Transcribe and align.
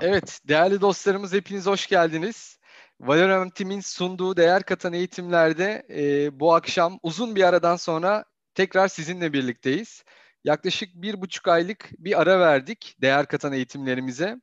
Evet, 0.00 0.40
değerli 0.48 0.80
dostlarımız 0.80 1.32
hepiniz 1.32 1.66
hoş 1.66 1.86
geldiniz. 1.86 2.58
Valorant'imin 3.00 3.80
sunduğu 3.80 4.36
değer 4.36 4.62
katan 4.62 4.92
eğitimlerde 4.92 5.86
e, 5.90 6.40
bu 6.40 6.54
akşam 6.54 6.98
uzun 7.02 7.36
bir 7.36 7.44
aradan 7.44 7.76
sonra 7.76 8.24
tekrar 8.54 8.88
sizinle 8.88 9.32
birlikteyiz. 9.32 10.04
Yaklaşık 10.44 10.94
bir 10.94 11.20
buçuk 11.20 11.48
aylık 11.48 11.90
bir 11.98 12.20
ara 12.20 12.40
verdik 12.40 12.96
değer 13.00 13.26
katan 13.26 13.52
eğitimlerimize. 13.52 14.36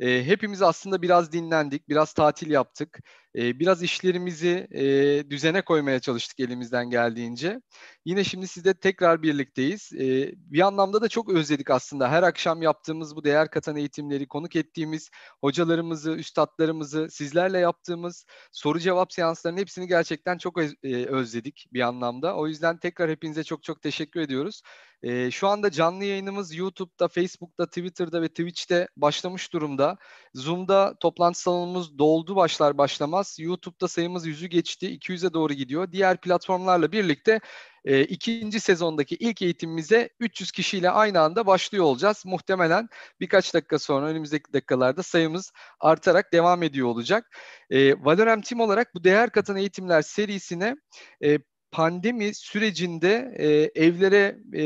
E, 0.00 0.26
hepimiz 0.26 0.62
aslında 0.62 1.02
biraz 1.02 1.32
dinlendik, 1.32 1.88
biraz 1.88 2.12
tatil 2.12 2.50
yaptık. 2.50 3.00
E, 3.36 3.58
biraz 3.60 3.82
işlerimizi 3.82 4.68
e, 4.70 4.84
düzene 5.30 5.62
koymaya 5.62 6.00
çalıştık 6.00 6.40
elimizden 6.40 6.90
geldiğince. 6.90 7.60
Yine 8.04 8.24
şimdi 8.24 8.46
sizde 8.48 8.74
tekrar 8.74 9.22
birlikteyiz. 9.22 9.92
E, 9.92 10.32
bir 10.36 10.60
anlamda 10.60 11.02
da 11.02 11.08
çok 11.08 11.28
özledik 11.28 11.70
aslında. 11.70 12.10
Her 12.10 12.22
akşam 12.22 12.62
yaptığımız 12.62 13.16
bu 13.16 13.24
değer 13.24 13.50
katan 13.50 13.76
eğitimleri, 13.76 14.28
konuk 14.28 14.56
ettiğimiz 14.56 15.10
hocalarımızı, 15.40 16.12
üstadlarımızı, 16.12 17.08
sizlerle 17.10 17.58
yaptığımız 17.58 18.24
soru 18.52 18.78
cevap 18.80 19.12
seanslarının 19.12 19.60
hepsini 19.60 19.86
gerçekten 19.88 20.38
çok 20.38 20.58
e, 20.62 21.06
özledik 21.06 21.68
bir 21.72 21.80
anlamda. 21.80 22.36
O 22.36 22.46
yüzden 22.46 22.78
tekrar 22.78 23.10
hepinize 23.10 23.44
çok 23.44 23.62
çok 23.62 23.82
teşekkür 23.82 24.20
ediyoruz. 24.20 24.62
E, 25.02 25.30
şu 25.30 25.48
anda 25.48 25.70
canlı 25.70 26.04
yayınımız 26.04 26.54
YouTube'da, 26.54 27.08
Facebook'ta, 27.08 27.66
Twitter'da 27.66 28.22
ve 28.22 28.28
Twitch'te 28.28 28.88
başlamış 28.96 29.52
durumda. 29.52 29.96
Zoom'da 30.34 30.94
toplantı 31.00 31.40
salonumuz 31.40 31.98
doldu 31.98 32.36
başlar 32.36 32.78
başlamaz. 32.78 33.25
YouTube'da 33.38 33.88
sayımız 33.88 34.26
yüzü 34.26 34.46
geçti, 34.46 34.98
200'e 34.98 35.32
doğru 35.32 35.52
gidiyor. 35.52 35.92
Diğer 35.92 36.16
platformlarla 36.20 36.92
birlikte 36.92 37.40
e, 37.84 38.04
ikinci 38.04 38.60
sezondaki 38.60 39.14
ilk 39.14 39.42
eğitimimize 39.42 40.10
300 40.20 40.52
kişiyle 40.52 40.90
aynı 40.90 41.20
anda 41.20 41.46
başlıyor 41.46 41.84
olacağız. 41.84 42.22
Muhtemelen 42.26 42.88
birkaç 43.20 43.54
dakika 43.54 43.78
sonra 43.78 44.06
önümüzdeki 44.06 44.52
dakikalarda 44.52 45.02
sayımız 45.02 45.52
artarak 45.80 46.32
devam 46.32 46.62
ediyor 46.62 46.88
olacak. 46.88 47.36
E, 47.70 48.04
Valorem 48.04 48.40
Team 48.40 48.60
olarak 48.60 48.94
bu 48.94 49.04
değer 49.04 49.30
katan 49.30 49.56
eğitimler 49.56 50.02
serisine 50.02 50.76
e, 51.24 51.38
pandemi 51.70 52.34
sürecinde 52.34 53.34
e, 53.36 53.46
evlere 53.84 54.38
e, 54.52 54.62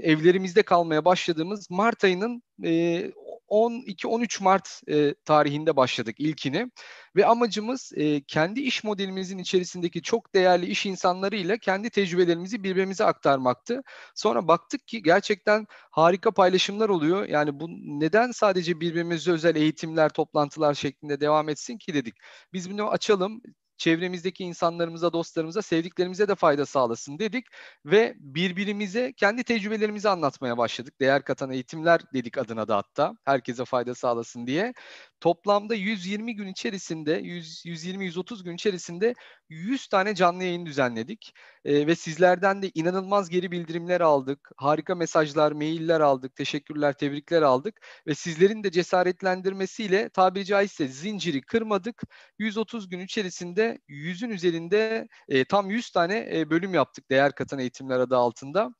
evlerimizde 0.00 0.62
kalmaya 0.62 1.04
başladığımız 1.04 1.70
Mart 1.70 2.04
ayının 2.04 2.42
e, 2.64 3.12
12-13 3.50 4.42
Mart 4.42 4.80
e, 4.88 5.14
tarihinde 5.24 5.76
başladık 5.76 6.16
ilkini 6.18 6.70
ve 7.16 7.26
amacımız 7.26 7.92
e, 7.96 8.20
kendi 8.20 8.60
iş 8.60 8.84
modelimizin 8.84 9.38
içerisindeki 9.38 10.02
çok 10.02 10.34
değerli 10.34 10.66
iş 10.66 10.86
insanlarıyla 10.86 11.58
kendi 11.58 11.90
tecrübelerimizi 11.90 12.62
birbirimize 12.62 13.04
aktarmaktı. 13.04 13.82
Sonra 14.14 14.48
baktık 14.48 14.86
ki 14.86 15.02
gerçekten 15.02 15.66
harika 15.90 16.30
paylaşımlar 16.30 16.88
oluyor. 16.88 17.28
Yani 17.28 17.60
bu 17.60 17.66
neden 18.00 18.30
sadece 18.30 18.80
birbirimize 18.80 19.32
özel 19.32 19.56
eğitimler, 19.56 20.08
toplantılar 20.08 20.74
şeklinde 20.74 21.20
devam 21.20 21.48
etsin 21.48 21.78
ki 21.78 21.94
dedik. 21.94 22.14
Biz 22.52 22.70
bunu 22.70 22.90
açalım, 22.90 23.42
çevremizdeki 23.80 24.44
insanlarımıza, 24.44 25.12
dostlarımıza, 25.12 25.62
sevdiklerimize 25.62 26.28
de 26.28 26.34
fayda 26.34 26.66
sağlasın 26.66 27.18
dedik 27.18 27.46
ve 27.84 28.14
birbirimize 28.18 29.12
kendi 29.12 29.44
tecrübelerimizi 29.44 30.08
anlatmaya 30.08 30.58
başladık. 30.58 31.00
Değer 31.00 31.24
katan 31.24 31.50
eğitimler 31.50 32.00
dedik 32.14 32.38
adına 32.38 32.68
da 32.68 32.76
hatta 32.76 33.14
herkese 33.24 33.64
fayda 33.64 33.94
sağlasın 33.94 34.46
diye. 34.46 34.74
Toplamda 35.20 35.74
120 35.74 36.36
gün 36.36 36.46
içerisinde, 36.46 37.20
120-130 37.20 38.44
gün 38.44 38.54
içerisinde 38.54 39.14
100 39.48 39.86
tane 39.86 40.14
canlı 40.14 40.44
yayın 40.44 40.66
düzenledik 40.66 41.34
e, 41.64 41.86
ve 41.86 41.94
sizlerden 41.94 42.62
de 42.62 42.70
inanılmaz 42.74 43.28
geri 43.28 43.50
bildirimler 43.50 44.00
aldık. 44.00 44.50
Harika 44.56 44.94
mesajlar, 44.94 45.52
mailler 45.52 46.00
aldık, 46.00 46.36
teşekkürler, 46.36 46.92
tebrikler 46.92 47.42
aldık 47.42 47.80
ve 48.06 48.14
sizlerin 48.14 48.64
de 48.64 48.70
cesaretlendirmesiyle 48.70 50.08
tabiri 50.08 50.44
caizse 50.44 50.88
zinciri 50.88 51.42
kırmadık. 51.42 52.02
130 52.38 52.88
gün 52.88 53.00
içerisinde 53.00 53.78
100'ün 53.88 54.30
üzerinde 54.30 55.08
e, 55.28 55.44
tam 55.44 55.70
100 55.70 55.90
tane 55.90 56.28
e, 56.34 56.50
bölüm 56.50 56.74
yaptık 56.74 57.10
değer 57.10 57.32
katan 57.32 57.58
eğitimler 57.58 58.00
adı 58.00 58.16
altında. 58.16 58.70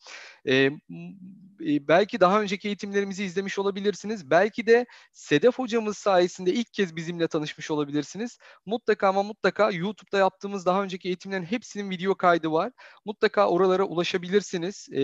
E, 0.48 0.70
belki 1.60 2.20
daha 2.20 2.40
önceki 2.40 2.68
eğitimlerimizi 2.68 3.24
izlemiş 3.24 3.58
olabilirsiniz. 3.58 4.30
Belki 4.30 4.66
de 4.66 4.86
Sedef 5.12 5.58
hocamız 5.58 5.98
sayesinde 5.98 6.29
ilk 6.38 6.72
kez 6.72 6.96
bizimle 6.96 7.28
tanışmış 7.28 7.70
olabilirsiniz. 7.70 8.38
Mutlaka 8.66 9.08
ama 9.08 9.22
mutlaka 9.22 9.70
YouTube'da 9.70 10.18
yaptığımız 10.18 10.66
daha 10.66 10.82
önceki 10.82 11.08
eğitimlerin 11.08 11.44
hepsinin 11.44 11.90
video 11.90 12.14
kaydı 12.14 12.52
var. 12.52 12.72
Mutlaka 13.04 13.48
oralara 13.48 13.84
ulaşabilirsiniz. 13.84 14.88
E, 14.92 15.00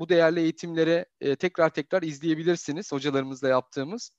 bu 0.00 0.08
değerli 0.08 0.40
eğitimlere 0.40 1.06
e, 1.20 1.36
tekrar 1.36 1.70
tekrar 1.70 2.02
izleyebilirsiniz 2.02 2.92
hocalarımızla 2.92 3.48
yaptığımız. 3.48 4.10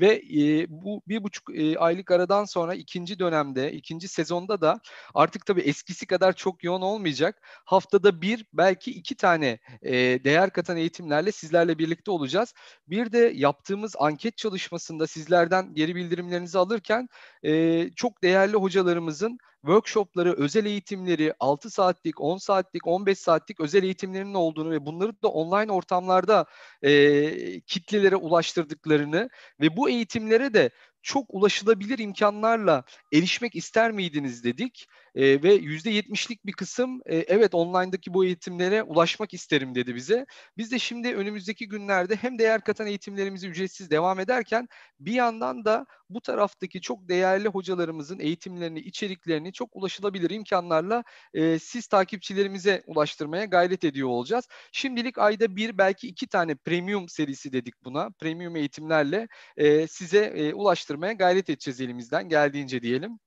Ve 0.00 0.22
e, 0.36 0.66
bu 0.68 1.02
bir 1.08 1.24
buçuk 1.24 1.58
e, 1.58 1.78
aylık 1.78 2.10
aradan 2.10 2.44
sonra 2.44 2.74
ikinci 2.74 3.18
dönemde, 3.18 3.72
ikinci 3.72 4.08
sezonda 4.08 4.60
da 4.60 4.80
artık 5.14 5.46
tabii 5.46 5.60
eskisi 5.60 6.06
kadar 6.06 6.32
çok 6.32 6.64
yoğun 6.64 6.82
olmayacak. 6.82 7.40
Haftada 7.64 8.22
bir, 8.22 8.46
belki 8.52 8.90
iki 8.90 9.14
tane 9.14 9.58
e, 9.82 9.94
değer 10.24 10.50
katan 10.50 10.76
eğitimlerle 10.76 11.32
sizlerle 11.32 11.78
birlikte 11.78 12.10
olacağız. 12.10 12.54
Bir 12.88 13.12
de 13.12 13.32
yaptığımız 13.34 13.94
anket 13.98 14.36
çalışmasında 14.36 15.06
sizlerden 15.06 15.74
geri 15.74 15.94
bildirimlerinizi 15.94 16.58
alırken 16.58 17.08
e, 17.42 17.90
çok 17.96 18.22
değerli 18.22 18.56
hocalarımızın 18.56 19.38
workshopları, 19.66 20.32
özel 20.32 20.66
eğitimleri, 20.66 21.34
6 21.40 21.70
saatlik, 21.70 22.20
10 22.20 22.36
saatlik, 22.36 22.86
15 22.86 23.18
saatlik 23.18 23.60
özel 23.60 23.82
eğitimlerinin 23.82 24.34
olduğunu 24.34 24.70
ve 24.70 24.86
bunları 24.86 25.22
da 25.22 25.28
online 25.28 25.72
ortamlarda 25.72 26.46
e, 26.82 27.60
kitlelere 27.60 28.16
ulaştırdıklarını 28.16 29.28
ve 29.60 29.76
bu 29.76 29.90
eğitimlere 29.90 30.54
de 30.54 30.70
çok 31.02 31.26
ulaşılabilir 31.28 31.98
imkanlarla 31.98 32.84
erişmek 33.12 33.56
ister 33.56 33.92
miydiniz 33.92 34.44
dedik 34.44 34.88
e, 35.16 35.42
ve 35.42 35.54
yüzde 35.54 35.90
yetmişlik 35.90 36.46
bir 36.46 36.52
kısım 36.52 37.00
e, 37.06 37.16
evet 37.16 37.54
online'daki 37.54 38.14
bu 38.14 38.24
eğitimlere 38.24 38.82
ulaşmak 38.82 39.34
isterim 39.34 39.74
dedi 39.74 39.94
bize. 39.94 40.26
Biz 40.56 40.72
de 40.72 40.78
şimdi 40.78 41.14
önümüzdeki 41.14 41.68
günlerde 41.68 42.16
hem 42.16 42.38
değer 42.38 42.60
katan 42.60 42.86
eğitimlerimizi 42.86 43.48
ücretsiz 43.48 43.90
devam 43.90 44.20
ederken 44.20 44.68
bir 45.00 45.12
yandan 45.12 45.64
da 45.64 45.86
bu 46.10 46.20
taraftaki 46.20 46.80
çok 46.80 47.08
değerli 47.08 47.48
hocalarımızın 47.48 48.18
eğitimlerini, 48.18 48.78
içeriklerini 48.80 49.52
çok 49.52 49.76
ulaşılabilir 49.76 50.30
imkanlarla 50.30 51.04
e, 51.34 51.58
siz 51.58 51.86
takipçilerimize 51.86 52.82
ulaştırmaya 52.86 53.44
gayret 53.44 53.84
ediyor 53.84 54.08
olacağız. 54.08 54.48
Şimdilik 54.72 55.18
ayda 55.18 55.56
bir 55.56 55.78
belki 55.78 56.08
iki 56.08 56.26
tane 56.26 56.54
premium 56.54 57.08
serisi 57.08 57.52
dedik 57.52 57.84
buna. 57.84 58.10
Premium 58.10 58.56
eğitimlerle 58.56 59.28
e, 59.56 59.86
size 59.86 60.18
e, 60.18 60.54
ulaştırmaya 60.54 61.12
gayret 61.12 61.50
edeceğiz 61.50 61.80
elimizden 61.80 62.28
geldiğince 62.28 62.82
diyelim. 62.82 63.18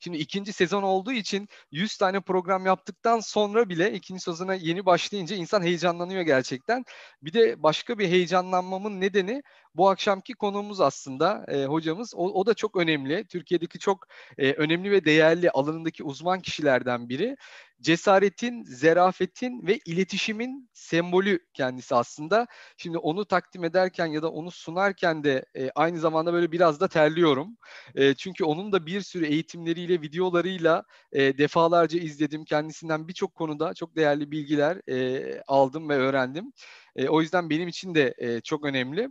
Şimdi 0.00 0.16
ikinci 0.18 0.52
sezon 0.52 0.82
olduğu 0.82 1.12
için 1.12 1.48
100 1.70 1.96
tane 1.96 2.20
program 2.20 2.66
yaptıktan 2.66 3.20
sonra 3.20 3.68
bile 3.68 3.92
ikinci 3.92 4.20
sezona 4.20 4.54
yeni 4.54 4.86
başlayınca 4.86 5.36
insan 5.36 5.62
heyecanlanıyor 5.62 6.22
gerçekten. 6.22 6.84
Bir 7.22 7.32
de 7.32 7.62
başka 7.62 7.98
bir 7.98 8.08
heyecanlanmamın 8.08 9.00
nedeni 9.00 9.42
bu 9.74 9.88
akşamki 9.88 10.34
konuğumuz 10.34 10.80
aslında 10.80 11.44
e, 11.48 11.64
hocamız. 11.64 12.14
O, 12.16 12.40
o 12.40 12.46
da 12.46 12.54
çok 12.54 12.76
önemli. 12.76 13.26
Türkiye'deki 13.26 13.78
çok 13.78 14.06
e, 14.38 14.52
önemli 14.52 14.90
ve 14.90 15.04
değerli 15.04 15.50
alanındaki 15.50 16.04
uzman 16.04 16.40
kişilerden 16.40 17.08
biri. 17.08 17.36
Cesaretin, 17.80 18.64
zerafetin 18.64 19.66
ve 19.66 19.78
iletişimin 19.86 20.70
sembolü 20.72 21.46
kendisi 21.54 21.94
aslında. 21.94 22.46
Şimdi 22.76 22.98
onu 22.98 23.24
takdim 23.24 23.64
ederken 23.64 24.06
ya 24.06 24.22
da 24.22 24.30
onu 24.30 24.50
sunarken 24.50 25.24
de 25.24 25.44
e, 25.56 25.70
aynı 25.74 25.98
zamanda 25.98 26.32
böyle 26.32 26.52
biraz 26.52 26.80
da 26.80 26.88
terliyorum. 26.88 27.56
E, 27.94 28.14
çünkü 28.14 28.44
onun 28.44 28.72
da 28.72 28.86
bir 28.86 29.00
sürü 29.00 29.26
eğitimleriyle, 29.26 30.02
videolarıyla 30.02 30.84
e, 31.12 31.38
defalarca 31.38 31.98
izledim. 31.98 32.44
Kendisinden 32.44 33.08
birçok 33.08 33.34
konuda 33.34 33.74
çok 33.74 33.96
değerli 33.96 34.30
bilgiler 34.30 34.80
e, 34.88 35.42
aldım 35.48 35.88
ve 35.88 35.94
öğrendim. 35.96 36.52
E, 36.98 37.08
o 37.08 37.20
yüzden 37.20 37.50
benim 37.50 37.68
için 37.68 37.94
de 37.94 38.14
e, 38.18 38.40
çok 38.40 38.64
önemli. 38.64 39.08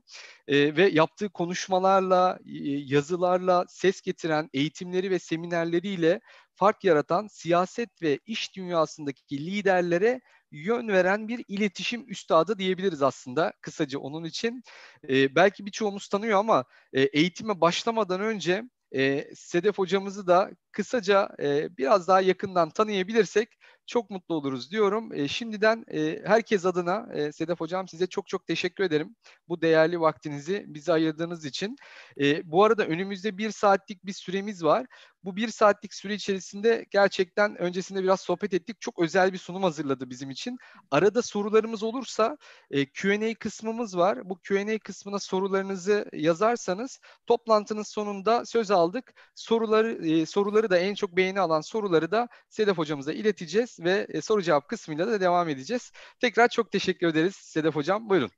E, 0.47 0.75
ve 0.75 0.89
yaptığı 0.89 1.29
konuşmalarla, 1.29 2.39
e, 2.45 2.51
yazılarla 2.67 3.65
ses 3.69 4.01
getiren 4.01 4.49
eğitimleri 4.53 5.11
ve 5.11 5.19
seminerleriyle 5.19 6.19
fark 6.55 6.83
yaratan 6.83 7.27
siyaset 7.27 8.01
ve 8.01 8.19
iş 8.25 8.55
dünyasındaki 8.55 9.45
liderlere 9.45 10.21
yön 10.51 10.87
veren 10.87 11.27
bir 11.27 11.45
iletişim 11.47 12.09
üstadı 12.09 12.57
diyebiliriz 12.59 13.01
aslında 13.01 13.53
kısaca 13.61 13.99
onun 13.99 14.23
için. 14.23 14.63
E, 15.09 15.35
belki 15.35 15.65
birçoğumuz 15.65 16.07
tanıyor 16.07 16.39
ama 16.39 16.65
e, 16.93 17.01
eğitime 17.01 17.61
başlamadan 17.61 18.21
önce 18.21 18.63
e, 18.95 19.27
Sedef 19.35 19.77
hocamızı 19.77 20.27
da 20.27 20.51
kısaca 20.71 21.29
e, 21.39 21.77
biraz 21.77 22.07
daha 22.07 22.21
yakından 22.21 22.69
tanıyabilirsek 22.69 23.49
çok 23.87 24.09
mutlu 24.09 24.35
oluruz 24.35 24.71
diyorum. 24.71 25.13
E, 25.13 25.27
şimdiden 25.27 25.85
e, 25.91 26.21
herkes 26.25 26.65
adına 26.65 27.07
e, 27.13 27.31
Sedef 27.31 27.59
Hocam 27.59 27.87
size 27.87 28.07
çok 28.07 28.27
çok 28.27 28.47
teşekkür 28.47 28.83
ederim. 28.83 29.15
Bu 29.47 29.61
değerli 29.61 30.01
vaktinizi 30.01 30.65
bize 30.67 30.93
ayırdığınız 30.93 31.45
için. 31.45 31.75
E, 32.21 32.51
bu 32.51 32.63
arada 32.63 32.85
önümüzde 32.85 33.37
bir 33.37 33.51
saatlik 33.51 34.05
bir 34.05 34.13
süremiz 34.13 34.63
var. 34.63 34.85
Bu 35.23 35.35
bir 35.35 35.47
saatlik 35.47 35.93
süre 35.93 36.13
içerisinde 36.13 36.85
gerçekten 36.91 37.57
öncesinde 37.57 38.03
biraz 38.03 38.21
sohbet 38.21 38.53
ettik. 38.53 38.81
Çok 38.81 38.99
özel 38.99 39.33
bir 39.33 39.37
sunum 39.37 39.63
hazırladı 39.63 40.09
bizim 40.09 40.29
için. 40.29 40.57
Arada 40.91 41.21
sorularımız 41.21 41.83
olursa 41.83 42.37
e, 42.71 42.85
Q&A 42.85 43.33
kısmımız 43.33 43.97
var. 43.97 44.29
Bu 44.29 44.39
Q&A 44.39 44.79
kısmına 44.79 45.19
sorularınızı 45.19 46.05
yazarsanız 46.13 46.99
toplantının 47.25 47.83
sonunda 47.83 48.45
söz 48.45 48.71
aldık. 48.71 49.13
Soruları 49.35 50.07
e, 50.07 50.25
soruları 50.25 50.69
da 50.69 50.77
en 50.77 50.93
çok 50.95 51.17
beğeni 51.17 51.39
alan 51.39 51.61
soruları 51.61 52.11
da 52.11 52.27
Sedef 52.49 52.77
hocamıza 52.77 53.13
ileteceğiz 53.13 53.76
ve 53.79 54.07
e, 54.09 54.21
soru 54.21 54.41
cevap 54.41 54.67
kısmıyla 54.67 55.07
da 55.07 55.21
devam 55.21 55.49
edeceğiz. 55.49 55.91
Tekrar 56.19 56.47
çok 56.47 56.71
teşekkür 56.71 57.07
ederiz 57.07 57.35
Sedef 57.35 57.75
hocam. 57.75 58.09
Buyurun. 58.09 58.31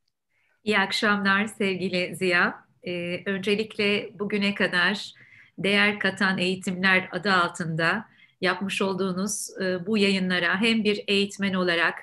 İyi 0.63 0.79
akşamlar 0.79 1.45
sevgili 1.47 2.15
Ziya. 2.15 2.65
Ee, 2.83 3.23
öncelikle 3.25 4.09
bugüne 4.19 4.55
kadar 4.55 5.13
değer 5.57 5.99
katan 5.99 6.37
eğitimler 6.37 7.09
adı 7.11 7.31
altında 7.31 8.05
yapmış 8.41 8.81
olduğunuz 8.81 9.49
e, 9.61 9.85
bu 9.85 9.97
yayınlara 9.97 10.61
hem 10.61 10.83
bir 10.83 11.03
eğitmen 11.07 11.53
olarak 11.53 11.99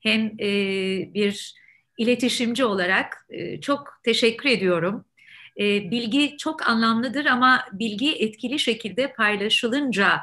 hem 0.00 0.26
e, 0.26 0.48
bir 1.14 1.54
iletişimci 1.98 2.64
olarak 2.64 3.26
e, 3.30 3.60
çok 3.60 4.00
teşekkür 4.04 4.48
ediyorum. 4.48 5.04
E, 5.60 5.90
bilgi 5.90 6.36
çok 6.36 6.68
anlamlıdır 6.68 7.26
ama 7.26 7.64
bilgi 7.72 8.12
etkili 8.12 8.58
şekilde 8.58 9.12
paylaşılınca 9.12 10.20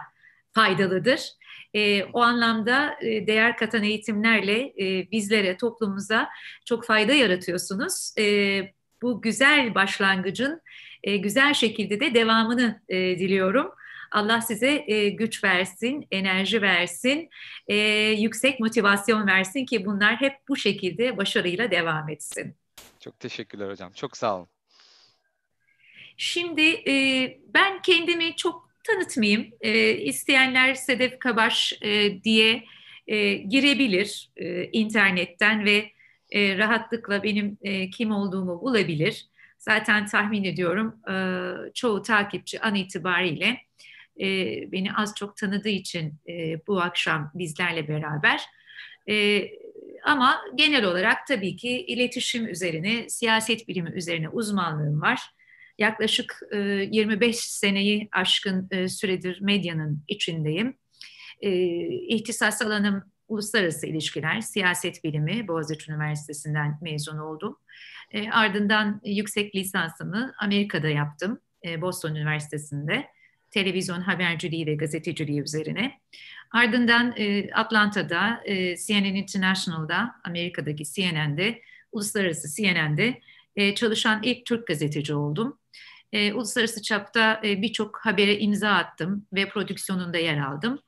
faydalıdır. 0.51 1.29
E, 1.73 2.03
o 2.03 2.21
anlamda 2.21 2.97
e, 3.01 3.27
değer 3.27 3.57
katan 3.57 3.83
eğitimlerle 3.83 4.73
e, 4.79 5.11
bizlere, 5.11 5.57
toplumumuza 5.57 6.29
çok 6.65 6.85
fayda 6.85 7.13
yaratıyorsunuz. 7.13 8.13
E, 8.19 8.61
bu 9.01 9.21
güzel 9.21 9.75
başlangıcın 9.75 10.61
e, 11.03 11.17
güzel 11.17 11.53
şekilde 11.53 11.99
de 11.99 12.13
devamını 12.13 12.81
e, 12.89 12.97
diliyorum. 13.19 13.71
Allah 14.11 14.41
size 14.41 14.83
e, 14.87 15.09
güç 15.09 15.43
versin, 15.43 16.07
enerji 16.11 16.61
versin, 16.61 17.29
e, 17.67 17.75
yüksek 18.17 18.59
motivasyon 18.59 19.27
versin 19.27 19.65
ki 19.65 19.85
bunlar 19.85 20.15
hep 20.15 20.33
bu 20.49 20.55
şekilde 20.55 21.17
başarıyla 21.17 21.71
devam 21.71 22.09
etsin. 22.09 22.55
Çok 22.99 23.19
teşekkürler 23.19 23.69
hocam. 23.69 23.91
Çok 23.93 24.17
sağ 24.17 24.37
olun. 24.37 24.47
Şimdi 26.17 26.61
e, 26.89 26.93
ben 27.53 27.81
kendimi 27.81 28.35
çok 28.35 28.69
tanıtmayayım. 28.83 29.47
E, 29.61 29.91
isteyenler 29.97 30.73
Sedef 30.73 31.19
Kabaş 31.19 31.73
e, 31.81 32.23
diye 32.23 32.63
e, 33.07 33.33
girebilir 33.33 34.29
e, 34.37 34.65
internetten 34.65 35.65
ve 35.65 35.91
e, 36.31 36.57
rahatlıkla 36.57 37.23
benim 37.23 37.57
e, 37.61 37.89
kim 37.89 38.11
olduğumu 38.11 38.61
bulabilir. 38.61 39.25
Zaten 39.57 40.05
tahmin 40.05 40.43
ediyorum 40.43 40.95
e, 41.09 41.15
çoğu 41.73 42.01
takipçi 42.01 42.61
an 42.61 42.75
itibariyle 42.75 43.57
e, 44.19 44.27
beni 44.71 44.93
az 44.93 45.15
çok 45.15 45.37
tanıdığı 45.37 45.69
için 45.69 46.13
e, 46.29 46.67
bu 46.67 46.81
akşam 46.81 47.31
bizlerle 47.35 47.87
beraber. 47.87 48.41
E, 49.09 49.47
ama 50.03 50.41
genel 50.55 50.85
olarak 50.85 51.27
tabii 51.27 51.55
ki 51.55 51.85
iletişim 51.85 52.47
üzerine, 52.47 53.09
siyaset 53.09 53.67
bilimi 53.67 53.89
üzerine 53.89 54.29
uzmanlığım 54.29 55.01
var. 55.01 55.21
Yaklaşık 55.77 56.39
e, 56.51 56.57
25 56.57 57.35
seneyi 57.35 58.09
aşkın 58.11 58.67
e, 58.71 58.87
süredir 58.87 59.41
medyanın 59.41 60.03
içindeyim. 60.07 60.77
E, 61.41 61.51
ihtisas 61.87 62.61
alanım 62.61 63.03
uluslararası 63.27 63.87
ilişkiler, 63.87 64.41
siyaset 64.41 65.03
bilimi 65.03 65.47
Boğaziçi 65.47 65.91
Üniversitesi'nden 65.91 66.77
mezun 66.81 67.17
oldum. 67.17 67.57
E, 68.11 68.29
ardından 68.29 69.01
yüksek 69.05 69.55
lisansımı 69.55 70.33
Amerika'da 70.39 70.87
yaptım, 70.87 71.39
e, 71.65 71.81
Boston 71.81 72.15
Üniversitesi'nde. 72.15 73.07
Televizyon 73.51 74.01
haberciliği 74.01 74.65
ve 74.65 74.75
gazeteciliği 74.75 75.41
üzerine. 75.41 75.99
Ardından 76.51 77.13
e, 77.17 77.51
Atlanta'da, 77.53 78.41
e, 78.45 78.77
CNN 78.77 79.15
International'da, 79.15 80.15
Amerika'daki 80.23 80.83
CNN'de, 80.83 81.61
uluslararası 81.91 82.55
CNN'de 82.55 83.21
e, 83.55 83.75
çalışan 83.75 84.23
ilk 84.23 84.45
Türk 84.45 84.67
gazeteci 84.67 85.13
oldum. 85.13 85.57
E, 86.13 86.33
uluslararası 86.33 86.81
çapta 86.81 87.41
e, 87.43 87.61
birçok 87.61 87.99
habere 88.05 88.39
imza 88.39 88.69
attım 88.69 89.25
ve 89.33 89.49
prodüksiyonunda 89.49 90.17
yer 90.17 90.37
aldım. 90.37 90.79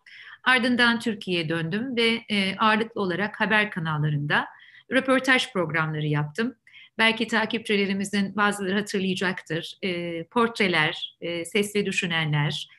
Ardından 0.44 1.00
Türkiye'ye 1.00 1.50
döndüm 1.50 1.95
ve 1.95 2.22
e, 2.30 2.56
ağırlıklı 2.57 3.01
olarak 3.01 3.42
haber 3.42 3.72
kanallarında 3.72 4.45
röportaj 4.92 5.54
programları 5.54 6.06
yaptım. 6.06 6.56
Belki 6.98 7.27
takipçilerimizin 7.27 8.36
bazıları 8.36 8.74
hatırlayacaktır. 8.74 9.77
E, 9.83 10.24
portreler, 10.24 11.18
e, 11.22 11.45
sesli 11.45 11.86
düşünenler, 11.86 12.69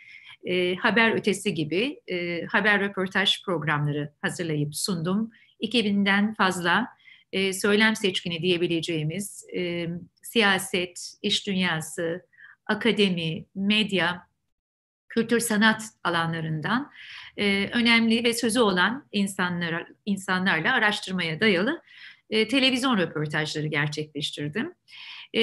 e, 0.45 0.75
haber 0.75 1.13
ötesi 1.13 1.55
gibi 1.55 2.01
e, 2.09 2.45
haber 2.47 2.81
röportaj 2.81 3.45
programları 3.45 4.13
hazırlayıp 4.23 4.77
sundum. 4.77 5.31
2000'den 5.61 6.35
fazla 6.35 6.87
e, 7.33 7.53
söylem 7.53 7.97
seçkini 7.97 8.43
diyebileceğimiz 8.43 9.47
e, 9.57 9.89
siyaset, 10.23 11.13
iş 11.23 11.47
dünyası, 11.47 12.23
akademi, 12.67 13.45
medya, 13.55 14.27
kültür 15.09 15.41
sanat 15.41 15.83
alanlarından 16.05 16.91
e, 17.37 17.71
önemli 17.73 18.25
ve 18.25 18.33
sözü 18.33 18.61
olan 18.61 19.09
insanlar, 19.13 19.87
insanlarla 20.07 20.73
araştırmaya 20.73 21.41
dayalı 21.41 21.83
e, 22.31 22.49
televizyon 22.49 22.99
röportajları 22.99 23.67
gerçekleştirdim. 23.67 24.75
E, 25.35 25.43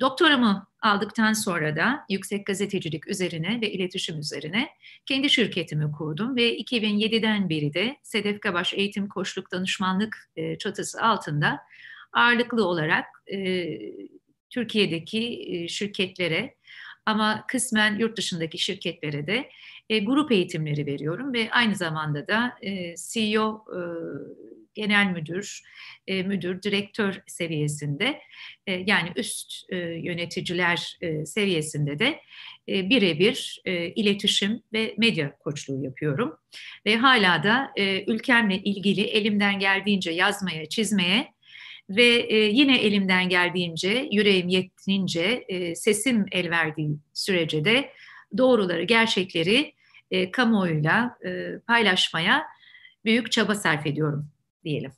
doktoramı 0.00 0.66
aldıktan 0.80 1.32
sonra 1.32 1.76
da 1.76 2.04
yüksek 2.10 2.46
gazetecilik 2.46 3.08
üzerine 3.08 3.60
ve 3.60 3.72
iletişim 3.72 4.18
üzerine 4.18 4.68
kendi 5.06 5.30
şirketimi 5.30 5.92
kurdum 5.92 6.36
ve 6.36 6.58
2007'den 6.58 7.48
beri 7.48 7.74
de 7.74 7.96
Sedef 8.02 8.40
Kabaş 8.40 8.74
Eğitim 8.74 9.08
Koçluk 9.08 9.52
Danışmanlık 9.52 10.30
e, 10.36 10.58
çatısı 10.58 11.02
altında 11.02 11.60
ağırlıklı 12.12 12.64
olarak 12.66 13.04
e, 13.26 13.38
Türkiye'deki 14.54 15.44
e, 15.48 15.68
şirketlere 15.68 16.54
ama 17.06 17.44
kısmen 17.48 17.98
yurt 17.98 18.16
dışındaki 18.16 18.58
şirketlere 18.58 19.26
de 19.26 19.48
e, 19.90 19.98
grup 19.98 20.32
eğitimleri 20.32 20.86
veriyorum 20.86 21.32
ve 21.34 21.48
aynı 21.50 21.74
zamanda 21.74 22.28
da 22.28 22.54
e, 22.62 22.94
CEO 22.96 23.64
genel 24.74 25.06
müdür, 25.06 25.62
müdür, 26.08 26.62
direktör 26.62 27.22
seviyesinde 27.26 28.20
yani 28.66 29.12
üst 29.16 29.72
yöneticiler 30.02 30.98
seviyesinde 31.24 31.98
de 31.98 32.20
birebir 32.68 33.62
iletişim 33.96 34.62
ve 34.72 34.94
medya 34.98 35.38
koçluğu 35.38 35.84
yapıyorum. 35.84 36.38
Ve 36.86 36.96
hala 36.96 37.42
da 37.42 37.72
ülkemle 38.06 38.56
ilgili 38.56 39.00
elimden 39.00 39.58
geldiğince 39.58 40.10
yazmaya, 40.10 40.66
çizmeye 40.66 41.33
ve 41.90 42.26
e, 42.28 42.36
yine 42.36 42.78
elimden 42.78 43.28
geldiğince, 43.28 44.08
yüreğim 44.12 44.48
yettiğince, 44.48 45.44
e, 45.48 45.74
sesim 45.74 46.26
el 46.32 46.50
verdiği 46.50 46.98
sürece 47.14 47.64
de 47.64 47.90
doğruları, 48.38 48.82
gerçekleri 48.82 49.74
e, 50.10 50.30
kamuoyuyla 50.30 51.18
e, 51.26 51.58
paylaşmaya 51.66 52.46
büyük 53.04 53.32
çaba 53.32 53.54
sarf 53.54 53.86
ediyorum 53.86 54.28
diyelim. 54.64 54.92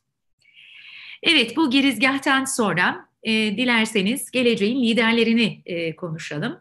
Evet, 1.22 1.56
bu 1.56 1.70
girizgahtan 1.70 2.44
sonra 2.44 3.08
e, 3.22 3.32
dilerseniz 3.32 4.30
geleceğin 4.30 4.82
liderlerini 4.82 5.62
e, 5.66 5.96
konuşalım. 5.96 6.60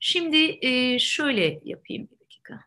Şimdi 0.00 0.58
e, 0.62 0.98
şöyle 0.98 1.60
yapayım 1.64 2.08
bir 2.12 2.20
dakika. 2.24 2.64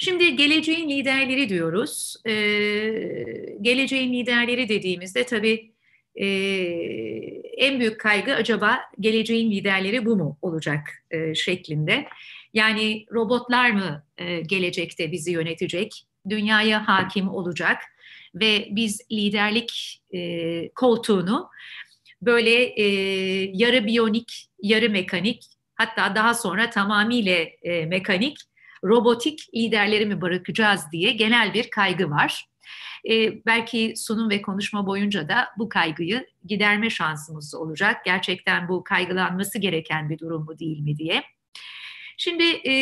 Şimdi 0.00 0.36
geleceğin 0.36 0.88
liderleri 0.88 1.48
diyoruz. 1.48 2.16
Ee, 2.26 2.32
geleceğin 3.60 4.12
liderleri 4.12 4.68
dediğimizde 4.68 5.26
tabii 5.26 5.72
e, 6.14 6.26
en 7.56 7.80
büyük 7.80 8.00
kaygı 8.00 8.34
acaba 8.34 8.78
geleceğin 9.00 9.50
liderleri 9.50 10.06
bu 10.06 10.16
mu 10.16 10.38
olacak 10.42 10.80
e, 11.10 11.34
şeklinde. 11.34 12.08
Yani 12.54 13.06
robotlar 13.12 13.70
mı 13.70 14.04
e, 14.18 14.40
gelecekte 14.40 15.12
bizi 15.12 15.32
yönetecek, 15.32 16.06
dünyaya 16.28 16.88
hakim 16.88 17.28
olacak 17.28 17.82
ve 18.34 18.68
biz 18.70 19.00
liderlik 19.12 20.02
e, 20.14 20.68
koltuğunu 20.68 21.48
böyle 22.22 22.62
e, 22.62 22.84
yarı 23.54 23.86
biyonik, 23.86 24.46
yarı 24.62 24.90
mekanik 24.90 25.44
hatta 25.74 26.14
daha 26.14 26.34
sonra 26.34 26.70
tamamıyla 26.70 27.36
e, 27.62 27.86
mekanik 27.86 28.47
robotik 28.84 29.54
liderleri 29.54 30.06
mi 30.06 30.20
bırakacağız 30.20 30.82
diye 30.92 31.12
genel 31.12 31.54
bir 31.54 31.70
kaygı 31.70 32.10
var. 32.10 32.48
E, 33.10 33.44
belki 33.46 33.94
sunum 33.96 34.30
ve 34.30 34.42
konuşma 34.42 34.86
boyunca 34.86 35.28
da 35.28 35.48
bu 35.58 35.68
kaygıyı 35.68 36.26
giderme 36.44 36.90
şansımız 36.90 37.54
olacak. 37.54 38.04
Gerçekten 38.04 38.68
bu 38.68 38.84
kaygılanması 38.84 39.58
gereken 39.58 40.10
bir 40.10 40.18
durum 40.18 40.44
mu 40.44 40.58
değil 40.58 40.80
mi 40.80 40.98
diye. 40.98 41.22
Şimdi 42.16 42.44
e, 42.44 42.74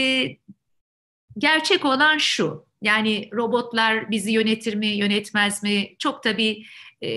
gerçek 1.38 1.84
olan 1.84 2.18
şu, 2.18 2.66
Yani 2.82 3.28
robotlar 3.32 4.10
bizi 4.10 4.32
yönetir 4.32 4.74
mi, 4.74 4.86
yönetmez 4.86 5.62
mi? 5.62 5.96
Çok 5.98 6.22
tabii 6.22 6.64
e, 7.02 7.10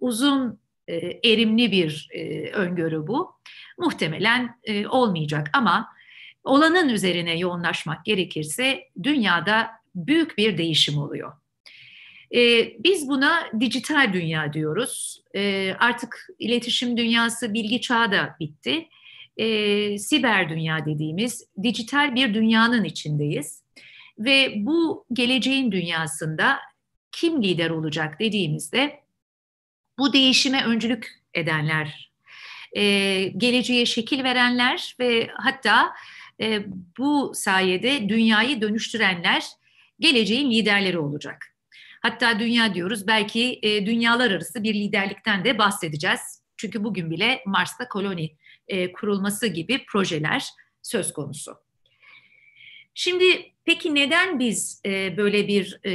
uzun 0.00 0.60
e, 0.88 0.96
erimli 1.32 1.72
bir 1.72 2.08
e, 2.14 2.50
öngörü 2.50 3.06
bu. 3.06 3.34
Muhtemelen 3.78 4.58
e, 4.64 4.86
olmayacak 4.86 5.50
ama 5.52 5.88
olanın 6.44 6.88
üzerine 6.88 7.38
yoğunlaşmak 7.38 8.04
gerekirse 8.04 8.88
dünyada 9.02 9.70
büyük 9.94 10.38
bir 10.38 10.58
değişim 10.58 10.98
oluyor. 10.98 11.32
E, 12.34 12.72
biz 12.84 13.08
buna 13.08 13.46
dijital 13.60 14.12
dünya 14.12 14.52
diyoruz. 14.52 15.22
E, 15.34 15.72
artık 15.78 16.28
iletişim 16.38 16.96
dünyası, 16.96 17.54
bilgi 17.54 17.80
çağı 17.80 18.12
da 18.12 18.36
bitti. 18.40 18.88
E, 19.36 19.98
siber 19.98 20.48
dünya 20.48 20.86
dediğimiz 20.86 21.46
dijital 21.62 22.14
bir 22.14 22.34
dünyanın 22.34 22.84
içindeyiz. 22.84 23.62
Ve 24.18 24.54
bu 24.56 25.06
geleceğin 25.12 25.72
dünyasında 25.72 26.58
kim 27.12 27.42
lider 27.42 27.70
olacak 27.70 28.20
dediğimizde 28.20 29.00
bu 29.98 30.12
değişime 30.12 30.64
öncülük 30.64 31.20
edenler, 31.34 32.10
e, 32.76 32.82
geleceğe 33.36 33.86
şekil 33.86 34.24
verenler 34.24 34.96
ve 35.00 35.30
hatta 35.34 35.92
e, 36.40 36.66
bu 36.98 37.32
sayede 37.34 38.08
dünyayı 38.08 38.60
dönüştürenler 38.60 39.44
geleceğin 40.00 40.50
liderleri 40.50 40.98
olacak. 40.98 41.46
Hatta 42.02 42.40
dünya 42.40 42.74
diyoruz 42.74 43.06
belki 43.06 43.58
e, 43.62 43.86
dünyalar 43.86 44.30
arası 44.30 44.62
bir 44.62 44.74
liderlikten 44.74 45.44
de 45.44 45.58
bahsedeceğiz. 45.58 46.42
Çünkü 46.56 46.84
bugün 46.84 47.10
bile 47.10 47.42
Mars'ta 47.46 47.88
koloni 47.88 48.36
e, 48.68 48.92
kurulması 48.92 49.46
gibi 49.46 49.84
projeler 49.88 50.44
söz 50.82 51.12
konusu. 51.12 51.56
Şimdi 52.94 53.24
peki 53.64 53.94
neden 53.94 54.38
biz 54.38 54.80
e, 54.86 55.16
böyle 55.16 55.48
bir 55.48 55.80
e, 55.86 55.92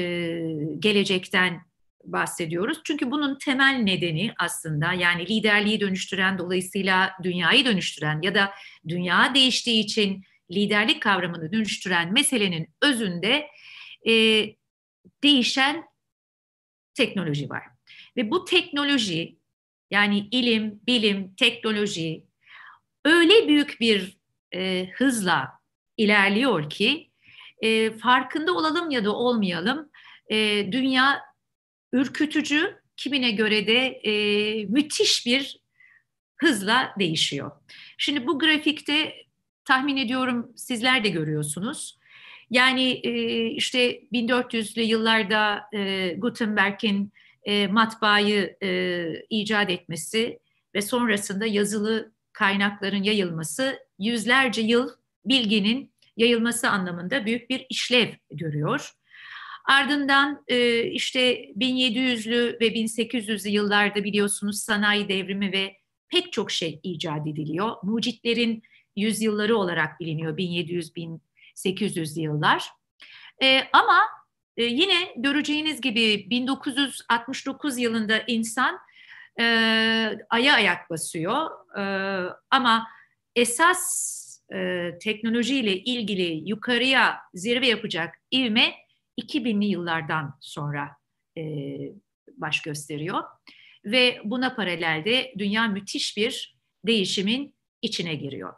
gelecekten 0.80 1.62
bahsediyoruz? 2.04 2.78
Çünkü 2.84 3.12
bunun 3.12 3.38
temel 3.38 3.76
nedeni 3.84 4.34
aslında 4.40 4.94
yani 4.94 5.28
liderliği 5.28 5.80
dönüştüren 5.80 6.38
dolayısıyla 6.38 7.12
dünyayı 7.24 7.66
dönüştüren 7.66 8.22
ya 8.22 8.36
da 8.36 8.52
dünya 8.88 9.36
değiştiği 9.36 9.84
için 9.84 10.24
liderlik 10.52 11.02
kavramını 11.02 11.52
dönüştüren 11.52 12.14
meselenin 12.14 12.70
özünde 12.82 13.48
e, 14.08 14.14
değişen 15.24 15.84
teknoloji 16.94 17.50
var. 17.50 17.64
Ve 18.18 18.32
bu 18.32 18.46
teknoloji 18.46 19.36
yani 19.92 20.28
ilim, 20.32 20.80
bilim, 20.88 21.36
teknoloji 21.36 22.24
öyle 23.06 23.48
büyük 23.48 23.78
bir 23.80 24.18
e, 24.54 24.90
hızla 24.94 25.52
ilerliyor 25.98 26.70
ki 26.70 27.12
e, 27.62 27.92
farkında 27.92 28.54
olalım 28.54 28.92
ya 28.92 29.06
da 29.06 29.16
olmayalım 29.16 29.90
e, 30.32 30.68
dünya 30.72 31.22
ürkütücü, 31.94 32.82
kimine 32.98 33.32
göre 33.32 33.68
de 33.68 33.88
e, 33.88 34.66
müthiş 34.66 35.26
bir 35.26 35.60
hızla 36.38 36.96
değişiyor. 37.00 37.52
Şimdi 37.98 38.28
bu 38.28 38.40
grafikte 38.40 39.16
tahmin 39.66 39.98
ediyorum 39.98 40.52
sizler 40.56 41.04
de 41.04 41.10
görüyorsunuz. 41.10 41.98
Yani 42.50 42.92
e, 43.04 43.46
işte 43.46 44.00
1400'lü 44.14 44.82
yıllarda 44.82 45.64
e, 45.74 46.14
Gutenberg'in 46.18 47.14
e, 47.44 47.68
matbaayı 47.68 48.58
e, 48.64 49.06
icat 49.30 49.70
etmesi 49.70 50.40
ve 50.76 50.82
sonrasında 50.82 51.46
yazılı 51.46 52.12
kaynakların 52.34 53.04
yayılması 53.04 53.80
yüzlerce 54.00 54.62
yıl 54.62 54.90
bilginin 55.26 55.92
yayılması 56.18 56.70
anlamında 56.70 57.26
büyük 57.26 57.50
bir 57.50 57.66
işlev 57.70 58.08
görüyor. 58.32 58.92
Ardından 59.66 60.44
işte 60.92 61.46
1700'lü 61.46 62.60
ve 62.60 62.68
1800'lü 62.68 63.50
yıllarda 63.50 64.04
biliyorsunuz 64.04 64.60
sanayi 64.60 65.10
devrimi 65.10 65.52
ve 65.52 65.78
pek 66.10 66.34
çok 66.34 66.52
şey 66.52 66.80
icat 66.84 67.28
ediliyor. 67.28 67.72
Mucitlerin 67.84 68.64
yüzyılları 68.96 69.58
olarak 69.58 70.00
biliniyor 70.00 70.38
1700-1800 70.38 72.20
yıllar. 72.22 72.70
E, 73.44 73.62
ama 73.74 74.00
e, 74.58 74.64
yine 74.64 75.14
göreceğiniz 75.18 75.82
gibi 75.82 76.30
1969 76.30 77.78
yılında 77.78 78.24
insan 78.28 78.80
e, 79.40 79.44
aya 80.30 80.54
ayak 80.54 80.90
basıyor. 80.90 81.50
E, 81.78 81.84
ama 82.50 82.88
esas 83.36 84.16
e, 84.54 84.92
teknolojiyle 85.02 85.78
ilgili 85.78 86.50
yukarıya 86.50 87.18
zirve 87.34 87.68
yapacak 87.68 88.16
ivme 88.34 88.74
2000'li 89.22 89.66
yıllardan 89.66 90.38
sonra 90.42 90.92
e, 91.38 91.44
baş 92.38 92.62
gösteriyor. 92.62 93.24
Ve 93.86 94.22
buna 94.24 94.56
paralelde 94.56 95.34
dünya 95.38 95.68
müthiş 95.68 96.18
bir 96.18 96.58
değişimin 96.88 97.56
içine 97.82 98.16
giriyor. 98.16 98.54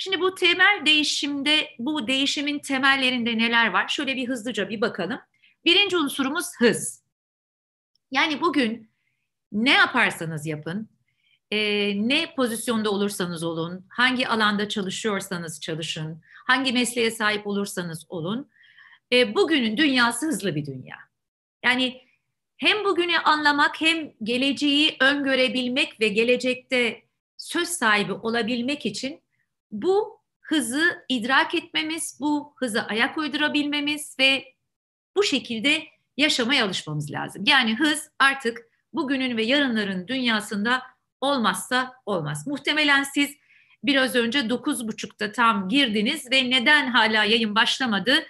Şimdi 0.00 0.20
bu 0.20 0.34
temel 0.34 0.82
değişimde, 0.86 1.70
bu 1.78 2.06
değişimin 2.06 2.58
temellerinde 2.58 3.38
neler 3.38 3.70
var? 3.70 3.88
Şöyle 3.88 4.16
bir 4.16 4.28
hızlıca 4.28 4.68
bir 4.68 4.80
bakalım. 4.80 5.20
Birinci 5.64 5.96
unsurumuz 5.96 6.46
hız. 6.58 7.04
Yani 8.10 8.40
bugün 8.40 8.90
ne 9.52 9.72
yaparsanız 9.72 10.46
yapın, 10.46 10.88
e, 11.50 11.58
ne 12.08 12.34
pozisyonda 12.34 12.90
olursanız 12.90 13.42
olun, 13.42 13.86
hangi 13.88 14.28
alanda 14.28 14.68
çalışıyorsanız 14.68 15.60
çalışın, 15.60 16.22
hangi 16.46 16.72
mesleğe 16.72 17.10
sahip 17.10 17.46
olursanız 17.46 18.06
olun, 18.08 18.50
e, 19.12 19.34
bugünün 19.34 19.76
dünyası 19.76 20.26
hızlı 20.26 20.54
bir 20.54 20.66
dünya. 20.66 20.96
Yani 21.64 22.02
hem 22.56 22.84
bugünü 22.84 23.18
anlamak 23.18 23.80
hem 23.80 24.12
geleceği 24.22 24.96
öngörebilmek 25.00 26.00
ve 26.00 26.08
gelecekte 26.08 27.02
söz 27.36 27.68
sahibi 27.68 28.12
olabilmek 28.12 28.86
için 28.86 29.20
bu 29.70 30.20
hızı 30.40 31.04
idrak 31.08 31.54
etmemiz, 31.54 32.18
bu 32.20 32.54
hızı 32.56 32.82
ayak 32.82 33.18
uydurabilmemiz 33.18 34.16
ve 34.18 34.44
bu 35.16 35.22
şekilde 35.22 35.82
yaşamaya 36.16 36.64
alışmamız 36.64 37.10
lazım. 37.10 37.44
Yani 37.46 37.74
hız 37.74 38.10
artık 38.18 38.58
bugünün 38.92 39.36
ve 39.36 39.44
yarınların 39.44 40.08
dünyasında 40.08 40.82
olmazsa 41.20 41.94
olmaz. 42.06 42.46
Muhtemelen 42.46 43.02
siz 43.02 43.30
biraz 43.84 44.14
önce 44.14 44.38
9.30'da 44.38 45.32
tam 45.32 45.68
girdiniz 45.68 46.30
ve 46.30 46.50
neden 46.50 46.86
hala 46.86 47.24
yayın 47.24 47.54
başlamadı 47.54 48.26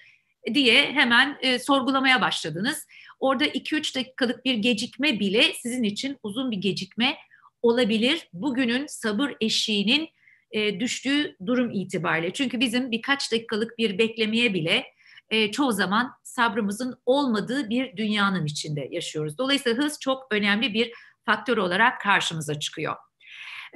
diye 0.54 0.92
hemen 0.92 1.38
e, 1.40 1.58
sorgulamaya 1.58 2.20
başladınız. 2.20 2.86
Orada 3.20 3.46
2-3 3.46 3.94
dakikalık 3.94 4.44
bir 4.44 4.54
gecikme 4.54 5.20
bile 5.20 5.52
sizin 5.62 5.82
için 5.82 6.18
uzun 6.22 6.50
bir 6.50 6.56
gecikme 6.56 7.16
olabilir. 7.62 8.28
Bugünün 8.32 8.86
sabır 8.86 9.32
eşiğinin 9.40 10.08
e, 10.50 10.80
düştüğü 10.80 11.36
durum 11.46 11.70
itibariyle. 11.70 12.32
Çünkü 12.32 12.60
bizim 12.60 12.90
birkaç 12.90 13.32
dakikalık 13.32 13.78
bir 13.78 13.98
beklemeye 13.98 14.54
bile 14.54 14.84
e, 15.30 15.50
çoğu 15.50 15.72
zaman 15.72 16.12
sabrımızın 16.22 17.00
olmadığı 17.06 17.70
bir 17.70 17.96
dünyanın 17.96 18.46
içinde 18.46 18.88
yaşıyoruz. 18.90 19.38
Dolayısıyla 19.38 19.84
hız 19.84 20.00
çok 20.00 20.26
önemli 20.30 20.74
bir 20.74 20.92
faktör 21.24 21.56
olarak 21.56 22.00
karşımıza 22.00 22.60
çıkıyor. 22.60 22.96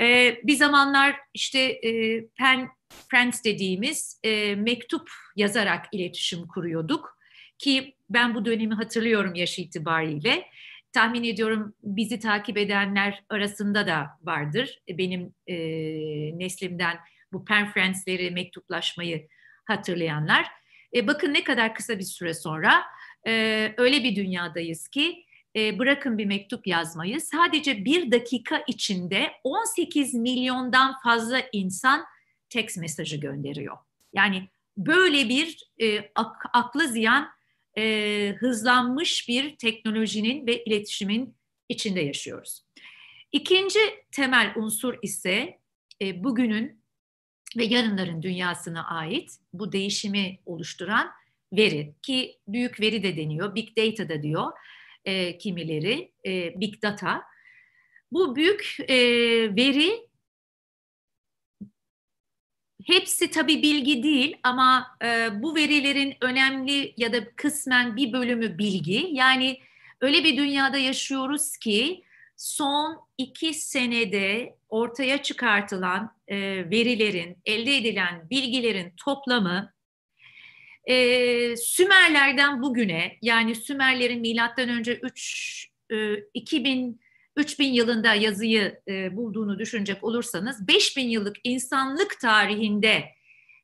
E, 0.00 0.36
bir 0.44 0.56
zamanlar 0.56 1.16
işte 1.34 1.60
e, 1.60 2.24
pen 2.28 2.68
friends 3.08 3.44
dediğimiz 3.44 4.20
e, 4.24 4.54
mektup 4.54 5.10
yazarak 5.36 5.86
iletişim 5.92 6.46
kuruyorduk 6.46 7.18
ki 7.58 7.96
ben 8.10 8.34
bu 8.34 8.44
dönemi 8.44 8.74
hatırlıyorum 8.74 9.34
yaş 9.34 9.58
itibariyle. 9.58 10.46
Tahmin 10.92 11.24
ediyorum 11.24 11.74
bizi 11.82 12.20
takip 12.20 12.58
edenler 12.58 13.24
arasında 13.28 13.86
da 13.86 14.18
vardır. 14.22 14.78
Benim 14.88 15.34
e, 15.46 15.54
neslimden 16.38 16.98
bu 17.32 17.44
pen 17.44 17.72
friends'leri, 17.72 18.30
mektuplaşmayı 18.30 19.28
hatırlayanlar. 19.64 20.46
E, 20.94 21.06
bakın 21.06 21.34
ne 21.34 21.44
kadar 21.44 21.74
kısa 21.74 21.98
bir 21.98 22.04
süre 22.04 22.34
sonra 22.34 22.82
e, 23.26 23.32
öyle 23.76 24.04
bir 24.04 24.16
dünyadayız 24.16 24.88
ki 24.88 25.24
e, 25.56 25.78
bırakın 25.78 26.18
bir 26.18 26.26
mektup 26.26 26.66
yazmayı 26.66 27.20
sadece 27.20 27.84
bir 27.84 28.10
dakika 28.10 28.62
içinde 28.68 29.32
18 29.44 30.14
milyondan 30.14 30.94
fazla 31.04 31.42
insan 31.52 32.04
text 32.48 32.78
mesajı 32.78 33.16
gönderiyor. 33.16 33.76
Yani 34.12 34.48
böyle 34.76 35.28
bir 35.28 35.70
e, 35.82 36.10
ak, 36.14 36.44
aklı 36.52 36.88
ziyan 36.88 37.28
e, 37.78 38.34
hızlanmış 38.38 39.28
bir 39.28 39.56
teknolojinin 39.56 40.46
ve 40.46 40.64
iletişimin 40.64 41.34
içinde 41.68 42.00
yaşıyoruz. 42.00 42.64
İkinci 43.32 43.80
temel 44.10 44.52
unsur 44.56 44.94
ise 45.02 45.58
e, 46.02 46.24
bugünün 46.24 46.82
ve 47.56 47.64
yarınların 47.64 48.22
dünyasına 48.22 48.88
ait 48.88 49.30
bu 49.52 49.72
değişimi 49.72 50.38
oluşturan 50.46 51.10
veri 51.52 51.94
ki 52.02 52.38
büyük 52.48 52.80
veri 52.80 53.02
de 53.02 53.16
deniyor, 53.16 53.54
big 53.54 53.76
data 53.76 54.08
da 54.08 54.22
diyor 54.22 54.52
e, 55.04 55.38
kimileri, 55.38 56.12
e, 56.26 56.60
big 56.60 56.82
data. 56.82 57.22
Bu 58.12 58.36
büyük 58.36 58.76
e, 58.88 58.96
veri 59.56 60.11
hepsi 62.86 63.30
tabii 63.30 63.62
bilgi 63.62 64.02
değil 64.02 64.36
ama 64.42 64.96
e, 65.04 65.28
bu 65.42 65.54
verilerin 65.54 66.14
önemli 66.20 66.94
ya 66.96 67.12
da 67.12 67.34
kısmen 67.34 67.96
bir 67.96 68.12
bölümü 68.12 68.58
bilgi. 68.58 69.08
Yani 69.12 69.58
öyle 70.00 70.24
bir 70.24 70.36
dünyada 70.36 70.78
yaşıyoruz 70.78 71.56
ki 71.56 72.04
son 72.36 72.98
iki 73.18 73.54
senede 73.54 74.56
ortaya 74.68 75.22
çıkartılan 75.22 76.16
e, 76.28 76.36
verilerin, 76.70 77.36
elde 77.44 77.76
edilen 77.76 78.30
bilgilerin 78.30 78.92
toplamı 78.96 79.72
e, 80.84 81.56
Sümerlerden 81.56 82.62
bugüne 82.62 83.18
yani 83.22 83.54
Sümerlerin 83.54 84.20
milattan 84.20 84.68
önce 84.68 84.94
3 84.94 85.68
e, 85.90 86.14
2000 86.34 87.00
3000 87.36 87.72
yılında 87.72 88.14
yazıyı 88.14 88.80
e, 88.88 89.16
bulduğunu 89.16 89.58
düşünecek 89.58 90.04
olursanız 90.04 90.68
5000 90.68 91.08
yıllık 91.08 91.36
insanlık 91.44 92.20
tarihinde 92.20 93.04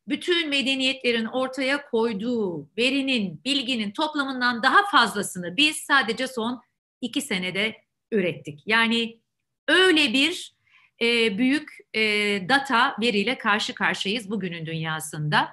bütün 0.08 0.48
medeniyetlerin 0.48 1.24
ortaya 1.24 1.90
koyduğu 1.90 2.68
verinin, 2.78 3.40
bilginin 3.44 3.90
toplamından 3.90 4.62
daha 4.62 4.90
fazlasını 4.90 5.56
biz 5.56 5.76
sadece 5.76 6.26
son 6.26 6.62
iki 7.00 7.20
senede 7.20 7.76
ürettik. 8.12 8.62
Yani 8.66 9.20
öyle 9.68 10.12
bir 10.12 10.54
e, 11.02 11.38
büyük 11.38 11.68
e, 11.94 12.00
data 12.48 12.96
veriyle 13.00 13.38
karşı 13.38 13.74
karşıyayız 13.74 14.30
bugünün 14.30 14.66
dünyasında. 14.66 15.48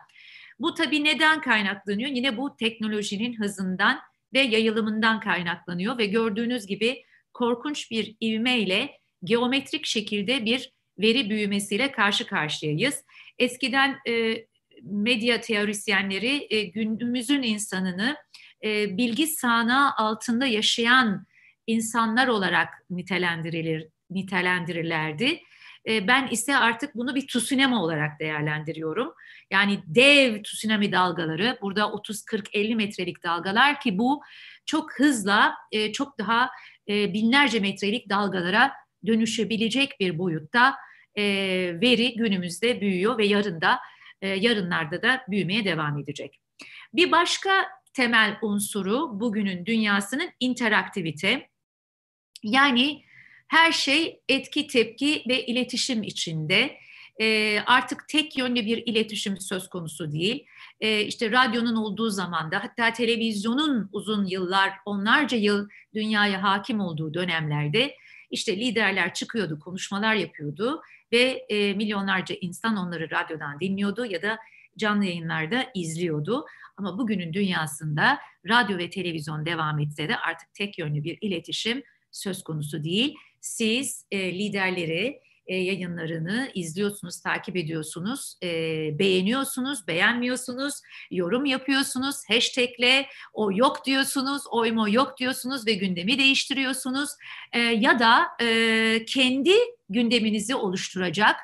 Bu 0.59 0.73
tabii 0.73 1.03
neden 1.03 1.41
kaynaklanıyor? 1.41 2.09
Yine 2.09 2.37
bu 2.37 2.55
teknolojinin 2.55 3.39
hızından 3.39 3.99
ve 4.33 4.39
yayılımından 4.39 5.19
kaynaklanıyor 5.19 5.97
ve 5.97 6.05
gördüğünüz 6.05 6.67
gibi 6.67 7.03
korkunç 7.35 7.91
bir 7.91 8.15
ivmeyle 8.21 8.99
geometrik 9.23 9.85
şekilde 9.85 10.45
bir 10.45 10.73
veri 10.99 11.29
büyümesiyle 11.29 11.91
karşı 11.91 12.27
karşıyayız. 12.27 13.03
Eskiden 13.39 13.97
e, 14.07 14.45
medya 14.81 15.41
teorisyenleri 15.41 16.47
e, 16.49 16.63
günümüzün 16.63 17.43
insanını 17.43 18.17
e, 18.63 18.97
bilgi 18.97 19.27
sahnağı 19.27 19.91
altında 19.97 20.45
yaşayan 20.45 21.25
insanlar 21.67 22.27
olarak 22.27 22.69
nitelendirilir 22.89 23.87
nitelendirirlerdi. 24.09 25.41
E, 25.87 26.07
ben 26.07 26.27
ise 26.27 26.57
artık 26.57 26.95
bunu 26.95 27.15
bir 27.15 27.27
tsunami 27.27 27.75
olarak 27.75 28.19
değerlendiriyorum. 28.19 29.13
Yani 29.51 29.79
dev 29.85 30.43
tsunami 30.43 30.91
dalgaları, 30.91 31.57
burada 31.61 31.91
30 31.91 32.23
40 32.23 32.55
50 32.55 32.75
metrelik 32.75 33.23
dalgalar 33.23 33.79
ki 33.79 33.97
bu 33.97 34.21
çok 34.65 34.99
hızla 34.99 35.55
e, 35.71 35.91
çok 35.91 36.19
daha 36.19 36.49
e, 36.89 37.13
binlerce 37.13 37.59
metrelik 37.59 38.09
dalgalara 38.09 38.71
dönüşebilecek 39.05 39.99
bir 39.99 40.17
boyutta 40.17 40.75
e, 41.15 41.23
veri 41.81 42.15
günümüzde 42.15 42.81
büyüyor 42.81 43.17
ve 43.17 43.25
yarın 43.25 43.61
da 43.61 43.79
e, 44.21 44.27
yarınlarda 44.27 45.01
da 45.01 45.25
büyümeye 45.27 45.65
devam 45.65 45.99
edecek. 45.99 46.39
Bir 46.93 47.11
başka 47.11 47.67
temel 47.93 48.37
unsuru 48.41 49.19
bugünün 49.19 49.65
dünyasının 49.65 50.29
interaktivite. 50.39 51.49
Yani 52.43 53.03
her 53.47 53.71
şey 53.71 54.21
etki, 54.29 54.67
tepki 54.67 55.23
ve 55.27 55.45
iletişim 55.45 56.03
içinde. 56.03 56.77
Artık 57.65 58.07
tek 58.07 58.37
yönlü 58.37 58.65
bir 58.65 58.83
iletişim 58.85 59.37
söz 59.37 59.69
konusu 59.69 60.11
değil. 60.11 60.45
E, 60.79 61.01
işte 61.01 61.31
radyonun 61.31 61.75
olduğu 61.75 62.09
zamanda 62.09 62.63
hatta 62.63 62.93
televizyonun 62.93 63.89
uzun 63.91 64.25
yıllar, 64.25 64.73
onlarca 64.85 65.37
yıl 65.37 65.69
dünyaya 65.93 66.43
hakim 66.43 66.79
olduğu 66.79 67.13
dönemlerde 67.13 67.95
işte 68.31 68.57
liderler 68.57 69.13
çıkıyordu, 69.13 69.59
konuşmalar 69.59 70.15
yapıyordu 70.15 70.81
ve 71.11 71.45
e, 71.49 71.73
milyonlarca 71.73 72.35
insan 72.41 72.77
onları 72.77 73.11
radyodan 73.11 73.59
dinliyordu 73.59 74.05
ya 74.05 74.21
da 74.21 74.37
canlı 74.77 75.05
yayınlarda 75.05 75.65
izliyordu. 75.75 76.45
Ama 76.77 76.97
bugünün 76.97 77.33
dünyasında 77.33 78.19
radyo 78.49 78.77
ve 78.77 78.89
televizyon 78.89 79.45
devam 79.45 79.79
etse 79.79 80.09
de 80.09 80.17
artık 80.17 80.53
tek 80.53 80.77
yönlü 80.79 81.03
bir 81.03 81.17
iletişim 81.21 81.83
söz 82.11 82.43
konusu 82.43 82.83
değil. 82.83 83.15
Siz 83.41 84.05
e, 84.11 84.33
liderleri 84.33 85.21
e, 85.47 85.55
yayınlarını 85.55 86.51
izliyorsunuz, 86.53 87.21
takip 87.21 87.55
ediyorsunuz, 87.55 88.35
e, 88.43 88.49
beğeniyorsunuz, 88.99 89.87
beğenmiyorsunuz, 89.87 90.73
yorum 91.11 91.45
yapıyorsunuz, 91.45 92.15
hashtagle 92.29 93.07
o 93.33 93.51
yok 93.51 93.85
diyorsunuz, 93.85 94.41
oy 94.51 94.71
mu 94.71 94.89
yok 94.89 95.17
diyorsunuz 95.19 95.67
ve 95.67 95.73
gündemi 95.73 96.17
değiştiriyorsunuz 96.17 97.09
e, 97.53 97.59
ya 97.59 97.99
da 97.99 98.27
kendi 99.07 99.53
gündeminizi 99.89 100.55
oluşturacak 100.55 101.35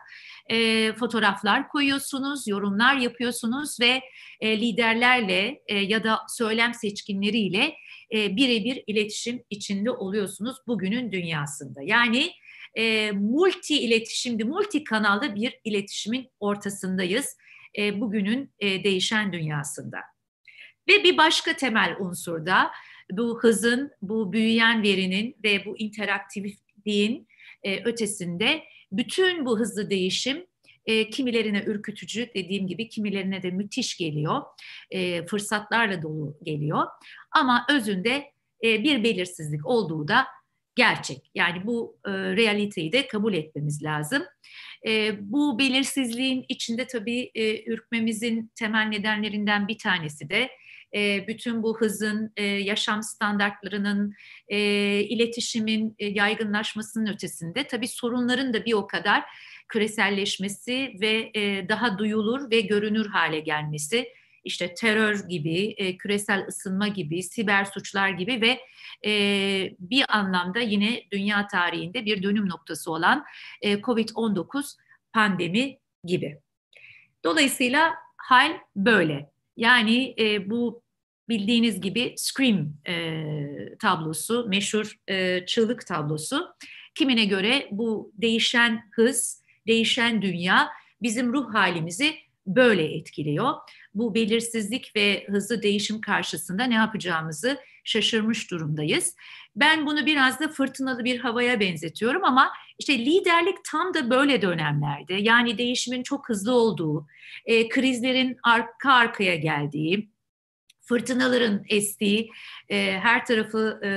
fotoğraflar 1.00 1.68
koyuyorsunuz, 1.68 2.48
yorumlar 2.48 2.96
yapıyorsunuz 2.96 3.80
ve 3.82 4.02
liderlerle 4.44 5.62
ya 5.70 6.04
da 6.04 6.20
söylem 6.30 6.74
seçkinleriyle 6.74 7.76
birebir 8.12 8.84
iletişim 8.88 9.44
içinde 9.50 9.92
oluyorsunuz 9.92 10.58
bugünün 10.68 11.12
dünyasında. 11.12 11.82
Yani 11.84 12.32
e, 12.76 13.12
multi 13.12 13.82
iletişimde, 13.82 14.44
multi 14.44 14.84
kanalda 14.84 15.36
bir 15.36 15.60
iletişimin 15.64 16.30
ortasındayız 16.40 17.38
e, 17.78 18.02
bugünün 18.02 18.54
e, 18.60 18.84
değişen 18.84 19.34
dünyasında. 19.34 19.98
Ve 20.90 21.04
bir 21.04 21.18
başka 21.18 21.56
temel 21.56 21.96
unsur 22.00 22.46
da 22.46 22.72
bu 23.12 23.40
hızın, 23.42 23.92
bu 24.02 24.34
büyüyen 24.34 24.84
verinin 24.84 25.36
ve 25.44 25.66
bu 25.66 25.78
interaktifliğin 25.78 27.28
e, 27.64 27.84
ötesinde 27.84 28.64
bütün 28.92 29.46
bu 29.46 29.60
hızlı 29.60 29.90
değişim 29.90 30.46
e, 30.86 31.10
kimilerine 31.10 31.64
ürkütücü 31.64 32.30
dediğim 32.36 32.68
gibi 32.68 32.90
kimilerine 32.90 33.44
de 33.44 33.52
müthiş 33.52 33.98
geliyor. 33.98 34.42
E, 34.92 35.26
fırsatlarla 35.26 36.02
dolu 36.02 36.38
geliyor. 36.44 36.88
Ama 37.32 37.66
özünde 37.70 38.32
e, 38.64 38.84
bir 38.84 39.04
belirsizlik 39.04 39.66
olduğu 39.66 40.08
da 40.08 40.28
gerçek. 40.82 41.32
Yani 41.36 41.66
bu 41.66 42.00
e, 42.06 42.12
realiteyi 42.12 42.92
de 42.92 43.08
kabul 43.08 43.34
etmemiz 43.34 43.84
lazım. 43.84 44.24
E, 44.88 45.14
bu 45.22 45.60
belirsizliğin 45.60 46.46
içinde 46.50 46.88
tabii 46.88 47.32
e, 47.36 47.72
ürkmemizin 47.72 48.52
temel 48.56 48.88
nedenlerinden 48.88 49.68
bir 49.68 49.78
tanesi 49.78 50.30
de 50.30 50.50
e, 50.96 51.28
bütün 51.28 51.64
bu 51.64 51.80
hızın, 51.80 52.34
e, 52.38 52.44
yaşam 52.44 53.04
standartlarının, 53.04 54.14
e, 54.48 54.60
iletişimin 55.00 55.96
e, 56.00 56.06
yaygınlaşmasının 56.06 57.14
ötesinde 57.14 57.64
tabii 57.64 57.88
sorunların 57.88 58.54
da 58.54 58.66
bir 58.66 58.74
o 58.74 58.88
kadar 58.88 59.24
küreselleşmesi 59.70 60.94
ve 61.02 61.32
e, 61.36 61.70
daha 61.70 61.98
duyulur 61.98 62.52
ve 62.52 62.62
görünür 62.62 63.06
hale 63.06 63.40
gelmesi 63.40 64.08
işte 64.44 64.74
terör 64.74 65.28
gibi, 65.30 65.74
e, 65.78 65.98
küresel 65.98 66.46
ısınma 66.48 66.88
gibi, 66.88 67.24
siber 67.24 67.66
suçlar 67.66 68.10
gibi 68.10 68.42
ve 68.42 68.60
e, 69.10 69.12
bir 69.80 70.06
anlamda 70.18 70.60
yine 70.60 71.04
dünya 71.12 71.48
tarihinde 71.48 72.06
bir 72.06 72.24
dönüm 72.24 72.50
noktası 72.50 72.92
olan 72.92 73.26
e, 73.62 73.74
COVID-19 73.74 74.78
pandemi 75.14 75.78
gibi. 76.04 76.40
Dolayısıyla 77.24 77.94
hal 78.18 78.52
böyle. 78.76 79.32
Yani 79.58 80.16
e, 80.20 80.50
bu 80.50 80.84
bildiğiniz 81.30 81.82
gibi 81.82 82.14
Scream 82.18 82.74
e, 82.88 83.78
tablosu, 83.82 84.46
meşhur 84.50 84.96
e, 85.08 85.46
çığlık 85.46 85.88
tablosu. 85.88 86.48
Kimine 86.96 87.26
göre 87.26 87.68
bu 87.72 88.12
değişen 88.16 88.82
hız, 88.92 89.44
değişen 89.68 90.22
dünya 90.22 90.70
bizim 91.02 91.34
ruh 91.34 91.54
halimizi 91.54 92.16
böyle 92.48 92.96
etkiliyor. 92.96 93.54
Bu 93.94 94.16
belirsizlik 94.16 94.96
ve 94.96 95.26
hızlı 95.28 95.62
değişim 95.62 96.02
karşısında 96.02 96.64
ne 96.64 96.74
yapacağımızı 96.74 97.58
şaşırmış 97.84 98.52
durumdayız. 98.52 99.16
Ben 99.56 99.86
bunu 99.86 100.06
biraz 100.06 100.40
da 100.40 100.48
fırtınalı 100.48 101.04
bir 101.04 101.20
havaya 101.20 101.60
benzetiyorum 101.60 102.24
ama 102.24 102.52
işte 102.80 103.00
liderlik 103.00 103.58
tam 103.72 103.94
da 103.94 104.10
böyle 104.10 104.42
dönemlerde 104.42 105.14
yani 105.14 105.58
değişimin 105.58 106.04
çok 106.04 106.30
hızlı 106.30 106.54
olduğu, 106.54 107.08
e, 107.46 107.70
krizlerin 107.70 108.38
arka 108.44 108.94
arkaya 108.94 109.36
geldiği, 109.36 110.10
fırtınaların 110.92 111.66
estiği, 111.70 112.32
e, 112.70 113.00
her 113.00 113.26
tarafı 113.26 113.80
e, 113.84 113.90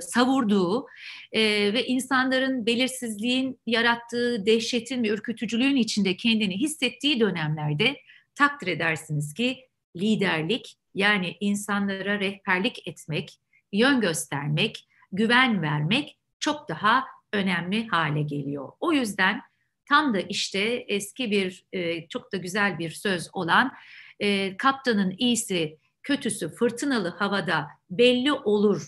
savurduğu 0.00 0.86
e, 1.32 1.40
ve 1.72 1.86
insanların 1.86 2.66
belirsizliğin 2.66 3.60
yarattığı 3.66 4.46
dehşetin 4.46 5.02
ve 5.04 5.08
ürkütücülüğün 5.08 5.76
içinde 5.76 6.16
kendini 6.16 6.60
hissettiği 6.60 7.20
dönemlerde 7.20 7.96
takdir 8.34 8.66
edersiniz 8.66 9.34
ki 9.34 9.58
liderlik 9.96 10.76
yani 10.94 11.36
insanlara 11.40 12.20
rehberlik 12.20 12.88
etmek, 12.88 13.38
yön 13.72 14.00
göstermek, 14.00 14.88
güven 15.12 15.62
vermek 15.62 16.18
çok 16.40 16.68
daha 16.68 17.04
önemli 17.32 17.86
hale 17.86 18.22
geliyor. 18.22 18.72
O 18.80 18.92
yüzden 18.92 19.40
tam 19.88 20.14
da 20.14 20.20
işte 20.20 20.84
eski 20.88 21.30
bir 21.30 21.64
e, 21.72 22.08
çok 22.08 22.32
da 22.32 22.36
güzel 22.36 22.78
bir 22.78 22.90
söz 22.90 23.28
olan 23.32 23.72
e, 24.20 24.56
kaptanın 24.56 25.14
iyisi 25.18 25.78
kötüsü 26.02 26.54
fırtınalı 26.54 27.08
havada 27.08 27.68
belli 27.90 28.32
olur 28.32 28.82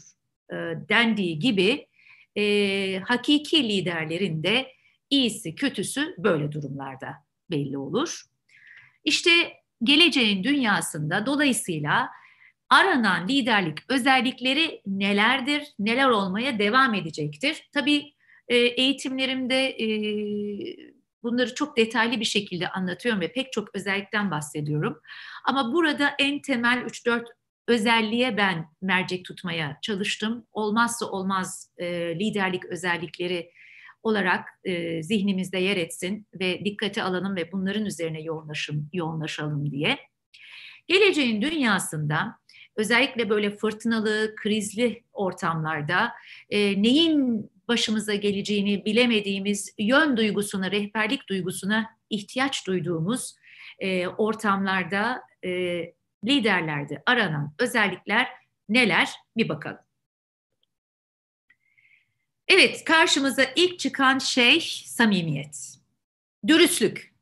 e, 0.53 0.57
dendiği 0.89 1.39
gibi 1.39 1.87
e, 2.37 2.99
hakiki 2.99 3.69
liderlerin 3.69 4.43
de 4.43 4.67
iyisi 5.11 5.55
kötüsü 5.55 6.15
böyle 6.19 6.53
durumlarda 6.53 7.15
belli 7.51 7.79
olur. 7.79 8.23
İşte 9.05 9.31
geleceğin 9.83 10.45
dünyasında 10.45 11.27
dolayısıyla 11.27 12.11
aranan 12.71 13.29
liderlik 13.29 13.79
özellikleri 13.89 14.81
nelerdir, 14.87 15.63
neler 15.79 16.09
olmaya 16.09 16.59
devam 16.59 16.95
edecektir? 16.95 17.69
Tabii 17.73 18.13
e, 18.49 18.57
eğitimlerimde 18.57 19.69
e, 19.69 19.87
bunları 21.25 21.55
çok 21.55 21.77
detaylı 21.77 22.21
bir 22.21 22.25
şekilde 22.25 22.69
anlatıyorum 22.69 23.21
ve 23.21 23.33
pek 23.33 23.53
çok 23.53 23.75
özellikten 23.75 24.31
bahsediyorum. 24.31 25.01
Ama 25.45 25.73
burada 25.73 26.11
en 26.19 26.43
temel 26.43 26.79
3-4 26.79 27.25
özelliğe 27.69 28.37
ben 28.37 28.67
mercek 28.83 29.25
tutmaya 29.25 29.79
çalıştım. 29.83 30.47
Olmazsa 30.53 31.07
olmaz 31.07 31.71
e, 31.79 32.19
liderlik 32.19 32.65
özellikleri 32.65 33.51
olarak 34.03 34.49
e, 34.65 35.03
zihnimizde 35.03 35.59
yer 35.59 35.77
etsin 35.77 36.27
ve 36.41 36.65
dikkate 36.65 37.03
alalım 37.03 37.37
ve 37.37 37.53
bunların 37.53 37.85
üzerine 37.85 38.23
yoğunlaşım, 38.23 38.89
yoğunlaşalım 38.93 39.71
diye. 39.71 39.99
Geleceğin 40.87 41.43
dünyasında 41.43 42.39
özellikle 42.77 43.31
böyle 43.31 43.57
fırtınalı, 43.57 44.35
krizli 44.37 45.03
ortamlarda 45.13 46.13
e, 46.51 46.83
neyin 46.83 47.51
başımıza 47.69 48.15
geleceğini 48.15 48.85
bilemediğimiz 48.85 49.75
yön 49.79 50.17
duygusuna, 50.17 50.71
rehberlik 50.71 51.29
duygusuna 51.29 51.91
ihtiyaç 52.11 52.67
duyduğumuz 52.67 53.35
e, 53.79 54.09
ortamlarda 54.09 55.23
e, 55.45 55.51
liderlerde 56.25 57.03
aranan 57.07 57.55
özellikler 57.59 58.29
neler 58.69 59.11
bir 59.37 59.49
bakalım. 59.49 59.79
Evet, 62.49 62.85
karşımıza 62.85 63.45
ilk 63.57 63.79
çıkan 63.79 64.19
şey 64.19 64.61
samimiyet, 64.87 65.79
dürüstlük, 66.47 67.15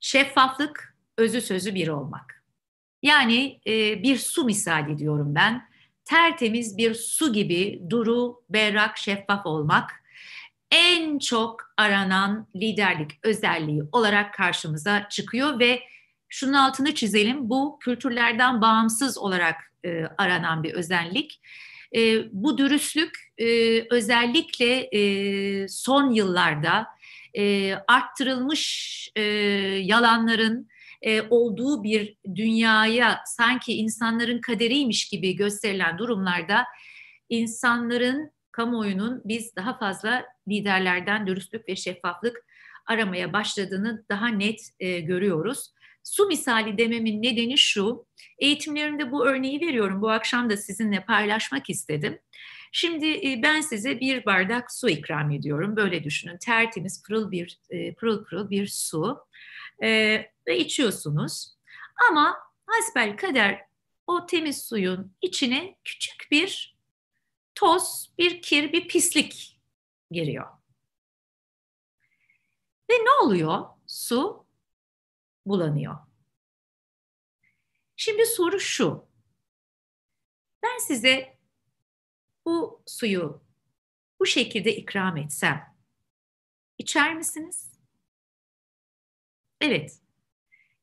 şeffaflık, 0.00 0.96
özü 1.18 1.40
sözü 1.40 1.74
bir 1.74 1.88
olmak. 1.88 2.44
Yani 3.02 3.60
e, 3.66 4.02
bir 4.02 4.18
su 4.18 4.44
misali 4.44 4.98
diyorum 4.98 5.34
ben. 5.34 5.71
Tertemiz 6.04 6.76
bir 6.76 6.94
su 6.94 7.32
gibi 7.32 7.82
duru, 7.90 8.42
berrak, 8.50 8.98
şeffaf 8.98 9.46
olmak 9.46 10.02
en 10.72 11.18
çok 11.18 11.72
aranan 11.76 12.48
liderlik 12.56 13.10
özelliği 13.22 13.82
olarak 13.92 14.34
karşımıza 14.34 15.08
çıkıyor 15.08 15.58
ve 15.58 15.82
şunun 16.28 16.52
altını 16.52 16.94
çizelim. 16.94 17.50
Bu 17.50 17.78
kültürlerden 17.80 18.60
bağımsız 18.60 19.18
olarak 19.18 19.72
e, 19.84 20.04
aranan 20.18 20.62
bir 20.62 20.74
özellik. 20.74 21.40
E, 21.96 22.32
bu 22.32 22.58
dürüstlük 22.58 23.32
e, 23.38 23.46
özellikle 23.94 24.88
e, 24.92 25.68
son 25.68 26.10
yıllarda 26.10 26.86
e, 27.34 27.74
arttırılmış 27.74 29.08
e, 29.16 29.22
yalanların 29.82 30.68
e, 31.02 31.22
olduğu 31.22 31.82
bir 31.82 32.16
dünyaya 32.34 33.20
sanki 33.26 33.74
insanların 33.74 34.40
kaderiymiş 34.40 35.08
gibi 35.08 35.36
gösterilen 35.36 35.98
durumlarda 35.98 36.64
insanların, 37.28 38.32
kamuoyunun 38.52 39.22
biz 39.24 39.56
daha 39.56 39.78
fazla 39.78 40.24
liderlerden 40.48 41.26
dürüstlük 41.26 41.68
ve 41.68 41.76
şeffaflık 41.76 42.44
aramaya 42.86 43.32
başladığını 43.32 44.04
daha 44.08 44.28
net 44.28 44.60
e, 44.80 45.00
görüyoruz. 45.00 45.72
Su 46.04 46.26
misali 46.26 46.78
dememin 46.78 47.22
nedeni 47.22 47.58
şu, 47.58 48.06
eğitimlerimde 48.38 49.12
bu 49.12 49.26
örneği 49.26 49.60
veriyorum. 49.60 50.02
Bu 50.02 50.10
akşam 50.10 50.50
da 50.50 50.56
sizinle 50.56 51.04
paylaşmak 51.04 51.70
istedim. 51.70 52.18
Şimdi 52.72 53.06
e, 53.06 53.40
ben 53.42 53.60
size 53.60 54.00
bir 54.00 54.24
bardak 54.24 54.72
su 54.72 54.88
ikram 54.88 55.30
ediyorum. 55.30 55.76
Böyle 55.76 56.04
düşünün. 56.04 56.38
Tertemiz, 56.38 57.02
pırıl 57.06 57.30
bir 57.30 57.58
e, 57.70 57.94
pırıl 57.94 58.24
pırıl 58.24 58.50
bir 58.50 58.66
su 58.66 59.18
e, 59.82 59.88
ve 60.46 60.58
içiyorsunuz. 60.58 61.56
Ama 62.10 62.38
hasbel 62.66 63.16
kader 63.16 63.66
o 64.06 64.26
temiz 64.26 64.62
suyun 64.62 65.16
içine 65.22 65.78
küçük 65.84 66.28
bir 66.30 66.78
toz, 67.54 68.14
bir 68.18 68.42
kir, 68.42 68.72
bir 68.72 68.88
pislik 68.88 69.60
giriyor. 70.10 70.46
Ve 72.90 72.94
ne 72.94 73.10
oluyor? 73.22 73.64
Su 73.86 74.46
bulanıyor. 75.46 75.98
Şimdi 77.96 78.26
soru 78.26 78.60
şu. 78.60 79.06
Ben 80.62 80.78
size 80.78 81.38
bu 82.44 82.82
suyu 82.86 83.42
bu 84.20 84.26
şekilde 84.26 84.76
ikram 84.76 85.16
etsem 85.16 85.76
içer 86.78 87.14
misiniz? 87.14 87.71
Evet. 89.62 89.98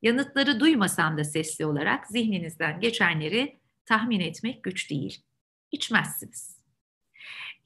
Yanıtları 0.01 0.59
duymasam 0.59 1.17
da 1.17 1.23
sesli 1.23 1.65
olarak 1.65 2.07
zihninizden 2.07 2.79
geçenleri 2.79 3.59
tahmin 3.85 4.19
etmek 4.19 4.63
güç 4.63 4.89
değil. 4.89 5.23
İçmezsiniz. 5.71 6.59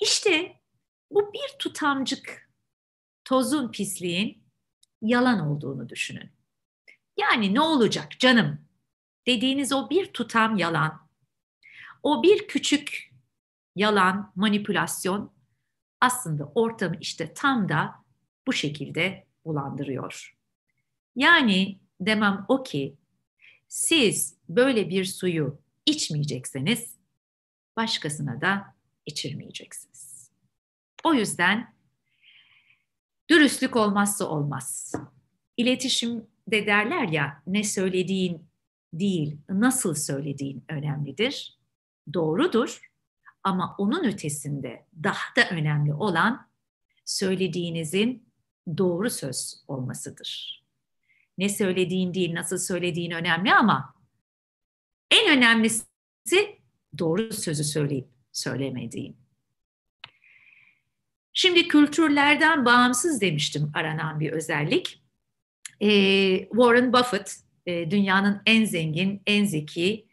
İşte 0.02 0.62
bu 1.12 1.34
bir 1.34 1.58
tutamcık 1.60 2.50
tozun 3.26 3.72
pisliğin 3.72 4.44
yalan 5.02 5.40
olduğunu 5.40 5.90
düşünün. 5.90 6.32
Yani 7.18 7.54
ne 7.54 7.62
olacak 7.62 8.20
canım 8.20 8.66
dediğiniz 9.28 9.74
o 9.74 9.90
bir 9.90 10.14
tutam 10.14 10.58
yalan, 10.58 11.10
o 12.04 12.24
bir 12.24 12.48
küçük 12.48 13.14
yalan, 13.76 14.32
manipülasyon 14.36 15.34
aslında 16.02 16.52
ortamı 16.56 16.96
işte 17.00 17.34
tam 17.34 17.70
da 17.70 17.96
bu 18.48 18.54
şekilde 18.54 19.28
bulandırıyor. 19.46 20.43
Yani 21.16 21.80
demem 22.02 22.46
o 22.48 22.64
ki 22.64 22.98
siz 23.68 24.38
böyle 24.50 24.90
bir 24.90 25.06
suyu 25.06 25.60
içmeyecekseniz 25.86 26.98
başkasına 27.78 28.42
da 28.42 28.76
içirmeyeceksiniz. 29.06 30.32
O 31.04 31.14
yüzden 31.14 31.74
dürüstlük 33.30 33.76
olmazsa 33.76 34.26
olmaz. 34.26 34.96
İletişim 35.58 36.28
de 36.48 36.66
derler 36.66 37.08
ya 37.08 37.44
ne 37.48 37.64
söylediğin 37.64 38.46
değil 38.94 39.38
nasıl 39.50 39.96
söylediğin 39.96 40.64
önemlidir. 40.70 41.58
Doğrudur 42.14 42.92
ama 43.44 43.76
onun 43.78 44.04
ötesinde 44.04 44.86
daha 45.04 45.36
da 45.36 45.50
önemli 45.50 45.94
olan 45.94 46.48
söylediğinizin 47.06 48.30
doğru 48.78 49.10
söz 49.10 49.64
olmasıdır. 49.68 50.63
Ne 51.38 51.50
söylediğin 51.50 52.14
değil 52.14 52.34
nasıl 52.34 52.58
söylediğin 52.58 53.12
önemli 53.12 53.54
ama 53.54 53.96
en 55.12 55.38
önemlisi 55.38 55.86
doğru 57.00 57.34
sözü 57.34 57.64
söyleyip 57.64 58.08
söylemediğin. 58.32 59.18
Şimdi 61.34 61.68
kültürlerden 61.68 62.66
bağımsız 62.66 63.22
demiştim 63.22 63.72
aranan 63.74 64.20
bir 64.20 64.32
özellik. 64.32 65.04
E, 65.80 65.90
Warren 66.40 66.94
Buffett 66.94 67.36
e, 67.66 67.92
dünyanın 67.92 68.42
en 68.46 68.66
zengin, 68.66 69.22
en 69.28 69.46
zeki, 69.46 70.06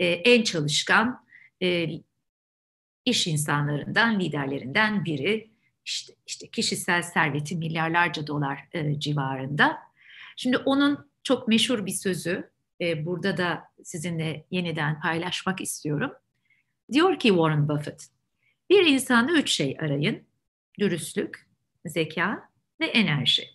e, 0.00 0.06
en 0.06 0.42
çalışkan 0.42 1.24
e, 1.62 1.88
iş 3.04 3.26
insanlarından, 3.26 4.20
liderlerinden 4.20 5.04
biri. 5.04 5.50
İşte, 5.84 6.12
işte 6.26 6.48
kişisel 6.48 7.02
serveti 7.02 7.56
milyarlarca 7.56 8.26
dolar 8.26 8.68
e, 8.72 9.00
civarında. 9.00 9.87
Şimdi 10.40 10.58
onun 10.58 11.10
çok 11.22 11.48
meşhur 11.48 11.86
bir 11.86 11.92
sözü, 11.92 12.50
e, 12.80 13.06
burada 13.06 13.36
da 13.36 13.64
sizinle 13.84 14.46
yeniden 14.50 15.00
paylaşmak 15.00 15.60
istiyorum. 15.60 16.12
Diyor 16.92 17.18
ki 17.18 17.28
Warren 17.28 17.68
Buffett, 17.68 18.08
bir 18.70 18.86
insanda 18.86 19.32
üç 19.32 19.50
şey 19.50 19.76
arayın, 19.80 20.22
dürüstlük, 20.78 21.48
zeka 21.86 22.50
ve 22.80 22.86
enerji. 22.86 23.50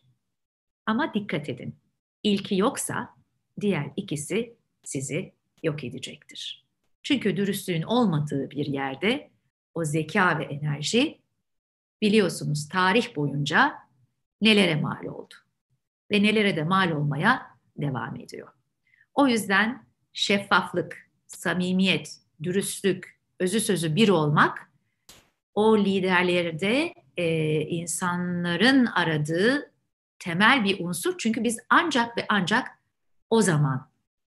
Ama 0.86 1.14
dikkat 1.14 1.50
edin. 1.50 1.76
İlki 2.24 2.56
yoksa 2.56 3.16
diğer 3.62 3.92
ikisi 3.96 4.56
sizi 4.84 5.34
yok 5.64 5.84
edecektir. 5.84 6.66
Çünkü 7.04 7.38
dürüstlüğün 7.38 7.82
olmadığı 7.82 8.52
bir 8.52 8.66
yerde 8.66 9.32
o 9.74 9.86
zeka 9.86 10.40
ve 10.40 10.44
enerji 10.44 11.22
biliyorsunuz 12.02 12.70
tarih 12.70 13.16
boyunca 13.16 13.74
nelere 14.42 14.76
mal 14.76 15.06
oldu 15.06 15.34
ve 16.14 16.24
nelere 16.24 16.56
de 16.56 16.64
mal 16.64 16.92
olmaya 16.92 17.42
devam 17.78 18.16
ediyor. 18.16 18.48
O 19.14 19.28
yüzden 19.28 19.86
şeffaflık, 20.14 21.10
samimiyet, 21.28 22.18
dürüstlük, 22.44 23.20
özü 23.40 23.60
sözü 23.60 23.96
bir 23.96 24.10
olmak 24.10 24.72
o 25.54 25.78
liderlerde 25.78 26.94
e, 27.18 27.60
insanların 27.62 28.86
aradığı 28.86 29.72
temel 30.20 30.64
bir 30.64 30.86
unsur. 30.86 31.18
Çünkü 31.18 31.44
biz 31.44 31.60
ancak 31.70 32.18
ve 32.18 32.26
ancak 32.30 32.68
o 33.30 33.42
zaman 33.42 33.90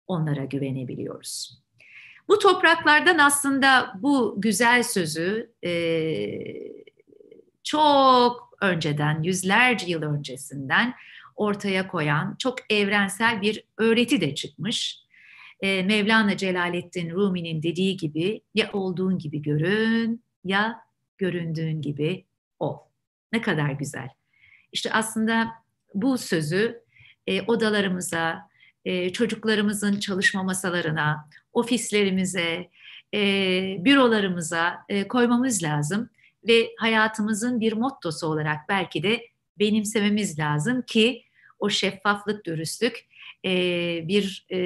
onlara 0.08 0.46
güvenebiliyoruz. 0.46 1.64
Bu 2.28 2.40
topraklardan 2.40 3.18
aslında 3.18 3.94
bu 4.00 4.36
güzel 4.38 4.84
sözü 4.84 5.54
e, 5.66 5.72
çok 7.64 8.58
önceden, 8.62 9.24
yüzlerce 9.24 9.86
yıl 9.88 10.02
öncesinden 10.02 10.94
ortaya 11.36 11.88
koyan 11.88 12.36
çok 12.40 12.56
evrensel 12.70 13.42
bir 13.42 13.64
öğreti 13.78 14.22
de 14.22 14.36
çıkmış. 14.36 15.00
E, 15.60 15.84
Mevlana 15.84 16.38
Celaleddin 16.38 17.10
Rumi'nin 17.10 17.64
dediği 17.64 17.98
gibi 17.98 18.42
ya 18.56 18.70
olduğun 18.74 19.18
gibi 19.18 19.42
görün 19.42 20.24
ya 20.44 20.80
göründüğün 21.18 21.82
gibi 21.82 22.26
ol. 22.60 22.78
Ne 23.34 23.42
kadar 23.42 23.70
güzel. 23.70 24.10
İşte 24.72 24.92
aslında 24.94 25.52
bu 25.94 26.18
sözü 26.18 26.84
e, 27.28 27.42
odalarımıza, 27.42 28.50
e, 28.86 29.10
çocuklarımızın 29.10 30.00
çalışma 30.00 30.44
masalarına, 30.44 31.30
ofislerimize, 31.54 32.70
e, 33.14 33.20
bürolarımıza 33.80 34.86
e, 34.90 35.08
koymamız 35.08 35.64
lazım 35.64 36.10
ve 36.48 36.70
hayatımızın 36.78 37.60
bir 37.60 37.74
mottosu 37.74 38.28
olarak 38.28 38.58
belki 38.70 39.04
de 39.04 39.28
benimsememiz 39.60 40.40
lazım 40.40 40.82
ki 40.82 41.24
o 41.60 41.70
şeffaflık, 41.70 42.46
dürüstlük 42.46 43.06
e, 43.46 43.52
bir 44.08 44.46
e, 44.50 44.58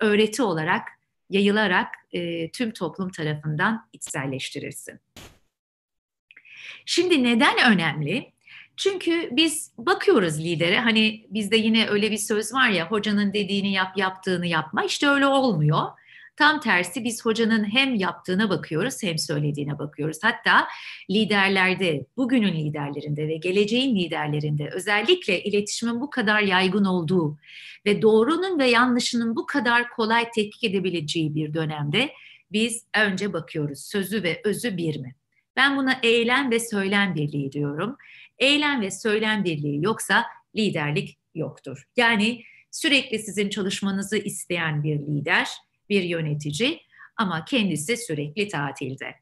öğreti 0.00 0.42
olarak 0.42 0.88
yayılarak 1.30 1.94
e, 2.12 2.50
tüm 2.50 2.70
toplum 2.70 3.10
tarafından 3.10 3.88
içselleştirilsin. 3.92 5.00
Şimdi 6.86 7.24
neden 7.24 7.72
önemli? 7.72 8.32
Çünkü 8.76 9.28
biz 9.32 9.72
bakıyoruz 9.78 10.38
lidere 10.38 10.80
hani 10.80 11.26
bizde 11.30 11.56
yine 11.56 11.88
öyle 11.88 12.10
bir 12.10 12.16
söz 12.16 12.54
var 12.54 12.68
ya 12.68 12.90
hocanın 12.90 13.32
dediğini 13.32 13.72
yap 13.72 13.96
yaptığını 13.96 14.46
yapma 14.46 14.84
işte 14.84 15.08
öyle 15.08 15.26
olmuyor. 15.26 15.82
Tam 16.36 16.60
tersi 16.60 17.04
biz 17.04 17.24
hocanın 17.24 17.64
hem 17.64 17.94
yaptığına 17.94 18.50
bakıyoruz 18.50 19.02
hem 19.02 19.18
söylediğine 19.18 19.78
bakıyoruz. 19.78 20.18
Hatta 20.22 20.68
liderlerde, 21.10 22.06
bugünün 22.16 22.52
liderlerinde 22.52 23.28
ve 23.28 23.36
geleceğin 23.36 23.96
liderlerinde 23.96 24.70
özellikle 24.72 25.42
iletişimin 25.42 26.00
bu 26.00 26.10
kadar 26.10 26.40
yaygın 26.40 26.84
olduğu 26.84 27.38
ve 27.86 28.02
doğrunun 28.02 28.58
ve 28.58 28.70
yanlışının 28.70 29.36
bu 29.36 29.46
kadar 29.46 29.90
kolay 29.90 30.30
tetkik 30.30 30.64
edebileceği 30.64 31.34
bir 31.34 31.54
dönemde 31.54 32.12
biz 32.52 32.86
önce 32.96 33.32
bakıyoruz 33.32 33.84
sözü 33.84 34.22
ve 34.22 34.40
özü 34.44 34.76
bir 34.76 35.00
mi? 35.00 35.14
Ben 35.56 35.76
buna 35.76 35.98
eylem 36.02 36.50
ve 36.50 36.60
söylem 36.60 37.14
birliği 37.14 37.52
diyorum. 37.52 37.96
Eylem 38.38 38.80
ve 38.80 38.90
söylem 38.90 39.44
birliği 39.44 39.84
yoksa 39.84 40.24
liderlik 40.56 41.18
yoktur. 41.34 41.84
Yani 41.96 42.42
sürekli 42.70 43.18
sizin 43.18 43.48
çalışmanızı 43.48 44.16
isteyen 44.16 44.82
bir 44.82 44.98
lider, 44.98 45.48
bir 45.92 46.02
yönetici 46.02 46.80
ama 47.16 47.44
kendisi 47.44 47.96
sürekli 47.96 48.48
tatilde. 48.48 49.14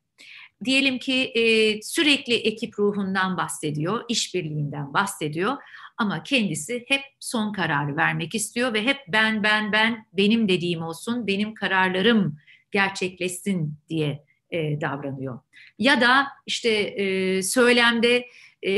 Diyelim 0.65 0.99
ki 0.99 1.15
e, 1.15 1.83
sürekli 1.83 2.35
ekip 2.35 2.79
ruhundan 2.79 3.37
bahsediyor, 3.37 4.05
işbirliğinden 4.09 4.95
bahsediyor 4.95 5.57
ama 5.97 6.23
kendisi 6.23 6.85
hep 6.89 7.01
son 7.21 7.53
kararı 7.53 7.97
vermek 7.97 8.35
istiyor 8.35 8.75
ve 8.75 8.85
hep 8.85 8.97
ben 9.09 9.43
ben 9.43 9.73
ben 9.73 10.07
benim 10.13 10.49
dediğim 10.49 10.83
olsun, 10.83 11.27
benim 11.27 11.55
kararlarım 11.55 12.39
gerçekleşsin 12.73 13.75
diye 13.89 14.25
e, 14.51 14.81
davranıyor. 14.81 15.41
Ya 15.79 16.01
da 16.01 16.27
işte 16.47 16.71
e, 16.71 17.43
söylemde 17.43 18.27
e, 18.63 18.73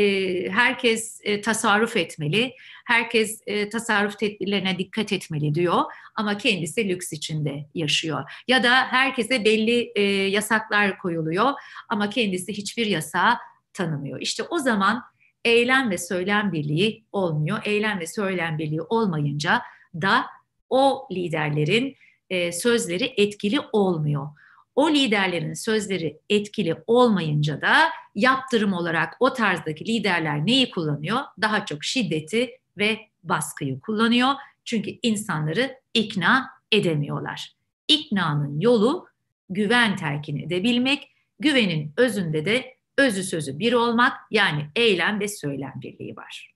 herkes 0.51 1.21
e, 1.23 1.40
tasarruf 1.40 1.97
etmeli, 1.97 2.55
herkes 2.85 3.42
e, 3.47 3.68
tasarruf 3.68 4.18
tedbirlerine 4.18 4.79
dikkat 4.79 5.12
etmeli 5.12 5.55
diyor 5.55 5.83
ama 6.14 6.38
kendisi 6.38 6.88
lüks 6.88 7.12
içinde 7.12 7.66
yaşıyor. 7.75 8.31
Ya 8.49 8.62
da 8.62 8.75
herkese 8.75 9.45
belli 9.45 9.92
e, 9.95 10.03
yasaklar 10.03 10.99
koyuluyor 10.99 11.53
ama 11.88 12.11
kendisi 12.11 12.53
hiçbir 12.53 12.87
yasağı 12.87 13.35
tanımıyor. 13.73 14.21
İşte 14.21 14.42
o 14.42 14.59
zaman 14.59 15.03
eylem 15.45 15.90
ve 15.90 15.99
söylem 15.99 16.53
birliği 16.53 17.05
olmuyor. 17.12 17.59
Eylem 17.64 18.01
ve 18.01 18.07
söylem 18.07 18.59
birliği 18.59 18.83
olmayınca 18.83 19.62
da 19.95 20.27
o 20.71 21.09
liderlerin 21.12 21.97
e, 22.31 22.53
sözleri 22.53 23.14
etkili 23.16 23.61
olmuyor 23.73 24.29
o 24.77 24.91
liderlerin 24.91 25.55
sözleri 25.55 26.19
etkili 26.31 26.77
olmayınca 26.87 27.61
da 27.61 27.77
yaptırım 28.15 28.73
olarak 28.73 29.17
o 29.21 29.33
tarzdaki 29.33 29.87
liderler 29.87 30.47
neyi 30.47 30.71
kullanıyor? 30.71 31.21
Daha 31.41 31.67
çok 31.67 31.85
şiddeti 31.85 32.51
ve 32.79 32.99
baskıyı 33.23 33.81
kullanıyor. 33.81 34.35
Çünkü 34.65 34.99
insanları 35.03 35.79
ikna 35.95 36.51
edemiyorlar. 36.73 37.53
İknanın 37.89 38.61
yolu 38.61 39.07
güven 39.51 39.97
telkin 39.97 40.37
edebilmek, 40.37 41.13
güvenin 41.41 41.93
özünde 41.97 42.45
de 42.45 42.77
özü 42.99 43.25
sözü 43.25 43.59
bir 43.59 43.73
olmak 43.73 44.13
yani 44.31 44.67
eylem 44.77 45.21
ve 45.21 45.29
söylem 45.29 45.73
birliği 45.83 46.17
var. 46.17 46.55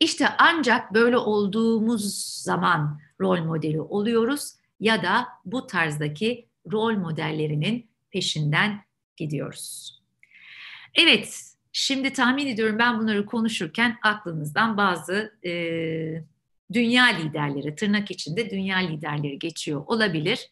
İşte 0.00 0.28
ancak 0.38 0.94
böyle 0.94 1.16
olduğumuz 1.16 2.14
zaman 2.42 3.00
rol 3.20 3.38
modeli 3.38 3.80
oluyoruz 3.80 4.54
ya 4.80 5.02
da 5.02 5.28
bu 5.44 5.66
tarzdaki 5.66 6.47
rol 6.72 6.96
modellerinin 6.96 7.90
peşinden 8.10 8.80
gidiyoruz. 9.16 9.98
Evet, 10.94 11.52
şimdi 11.72 12.12
tahmin 12.12 12.46
ediyorum 12.46 12.78
ben 12.78 12.98
bunları 12.98 13.26
konuşurken 13.26 13.98
aklınızdan 14.02 14.76
bazı 14.76 15.38
e, 15.44 15.52
dünya 16.72 17.04
liderleri, 17.04 17.74
tırnak 17.74 18.10
içinde 18.10 18.50
dünya 18.50 18.78
liderleri 18.78 19.38
geçiyor 19.38 19.82
olabilir. 19.86 20.50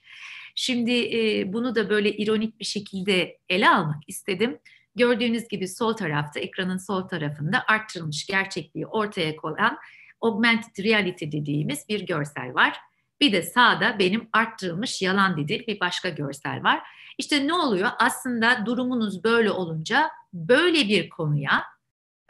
Şimdi 0.54 1.18
e, 1.18 1.52
bunu 1.52 1.74
da 1.74 1.90
böyle 1.90 2.16
ironik 2.16 2.60
bir 2.60 2.64
şekilde 2.64 3.38
ele 3.48 3.68
almak 3.68 4.02
istedim. 4.06 4.58
Gördüğünüz 4.94 5.48
gibi 5.48 5.68
sol 5.68 5.92
tarafta, 5.92 6.40
ekranın 6.40 6.78
sol 6.78 7.02
tarafında 7.02 7.64
arttırılmış 7.68 8.26
gerçekliği 8.26 8.86
ortaya 8.86 9.36
koyan 9.36 9.78
augmented 10.20 10.84
reality 10.84 11.24
dediğimiz 11.24 11.88
bir 11.88 12.06
görsel 12.06 12.54
var. 12.54 12.76
Bir 13.20 13.32
de 13.32 13.42
sağda 13.42 13.98
benim 13.98 14.28
arttırılmış 14.32 15.02
yalan 15.02 15.36
dediği 15.36 15.66
bir 15.66 15.80
başka 15.80 16.08
görsel 16.08 16.62
var. 16.62 16.82
İşte 17.18 17.46
ne 17.46 17.54
oluyor? 17.54 17.90
Aslında 17.98 18.66
durumunuz 18.66 19.24
böyle 19.24 19.50
olunca 19.50 20.10
böyle 20.32 20.88
bir 20.88 21.08
konuya 21.08 21.64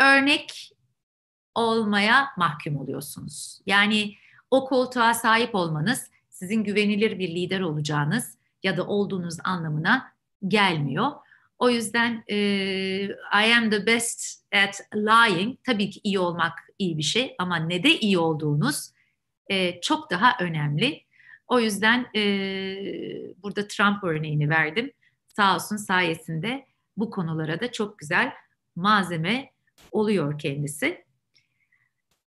örnek 0.01 0.73
olmaya 1.55 2.29
mahkum 2.37 2.77
oluyorsunuz. 2.77 3.61
Yani 3.67 4.15
o 4.51 4.65
koltuğa 4.65 5.15
sahip 5.15 5.55
olmanız 5.55 6.11
sizin 6.31 6.65
güvenilir 6.65 7.19
bir 7.19 7.29
lider 7.29 7.61
olacağınız 7.61 8.39
ya 8.63 8.77
da 8.77 8.87
olduğunuz 8.87 9.37
anlamına 9.45 10.13
gelmiyor. 10.49 11.13
O 11.59 11.71
yüzden 11.71 12.25
e, 12.29 12.37
I 13.45 13.55
am 13.57 13.71
the 13.71 13.87
best 13.87 14.45
at 14.55 14.81
lying. 14.95 15.59
Tabii 15.65 15.91
ki 15.91 16.01
iyi 16.05 16.19
olmak 16.19 16.53
iyi 16.79 16.99
bir 16.99 17.03
şey 17.03 17.35
ama 17.39 17.57
ne 17.57 17.83
de 17.83 17.99
iyi 17.99 18.19
olduğunuz 18.19 18.91
e, 19.49 19.81
çok 19.81 20.11
daha 20.11 20.37
önemli. 20.41 21.03
O 21.49 21.61
yüzden 21.61 22.07
e, 22.17 22.23
burada 23.43 23.69
Trump 23.69 24.05
örneğini 24.05 24.49
verdim. 24.49 24.93
Sağ 25.29 25.55
olsun 25.55 25.77
sayesinde 25.77 26.67
bu 26.97 27.11
konulara 27.11 27.61
da 27.61 27.73
çok 27.73 27.99
güzel 27.99 28.33
malzeme 28.77 29.51
oluyor 29.93 30.39
kendisi. 30.39 31.05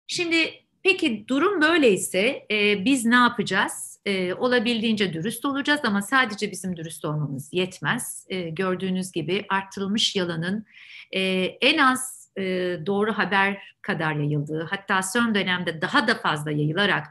Şimdi 0.07 0.53
peki 0.83 1.25
durum 1.27 1.61
böyleyse 1.61 2.45
e, 2.51 2.85
biz 2.85 3.05
ne 3.05 3.15
yapacağız? 3.15 3.99
E, 4.05 4.33
olabildiğince 4.33 5.13
dürüst 5.13 5.45
olacağız 5.45 5.81
ama 5.83 6.01
sadece 6.01 6.51
bizim 6.51 6.77
dürüst 6.77 7.05
olmamız 7.05 7.49
yetmez. 7.53 8.25
E, 8.29 8.49
gördüğünüz 8.49 9.11
gibi 9.11 9.45
arttırılmış 9.49 10.15
yalanın 10.15 10.65
e, 11.11 11.21
en 11.61 11.77
az 11.77 12.16
e, 12.37 12.43
doğru 12.85 13.13
haber 13.13 13.75
kadar 13.81 14.15
yayıldığı, 14.15 14.63
hatta 14.63 15.03
son 15.03 15.35
dönemde 15.35 15.81
daha 15.81 16.07
da 16.07 16.15
fazla 16.15 16.51
yayılarak 16.51 17.07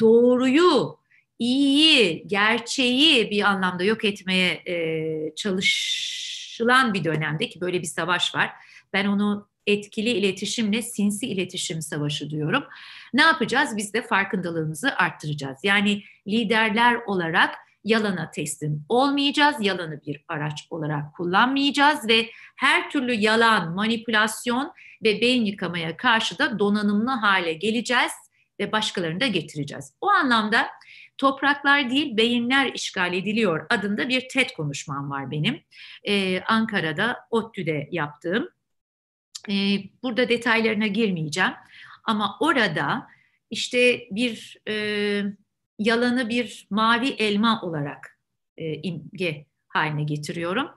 doğruyu, 0.00 0.96
iyiyi, 1.38 2.28
gerçeği 2.28 3.30
bir 3.30 3.42
anlamda 3.42 3.84
yok 3.84 4.04
etmeye 4.04 4.62
e, 4.66 5.34
çalışılan 5.34 6.94
bir 6.94 7.04
dönemde 7.04 7.48
ki 7.48 7.60
böyle 7.60 7.80
bir 7.80 7.86
savaş 7.86 8.34
var. 8.34 8.50
Ben 8.92 9.06
onu 9.06 9.48
etkili 9.66 10.10
iletişimle 10.10 10.82
sinsi 10.82 11.26
iletişim 11.26 11.82
savaşı 11.82 12.30
diyorum. 12.30 12.64
Ne 13.14 13.22
yapacağız? 13.22 13.76
Biz 13.76 13.94
de 13.94 14.02
farkındalığımızı 14.02 14.96
arttıracağız. 14.96 15.58
Yani 15.62 16.02
liderler 16.28 16.94
olarak 17.06 17.54
yalana 17.84 18.30
teslim 18.30 18.84
olmayacağız. 18.88 19.56
Yalanı 19.60 20.00
bir 20.06 20.24
araç 20.28 20.66
olarak 20.70 21.14
kullanmayacağız 21.14 22.08
ve 22.08 22.30
her 22.56 22.90
türlü 22.90 23.12
yalan, 23.12 23.74
manipülasyon 23.74 24.72
ve 25.04 25.20
beyin 25.20 25.44
yıkamaya 25.44 25.96
karşı 25.96 26.38
da 26.38 26.58
donanımlı 26.58 27.10
hale 27.10 27.52
geleceğiz 27.52 28.12
ve 28.60 28.72
başkalarını 28.72 29.20
da 29.20 29.26
getireceğiz. 29.26 29.92
O 30.00 30.08
anlamda 30.08 30.66
topraklar 31.18 31.90
değil 31.90 32.16
beyinler 32.16 32.72
işgal 32.74 33.14
ediliyor 33.14 33.66
adında 33.70 34.08
bir 34.08 34.28
TED 34.28 34.50
konuşmam 34.56 35.10
var 35.10 35.30
benim. 35.30 35.62
Ee, 36.04 36.40
Ankara'da, 36.40 37.16
ODTÜ'de 37.30 37.88
yaptığım. 37.90 38.48
Ee, 39.48 39.78
burada 40.02 40.28
detaylarına 40.28 40.86
girmeyeceğim 40.86 41.52
ama 42.04 42.36
orada 42.40 43.08
işte 43.50 44.08
bir 44.10 44.56
e, 44.68 44.74
yalanı 45.78 46.28
bir 46.28 46.66
mavi 46.70 47.08
elma 47.08 47.62
olarak 47.62 48.20
e, 48.56 48.74
imge 48.74 49.46
haline 49.68 50.04
getiriyorum. 50.04 50.68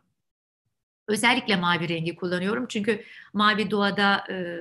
Özellikle 1.07 1.55
mavi 1.55 1.89
rengi 1.89 2.15
kullanıyorum 2.15 2.65
çünkü 2.69 3.03
mavi 3.33 3.71
doğada 3.71 4.23
e, 4.29 4.57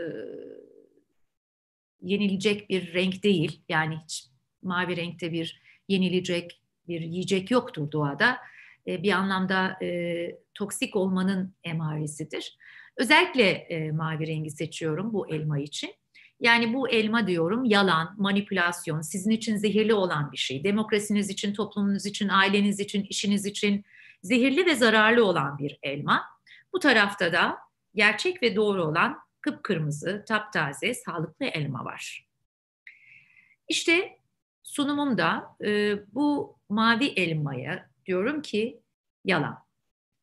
yenilecek 2.00 2.70
bir 2.70 2.94
renk 2.94 3.22
değil. 3.22 3.62
Yani 3.68 3.98
hiç 4.04 4.26
mavi 4.62 4.96
renkte 4.96 5.32
bir 5.32 5.62
yenilecek 5.88 6.62
bir 6.88 7.00
yiyecek 7.00 7.50
yoktur 7.50 7.92
doğada. 7.92 8.38
E, 8.86 9.02
bir 9.02 9.12
anlamda 9.12 9.84
e, 9.84 10.38
toksik 10.54 10.96
olmanın 10.96 11.54
emaresidir. 11.64 12.56
Özellikle 12.96 13.50
e, 13.50 13.92
mavi 13.92 14.26
rengi 14.26 14.50
seçiyorum 14.50 15.12
bu 15.12 15.34
elma 15.34 15.58
için. 15.58 15.94
Yani 16.40 16.74
bu 16.74 16.88
elma 16.88 17.26
diyorum 17.26 17.64
yalan, 17.64 18.14
manipülasyon, 18.18 19.00
sizin 19.00 19.30
için 19.30 19.56
zehirli 19.56 19.94
olan 19.94 20.32
bir 20.32 20.36
şey. 20.36 20.64
Demokrasiniz 20.64 21.30
için, 21.30 21.54
toplumunuz 21.54 22.06
için, 22.06 22.28
aileniz 22.28 22.80
için, 22.80 23.02
işiniz 23.02 23.46
için 23.46 23.84
zehirli 24.22 24.66
ve 24.66 24.74
zararlı 24.74 25.24
olan 25.24 25.58
bir 25.58 25.78
elma. 25.82 26.24
Bu 26.72 26.80
tarafta 26.80 27.32
da 27.32 27.58
gerçek 27.94 28.42
ve 28.42 28.56
doğru 28.56 28.84
olan 28.84 29.18
kıpkırmızı, 29.40 30.24
taptaze, 30.28 30.94
sağlıklı 30.94 31.46
elma 31.46 31.84
var. 31.84 32.26
İşte 33.68 34.18
sunumumda 34.62 35.56
e, 35.64 35.94
bu 36.14 36.58
mavi 36.68 37.06
elmaya 37.06 37.90
diyorum 38.06 38.42
ki 38.42 38.80
yalan. 39.24 39.66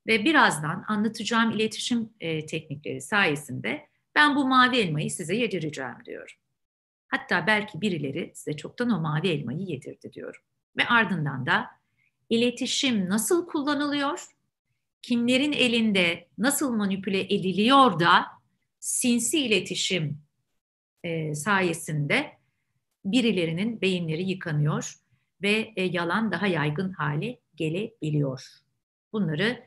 Ve 0.08 0.26
birazdan 0.26 0.86
anlatacağım 0.88 1.52
iletişim 1.52 2.10
e, 2.20 2.46
teknikleri 2.46 3.02
sayesinde 3.02 3.88
ben 4.16 4.36
bu 4.36 4.48
mavi 4.48 4.78
elmayı 4.78 5.12
size 5.12 5.36
yedireceğim 5.36 5.96
diyorum. 6.06 6.36
Hatta 7.08 7.48
belki 7.48 7.82
birileri 7.82 8.32
size 8.36 8.58
çoktan 8.58 8.90
o 8.90 9.02
mavi 9.02 9.28
elmayı 9.28 9.60
yedirdi 9.60 10.14
diyorum. 10.14 10.42
Ve 10.78 10.86
ardından 10.86 11.46
da 11.46 11.70
iletişim 12.30 13.10
nasıl 13.10 13.48
kullanılıyor, 13.48 14.26
kimlerin 15.02 15.52
elinde 15.52 16.28
nasıl 16.38 16.76
manipüle 16.76 17.22
ediliyor 17.22 18.00
da 18.00 18.26
sinsi 18.80 19.40
iletişim 19.40 20.22
e, 21.04 21.36
sayesinde 21.36 22.32
birilerinin 23.06 23.82
beyinleri 23.82 24.30
yıkanıyor 24.30 24.94
ve 25.42 25.74
e, 25.76 25.84
yalan 25.84 26.32
daha 26.32 26.48
yaygın 26.48 26.92
hale 26.92 27.40
gelebiliyor. 27.56 28.48
Bunları 29.14 29.64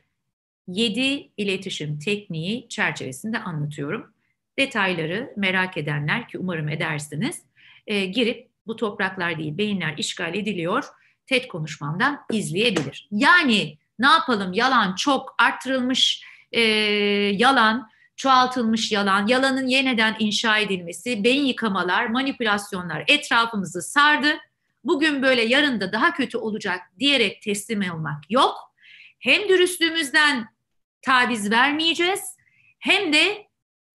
yedi 0.67 1.31
iletişim 1.37 1.99
tekniği 1.99 2.69
çerçevesinde 2.69 3.39
anlatıyorum. 3.39 4.13
Detayları 4.59 5.33
merak 5.35 5.77
edenler 5.77 6.27
ki 6.27 6.37
umarım 6.37 6.69
edersiniz 6.69 7.41
e, 7.87 8.05
girip 8.05 8.49
bu 8.67 8.75
topraklar 8.75 9.37
değil 9.37 9.57
beyinler 9.57 9.93
işgal 9.97 10.35
ediliyor 10.35 10.83
TED 11.25 11.47
konuşmamdan 11.47 12.25
izleyebilir. 12.31 13.07
Yani 13.11 13.77
ne 13.99 14.07
yapalım 14.07 14.53
yalan 14.53 14.95
çok 14.95 15.35
arttırılmış 15.39 16.23
e, 16.51 16.61
yalan, 17.31 17.89
çoğaltılmış 18.15 18.91
yalan, 18.91 19.27
yalanın 19.27 19.67
yeniden 19.67 20.15
inşa 20.19 20.57
edilmesi, 20.57 21.23
beyin 21.23 21.45
yıkamalar, 21.45 22.05
manipülasyonlar 22.05 23.03
etrafımızı 23.07 23.81
sardı. 23.81 24.37
Bugün 24.83 25.21
böyle 25.21 25.41
yarın 25.41 25.81
da 25.81 25.91
daha 25.91 26.13
kötü 26.13 26.37
olacak 26.37 26.81
diyerek 26.99 27.41
teslim 27.41 27.91
olmak 27.91 28.31
yok. 28.31 28.73
Hem 29.19 29.49
dürüstlüğümüzden 29.49 30.47
taviz 31.01 31.51
vermeyeceğiz 31.51 32.21
hem 32.79 33.13
de 33.13 33.46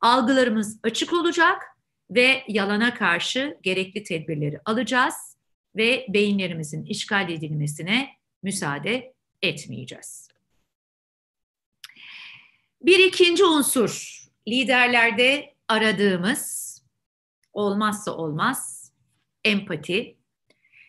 algılarımız 0.03 0.81
açık 0.83 1.13
olacak 1.13 1.63
ve 2.11 2.45
yalana 2.49 2.95
karşı 2.95 3.59
gerekli 3.63 4.03
tedbirleri 4.03 4.61
alacağız 4.65 5.37
ve 5.77 6.07
beyinlerimizin 6.09 6.85
işgal 6.85 7.31
edilmesine 7.31 8.09
müsaade 8.43 9.15
etmeyeceğiz. 9.43 10.29
Bir 12.83 12.99
ikinci 12.99 13.45
unsur 13.45 14.23
liderlerde 14.49 15.55
aradığımız 15.69 16.63
olmazsa 17.53 18.13
olmaz 18.13 18.93
empati. 19.45 20.17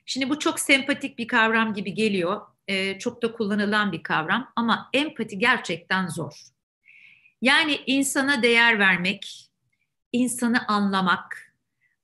Şimdi 0.06 0.30
bu 0.30 0.40
çok 0.40 0.60
sempatik 0.60 1.18
bir 1.18 1.28
kavram 1.28 1.74
gibi 1.74 1.94
geliyor. 1.94 2.42
Ee, 2.68 3.00
çok 3.00 3.22
da 3.22 3.32
kullanılan 3.32 3.92
bir 3.92 4.04
kavram 4.04 4.52
ama 4.56 4.90
empati 4.94 5.40
gerçekten 5.40 6.08
zor. 6.08 6.54
Yani 7.44 7.80
insana 7.86 8.44
değer 8.44 8.80
vermek, 8.80 9.50
insanı 10.12 10.68
anlamak, 10.68 11.56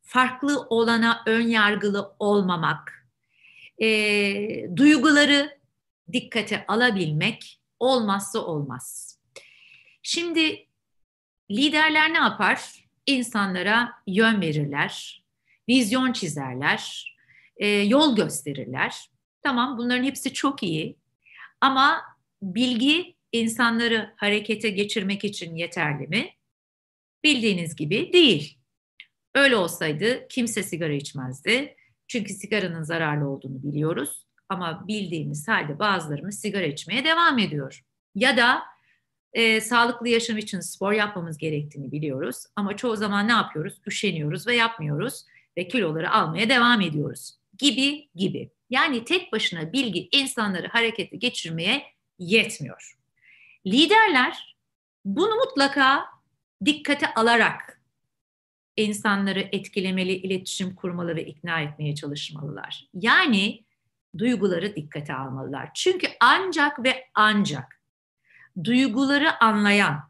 farklı 0.01 0.61
olana 0.61 1.23
ön 1.25 1.47
yargılı 1.47 2.15
olmamak, 2.19 3.07
e, 3.81 3.87
duyguları 4.75 5.59
dikkate 6.13 6.65
alabilmek 6.67 7.61
olmazsa 7.79 8.39
olmaz. 8.39 9.17
Şimdi 10.03 10.67
liderler 11.51 12.13
ne 12.13 12.17
yapar? 12.17 12.85
İnsanlara 13.05 13.93
yön 14.07 14.41
verirler, 14.41 15.23
vizyon 15.69 16.13
çizerler, 16.13 17.15
e, 17.57 17.67
yol 17.67 18.15
gösterirler. 18.15 19.09
Tamam 19.41 19.77
bunların 19.77 20.03
hepsi 20.03 20.33
çok 20.33 20.63
iyi 20.63 20.97
ama 21.61 22.01
bilgi 22.41 23.18
insanları 23.31 24.13
harekete 24.17 24.69
geçirmek 24.69 25.23
için 25.23 25.55
yeterli 25.55 26.07
mi? 26.07 26.29
Bildiğiniz 27.23 27.75
gibi 27.75 28.13
değil. 28.13 28.57
Öyle 29.35 29.55
olsaydı 29.55 30.27
kimse 30.27 30.63
sigara 30.63 30.93
içmezdi. 30.93 31.75
Çünkü 32.07 32.33
sigaranın 32.33 32.83
zararlı 32.83 33.29
olduğunu 33.29 33.63
biliyoruz. 33.63 34.25
Ama 34.49 34.87
bildiğimiz 34.87 35.47
halde 35.47 35.79
bazılarımız 35.79 36.39
sigara 36.39 36.65
içmeye 36.65 37.05
devam 37.05 37.39
ediyor. 37.39 37.83
Ya 38.15 38.37
da 38.37 38.63
e, 39.33 39.61
sağlıklı 39.61 40.09
yaşam 40.09 40.37
için 40.37 40.59
spor 40.59 40.91
yapmamız 40.91 41.37
gerektiğini 41.37 41.91
biliyoruz. 41.91 42.43
Ama 42.55 42.77
çoğu 42.77 42.95
zaman 42.95 43.27
ne 43.27 43.31
yapıyoruz? 43.31 43.81
Üşeniyoruz 43.87 44.47
ve 44.47 44.55
yapmıyoruz 44.55 45.25
ve 45.57 45.67
kiloları 45.67 46.11
almaya 46.11 46.49
devam 46.49 46.81
ediyoruz. 46.81 47.39
Gibi 47.57 48.09
gibi. 48.15 48.51
Yani 48.69 49.05
tek 49.05 49.31
başına 49.31 49.73
bilgi 49.73 50.09
insanları 50.11 50.67
harekete 50.67 51.17
geçirmeye 51.17 51.83
yetmiyor. 52.19 52.98
Liderler 53.67 54.57
bunu 55.05 55.35
mutlaka 55.35 56.05
dikkate 56.65 57.13
alarak 57.13 57.81
insanları 58.77 59.39
etkilemeli, 59.51 60.11
iletişim 60.11 60.75
kurmalı 60.75 61.15
ve 61.15 61.25
ikna 61.25 61.61
etmeye 61.61 61.95
çalışmalılar. 61.95 62.87
Yani 62.93 63.63
duyguları 64.17 64.75
dikkate 64.75 65.13
almalılar. 65.13 65.69
Çünkü 65.75 66.07
ancak 66.21 66.83
ve 66.83 67.05
ancak 67.15 67.81
duyguları 68.63 69.43
anlayan, 69.43 70.09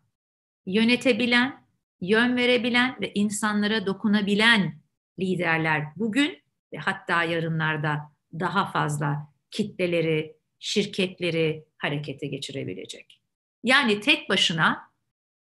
yönetebilen, 0.65 1.65
yön 2.01 2.35
verebilen 2.35 2.97
ve 3.01 3.13
insanlara 3.13 3.85
dokunabilen 3.85 4.79
liderler 5.19 5.83
bugün 5.95 6.37
ve 6.73 6.77
hatta 6.77 7.23
yarınlarda 7.23 8.11
daha 8.33 8.71
fazla 8.71 9.27
kitleleri, 9.51 10.35
şirketleri 10.59 11.65
harekete 11.77 12.27
geçirebilecek. 12.27 13.18
Yani 13.63 13.99
tek 13.99 14.29
başına 14.29 14.89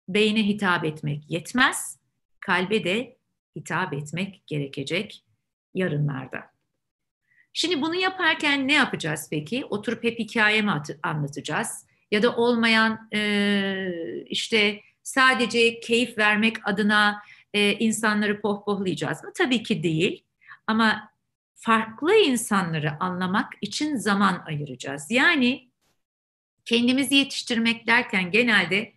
beyne 0.09 0.47
hitap 0.47 0.85
etmek 0.85 1.31
yetmez, 1.31 1.99
kalbe 2.39 2.83
de 2.83 3.17
hitap 3.55 3.93
etmek 3.93 4.47
gerekecek 4.47 5.23
yarınlarda. 5.73 6.57
Şimdi 7.53 7.81
bunu 7.81 7.95
yaparken 7.95 8.67
ne 8.67 8.73
yapacağız 8.73 9.27
peki? 9.31 9.65
Oturup 9.65 10.03
hep 10.03 10.19
hikaye 10.19 10.61
mi 10.61 10.81
anlatacağız? 11.03 11.85
Ya 12.11 12.23
da 12.23 12.35
olmayan 12.35 13.09
e, 13.13 14.21
işte 14.25 14.81
sadece 15.03 15.79
keyif 15.79 16.17
vermek 16.17 16.67
adına 16.67 17.21
e, 17.53 17.73
insanları 17.73 18.41
pohpohlayacağız 18.41 19.23
mı? 19.23 19.31
Tabii 19.37 19.63
ki 19.63 19.83
değil. 19.83 20.23
Ama 20.67 21.09
farklı 21.55 22.15
insanları 22.15 22.93
anlamak 22.99 23.53
için 23.61 23.95
zaman 23.95 24.43
ayıracağız. 24.47 25.11
Yani 25.11 25.66
kendimizi 26.67 27.15
yetiştirmek 27.15 27.87
derken 27.87 28.31
genelde 28.31 28.93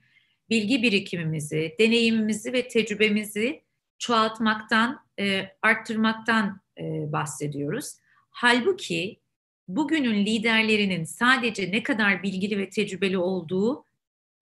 bilgi 0.50 0.82
birikimimizi, 0.82 1.74
deneyimimizi 1.78 2.52
ve 2.52 2.68
tecrübemizi 2.68 3.62
çoğaltmaktan, 3.98 5.00
e, 5.18 5.48
arttırmaktan 5.62 6.60
e, 6.78 7.12
bahsediyoruz. 7.12 7.94
Halbuki 8.30 9.20
bugünün 9.68 10.26
liderlerinin 10.26 11.04
sadece 11.04 11.72
ne 11.72 11.82
kadar 11.82 12.22
bilgili 12.22 12.58
ve 12.58 12.70
tecrübeli 12.70 13.18
olduğu 13.18 13.84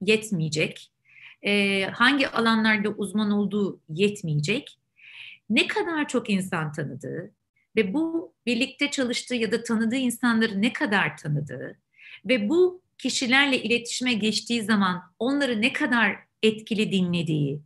yetmeyecek. 0.01 0.91
E, 1.43 1.85
hangi 1.85 2.29
alanlarda 2.29 2.89
uzman 2.89 3.31
olduğu 3.31 3.81
yetmeyecek. 3.89 4.79
Ne 5.51 5.67
kadar 5.67 6.09
çok 6.09 6.31
insan 6.31 6.73
tanıdığı 6.73 7.31
ve 7.77 7.95
bu 7.95 8.33
birlikte 8.47 8.91
çalıştığı 8.91 9.35
ya 9.35 9.53
da 9.53 9.63
tanıdığı 9.63 9.97
insanları 9.97 10.63
ne 10.63 10.73
kadar 10.73 11.17
tanıdığı 11.17 11.79
ve 12.25 12.49
bu 12.49 12.88
kişilerle 12.99 13.63
iletişime 13.63 14.13
geçtiği 14.13 14.63
zaman 14.63 15.03
onları 15.19 15.61
ne 15.61 15.73
kadar 15.73 16.17
etkili 16.43 16.93
dinlediği, 16.93 17.61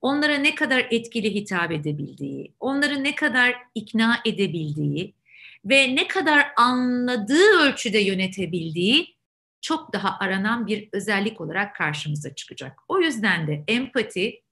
onlara 0.00 0.38
ne 0.38 0.54
kadar 0.54 0.86
etkili 0.90 1.34
hitap 1.34 1.72
edebildiği, 1.72 2.52
onları 2.60 3.04
ne 3.04 3.14
kadar 3.14 3.56
ikna 3.74 4.20
edebildiği 4.24 5.14
ve 5.64 5.96
ne 5.96 6.08
kadar 6.08 6.52
anladığı 6.56 7.60
ölçüde 7.60 7.98
yönetebildiği 7.98 9.16
çok 9.60 9.92
daha 9.92 10.18
aranan 10.18 10.66
bir 10.66 10.88
özellik 10.92 11.40
olarak 11.40 11.76
karşımıza 11.76 12.34
çıkacak. 12.34 12.78
O 12.88 13.00
yüzden 13.00 13.46
de 13.46 13.64
empati 13.68 14.42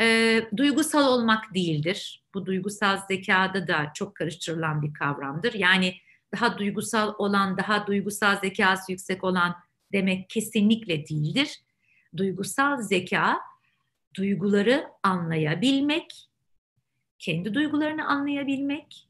e, 0.00 0.40
duygusal 0.56 1.12
olmak 1.12 1.54
değildir. 1.54 2.22
Bu 2.34 2.46
duygusal 2.46 2.98
zekada 3.08 3.68
da 3.68 3.92
çok 3.94 4.14
karıştırılan 4.14 4.82
bir 4.82 4.94
kavramdır. 4.94 5.54
Yani 5.54 5.94
daha 6.34 6.58
duygusal 6.58 7.14
olan, 7.18 7.56
daha 7.58 7.86
duygusal 7.86 8.40
zekası 8.40 8.92
yüksek 8.92 9.24
olan 9.24 9.54
demek 9.92 10.30
kesinlikle 10.30 11.06
değildir. 11.06 11.60
Duygusal 12.16 12.76
zeka, 12.76 13.38
duyguları 14.16 14.84
anlayabilmek, 15.02 16.28
kendi 17.18 17.54
duygularını 17.54 18.06
anlayabilmek 18.06 19.08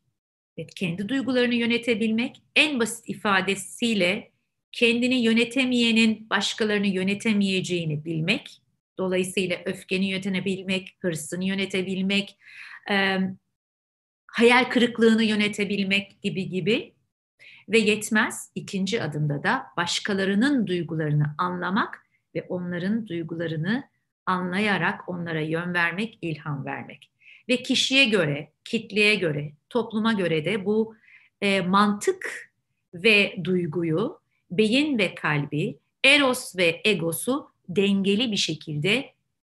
ve 0.58 0.66
kendi 0.66 1.08
duygularını 1.08 1.54
yönetebilmek 1.54 2.42
en 2.56 2.80
basit 2.80 3.08
ifadesiyle 3.08 4.32
kendini 4.72 5.14
yönetemeyenin 5.22 6.30
başkalarını 6.30 6.86
yönetemeyeceğini 6.86 8.04
bilmek, 8.04 8.62
dolayısıyla 8.98 9.58
öfkeni 9.64 10.10
yönetebilmek, 10.10 10.96
hırsını 11.00 11.44
yönetebilmek, 11.44 12.36
e, 12.90 13.18
hayal 14.26 14.64
kırıklığını 14.64 15.24
yönetebilmek 15.24 16.22
gibi 16.22 16.48
gibi 16.48 16.94
ve 17.68 17.78
yetmez 17.78 18.50
ikinci 18.54 19.02
adımda 19.02 19.42
da 19.42 19.66
başkalarının 19.76 20.66
duygularını 20.66 21.34
anlamak 21.38 22.06
ve 22.34 22.46
onların 22.48 23.06
duygularını 23.06 23.84
anlayarak 24.26 25.08
onlara 25.08 25.40
yön 25.40 25.74
vermek, 25.74 26.18
ilham 26.22 26.64
vermek. 26.64 27.10
Ve 27.48 27.62
kişiye 27.62 28.04
göre, 28.04 28.52
kitleye 28.64 29.14
göre, 29.14 29.52
topluma 29.70 30.12
göre 30.12 30.44
de 30.44 30.64
bu 30.64 30.96
e, 31.40 31.60
mantık 31.60 32.52
ve 32.94 33.36
duyguyu, 33.44 34.20
beyin 34.50 34.98
ve 34.98 35.14
kalbi, 35.14 35.78
eros 36.04 36.56
ve 36.56 36.80
egosu 36.84 37.48
dengeli 37.68 38.32
bir 38.32 38.36
şekilde 38.36 39.12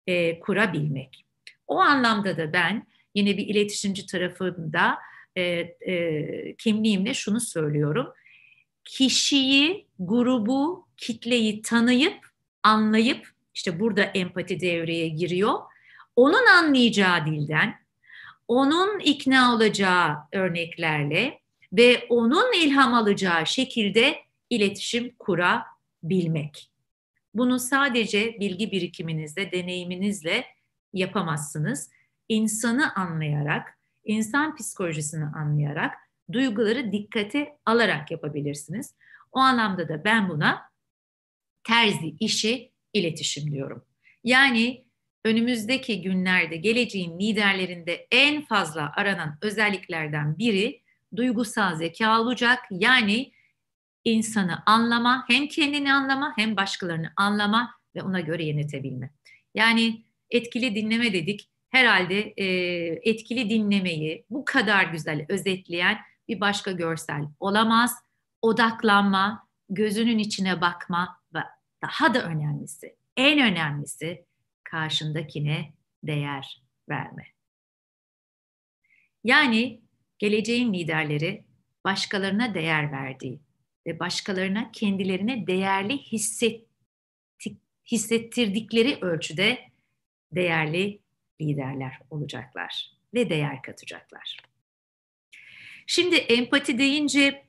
e, 0.06 0.40
kurabilmek. 0.40 1.24
O 1.66 1.78
anlamda 1.78 2.36
da 2.36 2.52
ben 2.52 2.86
yine 3.14 3.36
bir 3.36 3.46
iletişimci 3.46 4.06
tarafında 4.06 4.98
e, 5.36 5.42
e, 5.42 6.56
kimliğimle 6.56 7.14
şunu 7.14 7.40
söylüyorum. 7.40 8.06
Kişiyi, 8.84 9.86
grubu, 9.98 10.88
kitleyi 10.96 11.62
tanıyıp, 11.62 12.26
anlayıp, 12.62 13.28
işte 13.54 13.80
burada 13.80 14.02
empati 14.02 14.60
devreye 14.60 15.08
giriyor. 15.08 15.58
Onun 16.16 16.46
anlayacağı 16.46 17.26
dilden, 17.26 17.74
onun 18.48 18.98
ikna 18.98 19.54
olacağı 19.54 20.16
örneklerle 20.32 21.38
ve 21.72 22.06
onun 22.08 22.52
ilham 22.62 22.94
alacağı 22.94 23.46
şekilde 23.46 24.16
iletişim 24.50 25.14
kurabilmek. 25.18 26.70
Bunu 27.34 27.58
sadece 27.58 28.40
bilgi 28.40 28.70
birikiminizle, 28.72 29.52
deneyiminizle 29.52 30.44
yapamazsınız. 30.92 31.90
İnsanı 32.28 32.94
anlayarak, 32.94 33.73
insan 34.04 34.56
psikolojisini 34.56 35.24
anlayarak, 35.24 35.94
duyguları 36.32 36.92
dikkate 36.92 37.56
alarak 37.66 38.10
yapabilirsiniz. 38.10 38.94
O 39.32 39.38
anlamda 39.38 39.88
da 39.88 40.04
ben 40.04 40.28
buna 40.28 40.62
terzi 41.64 42.16
işi 42.20 42.72
iletişim 42.92 43.50
diyorum. 43.50 43.84
Yani 44.24 44.84
önümüzdeki 45.24 46.02
günlerde 46.02 46.56
geleceğin 46.56 47.18
liderlerinde 47.18 48.06
en 48.10 48.44
fazla 48.44 48.92
aranan 48.96 49.38
özelliklerden 49.42 50.38
biri 50.38 50.82
duygusal 51.16 51.76
zeka 51.76 52.20
olacak. 52.20 52.58
Yani 52.70 53.32
insanı 54.04 54.62
anlama, 54.66 55.24
hem 55.28 55.48
kendini 55.48 55.92
anlama 55.92 56.32
hem 56.36 56.56
başkalarını 56.56 57.12
anlama 57.16 57.74
ve 57.94 58.02
ona 58.02 58.20
göre 58.20 58.44
yönetebilme. 58.44 59.10
Yani 59.54 60.04
etkili 60.30 60.74
dinleme 60.74 61.12
dedik. 61.12 61.50
Herhalde 61.74 62.34
e, 62.36 62.44
etkili 63.10 63.50
dinlemeyi 63.50 64.24
bu 64.30 64.44
kadar 64.44 64.84
güzel 64.84 65.26
özetleyen 65.28 65.98
bir 66.28 66.40
başka 66.40 66.72
görsel 66.72 67.22
olamaz. 67.40 67.94
Odaklanma, 68.42 69.48
gözünün 69.68 70.18
içine 70.18 70.60
bakma 70.60 71.20
ve 71.34 71.38
daha 71.82 72.14
da 72.14 72.22
önemlisi, 72.22 72.96
en 73.16 73.52
önemlisi 73.52 74.24
karşındakine 74.64 75.72
değer 76.04 76.62
verme. 76.88 77.26
Yani 79.24 79.80
geleceğin 80.18 80.74
liderleri 80.74 81.44
başkalarına 81.84 82.54
değer 82.54 82.92
verdiği, 82.92 83.40
ve 83.86 83.98
başkalarına 83.98 84.70
kendilerine 84.72 85.46
değerli 85.46 85.98
hissettirdikleri 87.86 88.98
ölçüde 89.00 89.58
değerli 90.32 91.03
liderler 91.48 91.98
olacaklar 92.10 92.90
ve 93.14 93.30
değer 93.30 93.62
katacaklar. 93.62 94.36
Şimdi 95.86 96.16
empati 96.16 96.78
deyince 96.78 97.44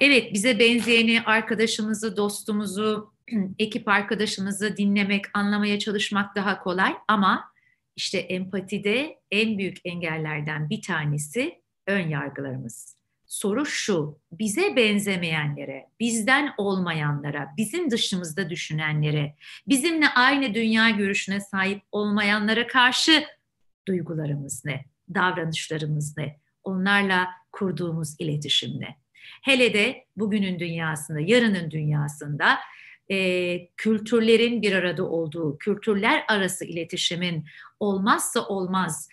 evet 0.00 0.34
bize 0.34 0.58
benzeyeni, 0.58 1.22
arkadaşımızı, 1.22 2.16
dostumuzu, 2.16 3.14
ekip 3.58 3.88
arkadaşımızı 3.88 4.76
dinlemek, 4.76 5.24
anlamaya 5.34 5.78
çalışmak 5.78 6.36
daha 6.36 6.62
kolay 6.62 6.94
ama 7.08 7.52
işte 7.96 8.18
empatide 8.18 9.20
en 9.30 9.58
büyük 9.58 9.78
engellerden 9.84 10.70
bir 10.70 10.82
tanesi 10.82 11.62
ön 11.86 12.08
yargılarımız 12.08 13.01
soru 13.32 13.66
şu, 13.66 14.18
bize 14.32 14.76
benzemeyenlere, 14.76 15.86
bizden 16.00 16.54
olmayanlara, 16.58 17.54
bizim 17.56 17.90
dışımızda 17.90 18.50
düşünenlere, 18.50 19.36
bizimle 19.68 20.08
aynı 20.08 20.54
dünya 20.54 20.90
görüşüne 20.90 21.40
sahip 21.40 21.82
olmayanlara 21.92 22.66
karşı 22.66 23.24
duygularımız 23.88 24.64
ne, 24.64 24.84
davranışlarımız 25.14 26.16
ne, 26.16 26.40
onlarla 26.64 27.28
kurduğumuz 27.52 28.16
iletişim 28.18 28.80
ne? 28.80 28.96
Hele 29.42 29.74
de 29.74 30.04
bugünün 30.16 30.58
dünyasında, 30.58 31.20
yarının 31.20 31.70
dünyasında 31.70 32.58
e, 33.10 33.66
kültürlerin 33.76 34.62
bir 34.62 34.72
arada 34.72 35.04
olduğu, 35.04 35.58
kültürler 35.58 36.24
arası 36.28 36.64
iletişimin 36.64 37.46
olmazsa 37.80 38.46
olmaz 38.46 39.08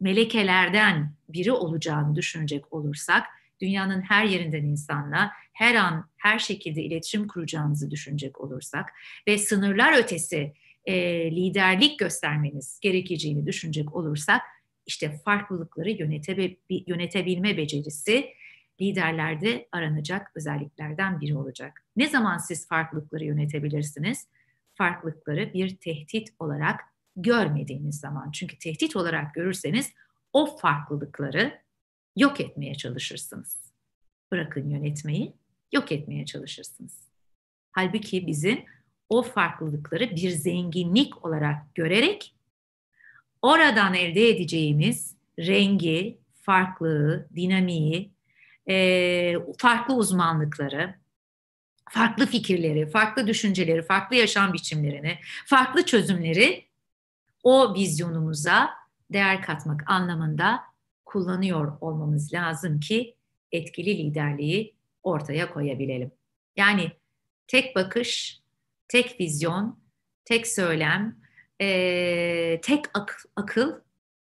melekelerden 0.00 1.14
biri 1.28 1.52
olacağını 1.52 2.16
düşünecek 2.16 2.72
olursak, 2.72 3.26
dünyanın 3.60 4.00
her 4.00 4.24
yerinden 4.24 4.64
insanla 4.64 5.30
her 5.52 5.74
an 5.74 6.10
her 6.16 6.38
şekilde 6.38 6.82
iletişim 6.82 7.28
kuracağınızı 7.28 7.90
düşünecek 7.90 8.40
olursak 8.40 8.92
ve 9.28 9.38
sınırlar 9.38 9.98
ötesi 9.98 10.52
e, 10.84 10.94
liderlik 11.30 11.98
göstermeniz 11.98 12.80
gerekeceğini 12.82 13.46
düşünecek 13.46 13.96
olursak 13.96 14.42
işte 14.86 15.20
farklılıkları 15.24 15.90
yönetebe, 15.90 16.56
yönetebilme 16.86 17.56
becerisi 17.56 18.26
liderlerde 18.80 19.68
aranacak 19.72 20.32
özelliklerden 20.34 21.20
biri 21.20 21.36
olacak. 21.36 21.84
Ne 21.96 22.08
zaman 22.08 22.38
siz 22.38 22.68
farklılıkları 22.68 23.24
yönetebilirsiniz? 23.24 24.26
Farklılıkları 24.74 25.52
bir 25.54 25.76
tehdit 25.76 26.28
olarak 26.38 26.80
görmediğiniz 27.16 28.00
zaman. 28.00 28.30
Çünkü 28.30 28.58
tehdit 28.58 28.96
olarak 28.96 29.34
görürseniz 29.34 29.92
o 30.32 30.56
farklılıkları 30.56 31.63
yok 32.16 32.40
etmeye 32.40 32.74
çalışırsınız. 32.74 33.72
Bırakın 34.32 34.70
yönetmeyi, 34.70 35.32
yok 35.72 35.92
etmeye 35.92 36.26
çalışırsınız. 36.26 37.08
Halbuki 37.72 38.26
bizim 38.26 38.64
o 39.08 39.22
farklılıkları 39.22 40.10
bir 40.10 40.30
zenginlik 40.30 41.24
olarak 41.24 41.74
görerek 41.74 42.34
oradan 43.42 43.94
elde 43.94 44.28
edeceğimiz 44.28 45.14
rengi, 45.38 46.18
farklılığı, 46.42 47.28
dinamiği, 47.36 48.10
e, 48.68 49.34
farklı 49.58 49.94
uzmanlıkları, 49.94 50.94
farklı 51.90 52.26
fikirleri, 52.26 52.90
farklı 52.90 53.26
düşünceleri, 53.26 53.82
farklı 53.82 54.16
yaşam 54.16 54.52
biçimlerini, 54.52 55.18
farklı 55.46 55.84
çözümleri 55.84 56.64
o 57.42 57.74
vizyonumuza 57.74 58.70
değer 59.12 59.42
katmak 59.42 59.90
anlamında 59.90 60.60
kullanıyor 61.14 61.78
olmamız 61.80 62.32
lazım 62.32 62.80
ki 62.80 63.14
etkili 63.52 63.98
liderliği 63.98 64.74
ortaya 65.02 65.52
koyabilelim. 65.52 66.10
Yani 66.56 66.92
tek 67.48 67.76
bakış, 67.76 68.40
tek 68.88 69.20
vizyon, 69.20 69.78
tek 70.24 70.46
söylem, 70.46 71.16
e, 71.60 72.60
tek 72.62 72.84
ak- 72.94 73.24
akıl 73.36 73.72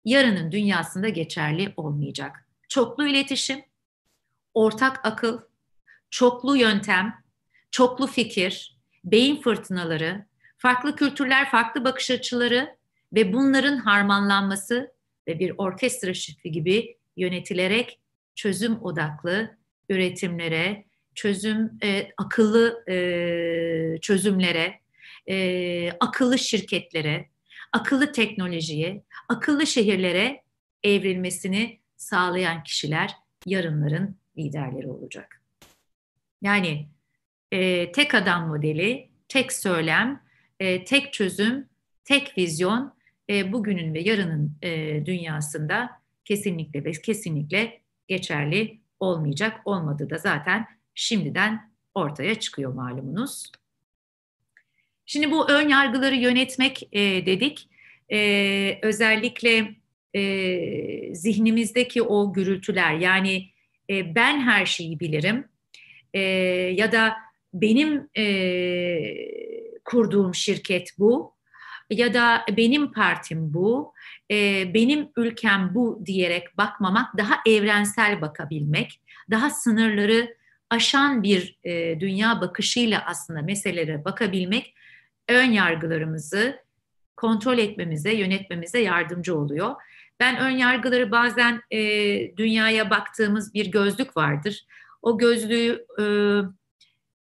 yarının 0.05 0.51
dünyasında 0.51 1.09
geçerli 1.09 1.73
olmayacak. 1.77 2.47
Çoklu 2.69 3.07
iletişim, 3.07 3.61
ortak 4.53 5.05
akıl, 5.05 5.39
çoklu 6.09 6.55
yöntem, 6.57 7.23
çoklu 7.71 8.07
fikir, 8.07 8.77
beyin 9.03 9.41
fırtınaları, 9.41 10.25
farklı 10.57 10.95
kültürler, 10.95 11.51
farklı 11.51 11.83
bakış 11.83 12.11
açıları 12.11 12.77
ve 13.13 13.33
bunların 13.33 13.77
harmanlanması 13.77 14.93
ve 15.27 15.39
bir 15.39 15.53
orkestra 15.57 16.13
şifi 16.13 16.51
gibi 16.51 16.97
yönetilerek 17.17 17.99
çözüm 18.35 18.81
odaklı 18.81 19.57
üretimlere, 19.89 20.85
çözüm 21.15 21.71
e, 21.83 22.09
akıllı 22.17 22.83
e, 22.89 23.97
çözümlere, 24.01 24.79
e, 25.29 25.91
akıllı 25.91 26.39
şirketlere, 26.39 27.29
akıllı 27.71 28.11
teknolojiye, 28.11 29.03
akıllı 29.29 29.67
şehirlere 29.67 30.43
evrilmesini 30.83 31.79
sağlayan 31.97 32.63
kişiler 32.63 33.11
yarınların 33.45 34.17
liderleri 34.37 34.87
olacak. 34.87 35.41
Yani 36.41 36.87
e, 37.51 37.91
tek 37.91 38.15
adam 38.15 38.47
modeli, 38.47 39.09
tek 39.27 39.53
söylem, 39.53 40.23
e, 40.59 40.83
tek 40.83 41.13
çözüm, 41.13 41.69
tek 42.03 42.37
vizyon 42.37 42.93
e, 43.33 43.53
bugünün 43.53 43.93
ve 43.93 43.99
yarının 43.99 44.57
e, 44.61 45.05
dünyasında 45.05 45.89
kesinlikle 46.25 46.85
ve 46.85 46.91
kesinlikle 46.91 47.79
geçerli 48.07 48.79
olmayacak. 48.99 49.61
Olmadı 49.65 50.09
da 50.09 50.17
zaten 50.17 50.67
şimdiden 50.95 51.71
ortaya 51.95 52.35
çıkıyor 52.35 52.73
malumunuz. 52.73 53.51
Şimdi 55.05 55.31
bu 55.31 55.49
ön 55.49 55.69
yargıları 55.69 56.15
yönetmek 56.15 56.89
e, 56.91 57.25
dedik. 57.25 57.69
E, 58.11 58.79
özellikle 58.81 59.75
e, 60.13 61.15
zihnimizdeki 61.15 62.01
o 62.01 62.33
gürültüler 62.33 62.93
yani 62.93 63.49
e, 63.89 64.15
ben 64.15 64.39
her 64.39 64.65
şeyi 64.65 64.99
bilirim 64.99 65.47
e, 66.13 66.19
ya 66.75 66.91
da 66.91 67.13
benim 67.53 68.09
e, 68.17 68.23
kurduğum 69.85 70.35
şirket 70.35 70.89
bu 70.99 71.32
ya 71.97 72.13
da 72.13 72.45
benim 72.57 72.91
partim 72.91 73.53
bu, 73.53 73.93
e, 74.31 74.73
benim 74.73 75.09
ülkem 75.17 75.71
bu 75.75 76.01
diyerek 76.05 76.57
bakmamak, 76.57 77.17
daha 77.17 77.35
evrensel 77.45 78.21
bakabilmek, 78.21 79.01
daha 79.31 79.49
sınırları 79.49 80.37
aşan 80.69 81.23
bir 81.23 81.59
e, 81.63 81.99
dünya 81.99 82.41
bakışıyla 82.41 83.03
aslında 83.05 83.41
meselelere 83.41 84.05
bakabilmek 84.05 84.75
ön 85.29 85.51
yargılarımızı 85.51 86.63
kontrol 87.15 87.57
etmemize, 87.57 88.15
yönetmemize 88.15 88.79
yardımcı 88.79 89.37
oluyor. 89.37 89.75
Ben 90.19 90.37
ön 90.37 90.49
yargıları 90.49 91.11
bazen 91.11 91.61
e, 91.71 91.79
dünyaya 92.37 92.89
baktığımız 92.89 93.53
bir 93.53 93.71
gözlük 93.71 94.17
vardır. 94.17 94.65
O 95.01 95.17
gözlüğü 95.17 95.85
e, 95.99 96.03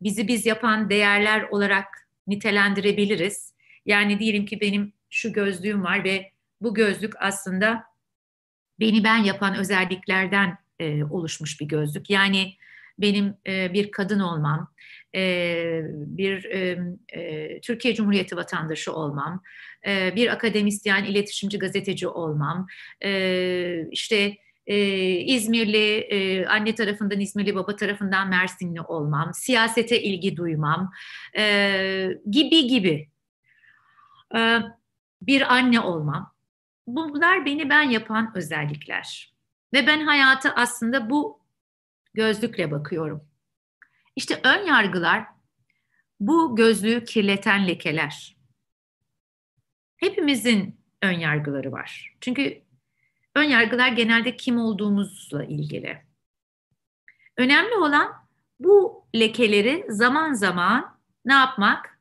bizi 0.01 0.28
biz 0.28 0.45
yapan 0.45 0.89
değerler 0.89 1.41
olarak 1.41 1.86
nitelendirebiliriz. 2.28 3.53
Yani 3.86 4.19
diyelim 4.19 4.45
ki 4.45 4.61
benim 4.61 4.93
şu 5.09 5.34
gözlüğüm 5.34 5.84
var 5.84 6.03
ve 6.03 6.32
bu 6.61 6.73
gözlük 6.73 7.13
aslında 7.19 7.84
beni 8.80 9.03
ben 9.03 9.17
yapan 9.17 9.55
özelliklerden 9.55 10.57
e, 10.80 11.03
oluşmuş 11.03 11.61
bir 11.61 11.65
gözlük. 11.65 12.09
Yani 12.09 12.53
benim 12.99 13.36
e, 13.47 13.73
bir 13.73 13.91
kadın 13.91 14.19
olmam, 14.19 14.73
e, 15.15 15.82
bir 15.93 16.45
e, 16.45 16.80
e, 17.13 17.61
Türkiye 17.61 17.95
Cumhuriyeti 17.95 18.36
vatandaşı 18.36 18.93
olmam, 18.93 19.43
e, 19.88 20.15
bir 20.15 20.27
akademisyen, 20.27 21.03
iletişimci, 21.03 21.59
gazeteci 21.59 22.07
olmam, 22.07 22.67
e, 23.03 23.86
işte 23.91 24.38
e, 24.67 24.77
İzmirli, 25.11 25.97
e, 25.97 26.45
anne 26.45 26.75
tarafından 26.75 27.19
İzmirli, 27.19 27.55
baba 27.55 27.75
tarafından 27.75 28.30
Mersinli 28.30 28.82
olmam, 28.82 29.32
siyasete 29.34 30.01
ilgi 30.01 30.38
duymam 30.38 30.91
e, 31.38 32.09
gibi 32.30 32.67
gibi. 32.67 33.09
E, 34.36 34.59
bir 35.21 35.53
anne 35.53 35.80
olmam. 35.80 36.34
Bunlar 36.88 37.45
beni 37.45 37.69
ben 37.69 37.82
yapan 37.82 38.32
özellikler. 38.36 39.34
Ve 39.73 39.88
ben 39.88 40.05
hayatı 40.05 40.51
aslında 40.51 41.09
bu 41.09 41.39
gözlükle 42.13 42.71
bakıyorum. 42.71 43.30
İşte 44.15 44.41
ön 44.43 44.65
yargılar 44.65 45.25
bu 46.19 46.55
gözlüğü 46.55 47.05
kirleten 47.05 47.67
lekeler. 47.67 48.38
Hepimizin 49.97 50.80
ön 51.01 51.19
yargıları 51.19 51.71
var. 51.71 52.15
Çünkü 52.21 52.61
ön 53.36 53.43
yargılar 53.43 53.88
genelde 53.88 54.36
kim 54.36 54.59
olduğumuzla 54.59 55.43
ilgili. 55.43 56.01
Önemli 57.38 57.75
olan 57.75 58.27
bu 58.59 59.05
lekeleri 59.15 59.86
zaman 59.89 60.34
zaman 60.34 60.99
ne 61.25 61.34
yapmak? 61.34 61.99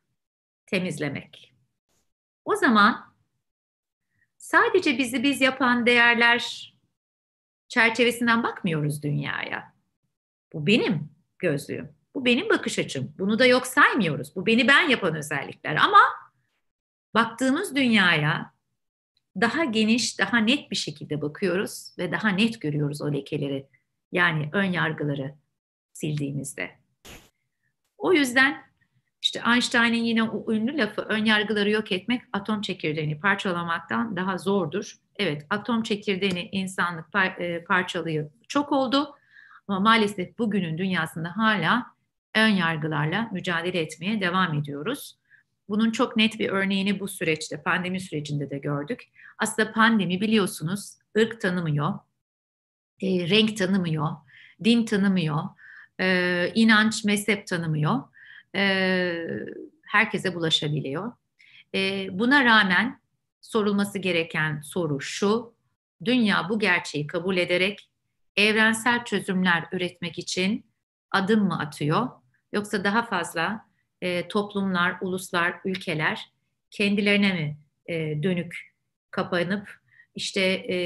Temizlemek. 0.65 1.48
O 2.49 2.55
zaman 2.55 3.15
sadece 4.37 4.97
bizi 4.97 5.23
biz 5.23 5.41
yapan 5.41 5.85
değerler 5.85 6.73
çerçevesinden 7.67 8.43
bakmıyoruz 8.43 9.03
dünyaya. 9.03 9.73
Bu 10.53 10.67
benim 10.67 11.09
gözlüğüm. 11.39 11.95
Bu 12.15 12.25
benim 12.25 12.49
bakış 12.49 12.79
açım. 12.79 13.13
Bunu 13.19 13.39
da 13.39 13.45
yok 13.45 13.67
saymıyoruz. 13.67 14.35
Bu 14.35 14.45
beni 14.45 14.67
ben 14.67 14.89
yapan 14.89 15.15
özellikler. 15.15 15.75
Ama 15.75 15.99
baktığımız 17.13 17.75
dünyaya 17.75 18.53
daha 19.41 19.63
geniş, 19.63 20.19
daha 20.19 20.37
net 20.37 20.71
bir 20.71 20.75
şekilde 20.75 21.21
bakıyoruz 21.21 21.95
ve 21.97 22.11
daha 22.11 22.29
net 22.29 22.61
görüyoruz 22.61 23.01
o 23.01 23.13
lekeleri. 23.13 23.67
Yani 24.11 24.49
ön 24.53 24.71
yargıları 24.71 25.35
sildiğimizde. 25.93 26.71
O 27.97 28.13
yüzden 28.13 28.68
işte 29.29 29.41
Einstein'in 29.53 30.03
yine 30.03 30.23
o 30.23 30.53
ünlü 30.53 30.77
lafı 30.77 31.01
ön 31.01 31.25
yargıları 31.25 31.69
yok 31.69 31.91
etmek 31.91 32.21
atom 32.33 32.61
çekirdeğini 32.61 33.19
parçalamaktan 33.19 34.15
daha 34.15 34.37
zordur. 34.37 34.93
Evet 35.15 35.45
atom 35.49 35.83
çekirdeğini 35.83 36.49
insanlık 36.51 37.05
par- 37.13 37.43
e, 37.43 37.63
parçalıyor 37.63 38.29
çok 38.47 38.71
oldu 38.71 39.15
ama 39.67 39.79
maalesef 39.79 40.37
bugünün 40.37 40.77
dünyasında 40.77 41.37
hala 41.37 41.85
ön 42.35 42.47
yargılarla 42.47 43.29
mücadele 43.31 43.79
etmeye 43.79 44.21
devam 44.21 44.53
ediyoruz. 44.53 45.17
Bunun 45.69 45.91
çok 45.91 46.17
net 46.17 46.39
bir 46.39 46.49
örneğini 46.49 46.99
bu 46.99 47.07
süreçte, 47.07 47.63
pandemi 47.63 47.99
sürecinde 47.99 48.49
de 48.49 48.57
gördük. 48.57 49.03
Aslında 49.37 49.71
pandemi 49.71 50.21
biliyorsunuz 50.21 50.97
ırk 51.17 51.41
tanımıyor, 51.41 51.93
e, 53.01 53.29
renk 53.29 53.57
tanımıyor, 53.57 54.07
din 54.63 54.85
tanımıyor, 54.85 55.43
e, 55.99 56.51
inanç, 56.55 57.03
mezhep 57.03 57.47
tanımıyor. 57.47 57.99
E, 58.55 59.25
herkese 59.85 60.35
bulaşabiliyor. 60.35 61.11
E, 61.75 62.07
buna 62.19 62.45
rağmen 62.45 63.01
sorulması 63.41 63.99
gereken 63.99 64.61
soru 64.61 65.01
şu, 65.01 65.53
dünya 66.05 66.49
bu 66.49 66.59
gerçeği 66.59 67.07
kabul 67.07 67.37
ederek 67.37 67.89
evrensel 68.37 69.05
çözümler 69.05 69.63
üretmek 69.71 70.19
için 70.19 70.65
adım 71.11 71.47
mı 71.47 71.59
atıyor? 71.59 72.09
Yoksa 72.53 72.83
daha 72.83 73.03
fazla 73.03 73.65
e, 74.01 74.27
toplumlar, 74.27 74.97
uluslar, 75.01 75.55
ülkeler 75.65 76.31
kendilerine 76.71 77.33
mi 77.33 77.57
e, 77.85 78.23
dönük 78.23 78.75
kapanıp 79.11 79.79
işte 80.15 80.41
e, 80.41 80.77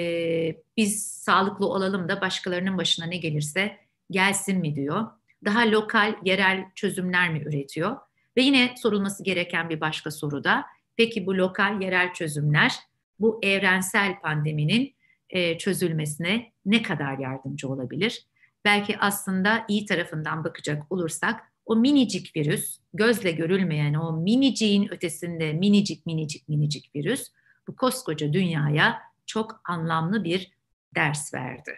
biz 0.78 1.08
sağlıklı 1.08 1.68
olalım 1.68 2.10
da 2.10 2.22
başkalarının 2.22 2.78
başına 2.78 3.06
ne 3.06 3.18
gelirse 3.18 3.78
gelsin 4.12 4.60
mi 4.60 4.76
diyor. 4.76 5.08
Daha 5.46 5.72
lokal, 5.72 6.16
yerel 6.24 6.66
çözümler 6.76 7.34
mi 7.34 7.44
üretiyor? 7.46 7.98
Ve 8.38 8.42
yine 8.42 8.74
sorulması 8.78 9.24
gereken 9.24 9.70
bir 9.70 9.82
başka 9.82 10.12
soru 10.12 10.44
da 10.44 10.66
peki 10.98 11.26
bu 11.26 11.38
lokal, 11.38 11.82
yerel 11.82 12.14
çözümler 12.14 12.76
bu 13.20 13.40
evrensel 13.44 14.20
pandeminin 14.22 14.96
e, 15.30 15.58
çözülmesine 15.58 16.52
ne 16.66 16.82
kadar 16.82 17.18
yardımcı 17.18 17.70
olabilir? 17.70 18.28
Belki 18.66 18.98
aslında 19.00 19.66
iyi 19.68 19.86
tarafından 19.86 20.44
bakacak 20.44 20.92
olursak 20.92 21.54
o 21.66 21.76
minicik 21.76 22.36
virüs, 22.36 22.80
gözle 22.94 23.32
görülmeyen 23.32 23.94
o 23.94 24.14
miniciğin 24.14 24.94
ötesinde 24.94 25.54
minicik 25.54 26.06
minicik 26.06 26.50
minicik 26.50 26.96
virüs 26.96 27.32
bu 27.68 27.76
koskoca 27.76 28.34
dünyaya 28.34 29.02
çok 29.26 29.62
anlamlı 29.66 30.24
bir 30.24 30.52
ders 30.96 31.34
verdi. 31.34 31.72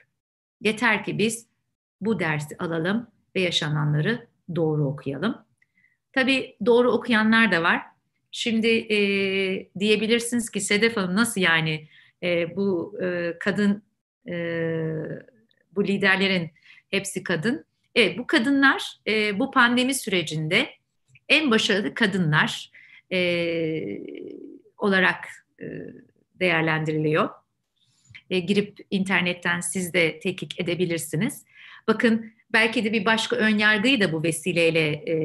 Yeter 0.61 1.03
ki 1.03 1.17
biz 1.17 1.47
bu 2.01 2.19
dersi 2.19 2.57
alalım 2.59 3.07
ve 3.35 3.41
yaşananları 3.41 4.27
doğru 4.55 4.85
okuyalım. 4.85 5.37
Tabii 6.13 6.55
doğru 6.65 6.91
okuyanlar 6.91 7.51
da 7.51 7.63
var. 7.63 7.81
Şimdi 8.31 8.67
e, 8.67 8.99
diyebilirsiniz 9.79 10.49
ki 10.49 10.61
Sedef 10.61 10.97
Hanım 10.97 11.15
nasıl 11.15 11.41
yani 11.41 11.87
e, 12.23 12.55
bu 12.55 12.97
e, 13.03 13.33
kadın 13.39 13.83
e, 14.27 14.35
bu 15.75 15.87
liderlerin 15.87 16.51
hepsi 16.89 17.23
kadın. 17.23 17.65
Evet 17.95 18.17
bu 18.17 18.27
kadınlar 18.27 18.97
e, 19.07 19.39
bu 19.39 19.51
pandemi 19.51 19.93
sürecinde 19.93 20.69
en 21.29 21.51
başarılı 21.51 21.93
kadınlar 21.93 22.71
e, 23.11 23.19
olarak 24.77 25.27
e, 25.61 25.65
değerlendiriliyor. 26.39 27.29
E, 28.29 28.39
girip 28.39 28.77
internetten 28.91 29.59
siz 29.59 29.93
de 29.93 30.19
tekik 30.19 30.59
edebilirsiniz. 30.59 31.45
Bakın 31.87 32.31
belki 32.53 32.83
de 32.83 32.93
bir 32.93 33.05
başka 33.05 33.35
ön 33.35 33.57
yargıyı 33.57 34.01
da 34.01 34.11
bu 34.11 34.23
vesileyle 34.23 34.91
e, 34.91 35.15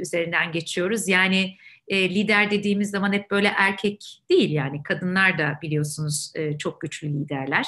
üzerinden 0.00 0.52
geçiyoruz. 0.52 1.08
Yani 1.08 1.56
e, 1.88 2.10
lider 2.10 2.50
dediğimiz 2.50 2.90
zaman 2.90 3.12
hep 3.12 3.30
böyle 3.30 3.48
erkek 3.48 4.22
değil 4.30 4.50
yani 4.50 4.82
kadınlar 4.82 5.38
da 5.38 5.58
biliyorsunuz 5.62 6.32
e, 6.34 6.58
çok 6.58 6.80
güçlü 6.80 7.08
liderler. 7.08 7.66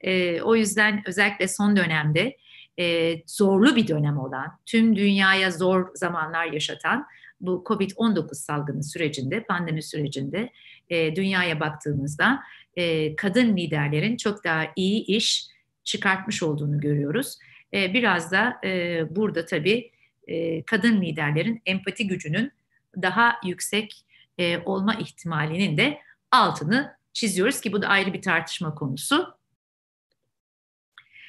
E, 0.00 0.42
o 0.42 0.56
yüzden 0.56 1.02
özellikle 1.06 1.48
son 1.48 1.76
dönemde 1.76 2.36
e, 2.78 3.16
zorlu 3.26 3.76
bir 3.76 3.88
dönem 3.88 4.18
olan, 4.18 4.58
tüm 4.66 4.96
dünyaya 4.96 5.50
zor 5.50 5.88
zamanlar 5.94 6.46
yaşatan 6.46 7.06
bu 7.40 7.64
COVID-19 7.66 8.34
salgını 8.34 8.84
sürecinde, 8.84 9.42
pandemi 9.44 9.82
sürecinde 9.82 10.52
e, 10.90 11.16
dünyaya 11.16 11.60
baktığımızda 11.60 12.40
e, 12.76 13.16
kadın 13.16 13.56
liderlerin 13.56 14.16
çok 14.16 14.44
daha 14.44 14.66
iyi 14.76 15.04
iş 15.04 15.46
çıkartmış 15.84 16.42
olduğunu 16.42 16.80
görüyoruz. 16.80 17.38
E, 17.74 17.94
biraz 17.94 18.32
da 18.32 18.60
e, 18.64 19.02
burada 19.16 19.44
tabii 19.44 19.90
e, 20.26 20.62
kadın 20.62 21.02
liderlerin 21.02 21.62
empati 21.66 22.06
gücünün 22.06 22.52
daha 23.02 23.36
yüksek 23.44 24.04
e, 24.38 24.58
olma 24.58 24.94
ihtimalinin 24.94 25.76
de 25.76 25.98
altını 26.30 26.96
çiziyoruz 27.12 27.60
ki 27.60 27.72
bu 27.72 27.82
da 27.82 27.88
ayrı 27.88 28.12
bir 28.12 28.22
tartışma 28.22 28.74
konusu. 28.74 29.38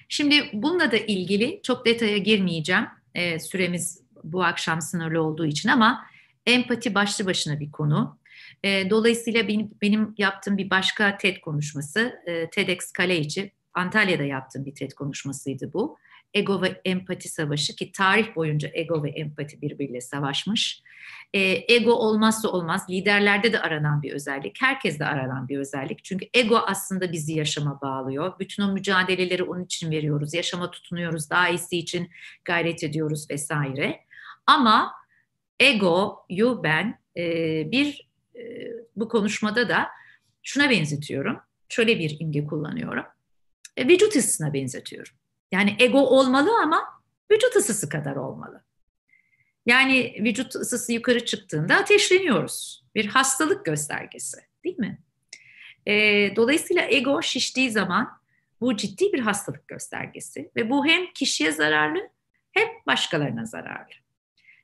Şimdi 0.10 0.50
bununla 0.54 0.92
da 0.92 0.98
ilgili 0.98 1.60
çok 1.64 1.86
detaya 1.86 2.18
girmeyeceğim. 2.18 2.88
E, 3.16 3.40
süremiz 3.40 4.04
bu 4.24 4.44
akşam 4.44 4.82
sınırlı 4.82 5.22
olduğu 5.22 5.46
için 5.46 5.70
ama 5.70 6.06
empati 6.46 6.96
başlı 6.96 7.26
başına 7.26 7.60
bir 7.60 7.72
konu. 7.72 8.20
E, 8.64 8.90
dolayısıyla 8.90 9.48
benim, 9.48 9.72
benim 9.82 10.16
yaptığım 10.18 10.58
bir 10.58 10.70
başka 10.70 11.18
TED 11.18 11.38
konuşması, 11.38 12.20
e, 12.26 12.50
TEDx 12.50 12.92
Kale 12.92 13.20
içi 13.20 13.52
Antalya'da 13.74 14.24
yaptığım 14.24 14.66
bir 14.66 14.76
TED 14.76 14.92
konuşmasıydı 14.92 15.74
bu. 15.74 15.98
Ego 16.34 16.62
ve 16.62 16.82
empati 16.86 17.30
savaşı 17.30 17.76
ki 17.76 17.92
tarih 17.92 18.36
boyunca 18.36 18.70
ego 18.74 19.04
ve 19.04 19.10
empati 19.10 19.62
birbiriyle 19.62 20.02
savaşmış. 20.02 20.84
E, 21.34 21.40
ego 21.76 21.92
olmazsa 21.92 22.50
olmaz, 22.50 22.86
liderlerde 22.90 23.54
de 23.54 23.60
aranan 23.60 24.02
bir 24.02 24.12
özellik, 24.12 24.62
herkeste 24.62 25.06
aranan 25.06 25.50
bir 25.50 25.58
özellik. 25.58 26.04
Çünkü 26.04 26.26
ego 26.34 26.58
aslında 26.58 27.12
bizi 27.12 27.34
yaşama 27.34 27.82
bağlıyor. 27.82 28.40
Bütün 28.40 28.64
o 28.64 28.74
mücadeleleri 28.74 29.44
onun 29.44 29.64
için 29.64 29.92
veriyoruz, 29.92 30.34
yaşama 30.34 30.72
tutunuyoruz, 30.72 31.30
daha 31.30 31.50
iyisi 31.50 31.78
için 31.78 32.10
gayret 32.46 32.84
ediyoruz 32.84 33.30
vesaire. 33.30 34.00
Ama 34.46 34.94
egoyu 35.60 36.62
ben 36.64 37.00
e, 37.18 37.24
bir 37.72 38.10
e, 38.36 38.42
bu 38.96 39.10
konuşmada 39.10 39.70
da 39.70 39.88
şuna 40.44 40.70
benzetiyorum. 40.70 41.40
Şöyle 41.70 42.00
bir 42.00 42.18
imge 42.20 42.46
kullanıyorum. 42.46 43.06
E, 43.78 43.88
vücut 43.88 44.16
ısısına 44.16 44.54
benzetiyorum. 44.54 45.14
Yani 45.52 45.76
ego 45.80 46.00
olmalı 46.00 46.50
ama 46.64 46.84
vücut 47.32 47.56
ısısı 47.56 47.90
kadar 47.90 48.16
olmalı. 48.16 48.64
Yani 49.66 50.16
vücut 50.20 50.56
ısısı 50.56 50.94
yukarı 50.94 51.26
çıktığında 51.26 51.76
ateşleniyoruz. 51.76 52.86
Bir 52.96 53.06
hastalık 53.06 53.66
göstergesi 53.66 54.38
değil 54.64 54.80
mi? 54.80 55.00
E, 55.88 55.94
dolayısıyla 56.36 56.84
ego 56.90 57.22
şiştiği 57.22 57.72
zaman 57.72 58.20
bu 58.62 58.78
ciddi 58.78 59.14
bir 59.14 59.20
hastalık 59.20 59.68
göstergesi 59.68 60.52
ve 60.56 60.70
bu 60.70 60.86
hem 60.86 61.14
kişiye 61.14 61.52
zararlı 61.52 62.10
hem 62.52 62.68
başkalarına 62.88 63.46
zararlı. 63.46 63.94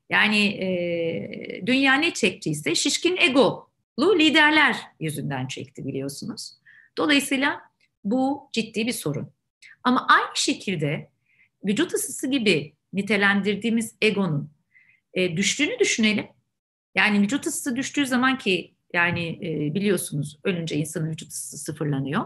Yani 0.09 0.47
e, 0.47 1.65
dünya 1.65 1.93
ne 1.93 2.13
çektiyse 2.13 2.75
şişkin 2.75 3.17
egolu 3.17 4.19
liderler 4.19 4.75
yüzünden 4.99 5.47
çekti 5.47 5.85
biliyorsunuz. 5.85 6.53
Dolayısıyla 6.97 7.61
bu 8.03 8.49
ciddi 8.53 8.87
bir 8.87 8.91
sorun. 8.91 9.34
Ama 9.85 10.07
aynı 10.09 10.35
şekilde 10.35 11.09
vücut 11.65 11.93
ısısı 11.93 12.27
gibi 12.27 12.73
nitelendirdiğimiz 12.93 13.95
egonun 14.01 14.49
e, 15.13 15.37
düştüğünü 15.37 15.79
düşünelim. 15.79 16.27
Yani 16.95 17.21
vücut 17.21 17.47
ısısı 17.47 17.75
düştüğü 17.75 18.05
zaman 18.05 18.37
ki 18.37 18.75
yani 18.93 19.39
e, 19.41 19.73
biliyorsunuz 19.73 20.39
ölünce 20.43 20.75
insanın 20.75 21.09
vücut 21.09 21.29
ısısı 21.29 21.57
sıfırlanıyor. 21.57 22.25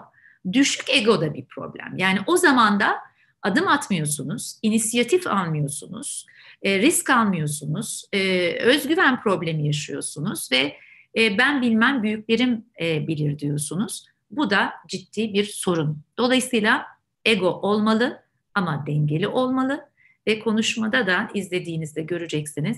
Düşük 0.53 0.89
ego 0.89 1.22
da 1.22 1.34
bir 1.34 1.45
problem. 1.45 1.93
Yani 1.97 2.20
o 2.28 2.38
zaman 2.38 2.80
da 2.80 2.95
adım 3.41 3.68
atmıyorsunuz, 3.68 4.60
inisiyatif 4.62 5.28
almıyorsunuz, 5.28 6.26
e, 6.62 6.80
risk 6.80 7.10
almıyorsunuz, 7.10 8.05
e, 8.14 8.51
özgüven 8.53 9.22
problemi 9.22 9.68
yaşıyorsunuz 9.68 10.51
ve 10.51 10.76
e, 11.18 11.38
ben 11.38 11.62
bilmem 11.62 12.03
büyüklerim 12.03 12.66
e, 12.82 13.07
bilir 13.07 13.39
diyorsunuz. 13.39 14.05
Bu 14.32 14.49
da 14.49 14.74
ciddi 14.88 15.34
bir 15.34 15.43
sorun. 15.43 16.03
Dolayısıyla 16.18 16.99
ego 17.26 17.50
olmalı 17.50 18.24
ama 18.54 18.86
dengeli 18.88 19.28
olmalı 19.28 19.90
ve 20.28 20.40
konuşmada 20.40 21.08
da 21.08 21.30
izlediğinizde 21.34 22.02
göreceksiniz. 22.02 22.78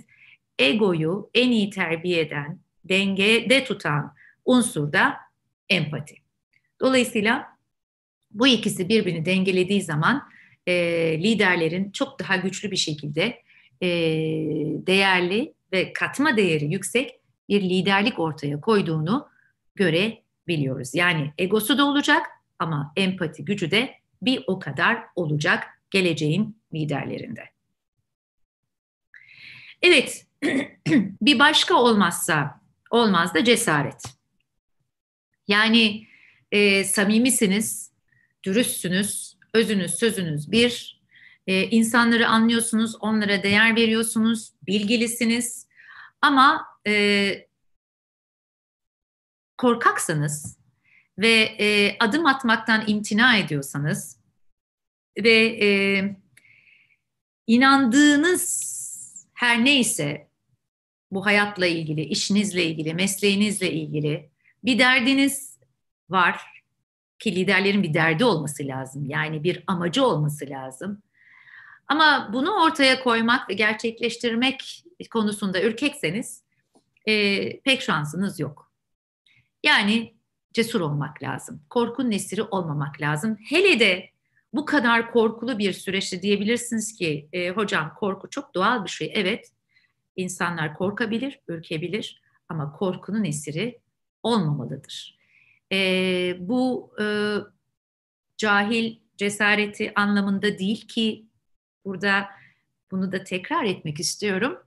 Egoyu 0.59 1.29
en 1.33 1.51
iyi 1.51 1.69
terbiye 1.69 2.21
eden, 2.21 2.59
dengede 2.85 3.63
tutan 3.63 4.13
unsur 4.45 4.93
da 4.93 5.17
empati. 5.69 6.15
Dolayısıyla 6.79 7.47
bu 8.31 8.47
ikisi 8.47 8.89
birbirini 8.89 9.25
dengelediği 9.25 9.81
zaman 9.81 10.23
e, 10.67 10.73
liderlerin 11.23 11.91
çok 11.91 12.19
daha 12.19 12.35
güçlü 12.35 12.71
bir 12.71 12.77
şekilde 12.77 13.41
e, 13.81 13.87
değerli 14.87 15.53
ve 15.73 15.93
katma 15.93 16.37
değeri 16.37 16.65
yüksek 16.65 17.19
bir 17.49 17.61
liderlik 17.61 18.19
ortaya 18.19 18.61
koyduğunu 18.61 19.27
görebiliyoruz. 19.75 20.95
Yani 20.95 21.33
egosu 21.37 21.77
da 21.77 21.85
olacak 21.85 22.21
ama 22.59 22.93
empati 22.95 23.45
gücü 23.45 23.71
de 23.71 24.00
bir 24.21 24.43
o 24.47 24.59
kadar 24.59 25.03
olacak 25.15 25.63
geleceğin 25.91 26.57
liderlerinde. 26.73 27.43
Evet, 29.81 30.25
bir 31.21 31.39
başka 31.39 31.75
olmazsa 31.75 32.61
olmaz 32.89 33.33
da 33.33 33.43
cesaret. 33.43 34.03
Yani 35.47 36.07
e, 36.51 36.83
samimisiniz, 36.83 37.91
dürüstsünüz, 38.43 39.37
özünüz, 39.53 39.95
sözünüz 39.95 40.51
bir, 40.51 41.01
e, 41.47 41.63
insanları 41.63 42.27
anlıyorsunuz, 42.27 42.95
onlara 42.99 43.43
değer 43.43 43.75
veriyorsunuz, 43.75 44.51
bilgilisiniz. 44.67 45.67
Ama 46.21 46.65
e, 46.87 47.47
korkaksanız 49.57 50.60
ve 51.21 51.55
e, 51.59 51.97
adım 51.99 52.25
atmaktan 52.25 52.83
imtina 52.87 53.37
ediyorsanız 53.37 54.17
ve 55.17 55.65
e, 55.65 55.69
inandığınız 57.47 58.71
her 59.33 59.65
neyse 59.65 60.27
bu 61.11 61.25
hayatla 61.25 61.65
ilgili, 61.65 62.01
işinizle 62.01 62.65
ilgili, 62.65 62.93
mesleğinizle 62.93 63.71
ilgili 63.71 64.29
bir 64.63 64.79
derdiniz 64.79 65.59
var 66.09 66.41
ki 67.19 67.35
liderlerin 67.35 67.83
bir 67.83 67.93
derdi 67.93 68.25
olması 68.25 68.67
lazım. 68.67 69.05
Yani 69.05 69.43
bir 69.43 69.63
amacı 69.67 70.05
olması 70.05 70.49
lazım. 70.49 71.01
Ama 71.87 72.29
bunu 72.33 72.63
ortaya 72.63 73.03
koymak 73.03 73.49
ve 73.49 73.53
gerçekleştirmek 73.53 74.83
konusunda 75.11 75.61
ürkekseniz 75.61 76.43
e, 77.05 77.59
pek 77.59 77.81
şansınız 77.81 78.39
yok. 78.39 78.71
Yani 79.63 80.13
cesur 80.53 80.81
olmak 80.81 81.23
lazım. 81.23 81.61
Korkunun 81.69 82.11
esiri 82.11 82.43
olmamak 82.43 83.01
lazım. 83.01 83.37
Hele 83.49 83.79
de 83.79 84.09
bu 84.53 84.65
kadar 84.65 85.11
korkulu 85.11 85.59
bir 85.59 85.73
süreçte 85.73 86.21
diyebilirsiniz 86.21 86.93
ki 86.93 87.29
e, 87.33 87.49
hocam 87.49 87.93
korku 87.95 88.29
çok 88.29 88.55
doğal 88.55 88.83
bir 88.85 88.89
şey. 88.89 89.11
Evet 89.15 89.51
insanlar 90.15 90.73
korkabilir, 90.73 91.39
ürkebilir 91.47 92.21
ama 92.49 92.71
korkunun 92.71 93.23
esiri 93.23 93.79
olmamalıdır. 94.23 95.17
E, 95.71 95.77
bu 96.39 96.93
e, 97.01 97.05
cahil 98.37 98.95
cesareti 99.17 99.91
anlamında 99.95 100.59
değil 100.59 100.87
ki 100.87 101.25
burada 101.85 102.29
bunu 102.91 103.11
da 103.11 103.23
tekrar 103.23 103.63
etmek 103.63 103.99
istiyorum. 103.99 104.57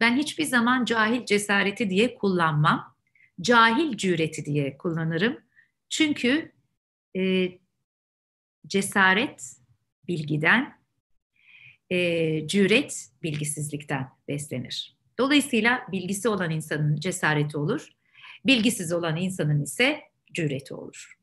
Ben 0.00 0.16
hiçbir 0.16 0.44
zaman 0.44 0.84
cahil 0.84 1.26
cesareti 1.26 1.90
diye 1.90 2.14
kullanmam. 2.14 2.91
Cahil 3.40 3.96
cüreti 3.96 4.44
diye 4.44 4.78
kullanırım. 4.78 5.40
Çünkü 5.88 6.52
e, 7.16 7.48
cesaret 8.66 9.56
bilgiden, 10.08 10.78
e, 11.90 12.48
cüret 12.48 13.08
bilgisizlikten 13.22 14.08
beslenir. 14.28 14.96
Dolayısıyla 15.18 15.86
bilgisi 15.92 16.28
olan 16.28 16.50
insanın 16.50 16.96
cesareti 16.96 17.58
olur, 17.58 17.88
bilgisiz 18.46 18.92
olan 18.92 19.16
insanın 19.16 19.62
ise 19.62 20.00
cüreti 20.34 20.74
olur. 20.74 21.18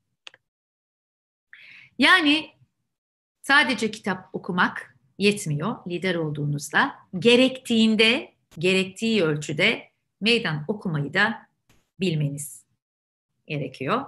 Yani 1.97 2.49
sadece 3.41 3.91
kitap 3.91 4.29
okumak 4.33 4.97
yetmiyor 5.17 5.75
lider 5.87 6.15
olduğunuzda. 6.15 6.95
Gerektiğinde, 7.19 8.33
gerektiği 8.59 9.23
ölçüde 9.23 9.89
meydan 10.21 10.65
okumayı 10.67 11.13
da 11.13 11.48
bilmeniz 11.99 12.65
gerekiyor. 13.47 14.05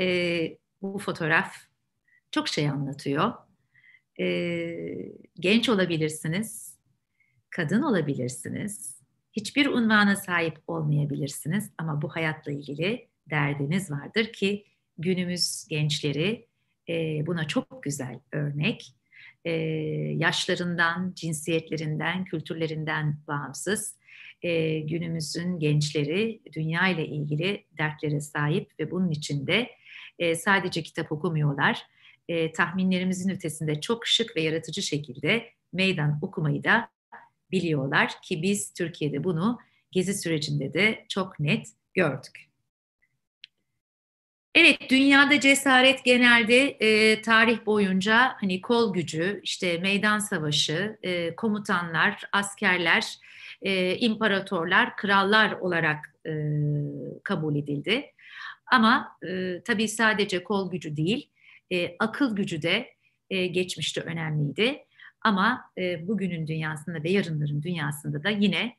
Ee, 0.00 0.58
bu 0.82 0.98
fotoğraf 0.98 1.54
çok 2.30 2.48
şey 2.48 2.68
anlatıyor. 2.68 3.32
Ee, 4.20 5.12
genç 5.34 5.68
olabilirsiniz, 5.68 6.78
kadın 7.50 7.82
olabilirsiniz, 7.82 9.00
hiçbir 9.32 9.66
unvana 9.66 10.16
sahip 10.16 10.58
olmayabilirsiniz 10.66 11.70
ama 11.78 12.02
bu 12.02 12.08
hayatla 12.08 12.52
ilgili 12.52 13.08
derdiniz 13.30 13.90
vardır 13.90 14.32
ki 14.32 14.64
günümüz 14.98 15.66
gençleri 15.68 16.46
e, 16.88 17.26
buna 17.26 17.46
çok 17.46 17.82
güzel 17.82 18.20
örnek. 18.32 18.94
E, 19.44 19.50
yaşlarından, 20.16 21.12
cinsiyetlerinden, 21.16 22.24
kültürlerinden 22.24 23.16
bağımsız 23.28 23.96
e, 24.42 24.80
günümüzün 24.80 25.58
gençleri 25.58 26.40
dünya 26.52 26.88
ile 26.88 27.06
ilgili 27.06 27.64
dertlere 27.78 28.20
sahip 28.20 28.70
ve 28.80 28.90
bunun 28.90 29.10
içinde 29.10 29.70
e, 30.18 30.34
sadece 30.34 30.82
kitap 30.82 31.12
okumuyorlar. 31.12 31.82
E, 32.28 32.52
tahminlerimizin 32.52 33.30
ötesinde 33.30 33.80
çok 33.80 34.06
şık 34.06 34.36
ve 34.36 34.42
yaratıcı 34.42 34.82
şekilde 34.82 35.46
meydan 35.72 36.18
okumayı 36.22 36.64
da 36.64 36.88
biliyorlar 37.50 38.12
ki 38.22 38.42
biz 38.42 38.72
Türkiye'de 38.72 39.24
bunu 39.24 39.58
gezi 39.90 40.14
sürecinde 40.14 40.74
de 40.74 41.04
çok 41.08 41.40
net 41.40 41.66
gördük. 41.94 42.50
Evet, 44.54 44.90
dünyada 44.90 45.40
cesaret 45.40 46.04
genelde 46.04 46.68
e, 46.68 47.22
tarih 47.22 47.66
boyunca 47.66 48.36
hani 48.40 48.60
kol 48.60 48.94
gücü, 48.94 49.40
işte 49.42 49.78
meydan 49.78 50.18
savaşı, 50.18 50.98
e, 51.02 51.36
komutanlar, 51.36 52.22
askerler, 52.32 53.18
e, 53.62 53.96
imparatorlar, 53.96 54.96
krallar 54.96 55.52
olarak 55.52 56.14
e, 56.26 56.32
kabul 57.24 57.56
edildi. 57.56 58.06
Ama 58.72 59.16
e, 59.28 59.62
tabii 59.64 59.88
sadece 59.88 60.44
kol 60.44 60.70
gücü 60.70 60.96
değil, 60.96 61.30
e, 61.72 61.96
akıl 61.98 62.36
gücü 62.36 62.62
de 62.62 62.94
e, 63.30 63.46
geçmişte 63.46 64.00
önemliydi. 64.00 64.84
Ama 65.22 65.70
e, 65.78 66.08
bugünün 66.08 66.46
dünyasında 66.46 67.02
ve 67.02 67.10
yarınların 67.10 67.62
dünyasında 67.62 68.24
da 68.24 68.30
yine 68.30 68.76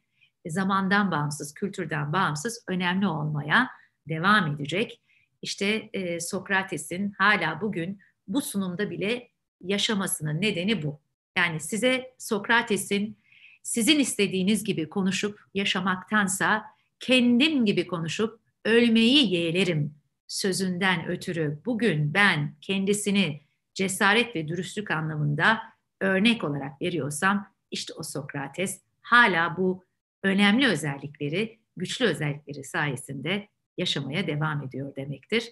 zamandan 0.48 1.12
bağımsız, 1.12 1.54
kültürden 1.54 2.14
bağımsız 2.14 2.64
önemli 2.68 3.08
olmaya 3.08 3.70
devam 4.10 4.56
edecek. 4.56 5.02
İşte 5.42 5.90
e, 5.94 6.20
Sokrates'in 6.20 7.12
hala 7.18 7.62
bugün 7.62 8.00
bu 8.28 8.42
sunumda 8.42 8.90
bile 8.90 9.30
yaşamasının 9.62 10.42
nedeni 10.42 10.84
bu. 10.84 11.02
Yani 11.38 11.60
size 11.60 12.14
Sokrates'in 12.18 13.18
sizin 13.64 14.00
istediğiniz 14.00 14.64
gibi 14.64 14.90
konuşup 14.90 15.40
yaşamaktansa 15.54 16.64
kendim 17.00 17.66
gibi 17.66 17.88
konuşup 17.88 18.40
ölmeyi 18.66 19.34
yeğlerim 19.34 19.96
sözünden 20.28 21.08
ötürü 21.08 21.60
bugün 21.66 22.14
ben 22.14 22.56
kendisini 22.62 23.42
cesaret 23.74 24.36
ve 24.36 24.48
dürüstlük 24.48 24.92
anlamında 24.92 25.62
örnek 26.00 26.44
olarak 26.44 26.82
veriyorsam 26.82 27.48
işte 27.72 27.94
o 27.94 28.04
Sokrates 28.04 28.82
hala 29.02 29.58
bu 29.58 29.84
önemli 30.24 30.68
özellikleri, 30.68 31.60
güçlü 31.78 32.06
özellikleri 32.06 32.64
sayesinde 32.64 33.48
yaşamaya 33.78 34.28
devam 34.28 34.64
ediyor 34.64 34.96
demektir. 34.96 35.44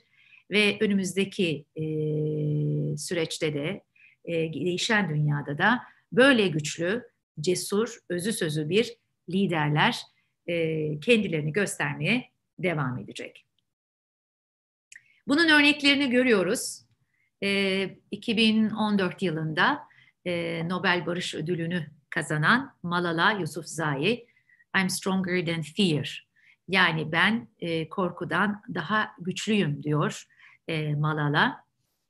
Ve 0.51 0.77
önümüzdeki 0.79 1.65
e, 1.75 1.83
süreçte 2.97 3.53
de 3.53 3.83
e, 4.25 4.33
değişen 4.53 5.09
dünyada 5.09 5.57
da 5.57 5.81
böyle 6.11 6.47
güçlü, 6.47 7.09
cesur, 7.41 7.99
özü 8.09 8.33
sözü 8.33 8.69
bir 8.69 8.95
liderler 9.29 10.01
e, 10.47 10.99
kendilerini 10.99 11.53
göstermeye 11.53 12.29
devam 12.59 12.97
edecek. 12.97 13.45
Bunun 15.27 15.49
örneklerini 15.49 16.09
görüyoruz. 16.09 16.85
E, 17.43 17.89
2014 18.11 19.21
yılında 19.21 19.79
e, 20.25 20.63
Nobel 20.69 21.05
Barış 21.05 21.35
Ödülünü 21.35 21.87
kazanan 22.09 22.75
Malala 22.83 23.31
Yousafzai, 23.31 24.27
I'm 24.77 24.89
stronger 24.89 25.45
than 25.45 25.61
fear 25.61 26.29
yani 26.69 27.11
ben 27.11 27.47
e, 27.59 27.89
korkudan 27.89 28.61
daha 28.73 29.11
güçlüyüm 29.19 29.83
diyor 29.83 30.25
e, 30.67 30.95
Malala. 30.95 31.68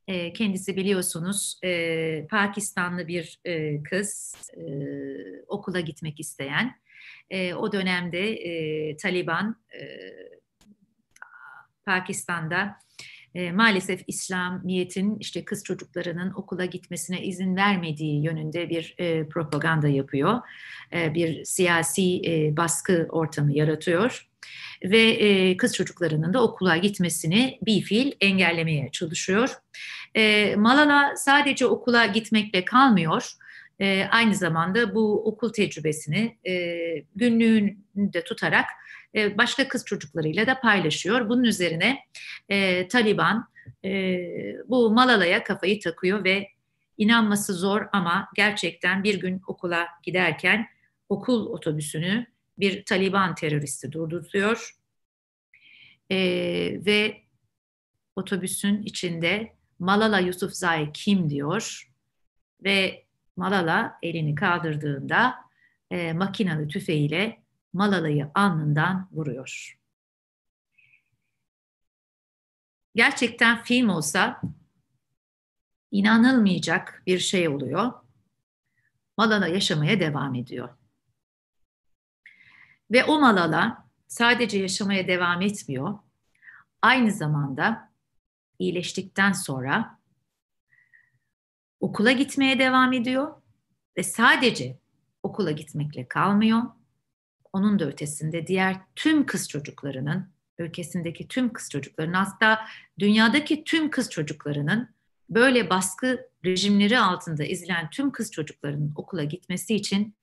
E, 0.10 0.34
kendisi 0.34 0.76
biliyorsunuz 0.76 1.60
e, 1.64 2.28
Pakistanlı 2.28 3.08
bir 3.08 3.40
e, 3.46 3.84
kız 3.84 4.36
e, 4.58 4.64
okula 5.48 5.80
gitmek 5.80 6.20
isteyen. 6.20 6.76
E, 7.30 7.54
o 7.54 7.72
dönemde 7.72 8.34
e, 8.34 8.98
Taliban 8.98 9.56
e, 9.74 9.82
Pakistan'da 11.86 12.76
e, 13.36 13.52
maalesef 13.52 14.04
İslamiyet'in 14.08 15.18
işte 15.20 15.46
kız 15.46 15.64
çocuklarının 15.64 16.34
okula 16.36 16.66
gitmesine 16.66 17.24
izin 17.24 17.56
vermediği 17.56 18.24
yönünde 18.24 18.70
bir 18.70 18.96
e, 18.98 19.30
propaganda 19.30 19.88
yapıyor. 19.88 20.40
E, 20.94 21.14
bir 21.14 21.46
siyasi 21.46 22.22
e, 22.26 22.58
baskı 22.58 23.08
ortamı 23.10 23.54
yaratıyor 23.54 24.30
ve 24.84 25.00
e, 25.00 25.58
kız 25.58 25.76
çocuklarının 25.76 26.34
da 26.34 26.44
okula 26.44 26.78
gitmesini 26.78 27.60
bir 27.62 27.82
fiil 27.82 28.12
engellemeye 28.22 28.90
çalışıyor. 28.92 29.50
E, 30.16 30.56
Malala 30.56 31.16
sadece 31.16 31.66
okula 31.66 32.06
gitmekle 32.06 32.66
kalmıyor. 32.66 33.32
E, 33.80 34.06
aynı 34.12 34.36
zamanda 34.36 34.96
bu 34.96 35.26
okul 35.26 35.54
tecrübesini 35.54 36.38
e, 36.48 36.56
günlüğünde 37.16 38.24
tutarak 38.24 38.66
e, 39.16 39.38
başka 39.38 39.68
kız 39.68 39.86
çocuklarıyla 39.86 40.48
da 40.48 40.60
paylaşıyor. 40.60 41.30
Bunun 41.30 41.44
üzerine 41.44 42.00
e, 42.50 42.88
Taliban 42.88 43.50
e, 43.86 44.20
bu 44.68 44.92
Malala'ya 44.92 45.44
kafayı 45.44 45.80
takıyor 45.80 46.24
ve 46.24 46.48
inanması 46.98 47.54
zor 47.54 47.88
ama 47.94 48.30
gerçekten 48.36 49.04
bir 49.04 49.20
gün 49.20 49.42
okula 49.48 49.88
giderken 50.04 50.68
okul 51.10 51.48
otobüsünü 51.48 52.26
bir 52.60 52.86
Taliban 52.86 53.36
teröristi 53.36 53.92
durduruyor 53.92 54.76
e, 56.12 56.18
ve 56.86 57.22
otobüsün 58.16 58.84
içinde 58.84 59.54
Malala 59.80 60.20
Yousafzai 60.20 60.92
kim 60.94 61.30
diyor 61.30 61.92
ve 62.64 63.06
Malala 63.36 64.00
elini 64.04 64.36
kaldırdığında 64.36 65.36
e, 65.92 66.14
makinalı 66.14 66.68
tüfeğiyle 66.68 67.44
Malala'yı 67.74 68.32
alnından 68.36 69.10
vuruyor. 69.12 69.80
Gerçekten 72.96 73.64
film 73.64 73.90
olsa 73.90 74.42
inanılmayacak 75.92 77.04
bir 77.08 77.20
şey 77.20 77.50
oluyor. 77.50 77.92
Malala 79.18 79.48
yaşamaya 79.48 80.00
devam 80.00 80.36
ediyor. 80.36 80.70
Ve 82.92 83.04
o 83.04 83.20
Malala 83.20 83.90
sadece 84.08 84.60
yaşamaya 84.60 85.08
devam 85.08 85.42
etmiyor. 85.42 86.00
Aynı 86.82 87.12
zamanda 87.12 87.89
iyileştikten 88.60 89.32
sonra 89.32 90.00
okula 91.80 92.12
gitmeye 92.12 92.60
devam 92.60 92.94
ediyor 92.94 93.42
ve 93.98 94.04
sadece 94.04 94.80
okula 95.24 95.52
gitmekle 95.52 96.08
kalmıyor. 96.08 96.62
Onun 97.54 97.80
da 97.80 97.86
ötesinde 97.86 98.48
diğer 98.48 98.78
tüm 98.96 99.26
kız 99.26 99.50
çocuklarının, 99.50 100.30
ülkesindeki 100.58 101.28
tüm 101.28 101.54
kız 101.54 101.70
çocuklarının, 101.70 102.14
hatta 102.14 102.66
dünyadaki 103.00 103.64
tüm 103.64 103.90
kız 103.90 104.10
çocuklarının 104.10 104.90
böyle 105.30 105.70
baskı 105.70 106.30
rejimleri 106.46 107.00
altında 107.00 107.44
izlenen 107.44 107.90
tüm 107.90 108.12
kız 108.12 108.32
çocuklarının 108.32 108.94
okula 108.96 109.24
gitmesi 109.24 109.76
için 109.76 110.16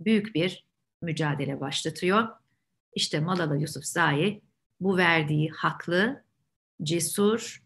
büyük 0.00 0.34
bir 0.34 0.66
mücadele 1.02 1.60
başlatıyor. 1.60 2.28
İşte 2.94 3.20
Malala 3.20 3.56
Yousafzai 3.56 4.42
bu 4.80 4.96
verdiği 4.96 5.50
haklı, 5.50 6.24
cesur, 6.82 7.63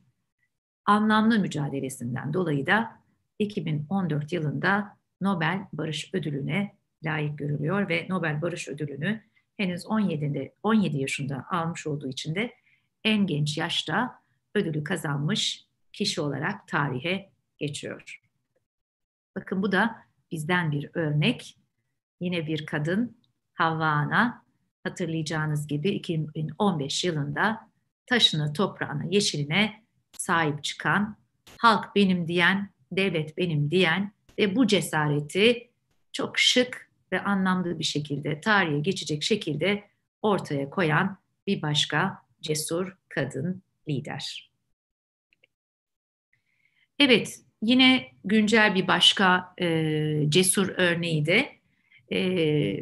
anlamlı 0.88 1.38
mücadelesinden 1.38 2.32
dolayı 2.32 2.66
da 2.66 3.00
2014 3.38 4.32
yılında 4.32 4.98
Nobel 5.20 5.66
Barış 5.72 6.14
Ödülü'ne 6.14 6.76
layık 7.04 7.38
görülüyor 7.38 7.88
ve 7.88 8.06
Nobel 8.08 8.42
Barış 8.42 8.68
Ödülünü 8.68 9.22
henüz 9.56 9.84
17'de 9.84 10.54
17 10.62 10.98
yaşında 10.98 11.46
almış 11.50 11.86
olduğu 11.86 12.08
için 12.08 12.34
de 12.34 12.54
en 13.04 13.26
genç 13.26 13.58
yaşta 13.58 14.22
ödülü 14.54 14.84
kazanmış 14.84 15.64
kişi 15.92 16.20
olarak 16.20 16.68
tarihe 16.68 17.30
geçiyor. 17.58 18.20
Bakın 19.36 19.62
bu 19.62 19.72
da 19.72 19.96
bizden 20.30 20.72
bir 20.72 20.90
örnek. 20.94 21.56
Yine 22.20 22.46
bir 22.46 22.66
kadın 22.66 23.18
Havva 23.54 23.86
Ana 23.86 24.44
hatırlayacağınız 24.84 25.66
gibi 25.66 25.88
2015 25.88 27.04
yılında 27.04 27.70
taşını, 28.06 28.52
toprağına, 28.52 29.04
yeşiline 29.10 29.87
sahip 30.12 30.64
çıkan, 30.64 31.16
halk 31.58 31.94
benim 31.96 32.28
diyen, 32.28 32.70
devlet 32.92 33.38
benim 33.38 33.70
diyen 33.70 34.12
ve 34.38 34.56
bu 34.56 34.66
cesareti 34.66 35.70
çok 36.12 36.38
şık 36.38 36.90
ve 37.12 37.20
anlamlı 37.20 37.78
bir 37.78 37.84
şekilde 37.84 38.40
tarihe 38.40 38.80
geçecek 38.80 39.22
şekilde 39.22 39.84
ortaya 40.22 40.70
koyan 40.70 41.18
bir 41.46 41.62
başka 41.62 42.22
cesur 42.40 42.96
kadın 43.08 43.62
lider. 43.88 44.50
Evet, 46.98 47.40
yine 47.62 48.06
güncel 48.24 48.74
bir 48.74 48.86
başka 48.86 49.54
e, 49.60 50.24
cesur 50.28 50.68
örneği 50.76 51.26
de 51.26 51.58
e, 52.12 52.18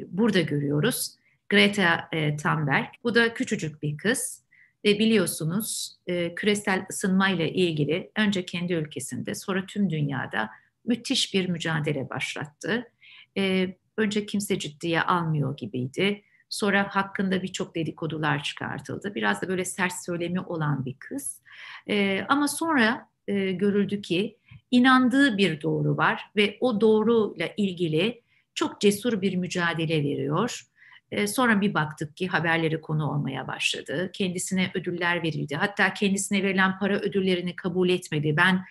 burada 0.09 0.41
görüyoruz. 0.41 1.17
Greta 1.49 2.09
e, 2.13 2.37
Thunberg. 2.37 2.87
Bu 3.05 3.15
da 3.15 3.35
küçücük 3.35 3.83
bir 3.83 3.97
kız 3.97 4.43
ve 4.87 4.99
biliyorsunuz 4.99 5.97
e, 6.07 6.35
küresel 6.35 6.87
ısınma 6.91 7.29
ile 7.29 7.53
ilgili 7.53 8.11
önce 8.17 8.47
kendi 8.47 8.73
ülkesinde 8.73 9.35
sonra 9.35 9.67
tüm 9.67 9.91
dünyada 9.91 10.51
müthiş 10.85 11.35
bir 11.35 11.49
mücadele 11.49 12.11
başlattı. 12.11 12.93
E, 13.39 13.75
önce 13.97 14.27
kimse 14.27 14.59
ciddiye 14.59 15.03
almıyor 15.03 15.57
gibiydi. 15.57 16.23
Sonra 16.49 16.89
hakkında 16.91 17.43
birçok 17.43 17.75
dedikodular 17.75 18.43
çıkartıldı. 18.43 19.15
Biraz 19.15 19.43
da 19.43 19.49
böyle 19.49 19.65
sert 19.65 19.93
söylemi 20.05 20.41
olan 20.41 20.85
bir 20.85 20.95
kız. 20.99 21.41
E, 21.89 22.27
ama 22.29 22.49
sonra 22.49 23.09
e, 23.29 23.53
görüldü 23.53 24.03
ki 24.03 24.37
inandığı 24.71 25.39
bir 25.39 25.63
doğru 25.63 25.97
var 25.97 26.31
ve 26.37 26.57
o 26.61 26.81
doğruyla 26.81 27.49
ilgili 27.57 28.23
çok 28.55 28.81
cesur 28.81 29.21
bir 29.21 29.37
mücadele 29.37 30.05
veriyor. 30.05 30.67
Sonra 31.27 31.61
bir 31.61 31.75
baktık 31.75 32.17
ki 32.17 32.29
haberleri 32.29 32.81
konu 32.81 33.11
olmaya 33.11 33.49
başladı. 33.49 34.11
Kendisine 34.13 34.71
ödüller 34.75 35.23
verildi. 35.23 35.57
Hatta 35.57 35.95
kendisine 35.95 36.43
verilen 36.43 36.79
para 36.79 36.99
ödüllerini 36.99 37.57
kabul 37.57 37.89
etmedi. 37.89 38.37
Ben 38.37 38.65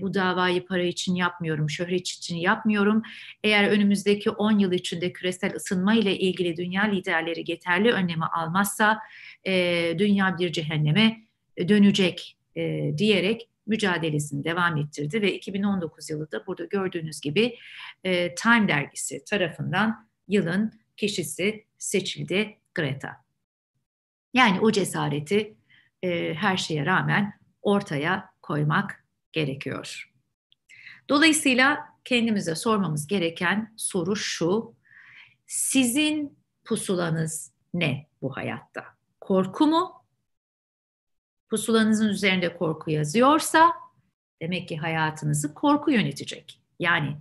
bu 0.00 0.14
davayı 0.14 0.66
para 0.66 0.82
için 0.82 1.14
yapmıyorum, 1.14 1.70
şöhret 1.70 2.08
için 2.08 2.36
yapmıyorum. 2.36 3.02
Eğer 3.44 3.68
önümüzdeki 3.68 4.30
10 4.30 4.58
yıl 4.58 4.72
içinde 4.72 5.12
küresel 5.12 5.54
ısınma 5.54 5.94
ile 5.94 6.18
ilgili 6.18 6.56
dünya 6.56 6.82
liderleri 6.82 7.44
yeterli 7.46 7.92
önlemi 7.92 8.24
almazsa 8.24 8.98
dünya 9.98 10.36
bir 10.38 10.52
cehenneme 10.52 11.22
dönecek 11.58 12.36
diyerek 12.98 13.48
mücadelesini 13.66 14.44
devam 14.44 14.76
ettirdi 14.76 15.22
ve 15.22 15.34
2019 15.34 16.10
yılında 16.10 16.46
burada 16.46 16.64
gördüğünüz 16.64 17.20
gibi 17.20 17.56
Time 18.42 18.68
dergisi 18.68 19.24
tarafından 19.24 20.08
yılın 20.28 20.72
kişisi 20.98 21.64
seçildi 21.78 22.58
Greta. 22.74 23.24
Yani 24.34 24.60
o 24.60 24.72
cesareti 24.72 25.56
e, 26.02 26.34
her 26.34 26.56
şeye 26.56 26.86
rağmen 26.86 27.40
ortaya 27.62 28.30
koymak 28.42 29.04
gerekiyor. 29.32 30.12
Dolayısıyla 31.08 31.78
kendimize 32.04 32.54
sormamız 32.54 33.06
gereken 33.06 33.74
soru 33.76 34.16
şu. 34.16 34.74
Sizin 35.46 36.38
pusulanız 36.64 37.52
ne 37.74 38.06
bu 38.22 38.36
hayatta? 38.36 38.84
Korku 39.20 39.66
mu 39.66 40.04
pusulanızın 41.50 42.08
üzerinde 42.08 42.56
korku 42.56 42.90
yazıyorsa 42.90 43.72
demek 44.42 44.68
ki 44.68 44.76
hayatınızı 44.76 45.54
korku 45.54 45.90
yönetecek. 45.90 46.60
Yani 46.78 47.16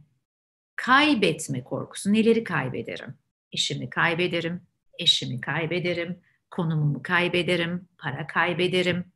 kaybetme 0.76 1.64
korkusu. 1.64 2.14
Neleri 2.14 2.44
kaybederim? 2.44 3.18
İşimi 3.52 3.90
kaybederim, 3.90 4.62
eşimi 5.00 5.42
kaybederim, 5.42 6.22
konumumu 6.52 7.04
kaybederim, 7.04 7.88
para 7.98 8.28
kaybederim 8.28 9.12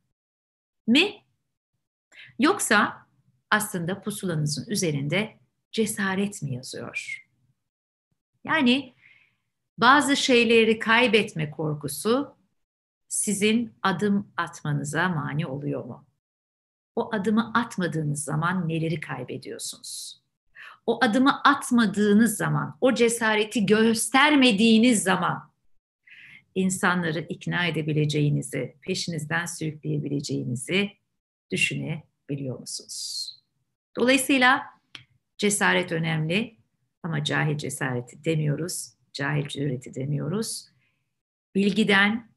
mi? 0.88 1.23
Yoksa 2.39 3.07
aslında 3.49 4.01
pusulanızın 4.01 4.69
üzerinde 4.69 5.39
cesaret 5.71 6.41
mi 6.41 6.53
yazıyor? 6.53 7.27
Yani 8.43 8.95
bazı 9.77 10.17
şeyleri 10.17 10.79
kaybetme 10.79 11.51
korkusu 11.51 12.36
sizin 13.07 13.73
adım 13.82 14.34
atmanıza 14.38 15.09
mani 15.09 15.47
oluyor 15.47 15.86
mu? 15.86 16.05
O 16.95 17.15
adımı 17.15 17.51
atmadığınız 17.53 18.23
zaman 18.23 18.69
neleri 18.69 18.99
kaybediyorsunuz? 18.99 20.20
O 20.86 20.99
adımı 21.03 21.41
atmadığınız 21.43 22.38
zaman, 22.38 22.77
o 22.82 22.93
cesareti 22.93 23.65
göstermediğiniz 23.65 25.03
zaman 25.03 25.51
insanları 26.55 27.19
ikna 27.29 27.65
edebileceğinizi, 27.65 28.75
peşinizden 28.82 29.45
sürükleyebileceğinizi 29.45 30.91
düşünebiliyor 31.51 32.59
musunuz? 32.59 33.27
Dolayısıyla 33.97 34.63
cesaret 35.38 35.91
önemli 35.91 36.57
ama 37.03 37.23
cahil 37.23 37.57
cesareti 37.57 38.23
demiyoruz, 38.25 38.93
cahil 39.13 39.47
cüreti 39.47 39.95
demiyoruz. 39.95 40.67
Bilgiden, 41.55 42.32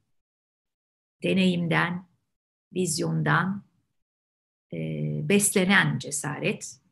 deneyimden, 1.22 2.06
vizyondan 2.74 3.64
e, 4.72 4.78
beslenen 5.28 5.98
cesaret 5.98 6.83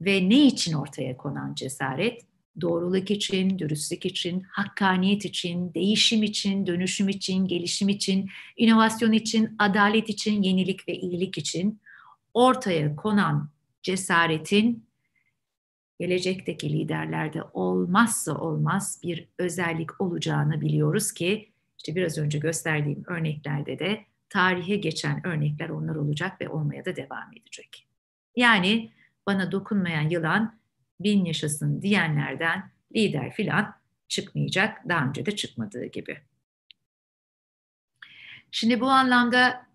ve 0.00 0.28
ne 0.28 0.46
için 0.46 0.72
ortaya 0.72 1.16
konan 1.16 1.54
cesaret? 1.54 2.22
Doğruluk 2.60 3.10
için, 3.10 3.58
dürüstlük 3.58 4.06
için, 4.06 4.40
hakkaniyet 4.40 5.24
için, 5.24 5.74
değişim 5.74 6.22
için, 6.22 6.66
dönüşüm 6.66 7.08
için, 7.08 7.46
gelişim 7.46 7.88
için, 7.88 8.30
inovasyon 8.56 9.12
için, 9.12 9.56
adalet 9.58 10.08
için, 10.08 10.42
yenilik 10.42 10.88
ve 10.88 10.94
iyilik 10.94 11.38
için 11.38 11.80
ortaya 12.34 12.96
konan 12.96 13.50
cesaretin 13.82 14.88
gelecekteki 16.00 16.72
liderlerde 16.72 17.42
olmazsa 17.52 18.34
olmaz 18.34 19.00
bir 19.02 19.28
özellik 19.38 20.00
olacağını 20.00 20.60
biliyoruz 20.60 21.12
ki 21.12 21.48
işte 21.78 21.94
biraz 21.94 22.18
önce 22.18 22.38
gösterdiğim 22.38 23.04
örneklerde 23.06 23.78
de 23.78 24.04
tarihe 24.28 24.76
geçen 24.76 25.26
örnekler 25.26 25.68
onlar 25.68 25.94
olacak 25.94 26.40
ve 26.40 26.48
olmaya 26.48 26.84
da 26.84 26.96
devam 26.96 27.32
edecek. 27.36 27.86
Yani 28.36 28.90
bana 29.28 29.52
dokunmayan 29.52 30.08
yılan 30.08 30.58
bin 31.00 31.24
yaşasın 31.24 31.82
diyenlerden 31.82 32.70
lider 32.96 33.32
filan 33.32 33.74
çıkmayacak. 34.08 34.88
Daha 34.88 35.04
önce 35.04 35.26
de 35.26 35.36
çıkmadığı 35.36 35.84
gibi. 35.84 36.18
Şimdi 38.50 38.80
bu 38.80 38.90
anlamda 38.90 39.66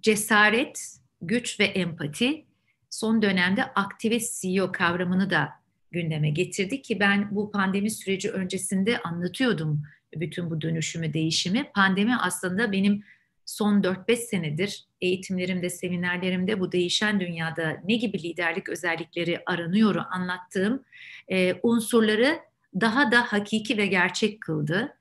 cesaret, 0.00 0.96
güç 1.22 1.60
ve 1.60 1.64
empati 1.64 2.46
son 2.90 3.22
dönemde 3.22 3.64
aktivist 3.64 4.42
CEO 4.42 4.72
kavramını 4.72 5.30
da 5.30 5.48
gündeme 5.90 6.30
getirdi 6.30 6.82
ki 6.82 7.00
ben 7.00 7.28
bu 7.36 7.50
pandemi 7.50 7.90
süreci 7.90 8.30
öncesinde 8.30 8.98
anlatıyordum 8.98 9.82
bütün 10.16 10.50
bu 10.50 10.60
dönüşümü, 10.60 11.12
değişimi. 11.12 11.70
Pandemi 11.74 12.16
aslında 12.16 12.72
benim 12.72 13.04
son 13.50 13.82
4-5 13.82 14.16
senedir 14.16 14.84
eğitimlerimde, 15.00 15.70
seminerlerimde 15.70 16.60
bu 16.60 16.72
değişen 16.72 17.20
dünyada 17.20 17.76
ne 17.84 17.94
gibi 17.94 18.22
liderlik 18.22 18.68
özellikleri 18.68 19.42
aranıyor 19.46 20.04
anlattığım 20.10 20.84
e, 21.28 21.54
unsurları 21.62 22.40
daha 22.80 23.12
da 23.12 23.22
hakiki 23.22 23.78
ve 23.78 23.86
gerçek 23.86 24.40
kıldı. 24.40 24.96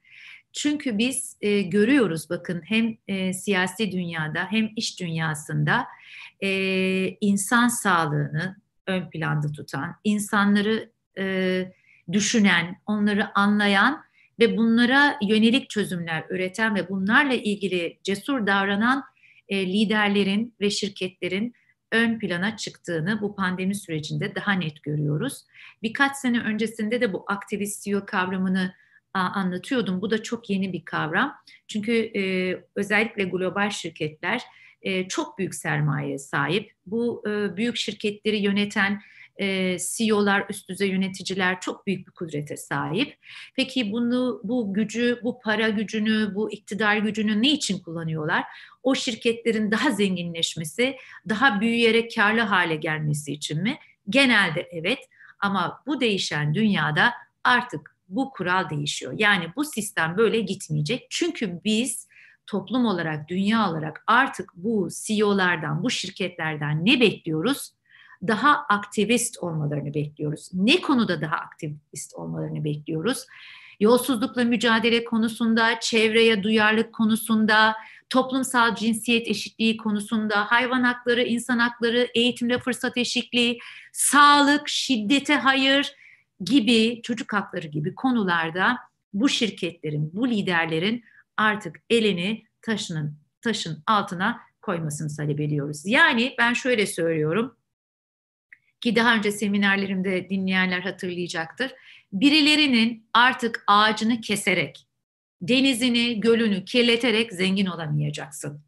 Çünkü 0.54 0.97
biz 0.97 1.38
e, 1.41 1.62
görüyoruz 1.62 2.30
bakın 2.30 2.62
hem 2.66 2.97
e, 3.08 3.34
siyasi 3.34 3.91
dünyada 3.91 4.47
hem 4.52 4.70
iş 4.76 5.00
dünyasında 5.00 5.86
e, 6.41 6.50
insan 7.22 7.68
sağlığını 7.68 8.56
ön 8.88 9.10
planda 9.10 9.52
tutan, 9.52 9.95
insanları 10.04 10.91
e, 11.18 11.66
düşünen, 12.12 12.82
onları 12.86 13.38
anlayan 13.38 14.09
ve 14.40 14.58
bunlara 14.58 15.18
yönelik 15.22 15.70
çözümler 15.70 16.24
üreten 16.30 16.76
ve 16.76 16.90
bunlarla 16.90 17.34
ilgili 17.34 18.00
cesur 18.04 18.48
davranan 18.48 19.04
e, 19.48 19.68
liderlerin 19.68 20.56
ve 20.62 20.70
şirketlerin 20.70 21.54
ön 21.92 22.20
plana 22.20 22.58
çıktığını 22.58 23.22
bu 23.22 23.36
pandemi 23.36 23.76
sürecinde 23.76 24.36
daha 24.36 24.52
net 24.52 24.84
görüyoruz. 24.84 25.46
Birkaç 25.84 26.16
sene 26.16 26.40
öncesinde 26.42 27.02
de 27.02 27.14
bu 27.14 27.26
aktivist 27.28 27.84
CEO 27.84 28.06
kavramını 28.06 28.74
a, 29.14 29.20
anlatıyordum. 29.20 30.02
Bu 30.02 30.12
da 30.12 30.24
çok 30.24 30.50
yeni 30.50 30.74
bir 30.74 30.86
kavram. 30.86 31.36
Çünkü 31.68 31.92
e, 31.94 32.54
özellikle 32.76 33.24
global 33.24 33.70
şirketler 33.70 34.42
e, 34.82 35.08
çok 35.08 35.38
büyük 35.38 35.56
sermayeye 35.56 36.18
sahip. 36.18 36.72
Bu 36.86 37.24
e, 37.28 37.58
büyük 37.58 37.78
şirketleri 37.78 38.38
yöneten 38.38 39.02
e, 39.40 39.78
CEO'lar, 39.80 40.46
üst 40.50 40.70
düzey 40.70 40.90
yöneticiler 40.90 41.60
çok 41.60 41.88
büyük 41.88 42.08
bir 42.08 42.12
kudrete 42.12 42.58
sahip. 42.58 43.18
Peki 43.56 43.92
bunu, 43.92 44.42
bu 44.44 44.74
gücü, 44.74 45.20
bu 45.24 45.40
para 45.40 45.70
gücünü, 45.70 46.36
bu 46.36 46.52
iktidar 46.52 46.98
gücünü 46.98 47.42
ne 47.42 47.50
için 47.52 47.80
kullanıyorlar? 47.80 48.44
O 48.84 48.96
şirketlerin 48.96 49.72
daha 49.72 49.92
zenginleşmesi, 49.92 50.96
daha 51.30 51.62
büyüyerek 51.62 52.16
karlı 52.16 52.42
hale 52.42 52.76
gelmesi 52.76 53.34
için 53.34 53.64
mi? 53.64 53.78
Genelde 54.10 54.70
evet 54.72 55.00
ama 55.40 55.84
bu 55.88 56.02
değişen 56.02 56.54
dünyada 56.54 57.14
artık 57.44 57.96
bu 58.10 58.32
kural 58.32 58.70
değişiyor. 58.70 59.14
Yani 59.18 59.46
bu 59.56 59.66
sistem 59.66 60.18
böyle 60.18 60.40
gitmeyecek. 60.40 61.08
Çünkü 61.10 61.62
biz 61.64 62.08
toplum 62.48 62.86
olarak, 62.86 63.30
dünya 63.30 63.70
olarak 63.70 64.04
artık 64.08 64.52
bu 64.56 64.90
CEO'lardan, 65.04 65.84
bu 65.84 65.90
şirketlerden 65.90 66.86
ne 66.86 67.00
bekliyoruz? 67.00 67.72
Daha 68.28 68.65
aktivist 68.70 69.38
olmalarını 69.38 69.93
bekliyoruz. 69.93 70.49
Ne 70.53 70.82
konuda 70.82 71.22
daha 71.22 71.36
aktivist 71.36 72.15
olmalarını 72.15 72.63
bekliyoruz? 72.63 73.26
Yolsuzlukla 73.80 74.43
mücadele 74.43 75.03
konusunda, 75.03 75.80
çevreye 75.80 76.43
duyarlılık 76.43 76.93
konusunda, 76.93 77.76
toplumsal 78.09 78.76
cinsiyet 78.76 79.28
eşitliği 79.28 79.78
konusunda, 79.78 80.51
hayvan 80.51 80.84
hakları, 80.84 81.24
insan 81.24 81.59
hakları, 81.59 82.07
eğitimde 82.15 82.59
fırsat 82.59 82.97
eşitliği, 82.97 83.59
sağlık, 83.93 84.70
şiddete 84.70 85.36
hayır 85.36 85.95
gibi, 86.43 87.01
çocuk 87.03 87.34
hakları 87.34 87.67
gibi 87.67 87.95
konularda 87.95 88.78
bu 89.13 89.30
şirketlerin, 89.30 90.11
bu 90.13 90.30
liderlerin 90.30 91.03
artık 91.38 91.82
elini 91.89 92.43
taşının 92.61 93.17
taşın 93.41 93.84
altına 93.88 94.39
koymasını 94.61 95.15
talep 95.17 95.39
ediyoruz. 95.39 95.82
Yani 95.86 96.36
ben 96.38 96.53
şöyle 96.53 96.86
söylüyorum 96.86 97.55
ki 98.82 98.95
daha 98.95 99.15
önce 99.15 99.32
seminerlerimde 99.32 100.30
dinleyenler 100.30 100.80
hatırlayacaktır. 100.80 101.71
Birilerinin 102.13 103.07
artık 103.13 103.63
ağacını 103.67 104.21
keserek 104.21 104.86
denizini, 105.41 106.19
gölünü 106.19 106.65
kirleterek 106.65 107.34
zengin 107.34 107.65
olamayacaksın. 107.65 108.61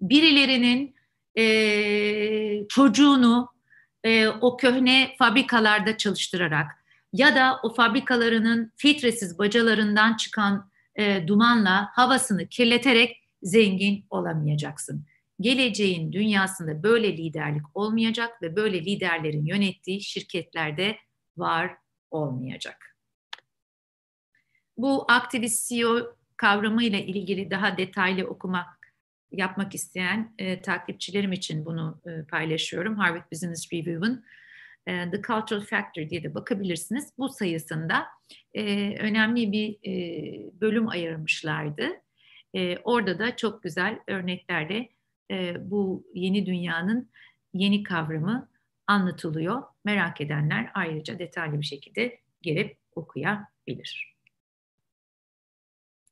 Birilerinin 0.00 0.94
e, 1.38 2.68
çocuğunu 2.68 3.48
e, 4.04 4.28
o 4.28 4.56
köhne 4.56 5.14
fabrikalarda 5.18 5.96
çalıştırarak 5.96 6.66
ya 7.12 7.34
da 7.34 7.60
o 7.62 7.74
fabrikalarının 7.74 8.72
filtresiz 8.76 9.38
bacalarından 9.38 10.16
çıkan 10.16 10.70
e, 10.96 11.28
dumanla 11.28 11.88
havasını 11.92 12.46
kirleterek 12.48 13.22
zengin 13.42 14.04
olamayacaksın. 14.10 15.06
Geleceğin 15.40 16.12
dünyasında 16.12 16.82
böyle 16.82 17.16
liderlik 17.16 17.76
olmayacak 17.76 18.42
ve 18.42 18.56
böyle 18.56 18.84
liderlerin 18.84 19.46
yönettiği 19.46 20.02
şirketlerde 20.02 20.96
var 21.36 21.76
olmayacak. 22.10 22.96
Bu 24.76 25.04
aktivist 25.08 25.68
CEO 25.68 26.16
kavramıyla 26.36 26.98
ilgili 26.98 27.50
daha 27.50 27.78
detaylı 27.78 28.24
okumak 28.24 28.76
yapmak 29.32 29.74
isteyen 29.74 30.34
e, 30.38 30.62
takipçilerim 30.62 31.32
için 31.32 31.66
bunu 31.66 32.00
e, 32.06 32.24
paylaşıyorum. 32.24 32.96
Harvard 32.96 33.32
Business 33.32 33.72
Review'un 33.72 34.24
e, 34.86 35.10
The 35.10 35.22
Cultural 35.22 35.60
Factor 35.60 36.10
diye 36.10 36.22
de 36.22 36.34
bakabilirsiniz. 36.34 37.12
Bu 37.18 37.28
sayısında 37.28 38.06
e, 38.54 38.62
önemli 38.98 39.52
bir 39.52 39.78
e, 39.84 40.60
bölüm 40.60 40.88
ayırmışlardı. 40.88 41.88
E, 42.54 42.78
orada 42.78 43.18
da 43.18 43.36
çok 43.36 43.62
güzel 43.62 43.98
örneklerle 44.08 44.88
e, 45.30 45.70
bu 45.70 46.06
yeni 46.14 46.46
dünyanın 46.46 47.10
yeni 47.54 47.82
kavramı 47.82 48.48
anlatılıyor. 48.86 49.62
Merak 49.84 50.20
edenler 50.20 50.70
ayrıca 50.74 51.18
detaylı 51.18 51.60
bir 51.60 51.66
şekilde 51.66 52.20
girip 52.42 52.78
okuyabilir. 52.94 54.16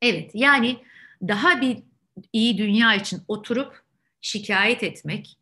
Evet, 0.02 0.30
yani 0.34 0.78
daha 1.22 1.60
bir 1.60 1.82
iyi 2.32 2.58
dünya 2.58 2.94
için 2.94 3.22
oturup 3.28 3.82
şikayet 4.20 4.82
etmek, 4.82 5.38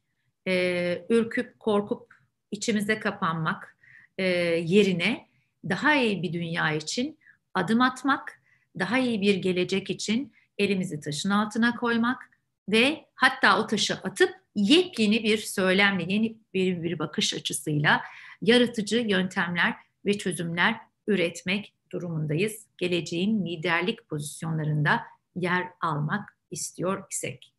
e, 0.48 1.06
ürküp 1.08 1.58
korkup 1.58 2.14
içimize 2.50 2.98
kapanmak 2.98 3.76
e, 4.18 4.24
yerine 4.64 5.28
daha 5.68 5.94
iyi 5.94 6.22
bir 6.22 6.32
dünya 6.32 6.72
için 6.72 7.18
adım 7.54 7.80
atmak, 7.80 8.42
daha 8.78 8.98
iyi 8.98 9.20
bir 9.20 9.34
gelecek 9.34 9.90
için 9.90 10.32
elimizi 10.58 11.00
taşın 11.00 11.30
altına 11.30 11.76
koymak 11.76 12.31
ve 12.68 13.06
hatta 13.14 13.60
o 13.60 13.66
taşı 13.66 13.94
atıp 13.94 14.34
yepyeni 14.54 15.22
bir 15.22 15.38
söylemle, 15.38 16.12
yeni 16.12 16.36
bir, 16.54 16.82
bir 16.82 16.98
bakış 16.98 17.34
açısıyla 17.34 18.02
yaratıcı 18.42 18.96
yöntemler 18.96 19.74
ve 20.06 20.18
çözümler 20.18 20.76
üretmek 21.06 21.74
durumundayız. 21.90 22.66
Geleceğin 22.78 23.46
liderlik 23.46 24.08
pozisyonlarında 24.08 25.02
yer 25.36 25.66
almak 25.80 26.36
istiyor 26.50 27.04
isek. 27.10 27.54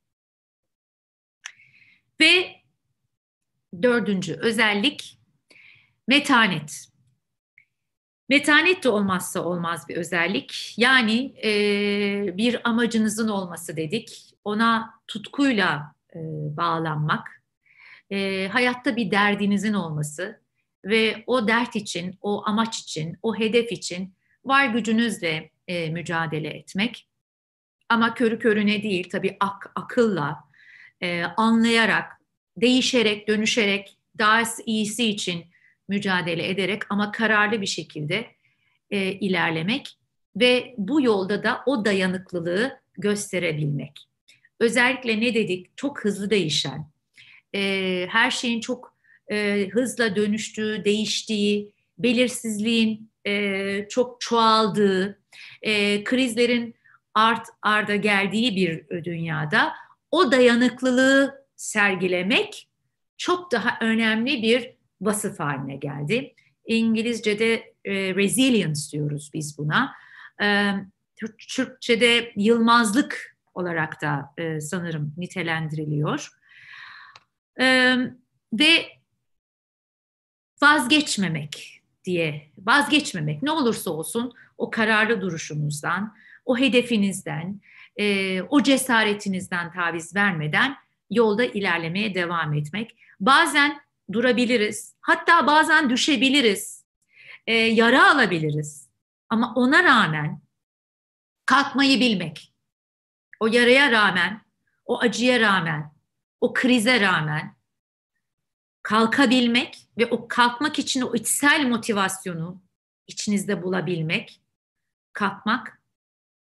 Ve 2.20 2.56
dördüncü 3.82 4.34
özellik 4.34 5.20
metanet. 6.08 6.88
Metanet 8.30 8.84
de 8.84 8.90
olmazsa 8.90 9.44
olmaz 9.44 9.90
bir 9.90 9.96
özellik. 9.96 10.74
Yani 10.78 11.34
e, 11.44 12.38
bir 12.38 12.70
amacınızın 12.70 13.28
olması 13.28 13.78
dedik. 13.78 14.33
Ona 14.44 14.94
tutkuyla 15.08 15.96
e, 16.16 16.20
bağlanmak. 16.58 17.42
E, 18.10 18.48
hayatta 18.48 18.96
bir 18.96 19.12
derdinizin 19.12 19.74
olması 19.74 20.42
ve 20.86 21.24
o 21.28 21.48
dert 21.48 21.76
için, 21.76 22.18
o 22.22 22.44
amaç 22.46 22.80
için, 22.80 23.18
o 23.22 23.36
hedef 23.36 23.72
için 23.72 24.14
var 24.46 24.66
gücünüzle 24.66 25.50
e, 25.68 25.90
mücadele 25.90 26.50
etmek. 26.50 27.08
Ama 27.90 28.14
körü 28.14 28.40
körüne 28.40 28.84
değil 28.84 29.10
tabii 29.10 29.38
ak, 29.40 29.72
akılla, 29.76 30.44
e, 31.02 31.24
anlayarak, 31.24 32.22
değişerek, 32.58 33.28
dönüşerek, 33.28 33.98
daha 34.18 34.44
iyisi 34.66 35.10
için 35.10 35.46
mücadele 35.88 36.50
ederek 36.50 36.82
ama 36.90 37.12
kararlı 37.12 37.62
bir 37.62 37.66
şekilde 37.66 38.28
e, 38.92 39.12
ilerlemek 39.12 39.98
ve 40.36 40.76
bu 40.78 41.02
yolda 41.02 41.44
da 41.44 41.64
o 41.66 41.86
dayanıklılığı 41.86 42.80
gösterebilmek. 42.98 44.08
Özellikle 44.64 45.22
ne 45.22 45.34
dedik? 45.34 45.78
Çok 45.78 46.06
hızlı 46.06 46.30
değişen, 46.30 46.92
e, 47.56 48.08
her 48.10 48.32
şeyin 48.32 48.60
çok 48.60 48.98
e, 49.32 49.68
hızla 49.72 50.16
dönüştüğü, 50.16 50.86
değiştiği, 50.86 51.74
belirsizliğin 51.98 53.12
e, 53.26 53.86
çok 53.90 54.22
çoğaldığı, 54.22 55.22
e, 55.62 56.04
krizlerin 56.04 56.76
art 57.14 57.48
arda 57.62 57.96
geldiği 57.96 58.56
bir 58.56 59.04
dünyada 59.04 59.74
o 60.12 60.32
dayanıklılığı 60.32 61.46
sergilemek 61.56 62.70
çok 63.18 63.52
daha 63.52 63.78
önemli 63.82 64.42
bir 64.42 64.74
vasıf 65.02 65.40
haline 65.40 65.76
geldi. 65.76 66.34
İngilizce'de 66.66 67.74
e, 67.86 68.16
resilience 68.16 68.82
diyoruz 68.92 69.32
biz 69.34 69.58
buna. 69.58 69.94
E, 70.44 70.72
Türkçe'de 71.48 72.32
yılmazlık 72.36 73.33
olarak 73.54 74.02
da 74.02 74.34
e, 74.38 74.62
sanırım 74.62 75.14
nitelendiriliyor. 75.18 76.30
E, 77.60 77.96
ve 78.54 78.86
vazgeçmemek 80.62 81.82
diye, 82.06 82.52
vazgeçmemek 82.58 83.44
ne 83.44 83.52
olursa 83.52 83.92
olsun 83.92 84.34
o 84.58 84.70
kararlı 84.70 85.22
duruşunuzdan, 85.22 86.16
o 86.46 86.58
hedefinizden, 86.58 87.62
e, 88.00 88.42
o 88.42 88.64
cesaretinizden 88.64 89.72
taviz 89.72 90.16
vermeden 90.16 90.76
yolda 91.10 91.46
ilerlemeye 91.46 92.16
devam 92.16 92.54
etmek. 92.54 92.98
Bazen 93.20 93.82
durabiliriz, 94.14 94.96
hatta 95.02 95.48
bazen 95.48 95.90
düşebiliriz, 95.90 96.86
e, 97.48 97.54
yara 97.54 98.12
alabiliriz. 98.12 98.90
Ama 99.30 99.54
ona 99.56 99.84
rağmen 99.84 100.42
kalkmayı 101.46 102.00
bilmek, 102.00 102.53
o 103.44 103.48
yaraya 103.48 103.92
rağmen, 103.92 104.42
o 104.86 105.00
acıya 105.00 105.40
rağmen, 105.40 105.94
o 106.42 106.54
krize 106.54 107.02
rağmen 107.02 107.56
kalkabilmek 108.84 109.90
ve 109.98 110.06
o 110.06 110.28
kalkmak 110.28 110.80
için 110.80 111.02
o 111.02 111.16
içsel 111.16 111.68
motivasyonu 111.68 112.62
içinizde 113.08 113.64
bulabilmek, 113.64 114.42
kalkmak 115.14 115.82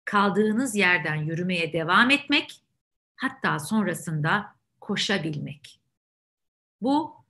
kaldığınız 0.05 0.75
yerden 0.75 1.15
yürümeye 1.15 1.73
devam 1.73 2.11
etmek, 2.11 2.63
hatta 3.15 3.59
sonrasında 3.59 4.55
koşabilmek. 4.81 5.81
Bu 6.81 7.25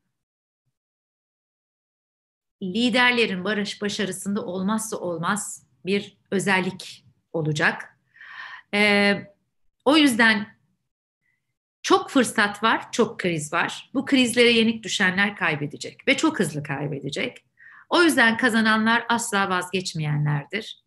liderlerin 2.61 3.43
barış 3.43 3.81
başarısında 3.81 4.45
olmazsa 4.45 4.97
olmaz 4.97 5.67
bir 5.85 6.17
özellik 6.31 7.05
olacak. 7.33 7.99
Ee, 8.73 9.36
o 9.87 9.97
yüzden 9.97 10.47
çok 11.81 12.09
fırsat 12.09 12.63
var, 12.63 12.91
çok 12.91 13.19
kriz 13.19 13.53
var. 13.53 13.89
Bu 13.93 14.05
krizlere 14.05 14.51
yenik 14.51 14.83
düşenler 14.83 15.35
kaybedecek 15.35 16.07
ve 16.07 16.17
çok 16.17 16.39
hızlı 16.39 16.63
kaybedecek. 16.63 17.45
O 17.89 18.03
yüzden 18.03 18.37
kazananlar 18.37 19.05
asla 19.09 19.49
vazgeçmeyenlerdir. 19.49 20.83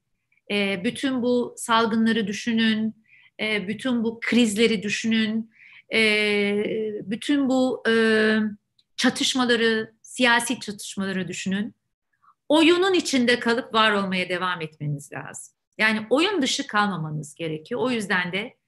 E, 0.50 0.84
bütün 0.84 1.22
bu 1.22 1.54
salgınları 1.56 2.26
düşünün, 2.26 3.04
e, 3.40 3.68
bütün 3.68 4.04
bu 4.04 4.20
krizleri 4.20 4.82
düşünün, 4.82 5.50
e, 5.92 6.00
bütün 7.02 7.48
bu 7.48 7.82
e, 7.88 7.94
çatışmaları, 8.96 9.94
siyasi 10.02 10.60
çatışmaları 10.60 11.28
düşünün. 11.28 11.74
Oyunun 12.48 12.94
içinde 12.94 13.40
kalıp 13.40 13.74
var 13.74 13.92
olmaya 13.92 14.28
devam 14.28 14.60
etmeniz 14.60 15.12
lazım. 15.12 15.54
Yani 15.78 16.06
oyun 16.10 16.42
dışı 16.42 16.66
kalmamanız 16.66 17.34
gerekiyor. 17.34 17.80
O 17.80 17.90
yüzden 17.90 18.32
de 18.32 18.59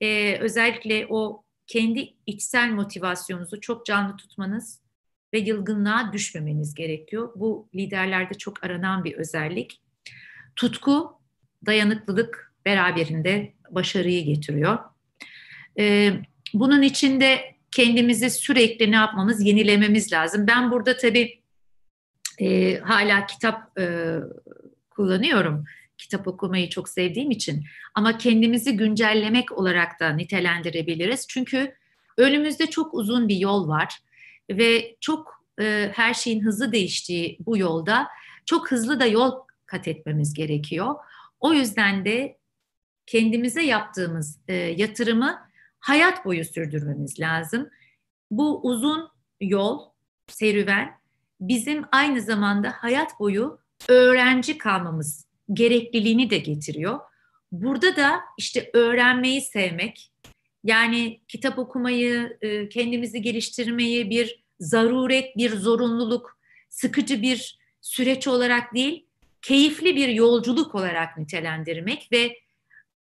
e, 0.00 0.36
özellikle 0.36 1.06
o 1.10 1.42
kendi 1.66 2.14
içsel 2.26 2.70
motivasyonunuzu 2.70 3.60
çok 3.60 3.86
canlı 3.86 4.16
tutmanız 4.16 4.80
ve 5.34 5.38
yılgınlığa 5.38 6.12
düşmemeniz 6.12 6.74
gerekiyor. 6.74 7.32
Bu 7.36 7.68
liderlerde 7.74 8.34
çok 8.34 8.64
aranan 8.64 9.04
bir 9.04 9.14
özellik. 9.14 9.80
Tutku 10.56 11.20
dayanıklılık 11.66 12.54
beraberinde 12.64 13.52
başarıyı 13.70 14.24
getiriyor. 14.24 14.78
Ee, 15.78 16.12
bunun 16.54 16.82
içinde 16.82 17.56
kendimizi 17.70 18.30
sürekli 18.30 18.90
ne 18.90 18.96
yapmamız, 18.96 19.42
yenilememiz 19.46 20.12
lazım. 20.12 20.46
Ben 20.46 20.70
burada 20.70 20.96
tabii 20.96 21.42
e, 22.38 22.78
hala 22.78 23.26
kitap 23.26 23.78
e, 23.78 24.16
kullanıyorum. 24.90 25.64
Kitap 25.98 26.28
okumayı 26.28 26.68
çok 26.68 26.88
sevdiğim 26.88 27.30
için. 27.30 27.64
Ama 27.94 28.18
kendimizi 28.18 28.76
güncellemek 28.76 29.52
olarak 29.52 30.00
da 30.00 30.08
nitelendirebiliriz. 30.08 31.26
Çünkü 31.28 31.74
önümüzde 32.16 32.66
çok 32.66 32.94
uzun 32.94 33.28
bir 33.28 33.36
yol 33.36 33.68
var 33.68 33.98
ve 34.50 34.96
çok 35.00 35.44
e, 35.60 35.90
her 35.94 36.14
şeyin 36.14 36.44
hızlı 36.44 36.72
değiştiği 36.72 37.38
bu 37.46 37.58
yolda 37.58 38.08
çok 38.46 38.70
hızlı 38.70 39.00
da 39.00 39.06
yol 39.06 39.32
kat 39.66 39.88
etmemiz 39.88 40.34
gerekiyor. 40.34 40.94
O 41.40 41.52
yüzden 41.52 42.04
de 42.04 42.38
kendimize 43.06 43.62
yaptığımız 43.62 44.40
e, 44.48 44.54
yatırımı 44.54 45.38
hayat 45.78 46.24
boyu 46.24 46.44
sürdürmemiz 46.44 47.20
lazım. 47.20 47.70
Bu 48.30 48.60
uzun 48.62 49.08
yol, 49.40 49.80
serüven 50.28 50.98
bizim 51.40 51.84
aynı 51.92 52.20
zamanda 52.20 52.70
hayat 52.70 53.20
boyu 53.20 53.58
öğrenci 53.88 54.58
kalmamız 54.58 55.25
gerekliliğini 55.52 56.30
de 56.30 56.38
getiriyor. 56.38 57.00
Burada 57.52 57.96
da 57.96 58.20
işte 58.38 58.70
öğrenmeyi 58.74 59.40
sevmek, 59.40 60.12
yani 60.64 61.20
kitap 61.28 61.58
okumayı, 61.58 62.38
e, 62.42 62.68
kendimizi 62.68 63.22
geliştirmeyi 63.22 64.10
bir 64.10 64.42
zaruret, 64.60 65.36
bir 65.36 65.50
zorunluluk, 65.50 66.38
sıkıcı 66.68 67.22
bir 67.22 67.58
süreç 67.80 68.28
olarak 68.28 68.74
değil, 68.74 69.06
keyifli 69.42 69.96
bir 69.96 70.08
yolculuk 70.08 70.74
olarak 70.74 71.18
nitelendirmek 71.18 72.08
ve 72.12 72.38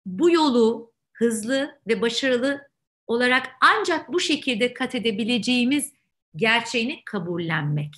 bu 0.06 0.32
yolu 0.32 0.92
hızlı 1.14 1.80
ve 1.88 2.02
başarılı 2.02 2.68
olarak 3.08 3.50
ancak 3.62 4.14
bu 4.14 4.20
şekilde 4.20 4.74
kat 4.74 4.96
edebileceğimiz 4.96 5.94
gerçeğini 6.36 7.02
kabullenmek. 7.06 7.96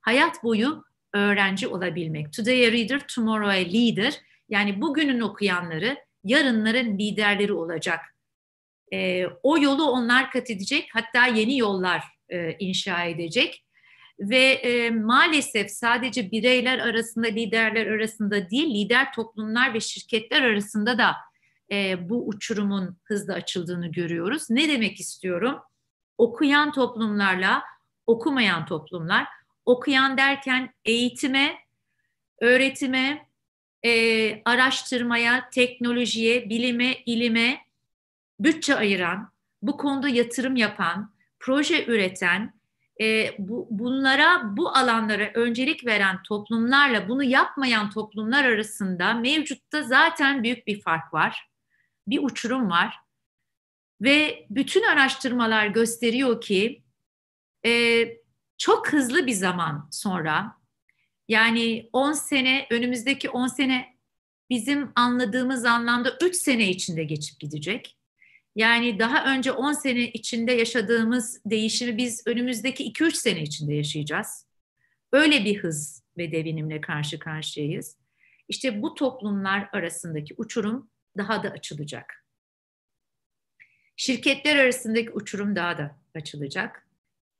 Hayat 0.00 0.44
boyu 0.44 0.84
öğrenci 1.14 1.68
olabilmek. 1.68 2.32
Today 2.32 2.66
a 2.66 2.72
reader, 2.72 3.06
tomorrow 3.14 3.52
a 3.52 3.64
leader. 3.72 4.14
Yani 4.48 4.80
bugünün 4.80 5.20
okuyanları, 5.20 5.96
yarınların 6.24 6.98
liderleri 6.98 7.52
olacak. 7.52 8.00
E, 8.92 9.26
o 9.42 9.58
yolu 9.58 9.90
onlar 9.90 10.30
kat 10.30 10.50
edecek, 10.50 10.88
hatta 10.92 11.26
yeni 11.26 11.58
yollar 11.58 12.04
e, 12.28 12.56
inşa 12.58 13.04
edecek. 13.04 13.64
Ve 14.18 14.44
e, 14.52 14.90
maalesef 14.90 15.70
sadece 15.70 16.30
bireyler 16.30 16.78
arasında, 16.78 17.26
liderler 17.26 17.86
arasında 17.86 18.50
değil, 18.50 18.74
lider 18.74 19.12
toplumlar 19.12 19.74
ve 19.74 19.80
şirketler 19.80 20.42
arasında 20.42 20.98
da 20.98 21.16
e, 21.72 22.08
bu 22.08 22.28
uçurumun 22.28 22.96
hızla 23.04 23.34
açıldığını 23.34 23.92
görüyoruz. 23.92 24.50
Ne 24.50 24.68
demek 24.68 25.00
istiyorum? 25.00 25.58
Okuyan 26.18 26.72
toplumlarla 26.72 27.62
okumayan 28.06 28.66
toplumlar, 28.66 29.26
okuyan 29.66 30.18
derken 30.18 30.74
eğitime, 30.84 31.54
öğretime, 32.40 33.28
e, 33.84 34.42
araştırmaya, 34.44 35.50
teknolojiye, 35.50 36.50
bilime, 36.50 36.94
ilime 37.06 37.60
bütçe 38.40 38.74
ayıran, 38.74 39.32
bu 39.62 39.76
konuda 39.76 40.08
yatırım 40.08 40.56
yapan, 40.56 41.14
proje 41.40 41.86
üreten, 41.86 42.54
e, 43.00 43.34
bu, 43.38 43.68
bunlara, 43.70 44.56
bu 44.56 44.68
alanlara 44.68 45.30
öncelik 45.34 45.86
veren 45.86 46.22
toplumlarla 46.22 47.08
bunu 47.08 47.24
yapmayan 47.24 47.90
toplumlar 47.90 48.44
arasında 48.44 49.14
mevcutta 49.14 49.82
zaten 49.82 50.42
büyük 50.42 50.66
bir 50.66 50.80
fark 50.80 51.14
var. 51.14 51.48
Bir 52.06 52.22
uçurum 52.22 52.70
var. 52.70 52.96
Ve 54.00 54.46
bütün 54.50 54.82
araştırmalar 54.82 55.66
gösteriyor 55.66 56.40
ki 56.40 56.82
e, 57.66 57.70
çok 58.64 58.92
hızlı 58.92 59.26
bir 59.26 59.32
zaman 59.32 59.88
sonra 59.92 60.56
yani 61.28 61.90
10 61.92 62.12
sene, 62.12 62.66
önümüzdeki 62.70 63.30
10 63.30 63.46
sene 63.46 63.96
bizim 64.50 64.92
anladığımız 64.94 65.64
anlamda 65.64 66.18
3 66.22 66.36
sene 66.36 66.70
içinde 66.70 67.04
geçip 67.04 67.40
gidecek. 67.40 67.98
Yani 68.56 68.98
daha 68.98 69.34
önce 69.34 69.52
10 69.52 69.72
sene 69.72 70.10
içinde 70.10 70.52
yaşadığımız 70.52 71.40
değişimi 71.46 71.96
biz 71.96 72.22
önümüzdeki 72.26 72.92
2-3 72.92 73.12
sene 73.12 73.42
içinde 73.42 73.74
yaşayacağız. 73.74 74.46
Öyle 75.12 75.44
bir 75.44 75.58
hız 75.58 76.02
ve 76.18 76.32
devinimle 76.32 76.80
karşı 76.80 77.18
karşıyayız. 77.18 77.96
İşte 78.48 78.82
bu 78.82 78.94
toplumlar 78.94 79.68
arasındaki 79.72 80.34
uçurum 80.36 80.90
daha 81.16 81.42
da 81.42 81.50
açılacak. 81.50 82.24
Şirketler 83.96 84.56
arasındaki 84.56 85.10
uçurum 85.10 85.56
daha 85.56 85.78
da 85.78 85.96
açılacak. 86.14 86.83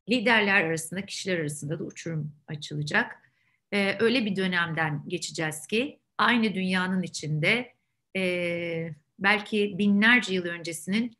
Liderler 0.09 0.65
arasında, 0.65 1.07
kişiler 1.07 1.39
arasında 1.39 1.79
da 1.79 1.85
uçurum 1.85 2.33
açılacak. 2.47 3.33
Ee, 3.73 3.97
öyle 4.01 4.25
bir 4.25 4.37
dönemden 4.37 5.03
geçeceğiz 5.09 5.67
ki 5.67 6.01
aynı 6.19 6.55
dünyanın 6.55 7.03
içinde 7.03 7.73
e, 8.17 8.95
belki 9.19 9.79
binlerce 9.79 10.35
yıl 10.35 10.45
öncesinin 10.45 11.17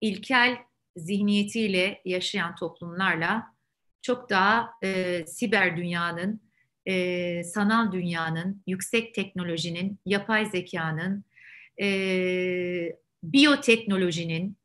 ilkel 0.00 0.56
zihniyetiyle 0.96 2.02
yaşayan 2.04 2.54
toplumlarla 2.54 3.54
çok 4.02 4.30
daha 4.30 4.70
e, 4.82 5.24
siber 5.26 5.76
dünyanın, 5.76 6.40
e, 6.86 7.44
sanal 7.44 7.92
dünyanın, 7.92 8.62
yüksek 8.66 9.14
teknolojinin, 9.14 9.98
yapay 10.06 10.46
zekanın, 10.46 11.24
e, 11.80 12.96
biyoteknolojinin, 13.22 14.56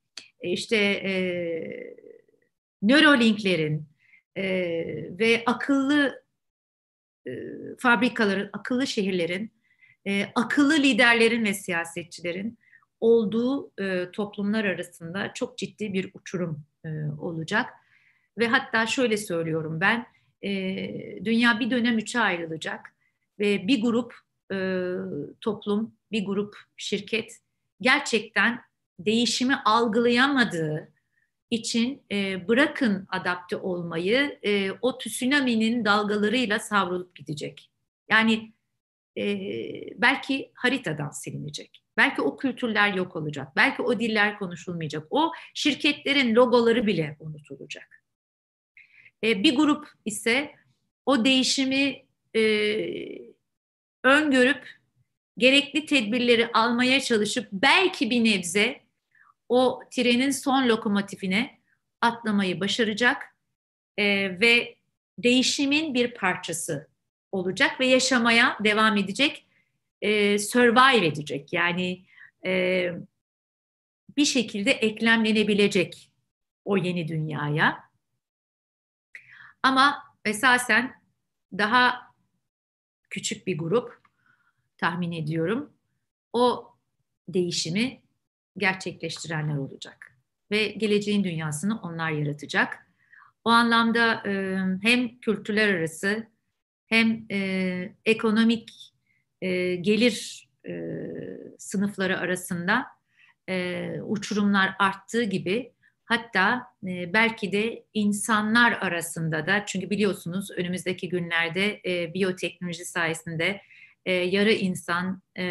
e, 0.41 0.49
işte 0.51 0.77
e, 0.77 1.13
nörolinklerin 2.83 3.85
e, 4.37 4.43
ve 5.19 5.43
akıllı 5.45 6.23
e, 7.27 7.31
fabrikaların, 7.79 8.49
akıllı 8.53 8.87
şehirlerin, 8.87 9.51
e, 10.07 10.25
akıllı 10.35 10.73
liderlerin 10.73 11.45
ve 11.45 11.53
siyasetçilerin 11.53 12.57
olduğu 12.99 13.71
e, 13.81 14.11
toplumlar 14.11 14.65
arasında 14.65 15.33
çok 15.33 15.57
ciddi 15.57 15.93
bir 15.93 16.11
uçurum 16.13 16.65
e, 16.85 16.89
olacak. 17.19 17.69
Ve 18.37 18.47
hatta 18.47 18.87
şöyle 18.87 19.17
söylüyorum 19.17 19.81
ben, 19.81 20.05
e, 20.41 21.25
dünya 21.25 21.59
bir 21.59 21.69
dönem 21.69 21.97
üçe 21.97 22.19
ayrılacak 22.19 22.95
ve 23.39 23.67
bir 23.67 23.81
grup 23.81 24.13
e, 24.51 24.57
toplum, 25.41 25.95
bir 26.11 26.25
grup 26.25 26.55
şirket 26.77 27.39
gerçekten 27.81 28.61
değişimi 28.99 29.55
algılayamadığı 29.55 30.91
için 31.53 32.01
e, 32.11 32.47
bırakın 32.47 33.07
adapte 33.09 33.55
olmayı, 33.55 34.39
e, 34.43 34.71
o 34.71 34.97
tsunami'nin 34.97 35.85
dalgalarıyla 35.85 36.59
savrulup 36.59 37.15
gidecek. 37.15 37.69
Yani 38.09 38.53
e, 39.17 39.23
belki 40.01 40.51
haritadan 40.53 41.09
silinecek. 41.09 41.83
Belki 41.97 42.21
o 42.21 42.37
kültürler 42.37 42.93
yok 42.93 43.15
olacak. 43.15 43.47
Belki 43.55 43.81
o 43.81 43.99
diller 43.99 44.39
konuşulmayacak. 44.39 45.07
O 45.09 45.31
şirketlerin 45.53 46.35
logoları 46.35 46.87
bile 46.87 47.17
unutulacak. 47.19 48.03
E, 49.23 49.43
bir 49.43 49.55
grup 49.55 49.87
ise 50.05 50.51
o 51.05 51.25
değişimi 51.25 52.05
e, 52.35 52.41
öngörüp 54.03 54.69
gerekli 55.37 55.85
tedbirleri 55.85 56.51
almaya 56.51 57.01
çalışıp 57.01 57.47
belki 57.51 58.09
bir 58.09 58.23
nebze 58.23 58.82
o 59.49 59.79
trenin 59.91 60.31
son 60.31 60.67
lokomotifine 60.67 61.59
atlamayı 62.01 62.59
başaracak 62.59 63.35
e, 63.97 64.05
ve 64.39 64.75
değişimin 65.17 65.93
bir 65.93 66.13
parçası 66.13 66.89
olacak 67.31 67.79
ve 67.79 67.85
yaşamaya 67.85 68.57
devam 68.63 68.97
edecek, 68.97 69.47
e, 70.01 70.39
survive 70.39 71.07
edecek. 71.07 71.53
Yani 71.53 72.05
e, 72.45 72.91
bir 74.17 74.25
şekilde 74.25 74.71
eklemlenebilecek 74.71 76.11
o 76.65 76.77
yeni 76.77 77.07
dünyaya. 77.07 77.83
Ama 79.63 80.03
esasen 80.25 81.01
daha 81.57 82.13
küçük 83.09 83.47
bir 83.47 83.57
grup 83.57 84.01
tahmin 84.77 85.11
ediyorum. 85.11 85.73
O 86.33 86.73
değişimi 87.27 88.02
gerçekleştirenler 88.57 89.57
olacak. 89.57 90.17
Ve 90.51 90.67
geleceğin 90.67 91.23
dünyasını 91.23 91.79
onlar 91.81 92.11
yaratacak. 92.11 92.87
O 93.45 93.49
anlamda 93.49 94.23
e, 94.27 94.57
hem 94.81 95.19
kültürler 95.19 95.73
arası 95.73 96.27
hem 96.87 97.25
e, 97.31 97.95
ekonomik 98.05 98.93
e, 99.41 99.75
gelir 99.75 100.49
e, 100.67 100.97
sınıfları 101.57 102.19
arasında 102.19 102.85
e, 103.49 103.89
uçurumlar 104.01 104.75
arttığı 104.79 105.23
gibi 105.23 105.73
hatta 106.05 106.67
e, 106.87 107.13
belki 107.13 107.51
de 107.51 107.85
insanlar 107.93 108.71
arasında 108.71 109.47
da 109.47 109.65
çünkü 109.65 109.89
biliyorsunuz 109.89 110.51
önümüzdeki 110.51 111.09
günlerde 111.09 111.81
e, 111.85 112.13
biyoteknoloji 112.13 112.85
sayesinde 112.85 113.61
e, 114.05 114.13
yarı 114.13 114.51
insan, 114.51 115.21
e, 115.35 115.43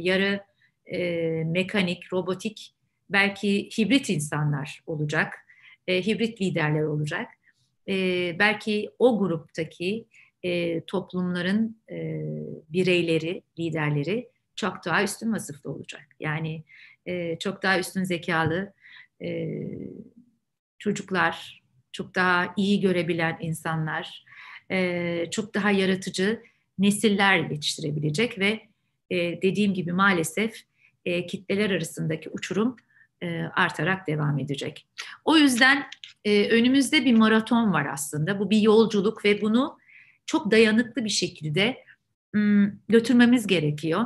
yarı 0.00 0.40
e, 0.86 0.98
mekanik, 1.46 2.12
robotik, 2.12 2.74
belki 3.10 3.68
hibrit 3.78 4.10
insanlar 4.10 4.82
olacak, 4.86 5.34
e, 5.86 6.06
hibrit 6.06 6.40
liderler 6.40 6.82
olacak. 6.82 7.28
E, 7.88 7.94
belki 8.38 8.90
o 8.98 9.18
gruptaki 9.18 10.06
e, 10.42 10.80
toplumların 10.80 11.80
e, 11.90 12.22
bireyleri, 12.68 13.42
liderleri 13.58 14.28
çok 14.56 14.84
daha 14.84 15.02
üstün 15.02 15.32
vasıflı 15.32 15.70
olacak. 15.70 16.06
Yani 16.20 16.64
e, 17.06 17.38
çok 17.38 17.62
daha 17.62 17.78
üstün 17.78 18.04
zekalı 18.04 18.72
e, 19.22 19.58
çocuklar, 20.78 21.62
çok 21.92 22.14
daha 22.14 22.54
iyi 22.56 22.80
görebilen 22.80 23.38
insanlar, 23.40 24.24
e, 24.70 25.26
çok 25.30 25.54
daha 25.54 25.70
yaratıcı 25.70 26.42
nesiller 26.78 27.50
yetiştirebilecek 27.50 28.38
ve 28.38 28.60
e, 29.10 29.42
dediğim 29.42 29.74
gibi 29.74 29.92
maalesef 29.92 30.62
e, 31.06 31.26
kitleler 31.26 31.70
arasındaki 31.70 32.28
uçurum 32.30 32.76
e, 33.22 33.42
artarak 33.42 34.06
devam 34.06 34.38
edecek. 34.38 34.86
O 35.24 35.36
yüzden 35.36 35.86
e, 36.24 36.48
önümüzde 36.48 37.04
bir 37.04 37.14
maraton 37.14 37.72
var 37.72 37.86
aslında. 37.92 38.40
Bu 38.40 38.50
bir 38.50 38.60
yolculuk 38.60 39.24
ve 39.24 39.40
bunu 39.40 39.78
çok 40.26 40.50
dayanıklı 40.50 41.04
bir 41.04 41.10
şekilde 41.10 41.84
m, 42.32 42.72
götürmemiz 42.88 43.46
gerekiyor. 43.46 44.04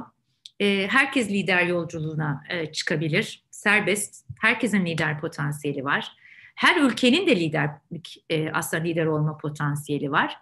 E, 0.61 0.89
herkes 0.89 1.31
lider 1.31 1.67
yolculuğuna 1.67 2.43
e, 2.49 2.73
çıkabilir. 2.73 3.45
Serbest, 3.51 4.27
herkesin 4.41 4.87
lider 4.87 5.21
potansiyeli 5.21 5.85
var. 5.85 6.13
Her 6.55 6.83
ülkenin 6.83 7.27
de 7.27 7.37
liderlik, 7.37 8.25
e, 8.31 8.51
aslında 8.53 8.83
lider 8.83 9.07
olma 9.07 9.39
potansiyeli 9.39 10.11
var. 10.11 10.37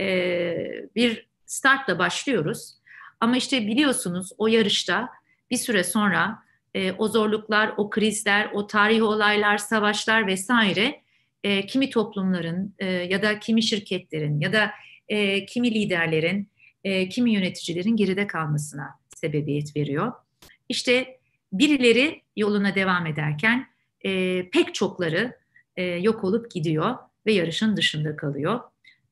E, 0.00 0.06
bir 0.96 1.26
startla 1.46 1.98
başlıyoruz. 1.98 2.74
Ama 3.20 3.36
işte 3.36 3.66
biliyorsunuz 3.66 4.32
o 4.38 4.46
yarışta 4.46 5.08
bir 5.50 5.56
süre 5.56 5.84
sonra 5.84 6.38
e, 6.74 6.92
o 6.92 7.08
zorluklar, 7.08 7.72
o 7.76 7.90
krizler, 7.90 8.50
o 8.52 8.66
tarihi 8.66 9.02
olaylar, 9.02 9.58
savaşlar 9.58 10.26
vesaire 10.26 11.02
e, 11.44 11.66
kimi 11.66 11.90
toplumların 11.90 12.74
e, 12.78 12.86
ya 12.86 13.22
da 13.22 13.38
kimi 13.38 13.62
şirketlerin 13.62 14.40
ya 14.40 14.52
da 14.52 14.70
e, 15.08 15.46
kimi 15.46 15.74
liderlerin, 15.74 16.48
e, 16.84 17.08
kimi 17.08 17.32
yöneticilerin 17.32 17.96
geride 17.96 18.26
kalmasına 18.26 18.88
sebebiyet 19.16 19.76
veriyor. 19.76 20.12
İşte 20.68 21.18
birileri 21.52 22.22
yoluna 22.36 22.74
devam 22.74 23.06
ederken 23.06 23.66
e, 24.04 24.42
pek 24.50 24.74
çokları 24.74 25.36
e, 25.76 25.82
yok 25.82 26.24
olup 26.24 26.50
gidiyor 26.50 26.96
ve 27.26 27.32
yarışın 27.32 27.76
dışında 27.76 28.16
kalıyor. 28.16 28.60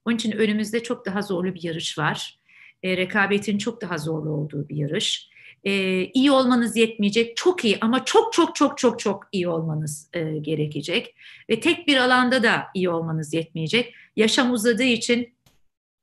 Onun 0.05 0.17
için 0.17 0.33
önümüzde 0.33 0.83
çok 0.83 1.07
daha 1.07 1.23
zorlu 1.23 1.55
bir 1.55 1.63
yarış 1.63 1.99
var. 1.99 2.39
E, 2.83 2.97
rekabetin 2.97 3.59
çok 3.59 3.83
daha 3.83 3.99
zorlu 3.99 4.31
olduğu 4.31 4.69
bir 4.69 4.77
yarış. 4.77 5.31
E, 5.65 6.05
iyi 6.05 6.31
olmanız 6.31 6.77
yetmeyecek, 6.77 7.37
çok 7.37 7.65
iyi 7.65 7.79
ama 7.81 8.05
çok 8.05 8.33
çok 8.33 8.55
çok 8.57 8.79
çok 8.79 8.99
çok 8.99 9.29
iyi 9.33 9.49
olmanız 9.49 10.09
e, 10.13 10.23
gerekecek. 10.39 11.15
Ve 11.51 11.61
tek 11.61 11.87
bir 11.87 11.97
alanda 11.97 12.43
da 12.43 12.67
iyi 12.75 12.91
olmanız 12.91 13.35
yetmeyecek. 13.35 13.95
Yaşam 14.17 14.53
uzadığı 14.53 14.83
için 14.83 15.35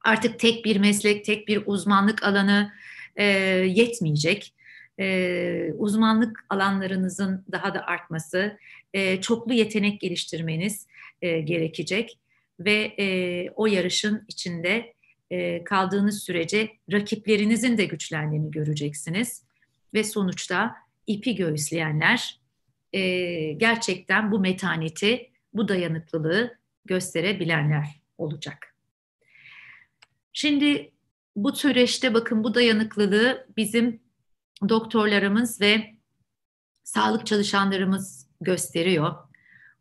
artık 0.03 0.39
tek 0.39 0.65
bir 0.65 0.77
meslek, 0.77 1.25
tek 1.25 1.47
bir 1.47 1.63
uzmanlık 1.65 2.23
alanı 2.23 2.71
e, 3.15 3.25
yetmeyecek. 3.65 4.53
E, 4.99 5.73
uzmanlık 5.77 6.45
alanlarınızın 6.49 7.45
daha 7.51 7.73
da 7.73 7.85
artması, 7.85 8.57
e, 8.93 9.21
çoklu 9.21 9.53
yetenek 9.53 10.01
geliştirmeniz 10.01 10.87
e, 11.21 11.39
gerekecek 11.39 12.19
ve 12.59 12.93
e, 12.99 13.49
o 13.55 13.65
yarışın 13.65 14.25
içinde 14.27 14.95
kaldığınız 15.65 16.23
sürece 16.23 16.69
rakiplerinizin 16.91 17.77
de 17.77 17.85
güçlendiğini 17.85 18.51
göreceksiniz 18.51 19.44
ve 19.93 20.03
sonuçta 20.03 20.75
ipi 21.07 21.35
göğüsleyenler 21.35 22.39
e, 22.93 23.01
gerçekten 23.53 24.31
bu 24.31 24.39
metaneti, 24.39 25.31
bu 25.53 25.67
dayanıklılığı 25.67 26.57
gösterebilenler 26.85 28.01
olacak. 28.17 28.75
Şimdi 30.33 30.91
bu 31.35 31.55
süreçte 31.55 32.13
bakın 32.13 32.43
bu 32.43 32.53
dayanıklılığı 32.53 33.47
bizim 33.57 33.99
doktorlarımız 34.69 35.61
ve 35.61 35.95
sağlık 36.83 37.25
çalışanlarımız 37.25 38.27
gösteriyor. 38.41 39.15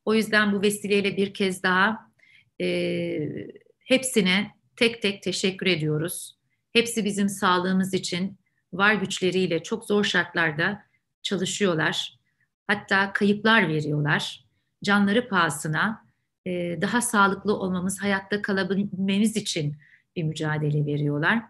O 0.05 0.14
yüzden 0.14 0.52
bu 0.52 0.62
vesileyle 0.62 1.16
bir 1.16 1.35
kez 1.35 1.62
daha 1.62 2.10
e, 2.60 3.18
hepsine 3.78 4.51
tek 4.76 5.02
tek 5.02 5.22
teşekkür 5.22 5.66
ediyoruz. 5.66 6.39
Hepsi 6.72 7.05
bizim 7.05 7.28
sağlığımız 7.28 7.94
için 7.94 8.39
var 8.78 8.94
güçleriyle 8.94 9.62
çok 9.62 9.84
zor 9.84 10.05
şartlarda 10.05 10.82
çalışıyorlar. 11.22 12.18
Hatta 12.66 13.12
kayıplar 13.12 13.68
veriyorlar. 13.68 14.44
Canları 14.84 15.28
pahasına 15.28 16.05
e, 16.46 16.78
daha 16.80 17.01
sağlıklı 17.01 17.55
olmamız, 17.55 18.02
hayatta 18.02 18.42
kalabilmemiz 18.42 19.36
için 19.36 19.76
bir 20.16 20.22
mücadele 20.22 20.86
veriyorlar. 20.86 21.42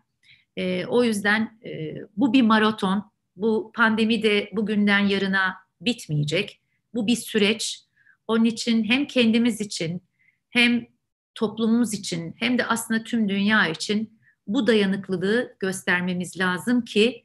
E, 0.56 0.86
o 0.86 1.04
yüzden 1.04 1.58
e, 1.64 1.94
bu 2.16 2.32
bir 2.32 2.42
maraton. 2.42 3.10
Bu 3.36 3.72
pandemi 3.74 4.22
de 4.22 4.50
bugünden 4.52 4.98
yarına 4.98 5.54
bitmeyecek. 5.80 6.60
Bu 6.94 7.06
bir 7.06 7.16
süreç. 7.16 7.84
Onun 8.28 8.44
için 8.44 8.84
hem 8.84 9.06
kendimiz 9.06 9.60
için 9.60 10.02
hem 10.50 10.86
toplumumuz 11.34 11.94
için 11.94 12.34
hem 12.38 12.58
de 12.58 12.66
aslında 12.66 13.04
tüm 13.04 13.28
dünya 13.28 13.68
için 13.68 14.13
bu 14.46 14.66
dayanıklılığı 14.66 15.56
göstermemiz 15.60 16.40
lazım 16.40 16.84
ki 16.84 17.24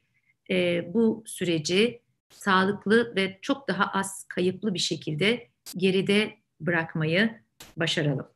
e, 0.50 0.84
bu 0.94 1.22
süreci 1.26 2.02
sağlıklı 2.30 3.16
ve 3.16 3.38
çok 3.42 3.68
daha 3.68 3.86
az 3.86 4.24
kayıplı 4.28 4.74
bir 4.74 4.78
şekilde 4.78 5.48
geride 5.76 6.36
bırakmayı 6.60 7.40
başaralım. 7.76 8.28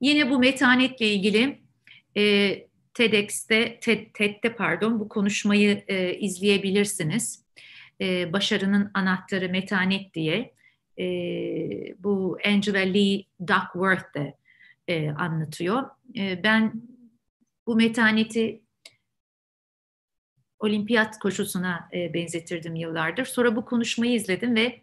Yine 0.00 0.30
bu 0.30 0.38
metanetle 0.38 1.06
ilgili 1.06 1.62
e, 2.16 2.22
TEDx'te, 2.94 3.80
TED, 3.80 4.06
TED'de 4.14 4.54
pardon 4.54 5.00
bu 5.00 5.08
konuşmayı 5.08 5.84
e, 5.88 6.14
izleyebilirsiniz. 6.14 7.44
E, 8.00 8.32
başarının 8.32 8.90
anahtarı 8.94 9.48
metanet 9.48 10.14
diye 10.14 10.54
e, 10.98 11.04
bu 11.98 12.38
Angela 12.46 12.78
Lee 12.78 13.24
Duckworth 13.40 14.14
de 14.14 14.34
e, 14.88 15.10
anlatıyor. 15.10 15.82
E, 16.16 16.42
ben 16.42 16.82
bu 17.66 17.76
metaneti 17.76 18.62
olimpiyat 20.58 21.18
koşusuna 21.18 21.88
e, 21.92 22.14
benzetirdim 22.14 22.74
yıllardır. 22.74 23.24
Sonra 23.24 23.56
bu 23.56 23.64
konuşmayı 23.64 24.14
izledim 24.14 24.56
ve 24.56 24.82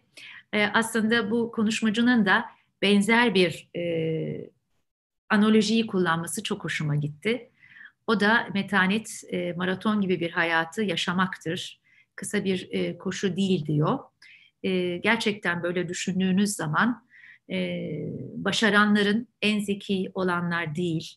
e, 0.52 0.66
aslında 0.66 1.30
bu 1.30 1.52
konuşmacının 1.52 2.26
da 2.26 2.44
benzer 2.82 3.34
bir 3.34 3.68
e, 3.76 4.50
analojiyi 5.28 5.86
kullanması 5.86 6.42
çok 6.42 6.64
hoşuma 6.64 6.96
gitti. 6.96 7.50
O 8.06 8.20
da 8.20 8.48
metanet 8.54 9.22
e, 9.28 9.52
maraton 9.52 10.00
gibi 10.00 10.20
bir 10.20 10.30
hayatı 10.30 10.82
yaşamaktır. 10.82 11.80
Kısa 12.16 12.44
bir 12.44 12.68
e, 12.70 12.98
koşu 12.98 13.36
değil 13.36 13.66
diyor. 13.66 13.98
E, 14.62 14.96
gerçekten 14.96 15.62
böyle 15.62 15.88
düşündüğünüz 15.88 16.50
zaman 16.50 17.06
e, 17.50 17.56
başaranların 18.34 19.28
en 19.42 19.60
zeki 19.60 20.10
olanlar 20.14 20.74
değil, 20.74 21.16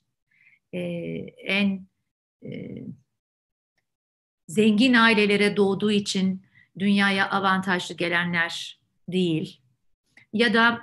e, 0.73 0.79
en 1.37 1.87
e, 2.45 2.83
zengin 4.47 4.93
ailelere 4.93 5.57
doğduğu 5.57 5.91
için 5.91 6.45
dünyaya 6.79 7.29
avantajlı 7.29 7.95
gelenler 7.95 8.79
değil. 9.07 9.61
Ya 10.33 10.53
da 10.53 10.81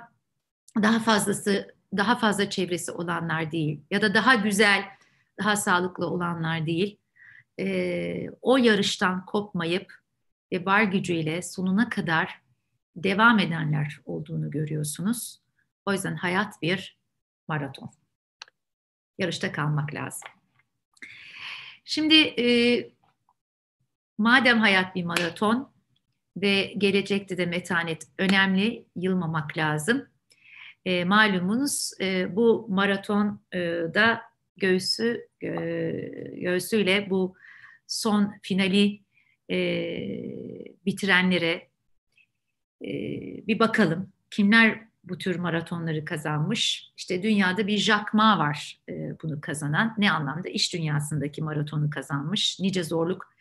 daha 0.81 0.99
fazlası 0.99 1.75
daha 1.97 2.15
fazla 2.15 2.49
çevresi 2.49 2.91
olanlar 2.91 3.51
değil. 3.51 3.81
Ya 3.91 4.01
da 4.01 4.13
daha 4.13 4.35
güzel 4.35 4.85
daha 5.39 5.55
sağlıklı 5.55 6.07
olanlar 6.07 6.65
değil. 6.65 6.97
E, 7.59 8.29
o 8.41 8.57
yarıştan 8.57 9.25
kopmayıp 9.25 9.93
ve 10.53 10.65
var 10.65 10.83
gücüyle 10.83 11.41
sonuna 11.41 11.89
kadar 11.89 12.41
devam 12.95 13.39
edenler 13.39 13.99
olduğunu 14.05 14.51
görüyorsunuz. 14.51 15.40
O 15.85 15.93
yüzden 15.93 16.15
hayat 16.15 16.61
bir 16.61 16.97
maraton. 17.47 17.91
Yarışta 19.17 19.51
kalmak 19.51 19.93
lazım. 19.93 20.29
Şimdi 21.85 22.15
e, 22.15 22.45
madem 24.17 24.59
hayat 24.59 24.95
bir 24.95 25.03
maraton 25.03 25.71
ve 26.37 26.73
gelecekte 26.77 27.37
de 27.37 27.45
metanet 27.45 28.07
önemli, 28.17 28.85
yılmamak 28.95 29.57
lazım. 29.57 30.07
E, 30.85 31.05
malumunuz 31.05 31.91
e, 32.01 32.35
bu 32.35 32.67
maraton 32.69 33.41
e, 33.51 33.59
da 33.93 34.21
göğsü 34.57 35.27
e, 35.43 35.49
göğsüyle 36.33 37.09
bu 37.09 37.35
son 37.87 38.33
finali 38.41 39.01
e, 39.49 39.57
bitirenlere 40.85 41.69
e, 42.81 42.91
bir 43.47 43.59
bakalım. 43.59 44.13
Kimler 44.29 44.90
bu 45.03 45.17
tür 45.17 45.35
maratonları 45.35 46.05
kazanmış? 46.05 46.91
İşte 46.97 47.23
dünyada 47.23 47.67
bir 47.67 47.77
Jack 47.77 48.13
Ma 48.13 48.39
var 48.39 48.79
e, 48.89 48.93
bunu 49.23 49.41
kazanan. 49.41 49.95
Ne 49.97 50.11
anlamda? 50.11 50.49
İş 50.49 50.73
dünyasındaki 50.73 51.41
maratonu 51.41 51.89
kazanmış. 51.89 52.59
Nice 52.59 52.83
zorluk 52.83 53.33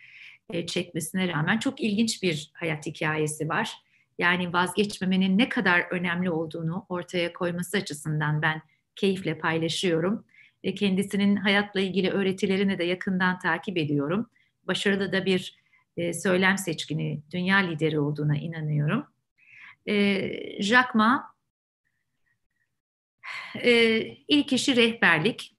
e, 0.51 0.67
çekmesine 0.67 1.29
rağmen 1.29 1.59
çok 1.59 1.81
ilginç 1.81 2.23
bir 2.23 2.51
hayat 2.55 2.87
hikayesi 2.87 3.49
var. 3.49 3.73
Yani 4.19 4.53
vazgeçmemenin 4.53 5.39
ne 5.39 5.49
kadar 5.49 5.87
önemli 5.91 6.31
olduğunu 6.31 6.87
ortaya 6.89 7.33
koyması 7.33 7.77
açısından 7.77 8.43
ben 8.43 8.63
keyifle 8.97 9.39
paylaşıyorum. 9.39 10.25
E, 10.63 10.75
kendisinin 10.75 11.37
hayatla 11.37 11.81
ilgili 11.81 12.11
öğretilerini 12.11 12.79
de 12.79 12.85
yakından 12.85 13.39
takip 13.39 13.77
ediyorum. 13.79 14.31
Başarılı 14.67 15.13
da 15.13 15.25
bir 15.27 15.61
e, 15.97 16.13
söylem 16.13 16.59
seçkini, 16.59 17.23
dünya 17.33 17.57
lideri 17.57 18.01
olduğuna 18.01 18.37
inanıyorum. 18.37 19.07
E, 19.89 20.63
Jack 20.63 20.95
Ma 20.95 21.35
e, 23.63 24.01
ilk 24.29 24.53
işi 24.53 24.77
rehberlik. 24.77 25.57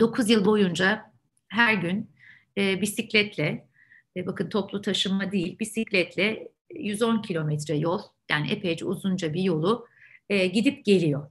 9 0.00 0.30
yıl 0.30 0.44
boyunca 0.44 1.12
her 1.48 1.74
gün 1.74 2.10
e, 2.58 2.80
bisikletle 2.80 3.68
e, 4.16 4.26
bakın 4.26 4.48
toplu 4.48 4.82
taşıma 4.82 5.32
değil 5.32 5.58
bisikletle 5.58 6.48
110 6.74 7.22
kilometre 7.22 7.76
yol 7.76 8.02
yani 8.30 8.50
epeyce 8.50 8.84
uzunca 8.84 9.34
bir 9.34 9.42
yolu 9.42 9.86
e, 10.28 10.46
gidip 10.46 10.84
geliyor. 10.84 11.30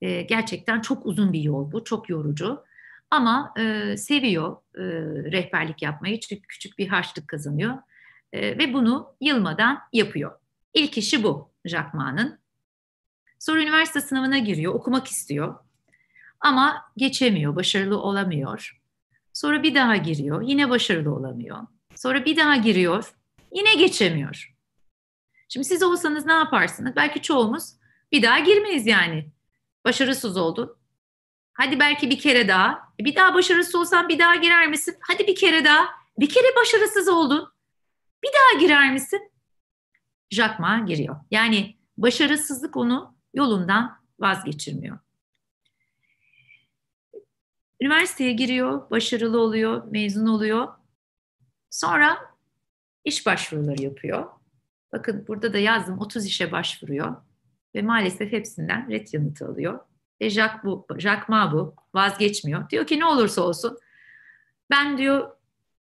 E, 0.00 0.22
gerçekten 0.22 0.80
çok 0.80 1.06
uzun 1.06 1.32
bir 1.32 1.40
yol 1.40 1.72
bu, 1.72 1.84
çok 1.84 2.08
yorucu. 2.08 2.64
Ama 3.10 3.54
e, 3.58 3.96
seviyor 3.96 4.56
e, 4.74 4.82
rehberlik 5.32 5.82
yapmayı 5.82 6.20
çünkü 6.20 6.42
küçük 6.42 6.78
bir 6.78 6.88
harçlık 6.88 7.28
kazanıyor 7.28 7.78
e, 8.32 8.58
ve 8.58 8.72
bunu 8.72 9.14
yılmadan 9.20 9.78
yapıyor. 9.92 10.38
İlk 10.74 10.98
işi 10.98 11.22
bu 11.22 11.50
Jack 11.64 11.94
Ma'nın. 11.94 12.38
Sonra 13.38 13.62
üniversite 13.62 14.00
sınavına 14.00 14.38
giriyor, 14.38 14.74
okumak 14.74 15.06
istiyor. 15.06 15.54
Ama 16.40 16.92
geçemiyor, 16.96 17.56
başarılı 17.56 17.98
olamıyor. 17.98 18.80
Sonra 19.32 19.62
bir 19.62 19.74
daha 19.74 19.96
giriyor, 19.96 20.42
yine 20.42 20.70
başarılı 20.70 21.14
olamıyor. 21.14 21.58
Sonra 21.94 22.24
bir 22.24 22.36
daha 22.36 22.56
giriyor, 22.56 23.12
yine 23.52 23.74
geçemiyor. 23.74 24.54
Şimdi 25.48 25.66
siz 25.66 25.82
olsanız 25.82 26.26
ne 26.26 26.32
yaparsınız? 26.32 26.96
Belki 26.96 27.22
çoğumuz 27.22 27.74
bir 28.12 28.22
daha 28.22 28.38
girmeyiz 28.38 28.86
yani. 28.86 29.32
Başarısız 29.84 30.36
oldun. 30.36 30.76
Hadi 31.52 31.80
belki 31.80 32.10
bir 32.10 32.18
kere 32.18 32.48
daha. 32.48 32.92
E, 33.00 33.04
bir 33.04 33.16
daha 33.16 33.34
başarısız 33.34 33.74
olsan 33.74 34.08
bir 34.08 34.18
daha 34.18 34.36
girer 34.36 34.68
misin? 34.68 34.96
Hadi 35.00 35.26
bir 35.26 35.34
kere 35.34 35.64
daha. 35.64 35.88
Bir 36.18 36.28
kere 36.28 36.46
başarısız 36.56 37.08
oldun. 37.08 37.52
Bir 38.24 38.28
daha 38.28 38.60
girer 38.60 38.92
misin? 38.92 39.32
Jack 40.30 40.58
Ma 40.60 40.78
giriyor. 40.78 41.16
Yani 41.30 41.76
başarısızlık 41.96 42.76
onu 42.76 43.17
yolundan 43.34 43.98
vazgeçirmiyor. 44.18 44.98
Üniversiteye 47.80 48.32
giriyor, 48.32 48.90
başarılı 48.90 49.40
oluyor, 49.40 49.84
mezun 49.90 50.26
oluyor. 50.26 50.68
Sonra 51.70 52.18
iş 53.04 53.26
başvuruları 53.26 53.82
yapıyor. 53.82 54.26
Bakın 54.92 55.24
burada 55.28 55.52
da 55.52 55.58
yazdım 55.58 55.98
30 55.98 56.26
işe 56.26 56.52
başvuruyor 56.52 57.16
ve 57.74 57.82
maalesef 57.82 58.32
hepsinden 58.32 58.90
ret 58.90 59.14
yanıtı 59.14 59.46
alıyor. 59.46 59.80
Ve 60.20 60.30
Jack, 60.30 60.64
bu, 60.64 60.86
Jack 60.98 61.28
Ma 61.28 61.52
bu 61.52 61.74
vazgeçmiyor. 61.94 62.70
Diyor 62.70 62.86
ki 62.86 63.00
ne 63.00 63.04
olursa 63.04 63.42
olsun 63.42 63.78
ben 64.70 64.98
diyor 64.98 65.30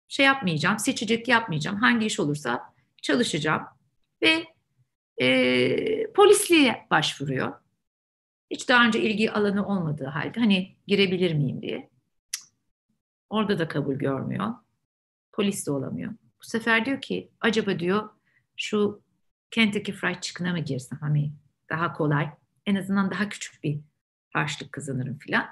şey 0.07 0.25
yapmayacağım, 0.25 0.79
seçecek 0.79 1.27
yapmayacağım. 1.27 1.77
Hangi 1.77 2.05
iş 2.05 2.19
olursa 2.19 2.73
çalışacağım. 3.01 3.63
Ve 4.21 4.45
e, 5.21 6.11
polisliğe 6.11 6.87
başvuruyor. 6.91 7.53
Hiç 8.51 8.69
daha 8.69 8.85
önce 8.85 9.01
ilgi 9.01 9.31
alanı 9.31 9.67
olmadığı 9.67 10.05
halde 10.05 10.39
hani 10.39 10.75
girebilir 10.87 11.33
miyim 11.33 11.61
diye. 11.61 11.89
Orada 13.29 13.59
da 13.59 13.67
kabul 13.67 13.95
görmüyor. 13.95 14.53
Polis 15.31 15.67
de 15.67 15.71
olamıyor. 15.71 16.13
Bu 16.39 16.45
sefer 16.45 16.85
diyor 16.85 17.01
ki 17.01 17.31
acaba 17.41 17.79
diyor 17.79 18.09
şu 18.55 19.01
Kentucky 19.51 19.97
Fried 19.97 20.21
Chicken'a 20.21 20.51
mı 20.51 20.59
girsem 20.59 20.99
hani 21.01 21.31
daha 21.69 21.93
kolay. 21.93 22.29
En 22.65 22.75
azından 22.75 23.11
daha 23.11 23.29
küçük 23.29 23.63
bir 23.63 23.79
harçlık 24.33 24.71
kazanırım 24.71 25.17
filan. 25.17 25.47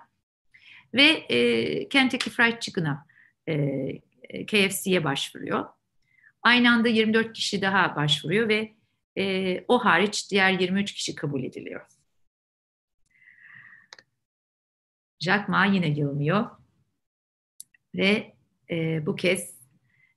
Ve 0.94 1.04
e, 1.04 1.90
Kentucky 1.90 2.36
Fried 2.36 2.62
Chicken'a 2.62 3.06
e, 3.48 4.46
KFC'ye 4.46 5.04
başvuruyor. 5.04 5.66
Aynı 6.42 6.72
anda 6.72 6.88
24 6.88 7.34
kişi 7.34 7.62
daha 7.62 7.96
başvuruyor 7.96 8.50
ve 8.50 8.74
e, 9.18 9.66
o 9.68 9.86
hariç 9.86 10.32
diğer 10.32 10.60
23 10.60 10.94
kişi 10.94 11.16
kabul 11.16 11.44
ediliyor. 11.44 11.86
Jack 15.20 15.50
Ma 15.50 15.66
yine 15.66 15.88
yılmıyor 15.88 16.46
ve 17.96 18.34
e, 18.70 19.06
bu 19.06 19.16
kez 19.16 19.56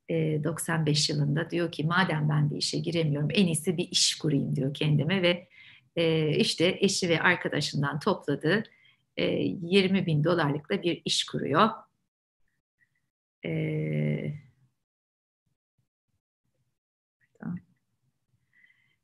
e, 0.09 0.45
95 0.45 1.11
yılında 1.11 1.51
diyor 1.51 1.73
ki 1.73 1.85
madem 1.85 2.29
ben 2.29 2.51
bir 2.51 2.57
işe 2.57 2.79
giremiyorum 2.79 3.29
en 3.33 3.47
iyisi 3.47 3.77
bir 3.77 3.89
iş 3.91 4.19
kurayım 4.19 4.57
diyor 4.57 4.75
kendime 4.75 5.23
ve 5.23 5.49
e, 5.97 6.29
işte 6.37 6.77
eşi 6.81 7.09
ve 7.09 7.21
arkadaşından 7.21 8.01
topladığı 8.01 8.63
e, 9.17 9.25
20 9.25 10.07
bin 10.07 10.25
dolarlıkla 10.25 10.83
bir 10.83 11.03
iş 11.05 11.25
kuruyor. 11.25 11.69
E, 13.45 14.48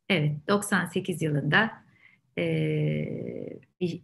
evet 0.09 0.48
98 0.48 1.22
yılında 1.22 1.70
e, 2.39 2.44
bir 3.81 4.02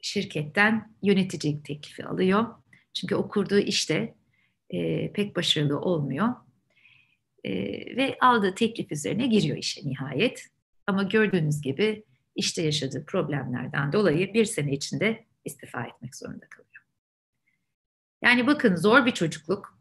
şirketten 0.00 0.94
yöneticilik 1.02 1.64
teklifi 1.64 2.04
alıyor. 2.04 2.46
Çünkü 2.94 3.14
o 3.14 3.28
kurduğu 3.28 3.58
işte 3.58 4.14
e, 4.70 5.12
pek 5.12 5.36
başarılı 5.36 5.80
olmuyor. 5.80 6.28
E, 7.44 7.52
ve 7.96 8.16
aldığı 8.20 8.54
teklif 8.54 8.92
üzerine 8.92 9.26
giriyor 9.26 9.56
işe 9.56 9.88
nihayet. 9.88 10.46
Ama 10.86 11.02
gördüğünüz 11.02 11.60
gibi 11.60 12.04
işte 12.36 12.62
yaşadığı 12.62 13.04
problemlerden 13.06 13.92
dolayı 13.92 14.34
bir 14.34 14.44
sene 14.44 14.72
içinde 14.72 15.24
istifa 15.44 15.84
etmek 15.84 16.16
zorunda 16.16 16.48
kalıyor. 16.48 16.84
Yani 18.22 18.46
bakın 18.46 18.76
zor 18.76 19.06
bir 19.06 19.12
çocukluk. 19.12 19.78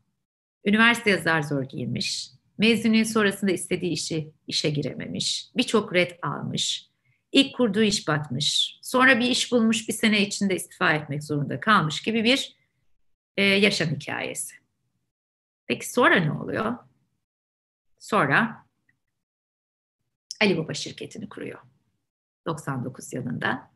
Üniversiteye 0.65 1.17
zar 1.17 1.41
zor 1.41 1.63
girmiş. 1.63 2.36
Mezuniyet 2.57 3.09
sonrasında 3.09 3.51
istediği 3.51 3.91
işi 3.91 4.31
işe 4.47 4.69
girememiş. 4.69 5.49
Birçok 5.57 5.93
red 5.93 6.11
almış. 6.21 6.89
İlk 7.31 7.55
kurduğu 7.55 7.81
iş 7.81 8.07
batmış. 8.07 8.79
Sonra 8.81 9.19
bir 9.19 9.29
iş 9.29 9.51
bulmuş 9.51 9.87
bir 9.87 9.93
sene 9.93 10.21
içinde 10.21 10.55
istifa 10.55 10.93
etmek 10.93 11.23
zorunda 11.23 11.59
kalmış 11.59 12.01
gibi 12.01 12.23
bir 12.23 12.57
e, 13.37 13.43
yaşam 13.43 13.89
hikayesi. 13.89 14.55
Peki 15.67 15.89
sonra 15.91 16.15
ne 16.15 16.31
oluyor? 16.31 16.77
Sonra 17.99 18.65
Ali 20.41 20.57
Baba 20.57 20.73
şirketini 20.73 21.29
kuruyor. 21.29 21.59
99 22.45 23.13
yılında. 23.13 23.71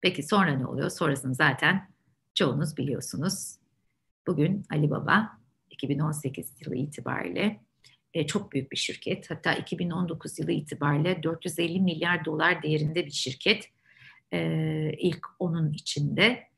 Peki 0.00 0.22
sonra 0.22 0.50
ne 0.50 0.66
oluyor? 0.66 0.90
Sonrasını 0.90 1.34
zaten 1.34 1.90
çoğunuz 2.34 2.76
biliyorsunuz. 2.76 3.56
Bugün 4.26 4.66
Ali 4.70 4.90
Baba 4.90 5.38
2018 5.70 6.52
yılı 6.60 6.76
itibariyle 6.76 7.60
e, 8.14 8.26
çok 8.26 8.52
büyük 8.52 8.72
bir 8.72 8.76
şirket. 8.76 9.30
Hatta 9.30 9.54
2019 9.54 10.38
yılı 10.38 10.52
itibariyle 10.52 11.22
450 11.22 11.80
milyar 11.80 12.24
dolar 12.24 12.62
değerinde 12.62 13.06
bir 13.06 13.10
şirket. 13.10 13.70
E, 14.32 14.92
ilk 14.98 15.26
onun 15.38 15.72
içinde. 15.72 16.48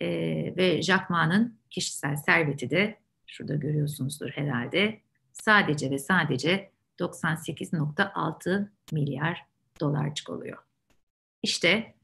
E, 0.00 0.08
ve 0.56 0.82
Jack 0.82 1.10
Ma'nın 1.10 1.58
kişisel 1.70 2.16
serveti 2.16 2.70
de 2.70 2.98
şurada 3.26 3.54
görüyorsunuzdur 3.54 4.30
herhalde. 4.30 5.00
Sadece 5.32 5.90
ve 5.90 5.98
sadece 5.98 6.70
98.6 7.00 8.68
milyar 8.92 9.46
dolarcık 9.80 10.30
oluyor. 10.30 10.58
İşte 11.42 11.94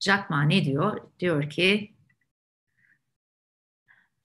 Jack 0.00 0.30
Ma 0.30 0.42
ne 0.42 0.64
diyor? 0.64 1.00
Diyor 1.18 1.50
ki 1.50 1.94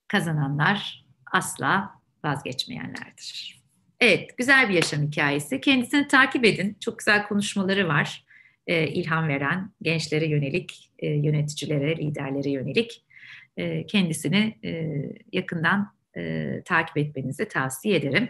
kazananlar 0.08 1.04
asla 1.32 2.00
vazgeçmeyenlerdir. 2.24 3.61
Evet, 4.02 4.38
güzel 4.38 4.68
bir 4.68 4.74
yaşam 4.74 5.06
hikayesi. 5.06 5.60
Kendisini 5.60 6.08
takip 6.08 6.44
edin. 6.44 6.76
Çok 6.80 6.98
güzel 6.98 7.28
konuşmaları 7.28 7.88
var. 7.88 8.24
Ee, 8.66 8.86
ilham 8.86 9.28
veren, 9.28 9.70
gençlere 9.82 10.26
yönelik, 10.26 10.90
e, 10.98 11.06
yöneticilere, 11.06 11.96
liderlere 11.96 12.50
yönelik. 12.50 13.04
E, 13.56 13.86
kendisini 13.86 14.58
e, 14.64 14.90
yakından 15.32 15.92
e, 16.16 16.52
takip 16.64 16.98
etmenizi 16.98 17.48
tavsiye 17.48 17.96
ederim. 17.96 18.28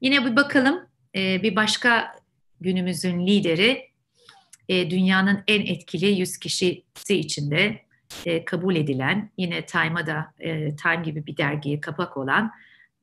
Yine 0.00 0.24
bir 0.24 0.36
bakalım 0.36 0.86
e, 1.16 1.42
bir 1.42 1.56
başka 1.56 2.16
günümüzün 2.60 3.26
lideri 3.26 3.88
e, 4.68 4.90
dünyanın 4.90 5.44
en 5.48 5.66
etkili 5.66 6.06
100 6.06 6.38
kişisi 6.38 7.14
içinde 7.16 7.80
e, 8.26 8.44
kabul 8.44 8.76
edilen 8.76 9.30
yine 9.36 9.66
Time'a 9.66 10.06
da 10.06 10.32
e, 10.38 10.76
Time 10.76 11.02
gibi 11.04 11.26
bir 11.26 11.36
dergiye 11.36 11.80
kapak 11.80 12.16
olan 12.16 12.52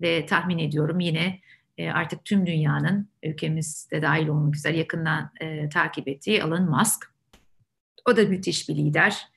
ve 0.02 0.26
tahmin 0.26 0.58
ediyorum 0.58 1.00
yine 1.00 1.40
e, 1.78 1.90
artık 1.90 2.26
tüm 2.26 2.48
dünyanın 2.48 3.10
ülkemizde 3.24 4.02
dahil 4.02 4.28
olmak 4.28 4.56
üzere 4.56 4.78
yakından 4.78 5.32
e, 5.42 5.70
takip 5.70 6.08
ettiği 6.08 6.38
Elon 6.38 6.70
Musk. 6.70 7.14
O 8.06 8.18
da 8.18 8.24
müthiş 8.24 8.70
bir 8.70 8.76
lider. 8.76 9.28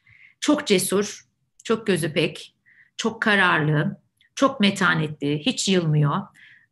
Çok 0.41 0.67
cesur, 0.67 1.27
çok 1.65 1.87
gözü 1.87 2.13
pek, 2.13 2.55
çok 2.97 3.23
kararlı, 3.23 4.01
çok 4.35 4.61
metanetli, 4.61 5.39
hiç 5.39 5.69
yılmıyor. 5.69 6.23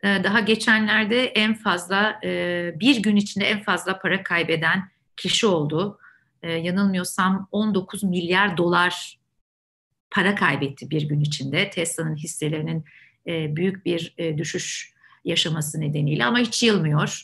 Ee, 0.02 0.24
daha 0.24 0.40
geçenlerde 0.40 1.26
en 1.26 1.54
fazla 1.54 2.20
e, 2.24 2.72
bir 2.80 3.02
gün 3.02 3.16
içinde 3.16 3.44
en 3.44 3.62
fazla 3.62 3.98
para 3.98 4.22
kaybeden 4.22 4.90
kişi 5.16 5.46
oldu. 5.46 5.98
Ee, 6.42 6.52
yanılmıyorsam 6.52 7.48
19 7.52 8.02
milyar 8.02 8.56
dolar 8.56 9.18
para 10.10 10.34
kaybetti 10.34 10.90
bir 10.90 11.02
gün 11.02 11.20
içinde. 11.20 11.70
Tesla'nın 11.70 12.16
hisselerinin 12.16 12.84
e, 13.27 13.57
büyük 13.57 13.86
bir 13.86 14.15
e, 14.19 14.39
düşüş 14.39 14.94
yaşaması 15.24 15.81
nedeniyle 15.81 16.24
ama 16.24 16.39
hiç 16.39 16.62
yılmıyor. 16.62 17.23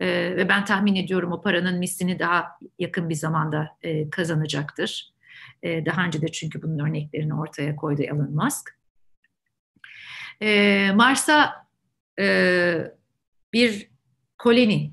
Ee, 0.00 0.06
ve 0.36 0.48
ben 0.48 0.64
tahmin 0.64 0.94
ediyorum 0.94 1.32
o 1.32 1.40
paranın 1.40 1.78
mislini 1.78 2.18
daha 2.18 2.58
yakın 2.78 3.08
bir 3.08 3.14
zamanda 3.14 3.76
kazanacaktır. 4.10 5.12
Daha 5.64 6.04
önce 6.04 6.22
de 6.22 6.28
çünkü 6.28 6.62
bunun 6.62 6.78
örneklerini 6.78 7.34
ortaya 7.34 7.76
koydu 7.76 8.02
Elon 8.02 8.34
Musk. 8.34 8.80
E, 10.42 10.90
Mars'a 10.94 11.66
e, 12.20 12.92
bir 13.52 13.90
koloni 14.38 14.92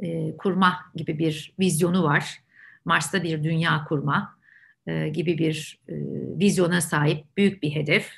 e, 0.00 0.36
kurma 0.36 0.76
gibi 0.94 1.18
bir 1.18 1.54
vizyonu 1.58 2.04
var. 2.04 2.38
Mars'ta 2.84 3.22
bir 3.22 3.44
dünya 3.44 3.84
kurma 3.84 4.38
e, 4.86 5.08
gibi 5.08 5.38
bir 5.38 5.78
e, 5.88 5.94
vizyona 6.38 6.80
sahip 6.80 7.36
büyük 7.36 7.62
bir 7.62 7.74
hedef. 7.74 8.10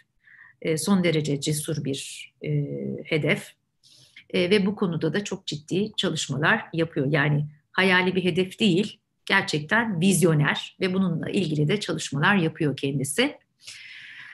E, 0.63 0.77
son 0.77 1.05
derece 1.05 1.41
cesur 1.41 1.85
bir 1.85 2.33
e, 2.45 2.51
hedef. 3.05 3.53
E, 4.31 4.51
ve 4.51 4.67
bu 4.67 4.77
konuda 4.77 5.13
da 5.13 5.25
çok 5.25 5.47
ciddi 5.47 5.93
çalışmalar 5.97 6.65
yapıyor. 6.73 7.07
Yani 7.11 7.47
hayali 7.73 8.15
bir 8.15 8.25
hedef 8.25 8.61
değil, 8.61 9.01
gerçekten 9.27 10.01
vizyoner 10.01 10.77
ve 10.81 10.95
bununla 10.95 11.31
ilgili 11.31 11.69
de 11.69 11.81
çalışmalar 11.81 12.37
yapıyor 12.37 12.77
kendisi. 12.77 13.39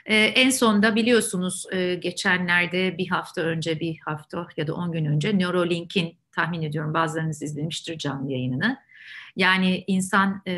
Ee, 0.05 0.15
en 0.15 0.49
sonda 0.49 0.95
biliyorsunuz 0.95 1.65
e, 1.71 1.95
geçenlerde 1.95 2.97
bir 2.97 3.07
hafta 3.07 3.41
önce 3.41 3.79
bir 3.79 3.97
hafta 4.05 4.47
ya 4.57 4.67
da 4.67 4.73
on 4.73 4.91
gün 4.91 5.05
önce 5.05 5.37
Neuralink'in 5.37 6.17
tahmin 6.31 6.61
ediyorum 6.61 6.93
bazılarınız 6.93 7.41
izlemiştir 7.41 7.97
canlı 7.97 8.31
yayınını. 8.31 8.77
Yani 9.35 9.83
insan 9.87 10.41
e, 10.47 10.53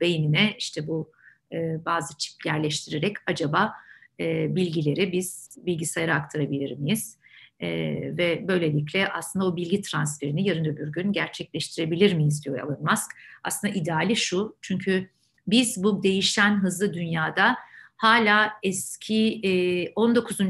beynine 0.00 0.54
işte 0.58 0.86
bu 0.86 1.12
e, 1.52 1.84
bazı 1.84 2.18
çip 2.18 2.46
yerleştirerek 2.46 3.16
acaba 3.26 3.72
e, 4.20 4.56
bilgileri 4.56 5.12
biz 5.12 5.56
bilgisayara 5.56 6.14
aktarabilir 6.14 6.78
miyiz? 6.78 7.18
E, 7.60 7.68
ve 8.16 8.48
böylelikle 8.48 9.08
aslında 9.08 9.46
o 9.46 9.56
bilgi 9.56 9.82
transferini 9.82 10.48
yarın 10.48 10.64
öbür 10.64 10.92
gün 10.92 11.12
gerçekleştirebilir 11.12 12.14
miyiz 12.14 12.44
diyor 12.44 12.58
Elon 12.58 12.82
Musk. 12.90 13.10
Aslında 13.44 13.74
ideali 13.74 14.16
şu 14.16 14.56
çünkü 14.60 15.10
biz 15.46 15.82
bu 15.82 16.02
değişen 16.02 16.62
hızlı 16.62 16.94
dünyada 16.94 17.56
hala 17.96 18.52
eski 18.62 19.40
e, 19.42 19.92
19. 19.96 20.40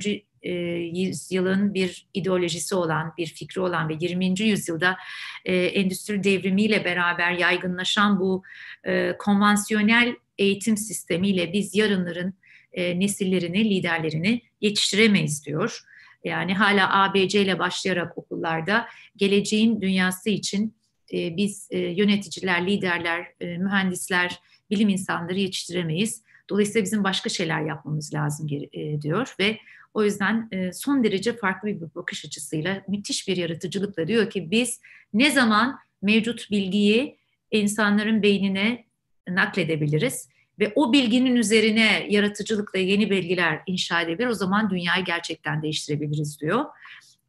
E, 0.43 0.53
yüzyılın 0.53 1.75
bir 1.75 2.07
ideolojisi 2.15 2.75
olan, 2.75 3.15
bir 3.19 3.27
fikri 3.27 3.61
olan 3.61 3.89
ve 3.89 3.97
20. 4.01 4.41
yüzyılda 4.41 4.97
e, 5.45 5.57
endüstri 5.57 6.25
devrimiyle 6.25 6.85
beraber 6.85 7.33
yaygınlaşan 7.33 8.21
bu 8.21 8.43
e, 8.85 9.17
konvansiyonel 9.19 10.15
eğitim 10.39 10.77
sistemiyle 10.77 11.53
biz 11.53 11.75
yarınların 11.75 12.35
e, 12.73 13.01
nesillerini, 13.01 13.71
liderlerini 13.71 14.43
yetiştiremeyiz 14.61 15.47
diyor. 15.47 15.81
Yani 16.25 16.55
hala 16.55 17.03
ABC 17.03 17.43
ile 17.43 17.59
başlayarak 17.59 18.19
okullarda 18.19 18.89
geleceğin 19.17 19.81
dünyası 19.81 20.31
için 20.31 20.77
e, 21.13 21.37
biz 21.37 21.69
e, 21.71 21.79
yöneticiler, 21.79 22.67
liderler, 22.67 23.27
e, 23.41 23.59
mühendisler, 23.59 24.41
bilim 24.71 24.89
insanları 24.89 25.39
yetiştiremeyiz. 25.39 26.23
Dolayısıyla 26.51 26.85
bizim 26.85 27.05
başka 27.05 27.29
şeyler 27.29 27.63
yapmamız 27.63 28.15
lazım 28.15 28.49
e, 28.73 29.03
diyor 29.03 29.35
ve 29.41 29.59
o 29.95 30.05
yüzden 30.05 30.49
e, 30.53 30.73
son 30.73 31.05
derece 31.05 31.37
farklı 31.37 31.69
bir 31.69 31.95
bakış 31.95 32.25
açısıyla 32.25 32.83
müthiş 32.89 33.29
bir 33.29 33.37
yaratıcılıkla 33.37 34.09
diyor 34.09 34.31
ki 34.31 34.51
biz 34.51 34.81
ne 35.13 35.31
zaman 35.31 35.79
mevcut 36.03 36.51
bilgiyi 36.51 37.19
insanların 37.51 38.23
beynine 38.23 38.85
nakledebiliriz 39.29 40.29
ve 40.61 40.73
o 40.75 40.93
bilginin 40.93 41.37
üzerine 41.37 42.07
yaratıcılıkla 42.11 42.79
yeni 42.79 43.11
bilgiler 43.11 43.61
inşa 43.67 44.03
edebilir. 44.03 44.29
O 44.29 44.35
zaman 44.35 44.71
dünyayı 44.71 45.05
gerçekten 45.05 45.63
değiştirebiliriz 45.63 46.41
diyor. 46.41 46.65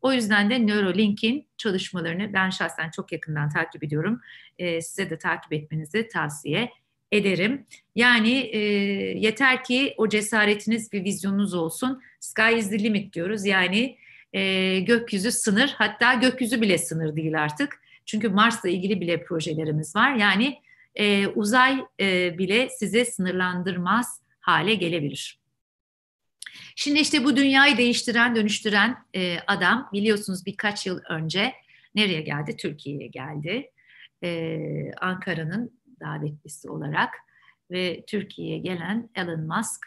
O 0.02 0.14
yüzden 0.14 0.50
de 0.50 0.68
Neuralink'in 0.68 1.48
çalışmalarını 1.58 2.34
ben 2.34 2.50
şahsen 2.50 2.90
çok 2.90 3.12
yakından 3.12 3.50
takip 3.50 3.84
ediyorum. 3.84 4.22
E, 4.58 4.82
size 4.82 5.10
de 5.10 5.18
takip 5.18 5.54
etmenizi 5.54 6.08
tavsiye 6.08 6.70
ederim. 7.12 7.66
Yani 7.96 8.32
e, 8.32 8.60
yeter 9.20 9.64
ki 9.64 9.94
o 9.98 10.10
cesaretiniz 10.10 10.94
bir 10.94 11.04
vizyonunuz 11.04 11.54
olsun. 11.54 12.02
Sky 12.20 12.58
is 12.58 12.70
the 12.70 12.80
limit 12.80 13.14
diyoruz. 13.14 13.46
Yani 13.46 13.98
e, 14.34 14.80
gökyüzü 14.80 15.32
sınır 15.32 15.76
hatta 15.78 16.14
gökyüzü 16.14 16.62
bile 16.62 16.78
sınır 16.78 17.16
değil 17.16 17.44
artık. 17.44 17.82
Çünkü 18.06 18.30
Mars'la 18.30 18.70
ilgili 18.70 19.02
bile 19.02 19.24
projelerimiz 19.24 19.96
var. 19.96 20.16
Yani 20.16 20.58
e, 21.00 21.28
uzay 21.28 21.86
e, 22.00 22.38
bile 22.38 22.70
size 22.70 23.06
sınırlandırmaz 23.06 24.22
hale 24.40 24.76
gelebilir. 24.76 25.40
Şimdi 26.76 27.00
işte 27.00 27.24
bu 27.24 27.38
dünyayı 27.38 27.78
değiştiren, 27.78 28.36
dönüştüren 28.36 28.98
e, 29.16 29.38
adam 29.48 29.90
biliyorsunuz 29.94 30.46
birkaç 30.46 30.88
yıl 30.88 31.00
önce 31.10 31.54
nereye 31.96 32.22
geldi? 32.22 32.58
Türkiye'ye 32.58 33.08
geldi. 33.08 33.72
E, 34.24 34.60
Ankara'nın 35.02 35.80
davetlisi 36.00 36.70
olarak 36.70 37.14
ve 37.72 38.04
Türkiye'ye 38.08 38.58
gelen 38.58 39.10
Elon 39.16 39.48
Musk 39.48 39.86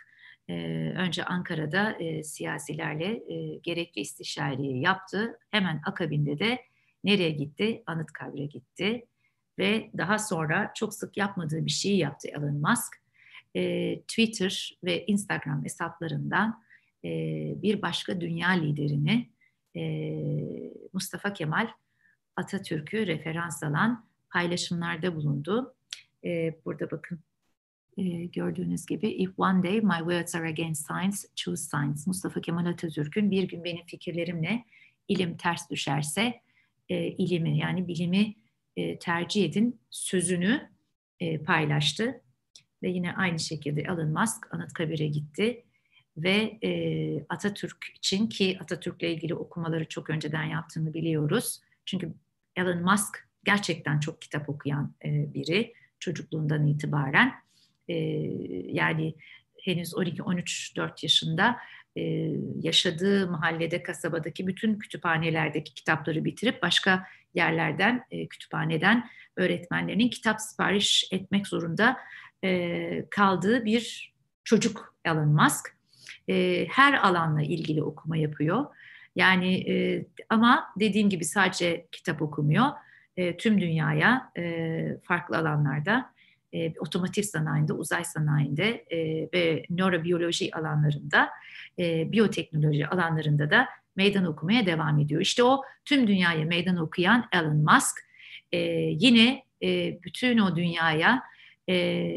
e, 0.48 0.54
önce 0.96 1.24
Ankara'da 1.24 1.92
e, 1.92 2.22
siyasilerle 2.22 3.34
e, 3.34 3.58
gerekli 3.62 4.00
istişareyi 4.00 4.82
yaptı. 4.82 5.38
Hemen 5.50 5.80
akabinde 5.86 6.38
de 6.38 6.58
nereye 7.04 7.30
gitti? 7.30 7.82
Anıtkabir'e 7.86 8.46
gitti 8.46 9.06
ve 9.58 9.90
daha 9.98 10.18
sonra 10.18 10.72
çok 10.74 10.94
sık 10.94 11.16
yapmadığı 11.16 11.66
bir 11.66 11.70
şeyi 11.70 11.98
yaptı 11.98 12.28
Elon 12.28 12.56
Musk. 12.56 13.02
E, 13.56 14.00
Twitter 14.00 14.78
ve 14.84 15.06
Instagram 15.06 15.64
hesaplarından 15.64 16.62
e, 17.04 17.08
bir 17.62 17.82
başka 17.82 18.20
dünya 18.20 18.50
liderini 18.50 19.28
e, 19.76 19.82
Mustafa 20.92 21.32
Kemal 21.32 21.68
Atatürk'ü 22.36 23.06
referans 23.06 23.62
alan 23.62 24.06
paylaşımlarda 24.30 25.16
bulundu. 25.16 25.74
E, 26.24 26.54
burada 26.64 26.90
bakın 26.90 27.20
e, 27.96 28.24
gördüğünüz 28.24 28.86
gibi 28.86 29.08
If 29.08 29.38
one 29.38 29.62
day 29.62 29.80
my 29.80 29.98
words 29.98 30.34
are 30.34 30.48
against 30.48 30.86
science, 30.86 31.16
choose 31.36 31.62
science. 31.62 32.00
Mustafa 32.06 32.40
Kemal 32.40 32.66
Atatürk'ün 32.66 33.30
bir 33.30 33.48
gün 33.48 33.64
benim 33.64 33.86
fikirlerimle 33.86 34.64
ilim 35.08 35.36
ters 35.36 35.70
düşerse 35.70 36.40
e, 36.88 37.06
ilimi 37.06 37.58
yani 37.58 37.88
bilimi 37.88 38.34
e, 38.76 38.98
tercih 38.98 39.44
edin 39.44 39.80
sözünü 39.90 40.70
e, 41.20 41.38
paylaştı. 41.38 42.20
Ve 42.82 42.90
yine 42.90 43.12
aynı 43.12 43.38
şekilde 43.38 43.80
Elon 43.80 44.08
Musk 44.08 44.54
Anıtkabir'e 44.54 45.06
gitti 45.06 45.64
ve 46.16 46.58
e, 46.62 47.24
Atatürk 47.28 47.86
için 47.94 48.26
ki 48.26 48.58
Atatürk'le 48.60 49.02
ilgili 49.02 49.34
okumaları 49.34 49.88
çok 49.88 50.10
önceden 50.10 50.44
yaptığını 50.44 50.94
biliyoruz. 50.94 51.60
Çünkü 51.86 52.14
Elon 52.56 52.82
Musk 52.82 53.28
gerçekten 53.44 54.00
çok 54.00 54.22
kitap 54.22 54.48
okuyan 54.48 54.94
e, 55.04 55.34
biri 55.34 55.74
çocukluğundan 55.98 56.66
itibaren. 56.66 57.32
E, 57.88 57.94
yani 58.72 59.14
henüz 59.62 59.92
12-13-4 59.92 60.90
yaşında 61.02 61.56
e, 61.96 62.02
yaşadığı 62.62 63.30
mahallede, 63.30 63.82
kasabadaki 63.82 64.46
bütün 64.46 64.78
kütüphanelerdeki 64.78 65.74
kitapları 65.74 66.24
bitirip 66.24 66.62
başka 66.62 67.06
yerlerden, 67.34 68.04
e, 68.10 68.26
kütüphaneden 68.26 69.08
öğretmenlerinin 69.36 70.08
kitap 70.08 70.40
sipariş 70.40 71.08
etmek 71.12 71.46
zorunda 71.46 71.96
e, 72.44 73.04
kaldığı 73.10 73.64
bir 73.64 74.12
çocuk 74.44 74.94
Elon 75.04 75.28
Musk. 75.28 75.76
E, 76.28 76.66
her 76.70 76.94
alanla 76.94 77.42
ilgili 77.42 77.82
okuma 77.82 78.16
yapıyor. 78.16 78.66
Yani 79.16 79.70
e, 79.70 80.06
ama 80.28 80.72
dediğim 80.80 81.10
gibi 81.10 81.24
sadece 81.24 81.86
kitap 81.92 82.22
okumuyor. 82.22 82.66
E, 83.16 83.36
tüm 83.36 83.60
dünyaya 83.60 84.32
e, 84.36 84.96
farklı 85.02 85.36
alanlarda 85.38 86.12
e, 86.52 86.72
otomotiv 86.78 87.22
sanayinde, 87.22 87.72
uzay 87.72 88.04
sanayinde 88.04 88.84
e, 88.90 88.98
ve 89.34 89.64
nörobiyoloji 89.70 90.54
alanlarında, 90.54 91.30
e, 91.78 92.12
biyoteknoloji 92.12 92.86
alanlarında 92.86 93.50
da 93.50 93.68
meydan 93.96 94.24
okumaya 94.24 94.66
devam 94.66 94.98
ediyor. 94.98 95.20
İşte 95.20 95.44
o 95.44 95.62
tüm 95.84 96.06
dünyaya 96.06 96.44
meydan 96.44 96.76
okuyan 96.76 97.28
Elon 97.32 97.56
Musk 97.56 97.96
e, 98.52 98.58
yine 98.98 99.42
e, 99.62 99.98
bütün 100.02 100.38
o 100.38 100.56
dünyaya 100.56 101.22
e, 101.68 101.74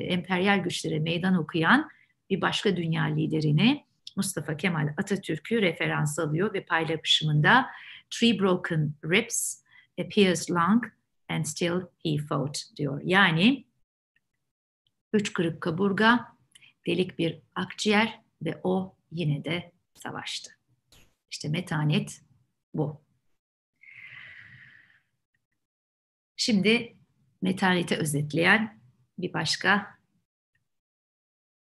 emperyal 0.09 0.59
güçlere 0.59 0.99
meydan 0.99 1.35
okuyan 1.35 1.89
bir 2.29 2.41
başka 2.41 2.75
dünya 2.75 3.03
liderini 3.03 3.85
Mustafa 4.15 4.57
Kemal 4.57 4.93
Atatürk'ü 4.97 5.61
referans 5.61 6.19
alıyor 6.19 6.53
ve 6.53 6.65
paylaşımında 6.65 7.65
Three 8.09 8.39
broken 8.39 8.93
ribs, 9.05 9.63
appears 9.99 10.51
long 10.51 10.85
and 11.29 11.45
still 11.45 11.81
he 12.03 12.17
fought 12.17 12.57
diyor. 12.77 13.01
Yani 13.03 13.65
üç 15.15 15.33
kırık 15.33 15.61
kaburga, 15.61 16.35
delik 16.87 17.19
bir 17.19 17.41
akciğer 17.55 18.21
ve 18.41 18.59
o 18.63 18.95
yine 19.11 19.45
de 19.45 19.71
savaştı. 19.93 20.51
İşte 21.31 21.49
metanet 21.49 22.21
bu. 22.73 23.01
Şimdi 26.35 26.97
metaneti 27.41 27.95
özetleyen 27.95 28.81
bir 29.17 29.33
başka 29.33 29.99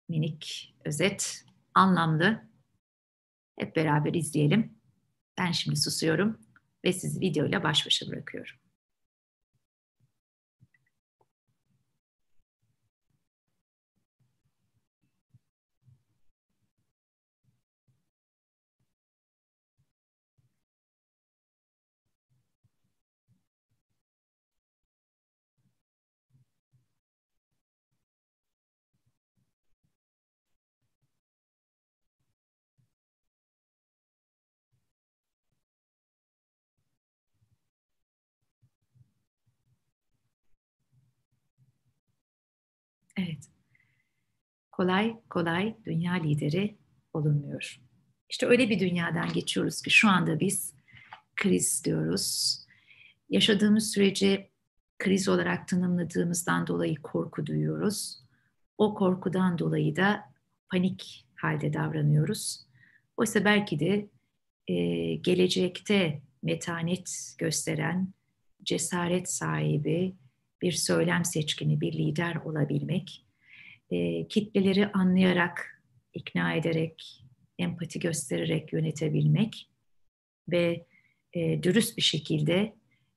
minik 0.10 0.76
özet, 0.86 1.46
anlamlı. 1.74 2.50
Hep 3.60 3.76
beraber 3.76 4.14
izleyelim. 4.14 4.78
Ben 5.38 5.52
şimdi 5.52 5.78
susuyorum 5.78 6.40
ve 6.86 6.94
sizi 6.94 7.20
videoyla 7.20 7.64
baş 7.64 7.86
başa 7.86 8.08
bırakıyorum. 8.08 8.63
Evet. 43.18 43.50
Kolay 44.72 45.16
kolay 45.30 45.76
dünya 45.86 46.14
lideri 46.14 46.78
olunmuyor. 47.14 47.82
İşte 48.30 48.46
öyle 48.46 48.70
bir 48.70 48.80
dünyadan 48.80 49.34
geçiyoruz 49.34 49.82
ki 49.82 49.90
şu 49.90 50.10
anda 50.10 50.40
biz 50.40 50.74
kriz 51.36 51.86
diyoruz. 51.86 52.60
Yaşadığımız 53.30 53.92
süreci 53.92 54.50
kriz 55.00 55.30
olarak 55.30 55.68
tanımladığımızdan 55.68 56.68
dolayı 56.68 57.02
korku 57.02 57.46
duyuyoruz. 57.46 58.24
O 58.78 58.94
korkudan 58.94 59.60
dolayı 59.60 59.96
da 59.96 60.34
panik 60.72 61.28
halde 61.36 61.74
davranıyoruz. 61.74 62.66
Oysa 63.18 63.46
belki 63.46 63.80
de 63.80 64.10
e, 64.68 64.76
gelecekte 65.16 66.22
metanet 66.44 67.36
gösteren, 67.38 68.14
cesaret 68.64 69.30
sahibi 69.30 70.16
bir 70.64 70.72
söylem 70.72 71.26
seçkini, 71.26 71.82
bir 71.82 71.94
lider 71.94 72.36
olabilmek, 72.36 73.26
e, 73.92 74.28
kitleleri 74.28 74.92
anlayarak, 74.92 75.84
ikna 76.14 76.54
ederek, 76.54 77.26
empati 77.60 78.00
göstererek 78.00 78.74
yönetebilmek 78.74 79.70
ve 80.50 80.86
e, 81.34 81.64
dürüst 81.64 81.98
bir 81.98 82.02
şekilde 82.02 82.76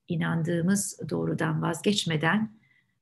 inandığımız 0.09 1.01
doğrudan 1.10 1.62
vazgeçmeden 1.62 2.59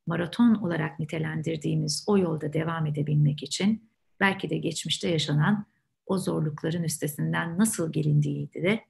maraton 0.06 0.54
olarak 0.54 1.00
nitelendirdiğimiz 1.00 2.04
o 2.06 2.18
yolda 2.18 2.52
devam 2.52 2.86
edebilmek 2.86 3.42
için 3.42 3.90
belki 4.20 4.50
de 4.50 4.56
geçmişte 4.58 5.08
yaşanan 5.08 5.66
o 6.06 6.18
zorlukların 6.18 6.82
üstesinden 6.82 7.58
nasıl 7.58 7.92
gelindiği 7.92 8.52
de 8.54 8.80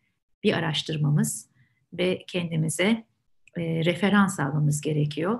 bir 0.45 0.53
araştırmamız 0.53 1.51
ve 1.93 2.25
kendimize 2.27 3.05
e, 3.57 3.85
referans 3.85 4.41
almamız 4.41 4.81
gerekiyor. 4.81 5.39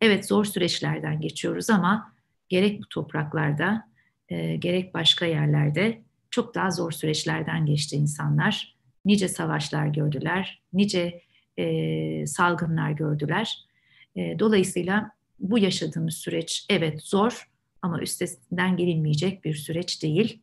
Evet 0.00 0.26
zor 0.26 0.44
süreçlerden 0.44 1.20
geçiyoruz 1.20 1.70
ama 1.70 2.12
gerek 2.48 2.80
bu 2.82 2.88
topraklarda 2.88 3.88
e, 4.28 4.56
gerek 4.56 4.94
başka 4.94 5.26
yerlerde 5.26 6.02
çok 6.30 6.54
daha 6.54 6.70
zor 6.70 6.92
süreçlerden 6.92 7.66
geçti 7.66 7.96
insanlar. 7.96 8.76
Nice 9.04 9.28
savaşlar 9.28 9.86
gördüler, 9.86 10.62
nice 10.72 11.20
e, 11.56 12.26
salgınlar 12.26 12.90
gördüler. 12.90 13.58
E, 14.16 14.38
dolayısıyla 14.38 15.10
bu 15.40 15.58
yaşadığımız 15.58 16.14
süreç 16.14 16.66
evet 16.68 17.02
zor 17.02 17.50
ama 17.82 18.00
üstesinden 18.00 18.76
gelinmeyecek 18.76 19.44
bir 19.44 19.54
süreç 19.54 20.02
değil. 20.02 20.40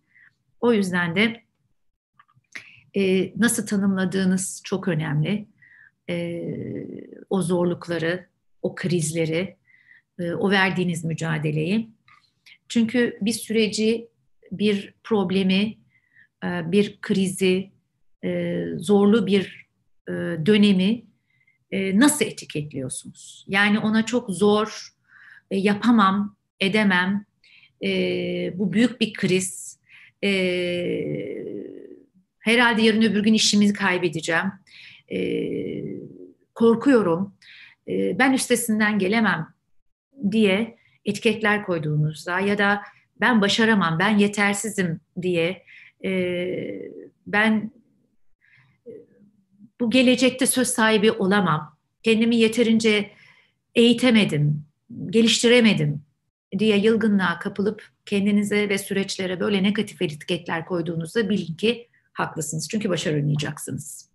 O 0.61 0.73
yüzden 0.73 1.15
de 1.15 1.43
e, 2.95 3.31
nasıl 3.37 3.67
tanımladığınız 3.67 4.61
çok 4.63 4.87
önemli. 4.87 5.45
E, 6.09 6.43
o 7.30 7.41
zorlukları, 7.41 8.25
o 8.61 8.75
krizleri, 8.75 9.55
e, 10.19 10.34
o 10.34 10.51
verdiğiniz 10.51 11.03
mücadeleyi. 11.03 11.89
Çünkü 12.69 13.17
bir 13.21 13.31
süreci, 13.31 14.07
bir 14.51 14.93
problemi, 15.03 15.77
e, 16.43 16.71
bir 16.71 17.01
krizi, 17.01 17.71
e, 18.23 18.63
zorlu 18.77 19.27
bir 19.27 19.67
e, 20.07 20.11
dönemi 20.45 21.03
e, 21.71 21.99
nasıl 21.99 22.25
etiketliyorsunuz? 22.25 23.45
Yani 23.47 23.80
ona 23.80 24.05
çok 24.05 24.30
zor, 24.30 24.93
e, 25.51 25.57
yapamam, 25.57 26.35
edemem, 26.59 27.25
e, 27.84 27.89
bu 28.55 28.73
büyük 28.73 29.01
bir 29.01 29.13
kriz, 29.13 29.80
e, 30.23 30.31
herhalde 32.39 32.81
yarın 32.81 33.01
öbür 33.01 33.23
gün 33.23 33.34
işimi 33.34 33.73
kaybedeceğim, 33.73 34.51
e, 35.14 35.19
korkuyorum, 36.56 37.35
e, 37.88 38.19
ben 38.19 38.34
üstesinden 38.34 38.99
gelemem 38.99 39.48
diye 40.31 40.77
etiketler 41.06 41.65
koyduğunuzda 41.65 42.40
ya 42.40 42.57
da 42.57 42.81
ben 43.22 43.41
başaramam, 43.41 43.99
ben 43.99 44.18
yetersizim 44.18 44.99
diye 45.22 45.64
e, 46.06 46.11
ben 47.27 47.72
bu 49.80 49.90
gelecekte 49.90 50.45
söz 50.45 50.68
sahibi 50.68 51.11
olamam, 51.11 51.77
kendimi 52.03 52.35
yeterince 52.35 53.11
eğitemedim, 53.76 54.65
geliştiremedim 55.10 56.02
diye 56.60 56.77
yılgınlığa 56.77 57.40
kapılıp 57.40 57.90
kendinize 58.06 58.69
ve 58.69 58.77
süreçlere 58.77 59.40
böyle 59.40 59.64
negatif 59.64 60.02
etiketler 60.02 60.65
koyduğunuzda 60.65 61.30
bilin 61.30 61.56
ki 61.56 61.90
haklısınız. 62.14 62.69
Çünkü 62.69 62.90
başaramayacaksınız. 62.90 64.12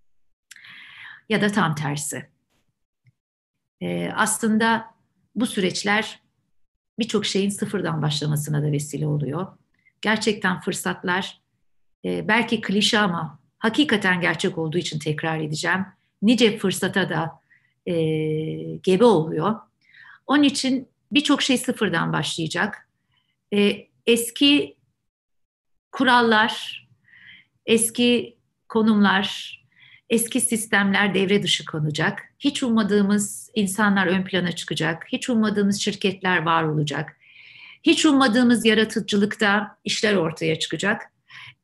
Ya 1.28 1.40
da 1.40 1.52
tam 1.52 1.74
tersi. 1.74 2.28
Ee, 3.80 4.10
aslında 4.14 4.94
bu 5.34 5.46
süreçler 5.46 6.20
birçok 6.98 7.26
şeyin 7.26 7.50
sıfırdan 7.50 8.02
başlamasına 8.02 8.62
da 8.62 8.72
vesile 8.72 9.06
oluyor. 9.06 9.46
Gerçekten 10.00 10.60
fırsatlar 10.60 11.40
e, 12.04 12.28
belki 12.28 12.60
klişe 12.60 12.98
ama 12.98 13.38
hakikaten 13.58 14.20
gerçek 14.20 14.58
olduğu 14.58 14.78
için 14.78 14.98
tekrar 14.98 15.40
edeceğim. 15.40 15.86
Nice 16.22 16.58
fırsata 16.58 17.08
da 17.08 17.40
e, 17.86 17.94
gebe 18.76 19.04
oluyor. 19.04 19.56
Onun 20.26 20.42
için 20.42 20.88
birçok 21.12 21.42
şey 21.42 21.58
sıfırdan 21.58 22.12
başlayacak. 22.12 22.88
E, 23.54 23.88
eski 24.06 24.76
kurallar, 25.92 26.86
eski 27.66 28.36
konumlar, 28.68 29.58
eski 30.10 30.40
sistemler 30.40 31.14
devre 31.14 31.42
dışı 31.42 31.64
konacak. 31.64 32.22
Hiç 32.38 32.62
ummadığımız 32.62 33.50
insanlar 33.54 34.06
ön 34.06 34.24
plana 34.24 34.52
çıkacak. 34.52 35.06
Hiç 35.12 35.30
ummadığımız 35.30 35.80
şirketler 35.80 36.42
var 36.42 36.62
olacak. 36.62 37.16
Hiç 37.82 38.06
ummadığımız 38.06 38.64
yaratıcılıkta 38.64 39.78
işler 39.84 40.14
ortaya 40.14 40.58
çıkacak. 40.58 41.02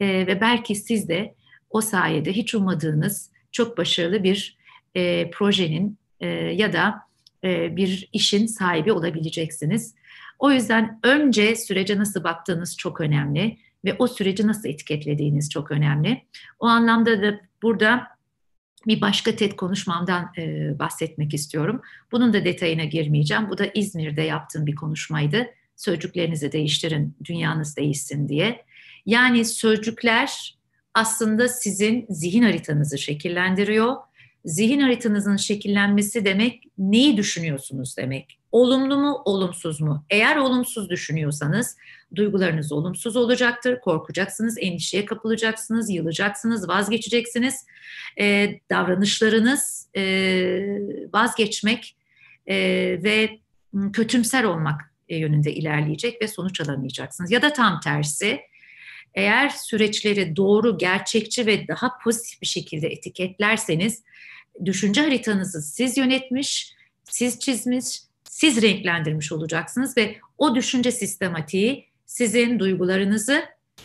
E, 0.00 0.06
ve 0.06 0.40
belki 0.40 0.74
siz 0.74 1.08
de 1.08 1.34
o 1.70 1.80
sayede 1.80 2.32
hiç 2.32 2.54
ummadığınız 2.54 3.30
çok 3.52 3.78
başarılı 3.78 4.22
bir 4.24 4.56
e, 4.94 5.30
projenin 5.30 5.98
e, 6.20 6.26
ya 6.28 6.72
da 6.72 7.00
e, 7.44 7.76
bir 7.76 8.08
işin 8.12 8.46
sahibi 8.46 8.92
olabileceksiniz. 8.92 9.94
O 10.38 10.50
yüzden 10.50 11.00
önce 11.02 11.56
sürece 11.56 11.98
nasıl 11.98 12.24
baktığınız 12.24 12.76
çok 12.76 13.00
önemli 13.00 13.58
ve 13.84 13.96
o 13.98 14.06
süreci 14.06 14.46
nasıl 14.46 14.68
etiketlediğiniz 14.68 15.50
çok 15.50 15.70
önemli. 15.70 16.22
O 16.58 16.66
anlamda 16.66 17.22
da 17.22 17.40
burada 17.62 18.13
bir 18.86 19.00
başka 19.00 19.36
TED 19.36 19.52
konuşmamdan 19.52 20.32
e, 20.38 20.78
bahsetmek 20.78 21.34
istiyorum. 21.34 21.82
Bunun 22.12 22.32
da 22.32 22.44
detayına 22.44 22.84
girmeyeceğim. 22.84 23.50
Bu 23.50 23.58
da 23.58 23.66
İzmir'de 23.74 24.22
yaptığım 24.22 24.66
bir 24.66 24.74
konuşmaydı. 24.74 25.46
Sözcüklerinizi 25.76 26.52
değiştirin, 26.52 27.16
dünyanız 27.24 27.76
değişsin 27.76 28.28
diye. 28.28 28.64
Yani 29.06 29.44
sözcükler 29.44 30.58
aslında 30.94 31.48
sizin 31.48 32.06
zihin 32.08 32.42
haritanızı 32.42 32.98
şekillendiriyor 32.98 33.96
zihin 34.44 34.80
haritanızın 34.80 35.36
şekillenmesi 35.36 36.24
demek 36.24 36.64
neyi 36.78 37.16
düşünüyorsunuz 37.16 37.96
demek. 37.96 38.38
Olumlu 38.52 38.96
mu, 38.96 39.22
olumsuz 39.24 39.80
mu? 39.80 40.04
Eğer 40.10 40.36
olumsuz 40.36 40.90
düşünüyorsanız 40.90 41.76
duygularınız 42.16 42.72
olumsuz 42.72 43.16
olacaktır. 43.16 43.80
Korkacaksınız, 43.80 44.56
endişeye 44.60 45.04
kapılacaksınız, 45.04 45.90
yılacaksınız, 45.90 46.68
vazgeçeceksiniz. 46.68 47.66
Ee, 48.20 48.60
davranışlarınız 48.70 49.88
e, 49.96 50.02
vazgeçmek 51.12 51.96
e, 52.46 52.56
ve 53.04 53.38
kötümser 53.92 54.44
olmak 54.44 54.94
yönünde 55.08 55.54
ilerleyecek 55.54 56.22
ve 56.22 56.28
sonuç 56.28 56.60
alamayacaksınız. 56.60 57.30
Ya 57.30 57.42
da 57.42 57.52
tam 57.52 57.80
tersi 57.80 58.40
eğer 59.14 59.48
süreçleri 59.48 60.36
doğru, 60.36 60.78
gerçekçi 60.78 61.46
ve 61.46 61.68
daha 61.68 61.98
pozitif 62.04 62.42
bir 62.42 62.46
şekilde 62.46 62.88
etiketlerseniz 62.88 64.02
düşünce 64.64 65.00
haritanızı 65.00 65.62
siz 65.62 65.96
yönetmiş, 65.96 66.74
siz 67.04 67.38
çizmiş, 67.38 68.00
siz 68.24 68.62
renklendirmiş 68.62 69.32
olacaksınız 69.32 69.96
ve 69.96 70.16
o 70.38 70.54
düşünce 70.54 70.92
sistematiği 70.92 71.88
sizin 72.14 72.58
duygularınızı 72.58 73.44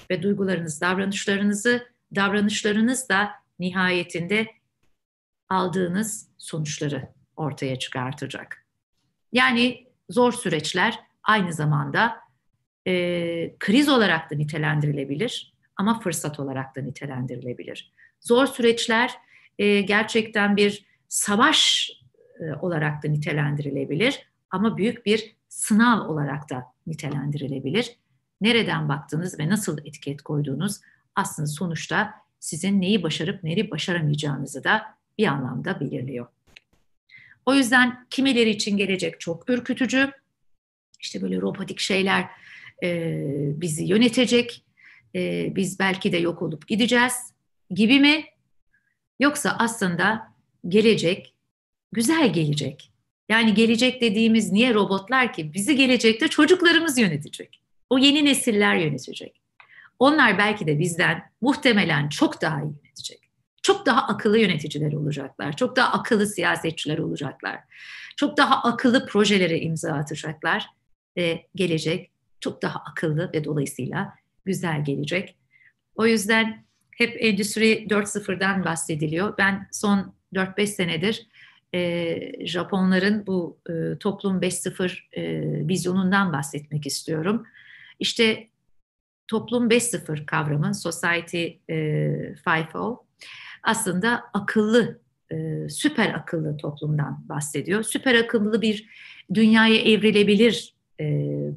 ve 0.10 0.24
duygularınız 0.24 0.82
davranışlarınızı, 0.82 1.88
davranışlarınız 2.16 3.10
da 3.10 3.32
nihayetinde 3.60 4.48
aldığınız 5.50 6.30
sonuçları 6.38 7.08
ortaya 7.36 7.80
çıkartacak. 7.80 8.66
Yani 9.32 9.88
zor 10.10 10.32
süreçler 10.32 11.00
aynı 11.24 11.54
zamanda 11.54 12.18
e, 12.88 13.56
kriz 13.60 13.90
olarak 13.90 14.32
da 14.32 14.36
nitelendirilebilir 14.36 15.54
ama 15.76 16.00
fırsat 16.00 16.40
olarak 16.40 16.76
da 16.76 16.82
nitelendirilebilir. 16.82 17.94
Zor 18.22 18.46
süreçler 18.46 19.14
e, 19.60 19.82
gerçekten 19.82 20.58
bir 20.58 20.86
savaş 21.08 21.92
e, 22.40 22.54
olarak 22.54 23.04
da 23.04 23.08
nitelendirilebilir 23.08 24.30
ama 24.50 24.78
büyük 24.78 25.06
bir 25.06 25.36
sınav 25.48 26.08
olarak 26.08 26.50
da 26.50 26.66
nitelendirilebilir. 26.88 28.00
Nereden 28.42 28.90
baktınız 28.90 29.40
ve 29.40 29.50
nasıl 29.50 29.78
etiket 29.78 30.22
koyduğunuz 30.22 30.80
aslında 31.16 31.48
sonuçta 31.48 32.14
sizin 32.40 32.82
neyi 32.82 33.04
başarıp 33.04 33.44
neyi 33.44 33.72
başaramayacağınızı 33.72 34.64
da 34.64 34.96
bir 35.18 35.28
anlamda 35.28 35.80
belirliyor. 35.80 36.28
O 37.46 37.54
yüzden 37.54 38.06
kimileri 38.10 38.50
için 38.50 38.78
gelecek 38.78 39.20
çok 39.20 39.50
ürkütücü, 39.50 40.12
işte 41.00 41.22
böyle 41.22 41.42
robotik 41.42 41.80
şeyler 41.80 42.26
e, 42.84 43.22
bizi 43.62 43.84
yönetecek, 43.84 44.66
e, 45.16 45.54
biz 45.56 45.80
belki 45.80 46.12
de 46.12 46.18
yok 46.18 46.42
olup 46.42 46.68
gideceğiz 46.68 47.14
gibi 47.70 48.00
mi? 48.00 48.26
Yoksa 49.20 49.56
aslında 49.60 50.34
gelecek 50.68 51.34
güzel 51.92 52.34
gelecek. 52.34 52.92
Yani 53.30 53.54
gelecek 53.54 54.02
dediğimiz 54.02 54.52
niye 54.52 54.74
robotlar 54.74 55.34
ki? 55.34 55.54
Bizi 55.54 55.76
gelecekte 55.76 56.28
çocuklarımız 56.28 56.98
yönetecek. 56.98 57.62
O 57.90 57.98
yeni 57.98 58.26
nesiller 58.26 58.76
yönetecek. 58.76 59.42
Onlar 60.00 60.38
belki 60.38 60.68
de 60.68 60.80
bizden 60.80 61.32
muhtemelen 61.42 62.10
çok 62.10 62.42
daha 62.42 62.62
iyi 62.62 62.74
yönetecek. 62.84 63.20
Çok 63.64 63.86
daha 63.86 64.08
akıllı 64.08 64.40
yöneticiler 64.40 64.94
olacaklar. 64.94 65.56
Çok 65.56 65.76
daha 65.76 65.92
akıllı 65.92 66.28
siyasetçiler 66.28 66.98
olacaklar. 66.98 67.60
Çok 68.18 68.38
daha 68.38 68.64
akıllı 68.64 69.06
projelere 69.06 69.60
imza 69.60 69.94
atacaklar. 69.94 70.70
Ve 71.18 71.48
gelecek 71.56 72.12
çok 72.40 72.62
daha 72.62 72.80
akıllı 72.80 73.32
ve 73.34 73.44
dolayısıyla 73.44 74.14
güzel 74.46 74.84
gelecek. 74.86 75.36
O 75.96 76.06
yüzden 76.06 76.66
hep 76.98 77.18
Endüstri 77.20 77.88
4.0'dan 77.90 78.66
bahsediliyor. 78.66 79.38
Ben 79.38 79.68
son 79.72 80.14
4-5 80.34 80.68
senedir 80.68 81.28
e, 81.74 82.46
Japonların 82.46 83.28
bu 83.28 83.60
e, 83.70 83.98
toplum 84.00 84.42
5.0 84.42 85.00
e, 85.14 85.68
vizyonundan 85.68 86.34
bahsetmek 86.34 86.86
istiyorum. 86.86 87.46
İşte 88.00 88.48
toplum 89.28 89.70
5.0 89.70 90.26
kavramı, 90.26 90.76
Society 90.76 91.46
e, 91.70 91.76
5.0 92.46 92.98
aslında 93.64 94.24
akıllı, 94.34 95.00
e, 95.32 95.70
süper 95.70 96.14
akıllı 96.14 96.58
toplumdan 96.58 97.26
bahsediyor. 97.30 97.84
Süper 97.84 98.16
akıllı 98.16 98.62
bir 98.62 98.90
dünyaya 99.34 99.76
evrilebilir 99.76 100.74
e, 101.00 101.06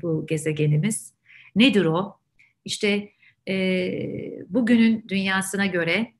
bu 0.02 0.27
gezegenimiz. 0.27 1.14
Nedir 1.56 1.85
o? 1.85 2.16
İşte 2.64 3.09
e, 3.48 3.55
bugünün 4.48 5.05
dünyasına 5.09 5.66
göre 5.66 6.12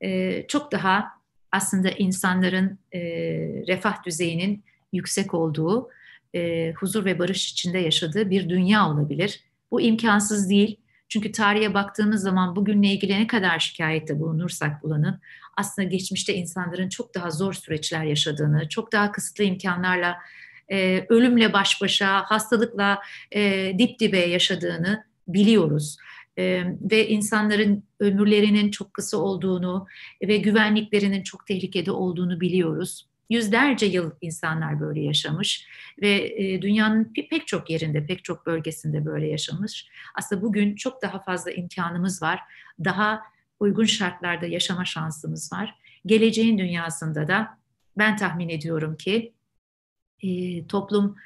e, 0.00 0.44
çok 0.46 0.72
daha 0.72 1.04
aslında 1.52 1.90
insanların 1.90 2.78
e, 2.92 3.00
refah 3.68 4.04
düzeyinin 4.04 4.64
yüksek 4.92 5.34
olduğu, 5.34 5.88
e, 6.34 6.72
huzur 6.72 7.04
ve 7.04 7.18
barış 7.18 7.52
içinde 7.52 7.78
yaşadığı 7.78 8.30
bir 8.30 8.48
dünya 8.48 8.90
olabilir. 8.90 9.47
Bu 9.70 9.80
imkansız 9.80 10.50
değil. 10.50 10.76
Çünkü 11.08 11.32
tarihe 11.32 11.74
baktığımız 11.74 12.22
zaman 12.22 12.56
bugünle 12.56 12.86
ilgili 12.86 13.12
ne 13.20 13.26
kadar 13.26 13.58
şikayette 13.58 14.20
bulunursak 14.20 14.82
bulanın 14.82 15.20
aslında 15.56 15.88
geçmişte 15.88 16.34
insanların 16.34 16.88
çok 16.88 17.14
daha 17.14 17.30
zor 17.30 17.52
süreçler 17.52 18.04
yaşadığını, 18.04 18.68
çok 18.68 18.92
daha 18.92 19.12
kısıtlı 19.12 19.44
imkanlarla 19.44 20.18
e, 20.68 21.06
ölümle 21.08 21.52
baş 21.52 21.82
başa, 21.82 22.22
hastalıkla 22.22 23.02
e, 23.32 23.72
dip 23.78 24.00
dibe 24.00 24.18
yaşadığını 24.18 25.04
biliyoruz. 25.28 25.96
E, 26.38 26.64
ve 26.80 27.08
insanların 27.08 27.84
ömürlerinin 28.00 28.70
çok 28.70 28.94
kısa 28.94 29.16
olduğunu 29.16 29.86
ve 30.22 30.36
güvenliklerinin 30.36 31.22
çok 31.22 31.46
tehlikede 31.46 31.90
olduğunu 31.92 32.40
biliyoruz. 32.40 33.07
Yüzlerce 33.30 33.86
yıl 33.86 34.10
insanlar 34.20 34.80
böyle 34.80 35.00
yaşamış 35.00 35.66
ve 36.02 36.34
e, 36.36 36.62
dünyanın 36.62 37.12
pek 37.30 37.46
çok 37.46 37.70
yerinde, 37.70 38.06
pek 38.06 38.24
çok 38.24 38.46
bölgesinde 38.46 39.04
böyle 39.04 39.28
yaşamış. 39.28 39.88
Aslında 40.14 40.42
bugün 40.42 40.74
çok 40.74 41.02
daha 41.02 41.18
fazla 41.22 41.50
imkanımız 41.50 42.22
var. 42.22 42.40
Daha 42.84 43.22
uygun 43.60 43.84
şartlarda 43.84 44.46
yaşama 44.46 44.84
şansımız 44.84 45.52
var. 45.52 45.74
Geleceğin 46.06 46.58
dünyasında 46.58 47.28
da 47.28 47.58
ben 47.98 48.16
tahmin 48.16 48.48
ediyorum 48.48 48.96
ki 48.96 49.32
e, 50.22 50.66
toplum 50.66 51.16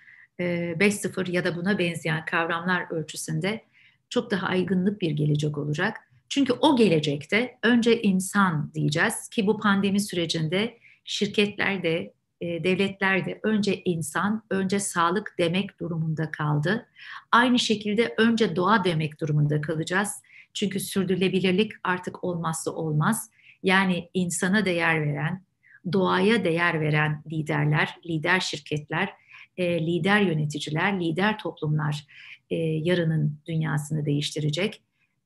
e, 0.40 0.44
5.0 0.44 1.30
ya 1.30 1.44
da 1.44 1.56
buna 1.56 1.78
benzeyen 1.78 2.24
kavramlar 2.24 2.86
ölçüsünde 2.90 3.64
çok 4.08 4.30
daha 4.30 4.46
aygınlık 4.46 5.00
bir 5.00 5.10
gelecek 5.10 5.58
olacak. 5.58 5.96
Çünkü 6.28 6.52
o 6.52 6.76
gelecekte 6.76 7.58
önce 7.62 8.02
insan 8.02 8.70
diyeceğiz 8.74 9.28
ki 9.28 9.46
bu 9.46 9.60
pandemi 9.60 10.00
sürecinde 10.00 10.78
şirketler 11.04 11.82
de 11.82 12.12
e, 12.42 12.64
devletler 12.64 13.26
de 13.26 13.40
önce 13.42 13.82
insan, 13.84 14.42
önce 14.50 14.80
sağlık 14.80 15.34
demek 15.38 15.80
durumunda 15.80 16.30
kaldı. 16.30 16.86
Aynı 17.32 17.58
şekilde 17.58 18.14
önce 18.18 18.56
doğa 18.56 18.84
demek 18.84 19.20
durumunda 19.20 19.60
kalacağız. 19.60 20.22
Çünkü 20.54 20.80
sürdürülebilirlik 20.80 21.72
artık 21.84 22.24
olmazsa 22.24 22.70
olmaz. 22.70 23.30
Yani 23.62 24.10
insana 24.14 24.64
değer 24.64 25.06
veren, 25.06 25.44
doğaya 25.92 26.44
değer 26.44 26.80
veren 26.80 27.22
liderler, 27.32 27.96
lider 28.06 28.40
şirketler, 28.40 29.12
e, 29.56 29.86
lider 29.86 30.20
yöneticiler, 30.20 31.00
lider 31.00 31.38
toplumlar 31.38 32.06
e, 32.50 32.56
yarının 32.56 33.38
dünyasını 33.46 34.06
değiştirecek. 34.06 34.82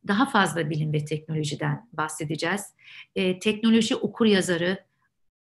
Daha 0.09 0.27
fazla 0.27 0.71
bilim 0.71 0.93
ve 0.93 1.05
teknolojiden 1.05 1.89
bahsedeceğiz. 1.93 2.63
Teknoloji 3.41 3.97
okur 3.97 4.27
yazarı 4.27 4.79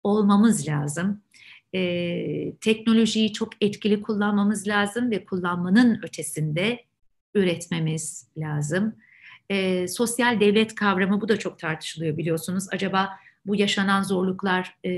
olmamız 0.04 0.68
lazım. 0.68 1.22
E, 1.76 2.54
teknolojiyi 2.62 3.34
çok 3.34 3.50
etkili 3.62 4.02
kullanmamız 4.02 4.68
lazım 4.68 5.12
ve 5.12 5.26
kullanmanın 5.26 6.00
ötesinde 6.04 6.84
üretmemiz 7.36 8.28
lazım. 8.38 8.96
E, 9.50 9.88
sosyal 9.88 10.40
devlet 10.40 10.76
kavramı 10.76 11.22
bu 11.22 11.30
da 11.30 11.40
çok 11.40 11.60
tartışılıyor 11.60 12.18
biliyorsunuz. 12.18 12.68
Acaba 12.72 13.10
bu 13.46 13.56
yaşanan 13.56 14.04
zorluklar 14.04 14.76
e, 14.86 14.92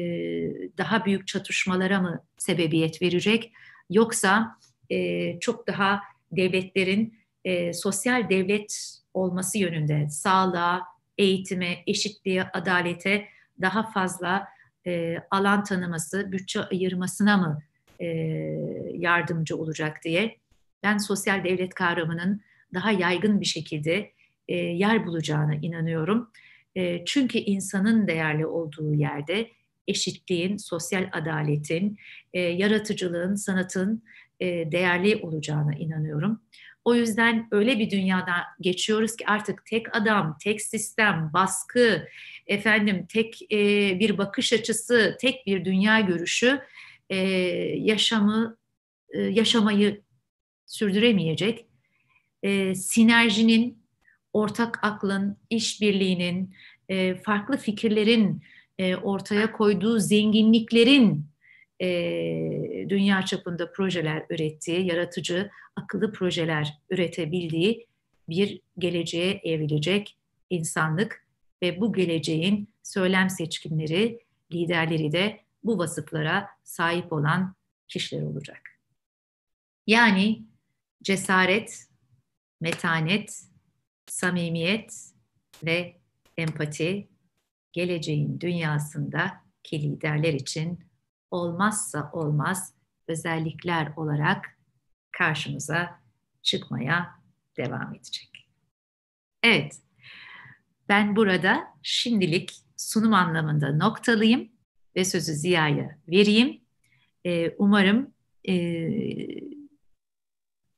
daha 0.78 1.06
büyük 1.06 1.28
çatışmalara 1.28 2.02
mı 2.02 2.24
sebebiyet 2.38 3.02
verecek? 3.02 3.54
Yoksa 3.90 4.58
e, 4.90 5.40
çok 5.40 5.68
daha 5.68 6.02
devletlerin 6.32 7.18
e, 7.46 7.74
sosyal 7.74 8.30
devlet 8.30 9.00
olması 9.14 9.58
yönünde 9.58 10.10
sağlığa, 10.10 10.82
eğitime, 11.18 11.78
eşitliğe, 11.88 12.44
adalete 12.54 13.26
daha 13.62 13.92
fazla 13.92 14.48
e, 14.88 15.18
alan 15.32 15.64
tanıması, 15.64 16.32
bütçe 16.32 16.62
ayırmasına 16.62 17.38
mı 17.38 17.60
e, 18.00 18.06
yardımcı 18.94 19.58
olacak 19.58 19.98
diye 20.04 20.38
ben 20.84 20.98
sosyal 20.98 21.44
devlet 21.44 21.74
kavramının 21.74 22.42
daha 22.74 22.92
yaygın 22.92 23.42
bir 23.42 23.46
şekilde 23.46 24.12
e, 24.48 24.56
yer 24.56 25.08
bulacağına 25.08 25.56
inanıyorum. 25.56 26.32
E, 26.76 27.06
çünkü 27.06 27.38
insanın 27.38 28.08
değerli 28.08 28.46
olduğu 28.46 28.94
yerde 28.94 29.50
eşitliğin, 29.88 30.58
sosyal 30.58 31.10
adaletin, 31.12 31.98
e, 32.34 32.40
yaratıcılığın, 32.40 33.36
sanatın 33.36 34.04
e, 34.40 34.72
değerli 34.72 35.16
olacağına 35.16 35.76
inanıyorum. 35.76 36.42
O 36.86 36.96
yüzden 36.96 37.48
öyle 37.52 37.80
bir 37.80 37.90
dünyada 37.90 38.34
geçiyoruz 38.62 39.16
ki 39.16 39.28
artık 39.28 39.66
tek 39.66 39.96
adam, 39.96 40.38
tek 40.44 40.62
sistem, 40.62 41.32
baskı, 41.34 42.08
efendim 42.48 43.06
tek 43.10 43.42
e, 43.52 43.58
bir 44.00 44.18
bakış 44.18 44.54
açısı, 44.54 45.18
tek 45.22 45.46
bir 45.46 45.66
dünya 45.66 46.00
görüşü 46.00 46.62
e, 47.10 47.18
yaşamı 47.80 48.58
e, 49.10 49.22
yaşamayı 49.22 50.02
sürdüremeyecek. 50.66 51.66
E, 52.44 52.76
sinerjinin, 52.76 53.86
ortak 54.34 54.80
aklın, 54.84 55.38
işbirliğinin, 55.50 56.56
e, 56.90 57.16
farklı 57.16 57.58
fikirlerin 57.58 58.42
e, 58.78 58.96
ortaya 58.96 59.52
koyduğu 59.52 60.00
zenginliklerin 60.00 61.26
e, 61.82 61.88
dünya 62.90 63.26
çapında 63.26 63.72
projeler 63.72 64.26
ürettiği, 64.30 64.88
yaratıcı, 64.88 65.50
akıllı 65.76 66.12
projeler 66.12 66.74
üretebildiği 66.90 67.88
bir 68.30 68.62
geleceğe 68.78 69.42
evrilecek 69.44 70.18
insanlık 70.50 71.26
ve 71.62 71.82
bu 71.82 71.94
geleceğin 71.94 72.70
söylem 72.84 73.30
seçkinleri, 73.30 74.20
liderleri 74.54 75.12
de 75.12 75.40
bu 75.64 75.78
vasıflara 75.78 76.50
sahip 76.64 77.14
olan 77.14 77.56
kişiler 77.88 78.22
olacak. 78.22 78.62
Yani 79.88 80.44
cesaret, 81.04 81.88
metanet, 82.62 83.44
samimiyet 84.08 85.12
ve 85.64 85.98
empati 86.38 87.08
geleceğin 87.74 88.40
dünyasında 88.40 89.32
ki 89.64 89.82
liderler 89.82 90.34
için 90.34 90.80
olmazsa 91.32 92.10
olmaz 92.14 92.74
özellikler 93.08 93.94
olarak 93.96 94.58
karşımıza 95.12 96.00
çıkmaya 96.42 97.10
devam 97.58 97.96
edecek. 97.96 98.50
Evet, 99.44 99.82
ben 100.90 101.16
burada 101.16 101.64
şimdilik 101.84 102.54
sunum 102.78 103.14
anlamında 103.14 103.76
noktalıyım 103.76 104.50
ve 104.96 105.06
sözü 105.06 105.34
Ziya'ya 105.34 106.00
vereyim. 106.08 106.62
Ee, 107.26 107.56
umarım 107.58 108.14
e, 108.48 108.56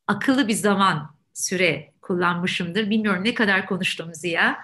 akıllı 0.08 0.48
bir 0.48 0.54
zaman 0.54 1.18
süre 1.34 1.94
kullanmışımdır. 2.02 2.90
Bilmiyorum 2.90 3.24
ne 3.24 3.34
kadar 3.34 3.66
konuştum 3.66 4.14
Ziya 4.14 4.60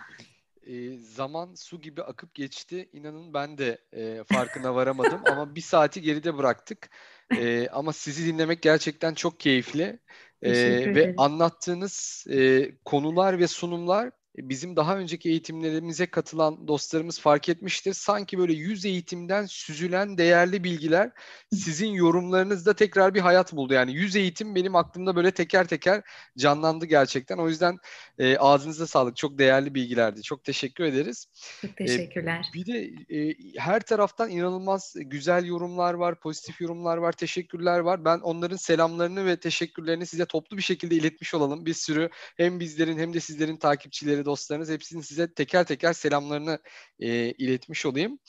e, 0.68 0.98
zaman 0.98 1.56
su 1.56 1.82
gibi 1.82 2.04
akıp 2.04 2.34
geçti. 2.36 2.90
İnanın 2.94 3.34
ben 3.34 3.58
de 3.58 3.78
e, 3.94 4.24
farkına 4.24 4.76
varamadım 4.76 5.22
ama 5.32 5.56
bir 5.56 5.62
saati 5.62 6.02
geride 6.02 6.38
bıraktık. 6.38 6.90
E, 7.38 7.68
ama 7.68 7.94
sizi 7.94 8.26
dinlemek 8.26 8.62
gerçekten 8.62 9.14
çok 9.14 9.40
keyifli. 9.40 10.00
E, 10.42 10.52
ve 10.96 11.14
anlattığınız 11.18 12.26
e, 12.30 12.72
konular 12.86 13.40
ve 13.40 13.48
sunumlar 13.48 14.12
bizim 14.38 14.76
daha 14.76 14.98
önceki 14.98 15.30
eğitimlerimize 15.30 16.06
katılan 16.06 16.68
dostlarımız 16.68 17.20
fark 17.20 17.50
etmiştir. 17.50 17.94
Sanki 17.94 18.38
böyle 18.38 18.54
yüz 18.54 18.86
eğitimden 18.86 19.46
süzülen 19.46 20.18
değerli 20.18 20.64
bilgiler 20.64 21.12
sizin 21.54 21.90
yorumlarınızda 21.90 22.74
tekrar 22.74 23.14
bir 23.14 23.20
hayat 23.20 23.54
buldu. 23.54 23.74
Yani 23.74 23.94
yüz 23.94 24.16
eğitim 24.16 24.56
benim 24.56 24.76
aklımda 24.76 25.16
böyle 25.16 25.32
teker 25.32 25.68
teker 25.68 26.02
canlandı 26.38 26.86
gerçekten. 26.86 27.38
O 27.38 27.50
yüzden 27.50 27.78
e, 28.20 28.38
ağzınıza 28.38 28.88
sağlık. 28.88 29.16
Çok 29.16 29.38
değerli 29.38 29.76
bilgilerdi. 29.76 30.22
Çok 30.22 30.44
teşekkür 30.44 30.84
ederiz. 30.84 31.28
Çok 31.62 31.82
e, 31.82 31.86
teşekkürler. 31.86 32.46
E, 32.50 32.54
bir 32.54 32.66
de 32.66 32.92
e, 33.16 33.36
her 33.58 33.80
taraftan 33.80 34.30
inanılmaz 34.30 34.96
güzel 34.98 35.46
yorumlar 35.46 35.94
var, 35.94 36.20
pozitif 36.20 36.62
yorumlar 36.62 36.98
var, 36.98 37.12
teşekkürler 37.12 37.80
var. 37.80 38.06
Ben 38.06 38.20
onların 38.20 38.58
selamlarını 38.58 39.26
ve 39.26 39.40
teşekkürlerini 39.40 40.06
size 40.06 40.26
toplu 40.26 40.58
bir 40.58 40.62
şekilde 40.62 40.96
iletmiş 40.96 41.34
olalım. 41.34 41.66
Bir 41.66 41.74
sürü 41.74 42.10
hem 42.38 42.60
bizlerin 42.60 42.98
hem 42.98 43.14
de 43.14 43.20
sizlerin 43.20 43.58
takipçileri 43.58 44.23
dostlarınız 44.26 44.70
hepsinin 44.70 45.02
size 45.02 45.34
teker 45.34 45.66
teker 45.66 45.94
selamlarını 45.94 46.60
e, 47.00 47.32
iletmiş 47.32 47.86
olayım. 47.86 48.20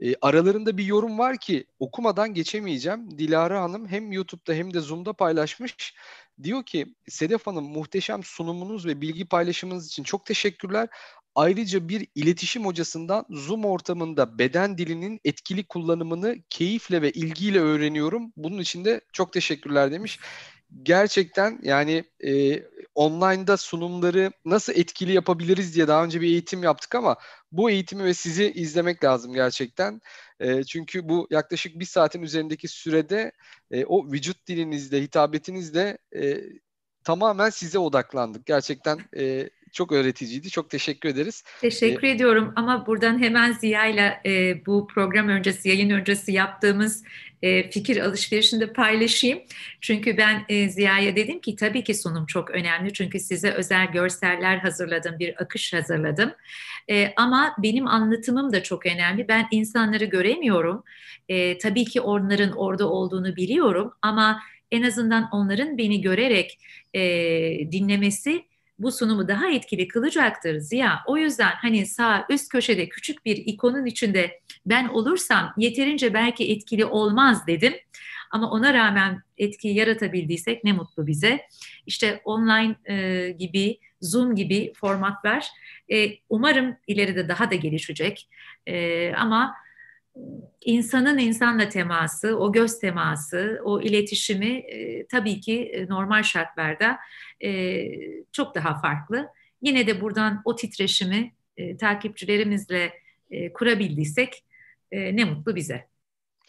E, 0.00 0.14
aralarında 0.20 0.78
bir 0.78 0.84
yorum 0.84 1.18
var 1.18 1.38
ki 1.38 1.66
okumadan 1.78 2.34
geçemeyeceğim. 2.34 3.18
Dilara 3.18 3.62
Hanım 3.62 3.88
hem 3.88 4.12
YouTube'da 4.12 4.52
hem 4.52 4.74
de 4.74 4.80
Zoom'da 4.80 5.12
paylaşmış. 5.12 5.94
Diyor 6.42 6.64
ki 6.64 6.94
Sedef 7.08 7.46
Hanım 7.46 7.64
muhteşem 7.64 8.24
sunumunuz 8.24 8.86
ve 8.86 9.00
bilgi 9.00 9.24
paylaşımınız 9.28 9.86
için 9.86 10.02
çok 10.02 10.26
teşekkürler. 10.26 10.88
Ayrıca 11.34 11.88
bir 11.88 12.06
iletişim 12.14 12.64
hocasından 12.64 13.26
Zoom 13.30 13.64
ortamında 13.64 14.38
beden 14.38 14.78
dilinin 14.78 15.20
etkili 15.24 15.64
kullanımını 15.64 16.36
keyifle 16.50 17.02
ve 17.02 17.10
ilgiyle 17.10 17.60
öğreniyorum. 17.60 18.32
Bunun 18.36 18.58
için 18.58 18.84
de 18.84 19.00
çok 19.12 19.32
teşekkürler 19.32 19.92
demiş 19.92 20.18
gerçekten 20.82 21.58
yani 21.62 22.04
e, 22.24 22.62
online'da 22.94 23.56
sunumları 23.56 24.32
nasıl 24.44 24.72
etkili 24.72 25.12
yapabiliriz 25.12 25.74
diye 25.74 25.88
daha 25.88 26.04
önce 26.04 26.20
bir 26.20 26.26
eğitim 26.26 26.62
yaptık 26.62 26.94
ama 26.94 27.16
bu 27.52 27.70
eğitimi 27.70 28.04
ve 28.04 28.14
sizi 28.14 28.52
izlemek 28.52 29.04
lazım 29.04 29.34
gerçekten. 29.34 30.00
E, 30.40 30.64
çünkü 30.64 31.08
bu 31.08 31.28
yaklaşık 31.30 31.80
bir 31.80 31.84
saatin 31.84 32.22
üzerindeki 32.22 32.68
sürede 32.68 33.32
e, 33.70 33.84
o 33.84 34.12
vücut 34.12 34.46
dilinizde, 34.46 35.02
hitabetinizde 35.02 35.98
e, 36.16 36.40
tamamen 37.04 37.50
size 37.50 37.78
odaklandık. 37.78 38.46
Gerçekten 38.46 38.98
e, 39.16 39.50
çok 39.72 39.92
öğreticiydi. 39.92 40.50
Çok 40.50 40.70
teşekkür 40.70 41.08
ederiz. 41.08 41.44
Teşekkür 41.60 42.08
ee, 42.08 42.10
ediyorum 42.10 42.52
ama 42.56 42.86
buradan 42.86 43.22
hemen 43.22 43.52
Ziya 43.52 43.86
ile 43.86 44.20
e, 44.26 44.66
bu 44.66 44.86
program 44.86 45.28
öncesi, 45.28 45.68
yayın 45.68 45.90
öncesi 45.90 46.32
yaptığımız 46.32 47.04
e, 47.42 47.70
fikir 47.70 47.96
alışverişini 47.96 48.60
de 48.60 48.72
paylaşayım. 48.72 49.40
Çünkü 49.80 50.16
ben 50.16 50.44
e, 50.48 50.68
Ziya'ya 50.68 51.16
dedim 51.16 51.40
ki 51.40 51.56
tabii 51.56 51.84
ki 51.84 51.94
sunum 51.94 52.26
çok 52.26 52.50
önemli. 52.50 52.92
Çünkü 52.92 53.20
size 53.20 53.50
özel 53.50 53.92
görseller 53.92 54.58
hazırladım, 54.58 55.18
bir 55.18 55.42
akış 55.42 55.72
hazırladım. 55.72 56.32
E, 56.90 57.12
ama 57.16 57.54
benim 57.58 57.86
anlatımım 57.86 58.52
da 58.52 58.62
çok 58.62 58.86
önemli. 58.86 59.28
Ben 59.28 59.48
insanları 59.50 60.04
göremiyorum. 60.04 60.84
E, 61.28 61.58
tabii 61.58 61.84
ki 61.84 62.00
onların 62.00 62.52
orada 62.52 62.88
olduğunu 62.88 63.36
biliyorum 63.36 63.92
ama 64.02 64.40
en 64.70 64.82
azından 64.82 65.28
onların 65.32 65.78
beni 65.78 66.00
görerek 66.00 66.58
e, 66.94 67.02
dinlemesi 67.72 68.49
bu 68.80 68.92
sunumu 68.92 69.28
daha 69.28 69.50
etkili 69.50 69.88
kılacaktır 69.88 70.58
Ziya. 70.58 71.00
O 71.06 71.16
yüzden 71.16 71.50
hani 71.50 71.86
sağ 71.86 72.26
üst 72.30 72.48
köşede 72.48 72.88
küçük 72.88 73.24
bir 73.24 73.36
ikonun 73.36 73.86
içinde 73.86 74.40
ben 74.66 74.88
olursam 74.88 75.54
yeterince 75.56 76.14
belki 76.14 76.52
etkili 76.52 76.84
olmaz 76.84 77.46
dedim. 77.46 77.74
Ama 78.30 78.50
ona 78.50 78.74
rağmen 78.74 79.22
etki 79.38 79.68
yaratabildiysek 79.68 80.64
ne 80.64 80.72
mutlu 80.72 81.06
bize. 81.06 81.40
İşte 81.86 82.20
online 82.24 82.76
e, 82.84 83.28
gibi, 83.30 83.78
Zoom 84.00 84.34
gibi 84.34 84.72
formatlar 84.76 85.46
e, 85.92 86.10
umarım 86.28 86.76
ileride 86.86 87.28
daha 87.28 87.50
da 87.50 87.54
gelişecek. 87.54 88.28
E, 88.66 89.12
ama 89.14 89.54
insanın 90.64 91.18
insanla 91.18 91.68
teması, 91.68 92.38
o 92.38 92.52
göz 92.52 92.78
teması, 92.78 93.60
o 93.64 93.80
iletişimi 93.80 94.56
e, 94.56 95.06
tabii 95.06 95.40
ki 95.40 95.62
e, 95.62 95.86
normal 95.86 96.22
şartlarda 96.22 96.98
e, 97.44 97.84
çok 98.32 98.54
daha 98.54 98.80
farklı. 98.80 99.28
Yine 99.62 99.86
de 99.86 100.00
buradan 100.00 100.42
o 100.44 100.56
titreşimi 100.56 101.32
e, 101.56 101.76
takipçilerimizle 101.76 102.92
e, 103.30 103.52
kurabildiysek 103.52 104.44
e, 104.92 105.16
ne 105.16 105.24
mutlu 105.24 105.56
bize. 105.56 105.86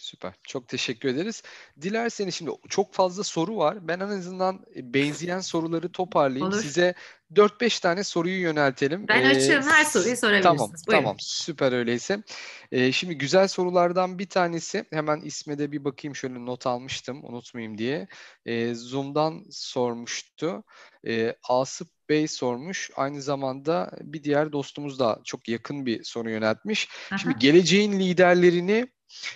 Süper. 0.02 0.34
Çok 0.48 0.68
teşekkür 0.68 1.10
ederiz. 1.10 1.44
Dilerseniz 1.82 2.36
şimdi 2.36 2.52
çok 2.70 2.94
fazla 2.94 3.24
soru 3.24 3.58
var. 3.58 3.88
Ben 3.88 4.00
en 4.00 4.10
azından 4.10 4.66
e, 4.76 4.94
benzeyen 4.94 5.40
soruları 5.40 5.92
toparlayayım. 5.92 6.48
Olur. 6.48 6.62
Size 6.62 6.94
4-5 7.34 7.82
tane 7.82 8.04
soruyu 8.04 8.42
yöneltelim. 8.42 9.08
Ben 9.08 9.26
açığım. 9.26 9.64
Her 9.64 9.86
soruyu 9.86 10.18
sorabilirsiniz. 10.18 10.44
Tamam. 10.44 10.72
Buyurun. 10.88 11.04
Tamam. 11.04 11.16
Süper 11.20 11.72
öyleyse. 11.72 12.24
Ee, 12.72 12.92
şimdi 12.92 13.18
güzel 13.18 13.48
sorulardan 13.48 14.20
bir 14.20 14.30
tanesi. 14.30 14.86
Hemen 14.90 15.22
isme 15.22 15.58
de 15.58 15.72
bir 15.72 15.84
bakayım. 15.84 16.16
Şöyle 16.16 16.46
not 16.46 16.68
almıştım. 16.68 17.20
Unutmayayım 17.24 17.78
diye. 17.78 18.08
Ee, 18.46 18.74
Zoom'dan 18.76 19.44
sormuştu. 19.52 20.64
Ee, 21.08 21.36
Asıp 21.50 21.90
Bey 22.10 22.28
sormuş. 22.28 22.92
Aynı 22.96 23.22
zamanda 23.22 23.92
bir 24.02 24.24
diğer 24.24 24.52
dostumuz 24.52 25.00
da 25.00 25.20
çok 25.24 25.48
yakın 25.48 25.86
bir 25.86 26.04
soru 26.04 26.30
yöneltmiş. 26.30 26.88
Aha. 27.12 27.18
Şimdi 27.18 27.40
geleceğin 27.40 28.00
liderlerini 28.00 28.88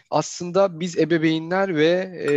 aslında 0.09 0.79
biz 0.79 0.97
ebeveynler 0.97 1.75
ve 1.75 1.89
e, 2.29 2.33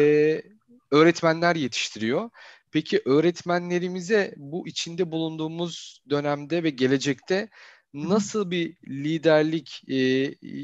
öğretmenler 0.91 1.57
yetiştiriyor. 1.57 2.31
Peki 2.73 3.03
öğretmenlerimize 3.05 4.35
bu 4.37 4.69
içinde 4.69 5.13
bulunduğumuz 5.13 6.03
dönemde 6.11 6.63
ve 6.63 6.71
gelecekte 6.71 7.49
nasıl 7.95 8.51
bir 8.51 8.77
liderlik 8.89 9.83
e, 9.89 9.97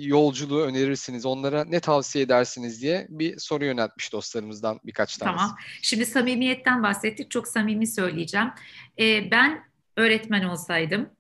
yolculuğu 0.06 0.60
önerirsiniz? 0.60 1.26
Onlara 1.26 1.64
ne 1.64 1.80
tavsiye 1.80 2.24
edersiniz 2.24 2.82
diye 2.82 3.06
bir 3.08 3.38
soru 3.38 3.64
yöneltmiş 3.64 4.12
dostlarımızdan 4.12 4.80
birkaç 4.84 5.16
tanesi. 5.16 5.38
Tamam. 5.38 5.56
Şimdi 5.82 6.06
samimiyetten 6.06 6.82
bahsettik. 6.82 7.30
Çok 7.30 7.48
samimi 7.48 7.86
söyleyeceğim. 7.86 8.48
E, 8.98 9.30
ben 9.30 9.64
öğretmen 9.96 10.44
olsaydım 10.44 11.10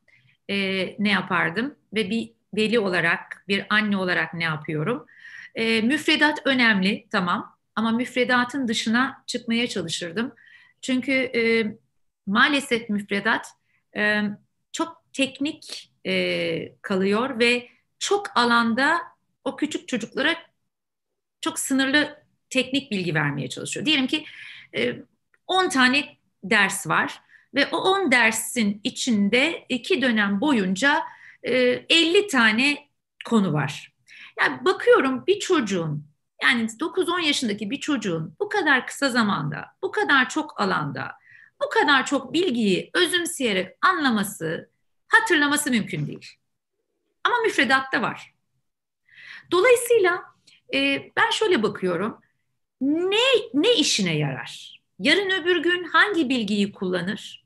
e, 0.50 0.56
ne 0.98 1.10
yapardım? 1.10 1.74
Ve 1.94 2.10
bir 2.10 2.32
veli 2.56 2.78
olarak, 2.78 3.44
bir 3.48 3.66
anne 3.70 3.96
olarak 3.96 4.34
ne 4.34 4.44
yapıyorum? 4.44 5.06
E, 5.54 5.80
müfredat 5.80 6.38
önemli 6.44 7.06
tamam 7.10 7.58
ama 7.74 7.92
müfredatın 7.92 8.68
dışına 8.68 9.24
çıkmaya 9.26 9.66
çalışırdım. 9.68 10.34
Çünkü 10.82 11.12
e, 11.12 11.66
maalesef 12.26 12.88
müfredat 12.88 13.46
e, 13.96 14.22
çok 14.72 15.02
teknik 15.12 15.92
e, 16.06 16.74
kalıyor 16.82 17.38
ve 17.38 17.68
çok 17.98 18.36
alanda 18.38 19.00
o 19.44 19.56
küçük 19.56 19.88
çocuklara 19.88 20.36
çok 21.40 21.58
sınırlı 21.58 22.24
teknik 22.50 22.90
bilgi 22.90 23.14
vermeye 23.14 23.48
çalışıyor. 23.48 23.86
Diyelim 23.86 24.06
ki 24.06 24.24
e, 24.76 24.96
10 25.46 25.68
tane 25.68 26.16
ders 26.44 26.86
var 26.86 27.20
ve 27.54 27.66
o 27.66 27.76
10 27.76 28.12
dersin 28.12 28.80
içinde 28.84 29.64
iki 29.68 30.02
dönem 30.02 30.40
boyunca 30.40 31.02
e, 31.42 31.52
50 31.88 32.26
tane 32.26 32.88
konu 33.24 33.52
var. 33.52 33.93
Yani 34.40 34.64
bakıyorum 34.64 35.26
bir 35.26 35.40
çocuğun 35.40 36.06
yani 36.42 36.62
9-10 36.64 37.20
yaşındaki 37.20 37.70
bir 37.70 37.80
çocuğun 37.80 38.36
bu 38.40 38.48
kadar 38.48 38.86
kısa 38.86 39.10
zamanda, 39.10 39.66
bu 39.82 39.90
kadar 39.90 40.28
çok 40.28 40.60
alanda, 40.60 41.12
bu 41.64 41.68
kadar 41.68 42.06
çok 42.06 42.32
bilgiyi 42.32 42.90
özümseyerek 42.94 43.76
anlaması, 43.80 44.70
hatırlaması 45.08 45.70
mümkün 45.70 46.06
değil. 46.06 46.28
Ama 47.24 47.36
müfredatta 47.44 48.02
var. 48.02 48.34
Dolayısıyla 49.50 50.22
e, 50.74 51.10
ben 51.16 51.30
şöyle 51.30 51.62
bakıyorum. 51.62 52.20
Ne 52.80 53.26
ne 53.54 53.74
işine 53.74 54.16
yarar? 54.16 54.80
Yarın 54.98 55.30
öbür 55.30 55.56
gün 55.56 55.84
hangi 55.84 56.28
bilgiyi 56.28 56.72
kullanır? 56.72 57.44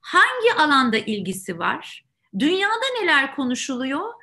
Hangi 0.00 0.54
alanda 0.58 0.96
ilgisi 0.98 1.58
var? 1.58 2.04
Dünyada 2.38 2.84
neler 3.00 3.36
konuşuluyor 3.36 4.14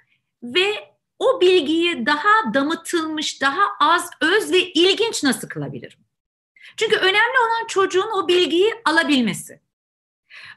ve 0.44 0.95
o 1.20 1.42
bilgiyi 1.42 2.06
daha 2.06 2.54
damıtılmış, 2.54 3.42
daha 3.42 3.62
az 3.80 4.10
öz 4.22 4.52
ve 4.52 4.72
ilginç 4.72 5.24
nasıl 5.24 5.50
kılabilirim? 5.50 6.00
Çünkü 6.78 6.96
önemli 6.96 7.40
olan 7.40 7.68
çocuğun 7.68 8.12
o 8.24 8.28
bilgiyi 8.28 8.74
alabilmesi. 8.86 9.62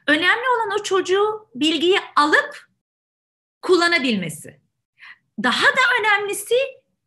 Önemli 0.07 0.49
olan 0.55 0.79
o 0.79 0.83
çocuğu 0.83 1.49
bilgiyi 1.55 1.99
alıp 2.15 2.67
kullanabilmesi. 3.61 4.59
Daha 5.43 5.67
da 5.67 5.81
önemlisi 5.99 6.55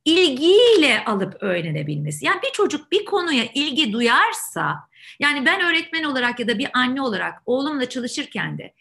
ilgiyle 0.04 1.04
alıp 1.04 1.42
öğrenebilmesi. 1.42 2.24
Yani 2.24 2.42
bir 2.42 2.52
çocuk 2.52 2.92
bir 2.92 3.04
konuya 3.04 3.44
ilgi 3.54 3.92
duyarsa, 3.92 4.88
yani 5.20 5.46
ben 5.46 5.60
öğretmen 5.60 6.04
olarak 6.04 6.40
ya 6.40 6.48
da 6.48 6.58
bir 6.58 6.70
anne 6.74 7.02
olarak 7.02 7.42
oğlumla 7.46 7.88
çalışırken 7.88 8.58
de 8.58 8.74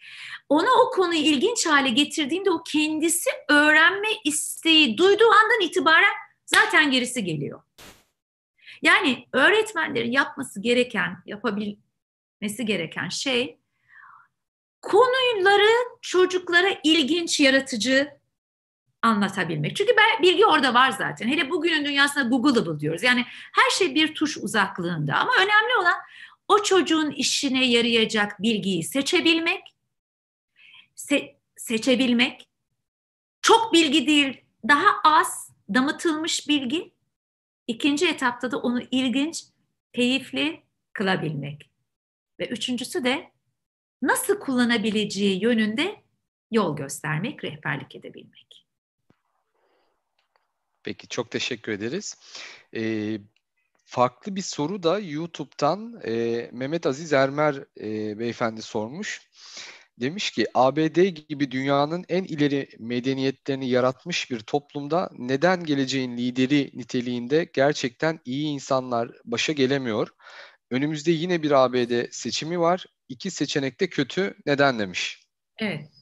ona 0.48 0.68
o 0.86 0.90
konuyu 0.90 1.20
ilginç 1.20 1.66
hale 1.66 1.88
getirdiğimde 1.88 2.50
o 2.50 2.62
kendisi 2.62 3.30
öğrenme 3.48 4.08
isteği 4.24 4.98
duyduğu 4.98 5.30
andan 5.30 5.60
itibaren 5.60 6.14
zaten 6.46 6.90
gerisi 6.90 7.24
geliyor. 7.24 7.62
Yani 8.82 9.26
öğretmenlerin 9.32 10.12
yapması 10.12 10.62
gereken, 10.62 11.16
yapabil 11.26 11.76
etmesi 12.36 12.66
gereken 12.66 13.08
şey 13.08 13.58
konuları 14.82 15.70
çocuklara 16.00 16.68
ilginç, 16.84 17.40
yaratıcı 17.40 18.21
anlatabilmek. 19.02 19.76
Çünkü 19.76 19.92
ben, 19.96 20.22
bilgi 20.22 20.46
orada 20.46 20.74
var 20.74 20.90
zaten. 20.90 21.28
Hele 21.28 21.50
bugünün 21.50 21.84
dünyasında 21.84 22.28
Googleable 22.28 22.80
diyoruz. 22.80 23.02
Yani 23.02 23.24
her 23.52 23.70
şey 23.70 23.94
bir 23.94 24.14
tuş 24.14 24.36
uzaklığında 24.36 25.14
ama 25.14 25.32
önemli 25.36 25.76
olan 25.80 25.96
o 26.48 26.62
çocuğun 26.62 27.10
işine 27.10 27.66
yarayacak 27.66 28.42
bilgiyi 28.42 28.82
seçebilmek, 28.82 29.62
se- 30.96 31.34
seçebilmek, 31.56 32.48
çok 33.42 33.72
bilgi 33.72 34.06
değil, 34.06 34.40
daha 34.68 34.88
az 35.04 35.52
damıtılmış 35.74 36.48
bilgi. 36.48 36.92
İkinci 37.66 38.08
etapta 38.08 38.50
da 38.50 38.58
onu 38.58 38.82
ilginç, 38.90 39.44
keyifli 39.92 40.62
kılabilmek. 40.92 41.70
Ve 42.40 42.48
üçüncüsü 42.48 43.04
de 43.04 43.30
nasıl 44.02 44.38
kullanabileceği 44.38 45.42
yönünde 45.42 46.02
yol 46.50 46.76
göstermek, 46.76 47.44
rehberlik 47.44 47.94
edebilmek. 47.94 48.61
Peki 50.84 51.08
çok 51.08 51.30
teşekkür 51.30 51.72
ederiz. 51.72 52.16
Ee, 52.74 53.18
farklı 53.84 54.36
bir 54.36 54.42
soru 54.42 54.82
da 54.82 54.98
YouTube'dan 54.98 56.00
e, 56.06 56.48
Mehmet 56.52 56.86
Aziz 56.86 57.12
Ermer 57.12 57.54
e, 57.80 58.18
beyefendi 58.18 58.62
sormuş. 58.62 59.20
Demiş 60.00 60.30
ki 60.30 60.46
ABD 60.54 60.98
gibi 61.28 61.50
dünyanın 61.50 62.04
en 62.08 62.24
ileri 62.24 62.68
medeniyetlerini 62.78 63.68
yaratmış 63.68 64.30
bir 64.30 64.40
toplumda 64.40 65.10
neden 65.18 65.64
geleceğin 65.64 66.16
lideri 66.16 66.70
niteliğinde 66.74 67.50
gerçekten 67.52 68.20
iyi 68.24 68.46
insanlar 68.46 69.10
başa 69.24 69.52
gelemiyor? 69.52 70.08
Önümüzde 70.70 71.10
yine 71.10 71.42
bir 71.42 71.50
ABD 71.50 72.10
seçimi 72.10 72.60
var. 72.60 72.86
İki 73.08 73.30
seçenekte 73.30 73.88
kötü. 73.88 74.36
Neden 74.46 74.78
demiş. 74.78 75.22
Evet. 75.58 76.01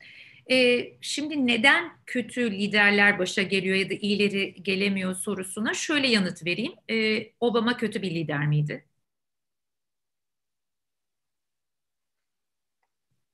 Ee, 0.51 0.93
şimdi 1.01 1.47
neden 1.47 1.93
kötü 2.07 2.51
liderler 2.53 3.19
başa 3.19 3.43
geliyor 3.43 3.77
ya 3.77 3.91
da 3.91 3.95
iyileri 3.95 4.63
gelemiyor 4.63 5.15
sorusuna 5.15 5.75
şöyle 5.75 6.09
yanıt 6.09 6.47
vereyim. 6.47 6.73
Ee, 6.91 7.33
Obama 7.41 7.77
kötü 7.77 8.03
bir 8.03 8.11
lider 8.15 8.47
miydi? 8.47 8.85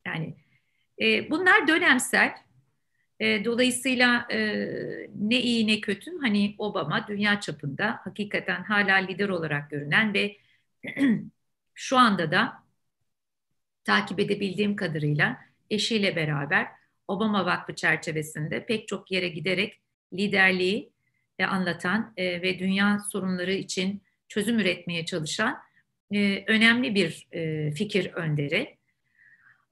Yani 0.07 0.37
e, 1.03 1.31
bunlar 1.31 1.69
dönemsel. 1.69 2.35
E, 3.21 3.45
dolayısıyla 3.45 4.29
e, 4.33 4.39
ne 5.17 5.41
iyi 5.43 5.67
ne 5.67 5.81
kötü 5.81 6.19
hani 6.21 6.55
Obama 6.59 7.09
dünya 7.09 7.41
çapında 7.41 8.01
hakikaten 8.05 8.65
hala 8.65 8.97
lider 8.97 9.29
olarak 9.29 9.71
görünen 9.71 10.15
ve 10.15 10.37
şu 11.75 11.99
anda 11.99 12.31
da 12.33 12.65
takip 13.85 14.21
edebildiğim 14.21 14.77
kadarıyla 14.77 15.39
eşiyle 15.71 16.17
beraber 16.17 16.76
Obama 17.09 17.47
Vakfı 17.47 17.75
çerçevesinde 17.75 18.67
pek 18.67 18.89
çok 18.89 19.11
yere 19.11 19.29
giderek 19.29 19.81
liderliği 20.13 20.93
e, 21.39 21.45
anlatan 21.45 22.13
e, 22.17 22.43
ve 22.43 22.59
dünya 22.59 22.99
sorunları 23.13 23.53
için 23.53 24.03
çözüm 24.29 24.59
üretmeye 24.59 25.05
çalışan 25.05 25.59
e, 26.15 26.45
önemli 26.47 26.95
bir 26.95 27.29
e, 27.33 27.71
fikir 27.73 28.13
önderi. 28.13 28.77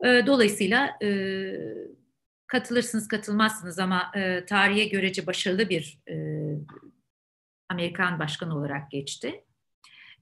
E, 0.04 0.26
dolayısıyla 0.26 0.98
e, 1.02 1.08
katılırsınız 2.46 3.08
katılmazsınız 3.08 3.78
ama 3.78 4.12
e, 4.16 4.44
tarihe 4.44 4.84
görece 4.84 5.26
başarılı 5.26 5.68
bir 5.68 5.98
e, 6.08 6.14
Amerikan 7.68 8.18
başkanı 8.18 8.56
olarak 8.58 8.90
geçti. 8.90 9.44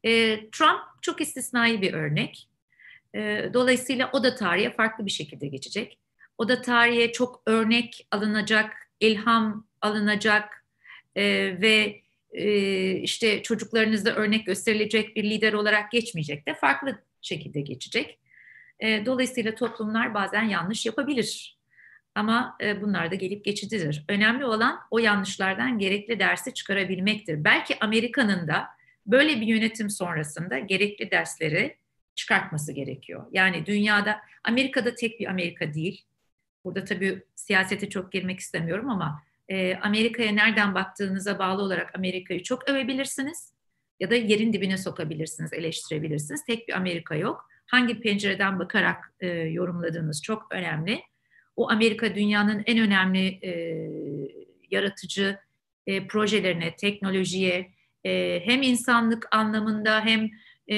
E, 0.04 0.40
Trump 0.50 0.80
çok 1.02 1.20
istisnai 1.20 1.82
bir 1.82 1.92
örnek. 1.92 2.48
E, 3.14 3.50
dolayısıyla 3.54 4.10
o 4.12 4.22
da 4.22 4.34
tarihe 4.34 4.70
farklı 4.72 5.06
bir 5.06 5.10
şekilde 5.10 5.46
geçecek. 5.46 5.98
O 6.42 6.48
da 6.48 6.62
tarihe 6.62 7.12
çok 7.12 7.42
örnek 7.46 8.06
alınacak, 8.10 8.88
ilham 9.00 9.66
alınacak 9.80 10.64
e, 11.16 11.24
ve 11.60 12.00
e, 12.32 12.92
işte 12.92 13.42
çocuklarınızda 13.42 14.14
örnek 14.14 14.46
gösterilecek 14.46 15.16
bir 15.16 15.24
lider 15.24 15.52
olarak 15.52 15.90
geçmeyecek 15.90 16.46
de 16.46 16.54
farklı 16.54 16.98
şekilde 17.20 17.60
geçecek. 17.60 18.18
E, 18.80 19.06
dolayısıyla 19.06 19.54
toplumlar 19.54 20.14
bazen 20.14 20.42
yanlış 20.42 20.86
yapabilir. 20.86 21.58
Ama 22.14 22.56
e, 22.62 22.82
bunlar 22.82 23.10
da 23.10 23.14
gelip 23.14 23.44
geçicidir. 23.44 24.04
Önemli 24.08 24.44
olan 24.44 24.80
o 24.90 24.98
yanlışlardan 24.98 25.78
gerekli 25.78 26.18
dersi 26.18 26.54
çıkarabilmektir. 26.54 27.44
Belki 27.44 27.76
Amerika'nın 27.80 28.48
da 28.48 28.66
böyle 29.06 29.40
bir 29.40 29.46
yönetim 29.46 29.90
sonrasında 29.90 30.58
gerekli 30.58 31.10
dersleri 31.10 31.76
çıkartması 32.14 32.72
gerekiyor. 32.72 33.26
Yani 33.32 33.66
dünyada, 33.66 34.20
Amerika'da 34.44 34.94
tek 34.94 35.20
bir 35.20 35.26
Amerika 35.26 35.74
değil. 35.74 36.04
Burada 36.64 36.84
tabii 36.84 37.22
siyasete 37.34 37.88
çok 37.88 38.12
girmek 38.12 38.40
istemiyorum 38.40 38.90
ama 38.90 39.22
e, 39.48 39.76
Amerika'ya 39.76 40.32
nereden 40.32 40.74
baktığınıza 40.74 41.38
bağlı 41.38 41.62
olarak 41.62 41.98
Amerika'yı 41.98 42.42
çok 42.42 42.68
övebilirsiniz 42.68 43.52
ya 44.00 44.10
da 44.10 44.14
yerin 44.14 44.52
dibine 44.52 44.78
sokabilirsiniz, 44.78 45.52
eleştirebilirsiniz. 45.52 46.44
Tek 46.44 46.68
bir 46.68 46.72
Amerika 46.72 47.14
yok. 47.14 47.48
Hangi 47.66 48.00
pencereden 48.00 48.58
bakarak 48.58 49.12
e, 49.20 49.26
yorumladığınız 49.28 50.22
çok 50.22 50.46
önemli. 50.50 51.02
O 51.56 51.70
Amerika 51.70 52.14
dünyanın 52.14 52.62
en 52.66 52.78
önemli 52.78 53.26
e, 53.26 53.52
yaratıcı 54.70 55.38
e, 55.86 56.06
projelerine, 56.06 56.76
teknolojiye, 56.76 57.70
e, 58.04 58.40
hem 58.44 58.62
insanlık 58.62 59.28
anlamında 59.30 60.00
hem 60.00 60.30
e, 60.70 60.76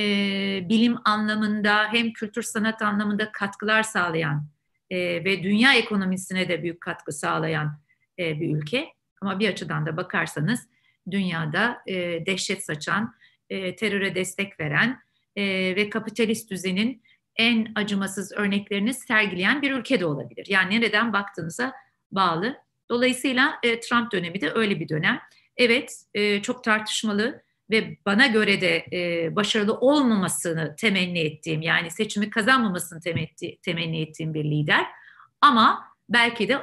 bilim 0.68 0.96
anlamında 1.04 1.92
hem 1.92 2.12
kültür 2.12 2.42
sanat 2.42 2.82
anlamında 2.82 3.32
katkılar 3.32 3.82
sağlayan 3.82 4.46
e, 4.90 5.24
ve 5.24 5.42
dünya 5.42 5.74
ekonomisine 5.74 6.48
de 6.48 6.62
büyük 6.62 6.80
katkı 6.80 7.12
sağlayan 7.12 7.80
e, 8.18 8.40
bir 8.40 8.56
ülke. 8.56 8.88
Ama 9.20 9.38
bir 9.38 9.48
açıdan 9.48 9.86
da 9.86 9.96
bakarsanız 9.96 10.68
dünyada 11.10 11.82
e, 11.86 12.26
dehşet 12.26 12.64
saçan, 12.64 13.14
e, 13.50 13.76
teröre 13.76 14.14
destek 14.14 14.60
veren 14.60 15.00
e, 15.36 15.42
ve 15.76 15.90
kapitalist 15.90 16.50
düzenin 16.50 17.02
en 17.36 17.72
acımasız 17.74 18.32
örneklerini 18.32 18.94
sergileyen 18.94 19.62
bir 19.62 19.72
ülke 19.72 20.00
de 20.00 20.06
olabilir. 20.06 20.46
Yani 20.48 20.74
nereden 20.74 21.12
baktığınıza 21.12 21.72
bağlı. 22.12 22.56
Dolayısıyla 22.90 23.58
e, 23.62 23.80
Trump 23.80 24.12
dönemi 24.12 24.40
de 24.40 24.50
öyle 24.50 24.80
bir 24.80 24.88
dönem. 24.88 25.20
Evet, 25.56 26.04
e, 26.14 26.42
çok 26.42 26.64
tartışmalı 26.64 27.42
ve 27.70 27.96
bana 28.06 28.26
göre 28.26 28.60
de 28.60 28.86
e, 28.92 29.36
başarılı 29.36 29.74
olmamasını 29.74 30.76
temenni 30.76 31.18
ettiğim 31.18 31.62
yani 31.62 31.90
seçimi 31.90 32.30
kazanmamasını 32.30 33.00
temetti, 33.00 33.58
temenni 33.62 34.00
ettiğim 34.00 34.34
bir 34.34 34.44
lider. 34.44 34.86
Ama 35.40 35.84
belki 36.08 36.48
de 36.48 36.58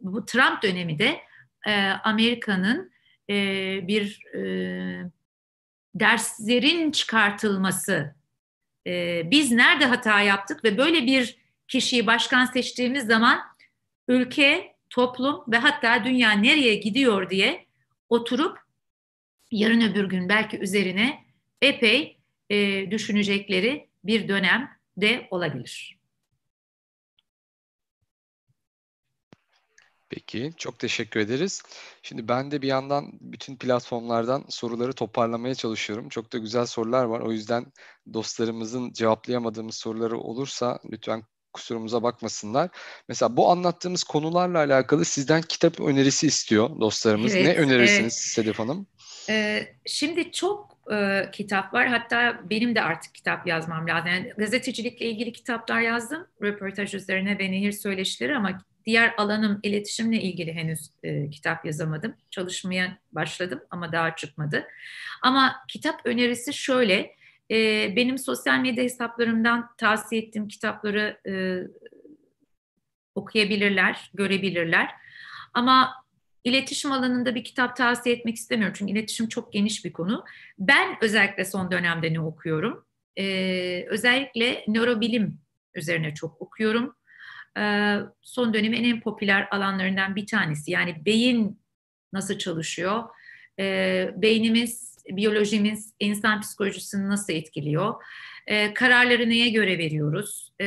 bu 0.00 0.24
Trump 0.24 0.62
dönemi 0.62 0.98
de 0.98 1.20
e, 1.66 1.88
Amerika'nın 2.04 2.92
e, 3.30 3.34
bir 3.88 4.24
e, 4.34 4.42
derslerin 5.94 6.90
çıkartılması, 6.90 8.14
e, 8.86 9.22
biz 9.30 9.52
nerede 9.52 9.84
hata 9.84 10.20
yaptık 10.20 10.64
ve 10.64 10.78
böyle 10.78 11.06
bir 11.06 11.36
kişiyi 11.68 12.06
başkan 12.06 12.44
seçtiğimiz 12.44 13.06
zaman 13.06 13.40
ülke, 14.08 14.76
toplum 14.90 15.44
ve 15.48 15.58
hatta 15.58 16.04
dünya 16.04 16.30
nereye 16.30 16.74
gidiyor 16.74 17.30
diye 17.30 17.66
oturup 18.08 18.58
yarın 19.52 19.80
öbür 19.80 20.04
gün 20.04 20.28
belki 20.28 20.58
üzerine 20.58 21.24
epey 21.62 22.18
e, 22.50 22.90
düşünecekleri 22.90 23.88
bir 24.04 24.28
dönem 24.28 24.70
de 24.96 25.28
olabilir. 25.30 25.98
Peki, 30.14 30.52
çok 30.56 30.78
teşekkür 30.78 31.20
ederiz. 31.20 31.62
Şimdi 32.02 32.28
ben 32.28 32.50
de 32.50 32.62
bir 32.62 32.66
yandan 32.66 33.12
bütün 33.20 33.56
platformlardan 33.56 34.44
soruları 34.48 34.92
toparlamaya 34.92 35.54
çalışıyorum. 35.54 36.08
Çok 36.08 36.32
da 36.32 36.38
güzel 36.38 36.66
sorular 36.66 37.04
var. 37.04 37.20
O 37.20 37.32
yüzden 37.32 37.66
dostlarımızın 38.14 38.92
cevaplayamadığımız 38.92 39.74
soruları 39.74 40.18
olursa 40.18 40.78
lütfen 40.90 41.22
kusurumuza 41.52 42.02
bakmasınlar. 42.02 42.70
Mesela 43.08 43.36
bu 43.36 43.50
anlattığımız 43.50 44.04
konularla 44.04 44.58
alakalı 44.58 45.04
sizden 45.04 45.42
kitap 45.42 45.80
önerisi 45.80 46.26
istiyor 46.26 46.80
dostlarımız. 46.80 47.34
Evet, 47.34 47.46
ne 47.46 47.54
önerirsiniz 47.54 48.00
evet. 48.00 48.12
Sedef 48.12 48.58
Hanım? 48.58 48.86
Ee, 49.28 49.74
şimdi 49.86 50.32
çok 50.32 50.78
e, 50.92 51.28
kitap 51.32 51.74
var. 51.74 51.88
Hatta 51.88 52.40
benim 52.50 52.74
de 52.74 52.82
artık 52.82 53.14
kitap 53.14 53.46
yazmam 53.46 53.88
lazım. 53.88 54.10
Yani 54.10 54.32
gazetecilikle 54.38 55.06
ilgili 55.06 55.32
kitaplar 55.32 55.80
yazdım. 55.80 56.26
Röportaj 56.42 56.94
üzerine 56.94 57.38
ve 57.38 57.52
nehir 57.52 57.72
söyleşileri 57.72 58.36
ama 58.36 58.62
diğer 58.84 59.14
alanım 59.16 59.60
iletişimle 59.62 60.20
ilgili 60.22 60.52
henüz 60.52 60.90
e, 61.02 61.30
kitap 61.30 61.64
yazamadım. 61.64 62.14
Çalışmaya 62.30 62.98
başladım 63.12 63.60
ama 63.70 63.92
daha 63.92 64.16
çıkmadı. 64.16 64.66
Ama 65.22 65.56
kitap 65.68 66.00
önerisi 66.04 66.52
şöyle. 66.52 67.16
E, 67.50 67.56
benim 67.96 68.18
sosyal 68.18 68.58
medya 68.58 68.84
hesaplarımdan 68.84 69.68
tavsiye 69.78 70.22
ettiğim 70.22 70.48
kitapları 70.48 71.20
e, 71.26 71.32
okuyabilirler, 73.14 74.10
görebilirler. 74.14 74.90
Ama 75.54 76.01
iletişim 76.44 76.92
alanında 76.92 77.34
bir 77.34 77.44
kitap 77.44 77.76
tavsiye 77.76 78.14
etmek 78.14 78.36
istemiyorum. 78.36 78.74
Çünkü 78.78 78.92
iletişim 78.92 79.28
çok 79.28 79.52
geniş 79.52 79.84
bir 79.84 79.92
konu. 79.92 80.24
Ben 80.58 80.96
özellikle 81.00 81.44
son 81.44 81.70
dönemde 81.70 82.12
ne 82.12 82.20
okuyorum? 82.20 82.84
e, 83.16 83.86
özellikle 83.88 84.64
nörobilim 84.68 85.40
üzerine 85.74 86.14
çok 86.14 86.42
okuyorum. 86.42 86.96
E, 87.58 87.96
son 88.22 88.54
dönemin 88.54 88.84
en 88.84 89.00
popüler 89.00 89.48
alanlarından 89.50 90.16
bir 90.16 90.26
tanesi. 90.26 90.70
Yani 90.70 91.04
beyin 91.06 91.60
nasıl 92.12 92.38
çalışıyor? 92.38 93.02
E, 93.58 94.10
beynimiz, 94.16 94.98
biyolojimiz 95.08 95.94
insan 96.00 96.40
psikolojisini 96.40 97.08
nasıl 97.08 97.32
etkiliyor? 97.32 97.94
E, 98.46 98.74
kararları 98.74 99.28
neye 99.28 99.48
göre 99.48 99.78
veriyoruz? 99.78 100.52
E, 100.60 100.66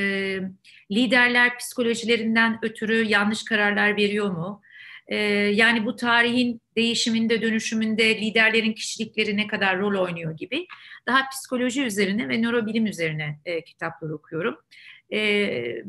liderler 0.92 1.58
psikolojilerinden 1.58 2.60
ötürü 2.62 3.04
yanlış 3.04 3.44
kararlar 3.46 3.98
veriyor 3.98 4.30
mu? 4.30 4.62
E, 5.08 5.16
yani 5.54 5.86
bu 5.86 5.96
tarihin 5.96 6.62
değişiminde, 6.76 7.42
dönüşümünde 7.42 8.22
liderlerin 8.22 8.74
kişilikleri 8.74 9.38
ne 9.38 9.48
kadar 9.48 9.80
rol 9.80 10.04
oynuyor 10.04 10.38
gibi 10.38 10.68
daha 11.08 11.30
psikoloji 11.30 11.84
üzerine 11.84 12.30
ve 12.30 12.42
nörobilim 12.42 12.86
üzerine 12.86 13.40
e, 13.46 13.64
kitaplar 13.64 14.10
okuyorum. 14.10 14.58
E, 15.10 15.20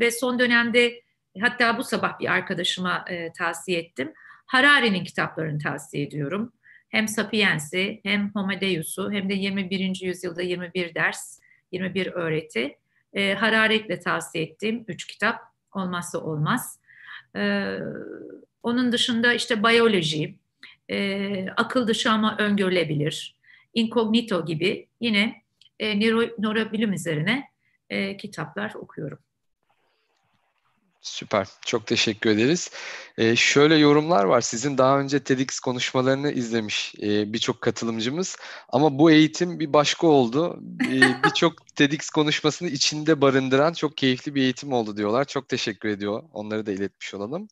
ve 0.01 0.10
son 0.10 0.38
dönemde 0.38 1.02
hatta 1.40 1.78
bu 1.78 1.84
sabah 1.84 2.20
bir 2.20 2.32
arkadaşıma 2.32 3.05
e, 3.09 3.32
tavsiye 3.32 3.78
ettim. 3.78 4.12
Harari'nin 4.47 5.05
kitaplarını 5.05 5.59
tavsiye 5.59 6.05
ediyorum. 6.05 6.52
Hem 6.88 7.09
Sapiens'i 7.09 8.01
hem 8.02 8.30
Homo 8.34 8.60
Deus'u 8.60 9.12
hem 9.12 9.28
de 9.28 9.34
21. 9.34 10.01
yüzyılda 10.02 10.43
21 10.43 10.94
ders, 10.94 11.40
21 11.72 12.06
öğreti. 12.06 12.78
E, 13.12 13.34
hararetle 13.34 14.01
tavsiye 14.01 14.44
ettiğim 14.44 14.84
üç 14.88 15.06
kitap 15.06 15.40
olmazsa 15.74 16.18
olmaz. 16.18 16.80
E, 17.36 17.76
onun 18.66 18.93
dışında 18.93 19.32
işte 19.32 19.64
biyoloji, 19.64 20.38
e, 20.90 21.47
akıl 21.56 21.88
dışı 21.88 22.10
ama 22.10 22.36
öngörülebilir, 22.38 23.36
incognito 23.74 24.47
gibi 24.47 24.88
yine 25.01 25.43
e, 25.78 26.01
nöro, 26.01 26.28
nörobilim 26.38 26.93
üzerine 26.93 27.44
e, 27.90 28.16
kitaplar 28.16 28.74
okuyorum. 28.74 29.18
Süper. 31.07 31.49
Çok 31.66 31.87
teşekkür 31.87 32.31
ederiz. 32.31 32.70
Ee, 33.19 33.37
şöyle 33.37 33.77
yorumlar 33.77 34.24
var. 34.24 34.41
Sizin 34.41 34.78
daha 34.78 35.01
önce 35.01 35.20
TEDx 35.20 35.61
konuşmalarını 35.61 36.33
izlemiş 36.33 36.95
e, 37.03 37.33
birçok 37.33 37.61
katılımcımız. 37.61 38.37
Ama 38.69 38.99
bu 38.99 39.11
eğitim 39.11 39.61
bir 39.61 39.73
başka 39.73 40.07
oldu. 40.07 40.61
Ee, 40.91 41.01
birçok 41.24 41.66
TEDx 41.77 42.11
konuşmasını 42.11 42.69
içinde 42.69 43.20
barındıran 43.20 43.73
çok 43.73 43.97
keyifli 43.97 44.35
bir 44.35 44.43
eğitim 44.43 44.73
oldu 44.73 44.97
diyorlar. 44.97 45.24
Çok 45.24 45.49
teşekkür 45.49 45.89
ediyor. 45.89 46.23
Onları 46.33 46.66
da 46.66 46.73
iletmiş 46.73 47.15
olalım. 47.15 47.49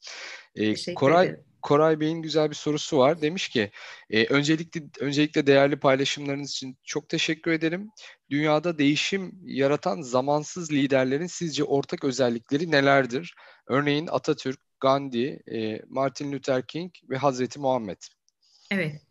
Ee, 0.56 0.94
Koray 0.94 1.26
ederim. 1.26 1.44
Koray 1.64 2.00
Bey'in 2.00 2.22
güzel 2.22 2.50
bir 2.50 2.54
sorusu 2.54 2.98
var. 2.98 3.22
Demiş 3.22 3.48
ki, 3.48 3.70
e, 4.10 4.26
öncelikle 4.26 4.82
öncelikle 5.00 5.46
değerli 5.46 5.76
paylaşımlarınız 5.76 6.50
için 6.50 6.76
çok 6.84 7.08
teşekkür 7.08 7.52
ederim. 7.52 7.90
Dünyada 8.30 8.78
değişim 8.78 9.32
yaratan 9.44 10.02
zamansız 10.02 10.72
liderlerin 10.72 11.26
sizce 11.26 11.64
ortak 11.64 12.04
özellikleri 12.04 12.70
nelerdir? 12.70 13.34
Örneğin 13.66 14.06
Atatürk, 14.06 14.60
Gandhi, 14.80 15.40
e, 15.52 15.80
Martin 15.88 16.32
Luther 16.32 16.66
King 16.66 16.92
ve 17.10 17.16
Hazreti 17.16 17.60
Muhammed. 17.60 17.98
Evet. 18.70 19.02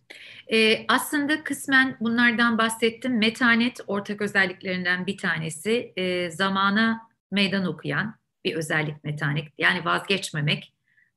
Ee, 0.54 0.86
aslında 0.88 1.44
kısmen 1.44 1.98
bunlardan 2.00 2.58
bahsettim. 2.58 3.18
Metanet 3.18 3.80
ortak 3.88 4.22
özelliklerinden 4.22 5.08
bir 5.08 5.18
tanesi. 5.18 5.94
E, 5.96 6.32
zamana 6.32 7.02
meydan 7.32 7.66
okuyan 7.66 8.16
bir 8.46 8.56
özellik 8.56 9.04
metanet. 9.04 9.48
Yani 9.58 9.86
vazgeçmemek, 9.86 10.73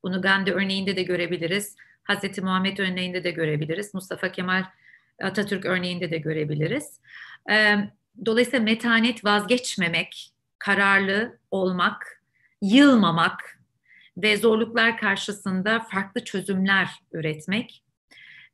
bunu 0.07 0.23
Gandhi 0.23 0.53
örneğinde 0.53 0.97
de 0.97 1.03
görebiliriz. 1.03 1.77
Hazreti 2.05 2.43
Muhammed 2.43 2.79
örneğinde 2.79 3.25
de 3.25 3.31
görebiliriz. 3.31 3.95
Mustafa 3.95 4.33
Kemal 4.33 4.65
Atatürk 5.23 5.65
örneğinde 5.65 6.11
de 6.11 6.19
görebiliriz. 6.19 7.01
Dolayısıyla 8.27 8.65
metanet 8.65 9.25
vazgeçmemek, 9.25 10.31
kararlı 10.59 11.39
olmak, 11.51 12.23
yılmamak 12.63 13.61
ve 14.17 14.37
zorluklar 14.37 14.99
karşısında 14.99 15.81
farklı 15.81 16.25
çözümler 16.25 16.89
üretmek. 17.13 17.83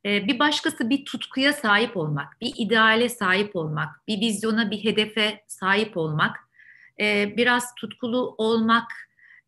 Bir 0.05 0.39
başkası 0.39 0.91
bir 0.91 1.05
tutkuya 1.05 1.53
sahip 1.53 1.97
olmak, 1.97 2.41
bir 2.41 2.53
ideale 2.57 3.09
sahip 3.09 3.57
olmak, 3.57 4.09
bir 4.09 4.21
vizyona, 4.21 4.71
bir 4.71 4.85
hedefe 4.85 5.45
sahip 5.47 5.97
olmak, 5.97 6.37
biraz 7.37 7.75
tutkulu 7.75 8.35
olmak, 8.39 8.93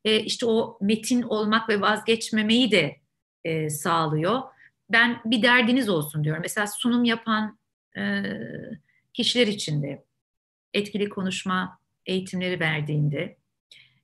e, 0.05 0.21
işte 0.21 0.47
o 0.47 0.79
metin 0.81 1.23
olmak 1.23 1.69
ve 1.69 1.81
vazgeçmemeyi 1.81 2.71
de 2.71 2.97
e, 3.45 3.71
sağlıyor. 3.71 4.43
Ben 4.91 5.21
bir 5.25 5.43
derdiniz 5.43 5.89
olsun 5.89 6.25
diyorum. 6.25 6.43
Mesela 6.43 6.67
sunum 6.67 7.05
yapan 7.05 7.59
e, 7.97 8.23
kişiler 9.13 9.47
için 9.47 9.83
de 9.83 10.05
etkili 10.75 11.09
konuşma 11.09 11.79
eğitimleri 12.07 12.61
verdiğinde, 12.61 13.37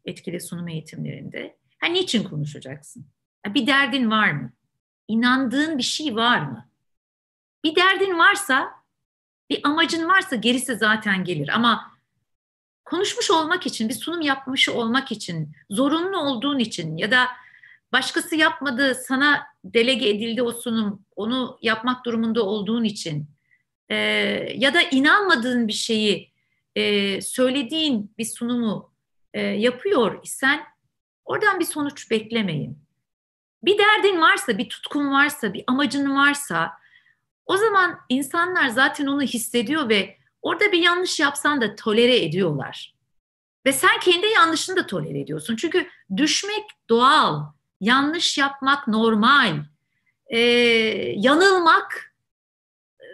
etkili 0.04 0.40
sunum 0.40 0.68
eğitimlerinde, 0.68 1.56
ha 1.78 1.86
niçin 1.86 2.22
konuşacaksın? 2.22 3.06
Bir 3.46 3.66
derdin 3.66 4.10
var 4.10 4.30
mı? 4.30 4.52
İnandığın 5.08 5.78
bir 5.78 5.82
şey 5.82 6.16
var 6.16 6.40
mı? 6.40 6.68
Bir 7.64 7.76
derdin 7.76 8.18
varsa, 8.18 8.70
bir 9.50 9.60
amacın 9.64 10.08
varsa 10.08 10.36
gerisi 10.36 10.76
zaten 10.76 11.24
gelir. 11.24 11.48
Ama 11.48 11.92
konuşmuş 12.90 13.30
olmak 13.30 13.66
için, 13.66 13.88
bir 13.88 13.94
sunum 13.94 14.20
yapmış 14.20 14.68
olmak 14.68 15.12
için, 15.12 15.52
zorunlu 15.70 16.18
olduğun 16.18 16.58
için 16.58 16.96
ya 16.96 17.10
da 17.10 17.28
başkası 17.92 18.36
yapmadı, 18.36 18.94
sana 18.94 19.46
delege 19.64 20.08
edildi 20.08 20.42
o 20.42 20.52
sunum, 20.52 21.04
onu 21.16 21.58
yapmak 21.62 22.04
durumunda 22.06 22.42
olduğun 22.42 22.84
için 22.84 23.30
e, 23.88 23.96
ya 24.56 24.74
da 24.74 24.82
inanmadığın 24.82 25.68
bir 25.68 25.72
şeyi 25.72 26.32
e, 26.76 27.20
söylediğin 27.20 28.14
bir 28.18 28.24
sunumu 28.24 28.92
e, 29.34 29.40
yapıyor 29.40 30.20
isen 30.22 30.60
oradan 31.24 31.60
bir 31.60 31.64
sonuç 31.64 32.10
beklemeyin. 32.10 32.78
Bir 33.62 33.78
derdin 33.78 34.20
varsa, 34.20 34.58
bir 34.58 34.68
tutkun 34.68 35.12
varsa, 35.12 35.54
bir 35.54 35.64
amacın 35.66 36.16
varsa 36.16 36.72
o 37.46 37.56
zaman 37.56 38.00
insanlar 38.08 38.68
zaten 38.68 39.06
onu 39.06 39.22
hissediyor 39.22 39.88
ve 39.88 40.19
Orada 40.42 40.72
bir 40.72 40.78
yanlış 40.78 41.20
yapsan 41.20 41.60
da 41.60 41.76
tolere 41.76 42.24
ediyorlar. 42.24 42.94
Ve 43.66 43.72
sen 43.72 44.00
kendi 44.00 44.26
yanlışını 44.26 44.76
da 44.76 44.86
tolere 44.86 45.20
ediyorsun. 45.20 45.56
Çünkü 45.56 45.86
düşmek 46.16 46.64
doğal, 46.88 47.42
yanlış 47.80 48.38
yapmak 48.38 48.88
normal, 48.88 49.56
ee, 50.30 50.38
yanılmak 51.16 52.14
e, 53.00 53.04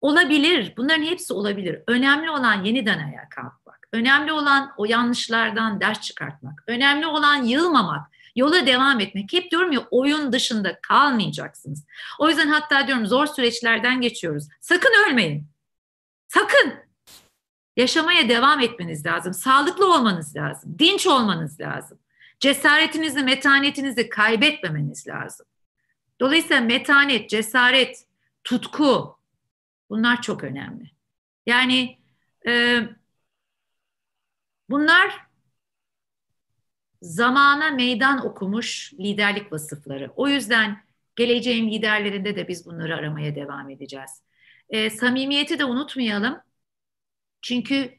olabilir. 0.00 0.72
Bunların 0.76 1.02
hepsi 1.02 1.32
olabilir. 1.32 1.82
Önemli 1.86 2.30
olan 2.30 2.64
yeniden 2.64 2.98
ayağa 2.98 3.28
kalkmak. 3.28 3.88
Önemli 3.92 4.32
olan 4.32 4.72
o 4.76 4.84
yanlışlardan 4.84 5.80
ders 5.80 6.00
çıkartmak. 6.00 6.64
Önemli 6.66 7.06
olan 7.06 7.42
yılmamak. 7.44 8.10
Yola 8.36 8.66
devam 8.66 9.00
etmek. 9.00 9.32
Hep 9.32 9.50
diyorum 9.50 9.72
ya 9.72 9.80
oyun 9.90 10.32
dışında 10.32 10.78
kalmayacaksınız. 10.80 11.84
O 12.18 12.28
yüzden 12.28 12.48
hatta 12.48 12.86
diyorum 12.86 13.06
zor 13.06 13.26
süreçlerden 13.26 14.00
geçiyoruz. 14.00 14.48
Sakın 14.60 14.92
ölmeyin. 15.08 15.53
Sakın 16.34 16.74
yaşamaya 17.76 18.28
devam 18.28 18.60
etmeniz 18.60 19.06
lazım. 19.06 19.34
Sağlıklı 19.34 19.94
olmanız 19.94 20.36
lazım. 20.36 20.76
Dinç 20.78 21.06
olmanız 21.06 21.60
lazım. 21.60 21.98
Cesaretinizi, 22.40 23.22
metanetinizi 23.22 24.08
kaybetmemeniz 24.08 25.06
lazım. 25.06 25.46
Dolayısıyla 26.20 26.60
metanet, 26.60 27.30
cesaret, 27.30 28.06
tutku 28.44 29.18
bunlar 29.90 30.22
çok 30.22 30.44
önemli. 30.44 30.90
Yani 31.46 31.98
e, 32.46 32.82
bunlar 34.70 35.26
zamana 37.02 37.70
meydan 37.70 38.26
okumuş 38.26 38.92
liderlik 38.94 39.52
vasıfları. 39.52 40.10
O 40.16 40.28
yüzden 40.28 40.84
geleceğin 41.16 41.70
liderlerinde 41.70 42.36
de 42.36 42.48
biz 42.48 42.66
bunları 42.66 42.96
aramaya 42.96 43.34
devam 43.34 43.70
edeceğiz. 43.70 44.24
E, 44.70 44.90
samimiyeti 44.90 45.58
de 45.58 45.64
unutmayalım. 45.64 46.40
Çünkü 47.42 47.98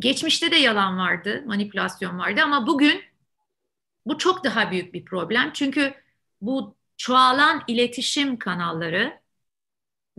geçmişte 0.00 0.50
de 0.50 0.56
yalan 0.56 0.98
vardı, 0.98 1.42
manipülasyon 1.46 2.18
vardı 2.18 2.40
ama 2.44 2.66
bugün 2.66 3.02
bu 4.06 4.18
çok 4.18 4.44
daha 4.44 4.70
büyük 4.70 4.94
bir 4.94 5.04
problem. 5.04 5.50
Çünkü 5.54 5.94
bu 6.40 6.76
çoğalan 6.96 7.62
iletişim 7.68 8.38
kanalları 8.38 9.20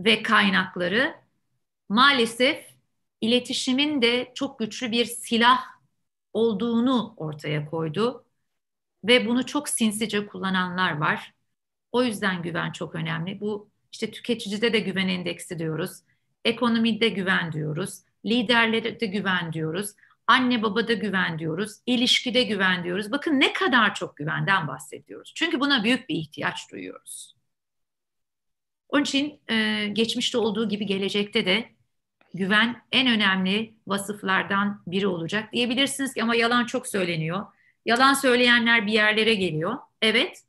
ve 0.00 0.22
kaynakları 0.22 1.14
maalesef 1.88 2.66
iletişimin 3.20 4.02
de 4.02 4.32
çok 4.34 4.58
güçlü 4.58 4.92
bir 4.92 5.04
silah 5.04 5.60
olduğunu 6.32 7.14
ortaya 7.16 7.66
koydu 7.70 8.24
ve 9.04 9.26
bunu 9.28 9.46
çok 9.46 9.70
sinsice 9.70 10.26
kullananlar 10.26 10.98
var. 10.98 11.34
O 11.92 12.04
yüzden 12.04 12.42
güven 12.42 12.72
çok 12.72 12.96
önemli. 12.96 13.40
Bu 13.40 13.69
işte 13.92 14.10
tüketicide 14.10 14.72
de 14.72 14.80
güven 14.80 15.08
endeksi 15.08 15.58
diyoruz. 15.58 15.90
Ekonomide 16.44 17.08
güven 17.08 17.52
diyoruz. 17.52 18.00
Liderlere 18.26 19.00
de 19.00 19.06
güven 19.06 19.52
diyoruz. 19.52 19.90
Anne 20.26 20.62
babada 20.62 20.92
güven 20.92 21.38
diyoruz. 21.38 21.72
ilişkide 21.86 22.42
güven 22.42 22.84
diyoruz. 22.84 23.12
Bakın 23.12 23.40
ne 23.40 23.52
kadar 23.52 23.94
çok 23.94 24.16
güvenden 24.16 24.68
bahsediyoruz. 24.68 25.32
Çünkü 25.36 25.60
buna 25.60 25.84
büyük 25.84 26.08
bir 26.08 26.14
ihtiyaç 26.14 26.72
duyuyoruz. 26.72 27.34
Onun 28.88 29.02
için 29.02 29.40
e, 29.48 29.86
geçmişte 29.92 30.38
olduğu 30.38 30.68
gibi 30.68 30.86
gelecekte 30.86 31.46
de 31.46 31.68
güven 32.34 32.82
en 32.92 33.06
önemli 33.06 33.74
vasıflardan 33.86 34.82
biri 34.86 35.06
olacak. 35.06 35.52
Diyebilirsiniz 35.52 36.14
ki 36.14 36.22
ama 36.22 36.34
yalan 36.34 36.64
çok 36.64 36.86
söyleniyor. 36.86 37.46
Yalan 37.86 38.14
söyleyenler 38.14 38.86
bir 38.86 38.92
yerlere 38.92 39.34
geliyor. 39.34 39.76
Evet 40.02 40.44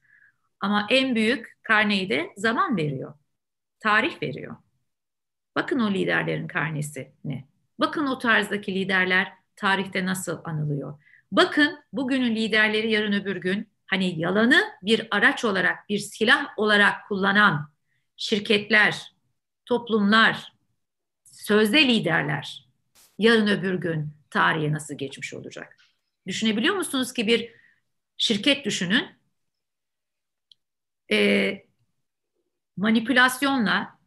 ama 0.59 0.87
en 0.89 1.15
büyük 1.15 1.57
karneyi 1.63 2.09
de 2.09 2.29
zaman 2.37 2.77
veriyor. 2.77 3.13
Tarih 3.81 4.21
veriyor. 4.23 4.55
Bakın 5.55 5.79
o 5.79 5.91
liderlerin 5.91 6.47
karnesi 6.47 7.11
ne? 7.25 7.47
Bakın 7.79 8.07
o 8.07 8.19
tarzdaki 8.19 8.75
liderler 8.75 9.33
tarihte 9.55 10.05
nasıl 10.05 10.41
anılıyor? 10.43 10.99
Bakın 11.31 11.79
bugünün 11.93 12.35
liderleri 12.35 12.91
yarın 12.91 13.13
öbür 13.13 13.35
gün 13.35 13.69
hani 13.87 14.19
yalanı 14.19 14.61
bir 14.81 15.07
araç 15.11 15.45
olarak, 15.45 15.89
bir 15.89 15.99
silah 15.99 16.47
olarak 16.57 17.07
kullanan 17.07 17.71
şirketler, 18.17 19.13
toplumlar, 19.65 20.53
sözde 21.23 21.87
liderler 21.87 22.67
yarın 23.17 23.47
öbür 23.47 23.73
gün 23.73 24.13
tarihe 24.29 24.71
nasıl 24.71 24.97
geçmiş 24.97 25.33
olacak? 25.33 25.77
Düşünebiliyor 26.27 26.75
musunuz 26.75 27.13
ki 27.13 27.27
bir 27.27 27.53
şirket 28.17 28.65
düşünün, 28.65 29.05
e, 31.11 31.70
manipülasyonla, 32.81 33.99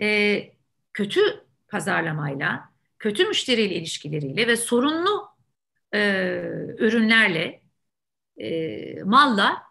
e, 0.00 0.52
kötü 0.92 1.20
pazarlamayla, 1.68 2.72
kötü 2.98 3.24
müşteriyle 3.26 3.74
ilişkileriyle 3.74 4.46
ve 4.46 4.56
sorunlu 4.56 5.28
e, 5.94 5.98
ürünlerle, 6.78 7.62
e, 8.40 9.02
malla 9.04 9.62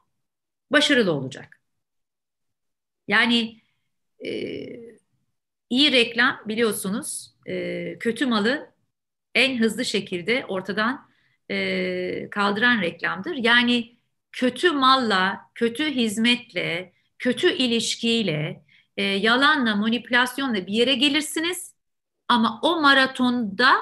başarılı 0.72 1.12
olacak. 1.12 1.62
Yani 3.08 3.62
e, 4.26 4.30
iyi 5.70 5.92
reklam 5.92 6.44
biliyorsunuz 6.48 7.36
e, 7.46 7.98
kötü 8.00 8.26
malı 8.26 8.74
en 9.36 9.60
hızlı 9.60 9.86
şekilde 9.86 10.46
ortadan 10.46 11.10
e, 11.52 12.30
kaldıran 12.32 12.82
reklamdır. 12.82 13.36
Yani 13.36 13.98
kötü 14.32 14.72
malla, 14.72 15.42
kötü 15.56 15.86
hizmetle, 15.96 16.97
kötü 17.20 17.54
ilişkiyle, 17.54 18.64
e, 18.98 19.04
yalanla, 19.04 19.76
manipülasyonla 19.76 20.68
bir 20.68 20.74
yere 20.74 20.96
gelirsiniz. 20.96 21.74
Ama 22.28 22.60
o 22.64 22.82
maratonda 22.82 23.76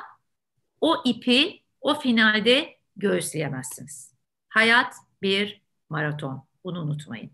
o 0.82 1.02
ipi 1.06 1.64
o 1.82 1.99
finalde 1.99 2.78
göğüsleyemezsiniz. 2.95 4.14
Hayat 4.49 4.95
bir 5.22 5.62
maraton. 5.90 6.48
Bunu 6.64 6.82
unutmayın. 6.82 7.32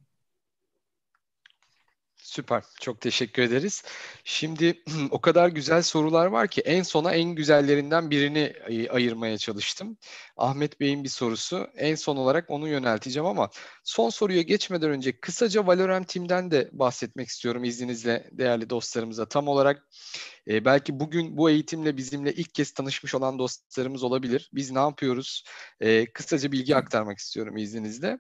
Süper. 2.32 2.64
Çok 2.82 3.02
teşekkür 3.02 3.44
ederiz. 3.44 3.84
Şimdi 4.24 4.84
o 5.12 5.22
kadar 5.22 5.50
güzel 5.50 5.82
sorular 5.82 6.26
var 6.26 6.48
ki 6.48 6.62
en 6.62 6.84
sona 6.84 7.14
en 7.14 7.36
güzellerinden 7.36 8.12
birini 8.12 8.54
ayırmaya 8.90 9.38
çalıştım. 9.38 9.98
Ahmet 10.38 10.80
Bey'in 10.80 11.04
bir 11.04 11.10
sorusu. 11.10 11.68
En 11.76 11.96
son 11.96 12.18
olarak 12.18 12.50
onu 12.50 12.68
yönelteceğim 12.68 13.26
ama 13.26 13.50
son 13.84 14.10
soruya 14.10 14.42
geçmeden 14.42 14.90
önce 14.90 15.20
kısaca 15.20 15.68
Valorant 15.68 16.08
Team'den 16.08 16.52
de 16.52 16.70
bahsetmek 16.74 17.28
istiyorum 17.28 17.64
izninizle 17.64 18.30
değerli 18.32 18.70
dostlarımıza. 18.70 19.26
Tam 19.26 19.48
olarak 19.48 19.88
e, 20.48 20.66
belki 20.66 21.00
bugün 21.00 21.38
bu 21.38 21.50
eğitimle 21.50 21.98
bizimle 21.98 22.34
ilk 22.34 22.54
kez 22.54 22.72
tanışmış 22.72 23.16
olan 23.16 23.40
dostlarımız 23.40 24.04
olabilir. 24.04 24.50
Biz 24.54 24.72
ne 24.72 24.80
yapıyoruz? 24.80 25.44
E, 25.80 26.06
kısaca 26.06 26.52
bilgi 26.52 26.76
aktarmak 26.76 27.18
istiyorum 27.18 27.58
izninizle. 27.58 28.20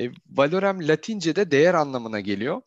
E, 0.00 0.10
Valorem 0.26 0.88
Latince'de 0.88 1.50
değer 1.50 1.74
anlamına 1.74 2.20
geliyor 2.20 2.62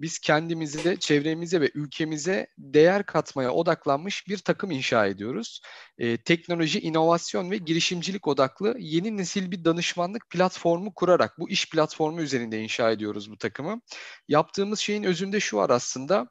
biz 0.00 0.18
kendimize, 0.18 0.96
çevremize 0.96 1.60
ve 1.60 1.70
ülkemize 1.74 2.46
değer 2.58 3.06
katmaya 3.06 3.50
odaklanmış 3.50 4.28
bir 4.28 4.38
takım 4.38 4.70
inşa 4.70 5.06
ediyoruz. 5.06 5.60
E, 5.98 6.16
teknoloji, 6.16 6.80
inovasyon 6.80 7.50
ve 7.50 7.56
girişimcilik 7.56 8.28
odaklı 8.28 8.76
yeni 8.78 9.16
nesil 9.16 9.50
bir 9.50 9.64
danışmanlık 9.64 10.30
platformu 10.30 10.94
kurarak 10.94 11.38
bu 11.38 11.50
iş 11.50 11.70
platformu 11.70 12.20
üzerinde 12.22 12.62
inşa 12.62 12.90
ediyoruz 12.90 13.30
bu 13.30 13.38
takımı. 13.38 13.80
Yaptığımız 14.28 14.78
şeyin 14.78 15.02
özünde 15.02 15.40
şu 15.40 15.56
var 15.56 15.70
aslında. 15.70 16.28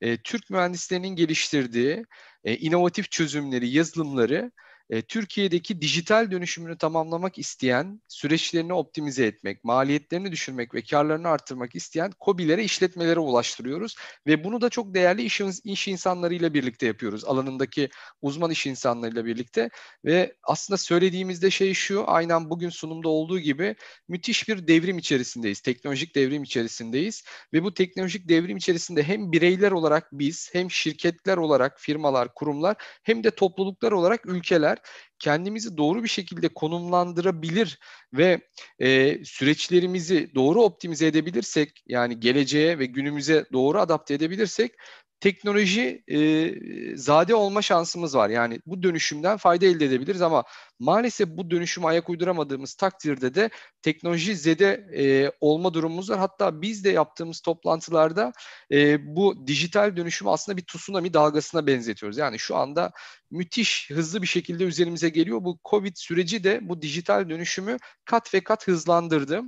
E, 0.00 0.22
Türk 0.22 0.50
mühendislerinin 0.50 1.16
geliştirdiği 1.16 2.04
e, 2.44 2.56
inovatif 2.56 3.10
çözümleri, 3.10 3.68
yazılımları 3.68 4.52
e, 4.90 5.02
Türkiye'deki 5.02 5.80
dijital 5.80 6.30
dönüşümünü 6.30 6.78
tamamlamak 6.78 7.38
isteyen, 7.38 8.00
süreçlerini 8.08 8.72
optimize 8.72 9.26
etmek, 9.26 9.64
maliyetlerini 9.64 10.32
düşürmek 10.32 10.74
ve 10.74 10.82
karlarını 10.82 11.28
arttırmak 11.28 11.74
isteyen 11.74 12.12
COBİ'lere, 12.24 12.64
işletmelere 12.64 13.20
ulaştırıyoruz. 13.20 13.96
Ve 14.26 14.44
bunu 14.44 14.60
da 14.60 14.68
çok 14.68 14.94
değerli 14.94 15.22
iş, 15.22 15.40
iş 15.64 15.88
insanlarıyla 15.88 16.54
birlikte 16.54 16.86
yapıyoruz. 16.86 17.24
Alanındaki 17.24 17.88
uzman 18.22 18.50
iş 18.50 18.66
insanlarıyla 18.66 19.24
birlikte. 19.24 19.70
Ve 20.04 20.34
aslında 20.42 20.78
söylediğimizde 20.78 21.50
şey 21.50 21.74
şu, 21.74 22.04
aynen 22.06 22.50
bugün 22.50 22.68
sunumda 22.68 23.08
olduğu 23.08 23.38
gibi 23.38 23.76
müthiş 24.08 24.48
bir 24.48 24.68
devrim 24.68 24.98
içerisindeyiz. 24.98 25.60
Teknolojik 25.60 26.14
devrim 26.14 26.42
içerisindeyiz. 26.42 27.24
Ve 27.52 27.62
bu 27.62 27.74
teknolojik 27.74 28.28
devrim 28.28 28.56
içerisinde 28.56 29.02
hem 29.02 29.32
bireyler 29.32 29.72
olarak 29.72 30.08
biz, 30.12 30.50
hem 30.52 30.70
şirketler 30.70 31.36
olarak 31.36 31.80
firmalar, 31.80 32.34
kurumlar, 32.34 32.76
hem 33.02 33.24
de 33.24 33.30
topluluklar 33.30 33.92
olarak 33.92 34.26
ülkeler 34.26 34.75
that. 34.76 35.15
Kendimizi 35.18 35.76
doğru 35.76 36.02
bir 36.02 36.08
şekilde 36.08 36.48
konumlandırabilir 36.48 37.78
ve 38.12 38.40
e, 38.78 39.18
süreçlerimizi 39.24 40.30
doğru 40.34 40.62
optimize 40.62 41.06
edebilirsek 41.06 41.82
yani 41.86 42.20
geleceğe 42.20 42.78
ve 42.78 42.86
günümüze 42.86 43.46
doğru 43.52 43.80
adapte 43.80 44.14
edebilirsek 44.14 44.72
teknoloji 45.20 46.02
e, 46.08 46.96
zade 46.96 47.34
olma 47.34 47.62
şansımız 47.62 48.14
var. 48.14 48.28
Yani 48.30 48.60
bu 48.66 48.82
dönüşümden 48.82 49.36
fayda 49.36 49.66
elde 49.66 49.84
edebiliriz 49.84 50.22
ama 50.22 50.44
maalesef 50.78 51.28
bu 51.28 51.50
dönüşüme 51.50 51.86
ayak 51.86 52.10
uyduramadığımız 52.10 52.74
takdirde 52.74 53.34
de 53.34 53.50
teknoloji 53.82 54.36
zede 54.36 54.86
e, 54.96 55.32
olma 55.40 55.74
durumumuz 55.74 56.10
var. 56.10 56.18
Hatta 56.18 56.62
biz 56.62 56.84
de 56.84 56.90
yaptığımız 56.90 57.40
toplantılarda 57.40 58.32
e, 58.72 58.98
bu 59.16 59.46
dijital 59.46 59.96
dönüşümü 59.96 60.30
aslında 60.30 60.56
bir 60.56 60.64
tsunami 60.64 61.14
dalgasına 61.14 61.66
benzetiyoruz. 61.66 62.18
Yani 62.18 62.38
şu 62.38 62.56
anda 62.56 62.92
müthiş 63.30 63.90
hızlı 63.90 64.22
bir 64.22 64.26
şekilde 64.26 64.64
üzerimize 64.64 65.05
geliyor. 65.08 65.44
Bu 65.44 65.58
Covid 65.70 65.96
süreci 65.96 66.44
de 66.44 66.60
bu 66.62 66.82
dijital 66.82 67.28
dönüşümü 67.28 67.76
kat 68.04 68.34
ve 68.34 68.40
kat 68.44 68.66
hızlandırdı. 68.66 69.42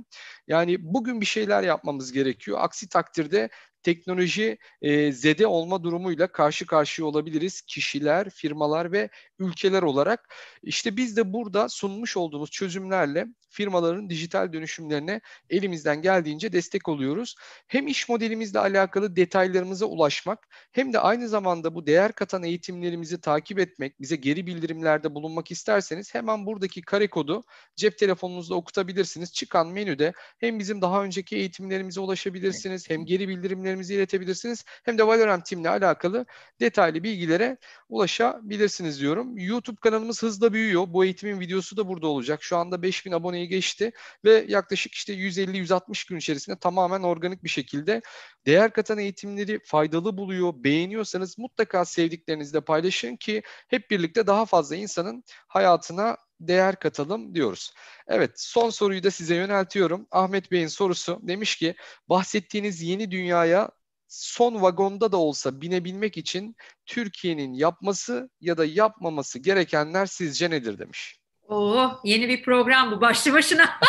Yani 0.47 0.77
bugün 0.79 1.21
bir 1.21 1.25
şeyler 1.25 1.63
yapmamız 1.63 2.11
gerekiyor. 2.11 2.57
Aksi 2.61 2.89
takdirde 2.89 3.49
teknoloji 3.83 4.57
e, 4.81 5.11
zede 5.11 5.47
olma 5.47 5.83
durumuyla 5.83 6.27
karşı 6.27 6.65
karşıya 6.65 7.05
olabiliriz. 7.07 7.61
Kişiler, 7.61 8.29
firmalar 8.29 8.91
ve 8.91 9.09
ülkeler 9.39 9.81
olarak. 9.81 10.35
İşte 10.63 10.97
biz 10.97 11.17
de 11.17 11.33
burada 11.33 11.69
sunmuş 11.69 12.17
olduğumuz 12.17 12.51
çözümlerle 12.51 13.27
firmaların 13.49 14.09
dijital 14.09 14.53
dönüşümlerine 14.53 15.21
elimizden 15.49 16.01
geldiğince 16.01 16.53
destek 16.53 16.87
oluyoruz. 16.87 17.35
Hem 17.67 17.87
iş 17.87 18.09
modelimizle 18.09 18.59
alakalı 18.59 19.15
detaylarımıza 19.15 19.85
ulaşmak 19.85 20.47
hem 20.71 20.93
de 20.93 20.99
aynı 20.99 21.29
zamanda 21.29 21.75
bu 21.75 21.85
değer 21.85 22.11
katan 22.11 22.43
eğitimlerimizi 22.43 23.21
takip 23.21 23.59
etmek, 23.59 24.01
bize 24.01 24.15
geri 24.15 24.47
bildirimlerde 24.47 25.15
bulunmak 25.15 25.51
isterseniz 25.51 26.15
hemen 26.15 26.45
buradaki 26.45 26.81
kare 26.81 27.09
kodu 27.09 27.43
cep 27.75 27.97
telefonunuzda 27.97 28.55
okutabilirsiniz. 28.55 29.33
Çıkan 29.33 29.67
menüde 29.67 30.13
hem 30.37 30.59
bizim 30.59 30.81
daha 30.81 31.03
önceki 31.03 31.35
eğitimlerimize 31.35 31.99
ulaşabilirsiniz, 31.99 32.89
hem 32.89 33.05
geri 33.05 33.27
bildirimlerimizi 33.69 33.95
iletebilirsiniz, 33.95 34.65
hem 34.83 34.97
de 34.97 35.07
Valorant 35.07 35.45
Team'le 35.45 35.65
alakalı 35.65 36.25
detaylı 36.59 37.03
bilgilere 37.03 37.57
ulaşabilirsiniz 37.89 38.99
diyorum. 38.99 39.37
YouTube 39.37 39.79
kanalımız 39.81 40.23
hızla 40.23 40.53
büyüyor. 40.53 40.85
Bu 40.87 41.05
eğitimin 41.05 41.39
videosu 41.39 41.77
da 41.77 41.87
burada 41.87 42.07
olacak. 42.07 42.43
Şu 42.43 42.57
anda 42.57 42.81
5000 42.81 43.11
aboneyi 43.11 43.47
geçti 43.47 43.91
ve 44.25 44.45
yaklaşık 44.47 44.93
işte 44.93 45.13
150-160 45.13 46.09
gün 46.09 46.17
içerisinde 46.17 46.59
tamamen 46.59 47.03
organik 47.03 47.43
bir 47.43 47.49
şekilde 47.49 48.01
değer 48.45 48.73
katan 48.73 48.97
eğitimleri 48.97 49.59
faydalı 49.65 50.17
buluyor, 50.17 50.53
beğeniyorsanız 50.55 51.37
mutlaka 51.37 51.85
sevdiklerinizle 51.85 52.61
paylaşın 52.61 53.15
ki 53.15 53.43
hep 53.67 53.91
birlikte 53.91 54.27
daha 54.27 54.45
fazla 54.45 54.75
insanın 54.75 55.23
hayatına 55.47 56.17
değer 56.39 56.79
katalım 56.79 57.35
diyoruz. 57.35 57.73
Evet 58.07 58.31
son 58.35 58.69
soruyu 58.69 59.03
da 59.03 59.11
size 59.11 59.35
yöneltiyorum. 59.35 60.07
Ahmet 60.11 60.51
Bey'in 60.51 60.67
sorusu 60.67 61.19
demiş 61.21 61.55
ki 61.55 61.75
bahsettiğiniz 62.09 62.81
yeni 62.81 63.11
dünyaya 63.11 63.69
son 64.07 64.61
vagonda 64.61 65.11
da 65.11 65.17
olsa 65.17 65.61
binebilmek 65.61 66.17
için 66.17 66.55
Türkiye'nin 66.85 67.53
yapması 67.53 68.29
ya 68.41 68.57
da 68.57 68.65
yapmaması 68.65 69.39
gerekenler 69.39 70.05
sizce 70.05 70.49
nedir 70.49 70.79
demiş. 70.79 71.19
Oo, 71.47 71.99
yeni 72.03 72.29
bir 72.29 72.43
program 72.43 72.91
bu 72.91 73.01
başlı 73.01 73.33
başına. 73.33 73.69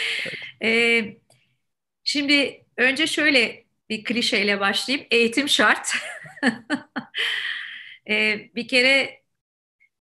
ee, 0.62 1.04
şimdi 2.04 2.64
önce 2.76 3.06
şöyle 3.06 3.64
bir 3.90 4.04
klişeyle 4.04 4.60
başlayayım. 4.60 5.06
Eğitim 5.10 5.48
şart. 5.48 5.92
ee, 8.08 8.50
bir 8.54 8.68
kere 8.68 9.20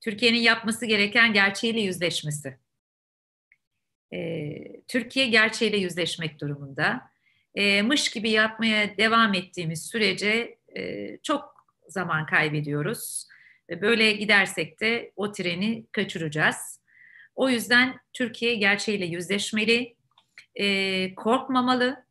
Türkiye'nin 0.09 0.39
yapması 0.39 0.87
gereken 0.87 1.33
gerçeğiyle 1.33 1.81
yüzleşmesi. 1.81 2.57
Ee, 4.13 4.81
Türkiye 4.89 5.27
gerçeğiyle 5.27 5.77
yüzleşmek 5.77 6.41
durumunda. 6.41 7.11
E, 7.55 7.83
mış 7.83 8.11
gibi 8.11 8.31
yapmaya 8.31 8.97
devam 8.97 9.35
ettiğimiz 9.35 9.87
sürece 9.87 10.59
e, 10.77 11.17
çok 11.23 11.67
zaman 11.89 12.27
kaybediyoruz. 12.27 13.27
Böyle 13.71 14.13
gidersek 14.13 14.81
de 14.81 15.13
o 15.17 15.33
treni 15.33 15.87
kaçıracağız. 15.93 16.81
O 17.35 17.49
yüzden 17.49 18.01
Türkiye 18.13 18.55
gerçeğiyle 18.55 19.07
yüzleşmeli, 19.07 19.97
e, 20.55 21.15
korkmamalı. 21.15 22.05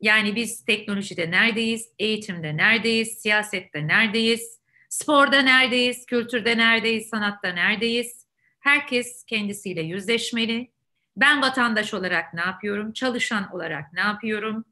Yani 0.00 0.36
biz 0.36 0.64
teknolojide 0.64 1.30
neredeyiz, 1.30 1.88
eğitimde 1.98 2.56
neredeyiz, 2.56 3.08
siyasette 3.18 3.86
neredeyiz, 3.86 4.58
sporda 4.88 5.42
neredeyiz, 5.42 6.06
kültürde 6.06 6.58
neredeyiz, 6.58 7.08
sanatta 7.08 7.48
neredeyiz. 7.48 8.26
Herkes 8.60 9.24
kendisiyle 9.24 9.82
yüzleşmeli. 9.82 10.70
Ben 11.16 11.42
vatandaş 11.42 11.94
olarak 11.94 12.34
ne 12.34 12.40
yapıyorum, 12.40 12.92
çalışan 12.92 13.54
olarak 13.54 13.92
ne 13.92 14.00
yapıyorum, 14.00 14.64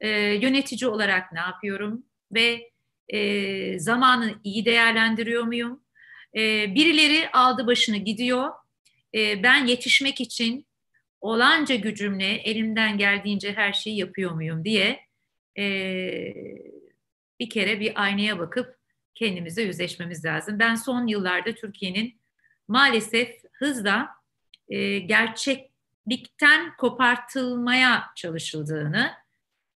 e, 0.00 0.08
yönetici 0.18 0.90
olarak 0.90 1.32
ne 1.32 1.40
yapıyorum 1.40 2.04
ve 2.32 2.70
e, 3.08 3.78
zamanı 3.78 4.34
iyi 4.44 4.64
değerlendiriyor 4.64 5.42
muyum? 5.42 5.82
E, 6.36 6.74
birileri 6.74 7.30
aldı 7.30 7.66
başını 7.66 7.96
gidiyor. 7.96 8.50
E, 9.14 9.42
ben 9.42 9.66
yetişmek 9.66 10.20
için 10.20 10.66
olanca 11.20 11.74
gücümle 11.74 12.26
elimden 12.26 12.98
geldiğince 12.98 13.52
her 13.52 13.72
şeyi 13.72 13.96
yapıyor 13.96 14.30
muyum 14.30 14.64
diye 14.64 15.00
e, 15.58 15.64
bir 17.40 17.50
kere 17.50 17.80
bir 17.80 18.02
aynaya 18.02 18.38
bakıp 18.38 18.77
kendimize 19.18 19.62
yüzleşmemiz 19.62 20.24
lazım. 20.24 20.58
Ben 20.58 20.74
son 20.74 21.06
yıllarda 21.06 21.54
Türkiye'nin 21.54 22.20
maalesef 22.68 23.44
hızla 23.52 24.08
e, 24.68 24.98
gerçeklikten 24.98 26.76
kopartılmaya 26.76 28.04
çalışıldığını 28.16 29.12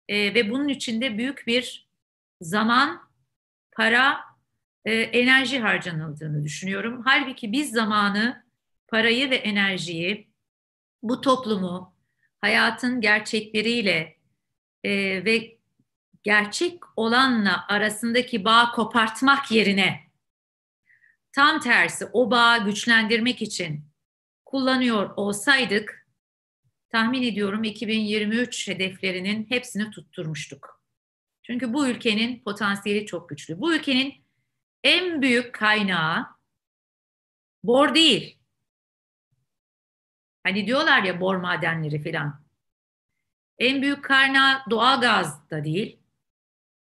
e, 0.08 0.34
ve 0.34 0.50
bunun 0.50 0.68
içinde 0.68 1.18
büyük 1.18 1.46
bir 1.46 1.88
zaman, 2.40 3.00
para, 3.76 4.20
e, 4.84 4.94
enerji 4.94 5.60
harcanıldığını 5.60 6.44
düşünüyorum. 6.44 7.02
Halbuki 7.04 7.52
biz 7.52 7.72
zamanı, 7.72 8.44
parayı 8.88 9.30
ve 9.30 9.36
enerjiyi 9.36 10.28
bu 11.02 11.20
toplumu 11.20 11.94
hayatın 12.40 13.00
gerçekleriyle 13.00 14.16
e, 14.84 14.90
ve 15.24 15.61
gerçek 16.22 16.80
olanla 16.96 17.66
arasındaki 17.68 18.44
bağ 18.44 18.70
kopartmak 18.70 19.50
yerine 19.50 20.00
tam 21.32 21.60
tersi 21.60 22.06
o 22.12 22.30
bağı 22.30 22.64
güçlendirmek 22.64 23.42
için 23.42 23.84
kullanıyor 24.44 25.10
olsaydık 25.16 26.08
tahmin 26.90 27.22
ediyorum 27.22 27.64
2023 27.64 28.68
hedeflerinin 28.68 29.46
hepsini 29.48 29.90
tutturmuştuk. 29.90 30.82
Çünkü 31.42 31.72
bu 31.72 31.88
ülkenin 31.88 32.42
potansiyeli 32.42 33.06
çok 33.06 33.28
güçlü. 33.28 33.60
Bu 33.60 33.74
ülkenin 33.74 34.24
en 34.84 35.22
büyük 35.22 35.54
kaynağı 35.54 36.26
bor 37.64 37.94
değil. 37.94 38.38
Hani 40.42 40.66
diyorlar 40.66 41.02
ya 41.02 41.20
bor 41.20 41.36
madenleri 41.36 42.02
filan. 42.02 42.42
En 43.58 43.82
büyük 43.82 44.04
kaynağı 44.04 44.62
doğal 44.70 45.00
gaz 45.00 45.50
da 45.50 45.64
değil. 45.64 46.01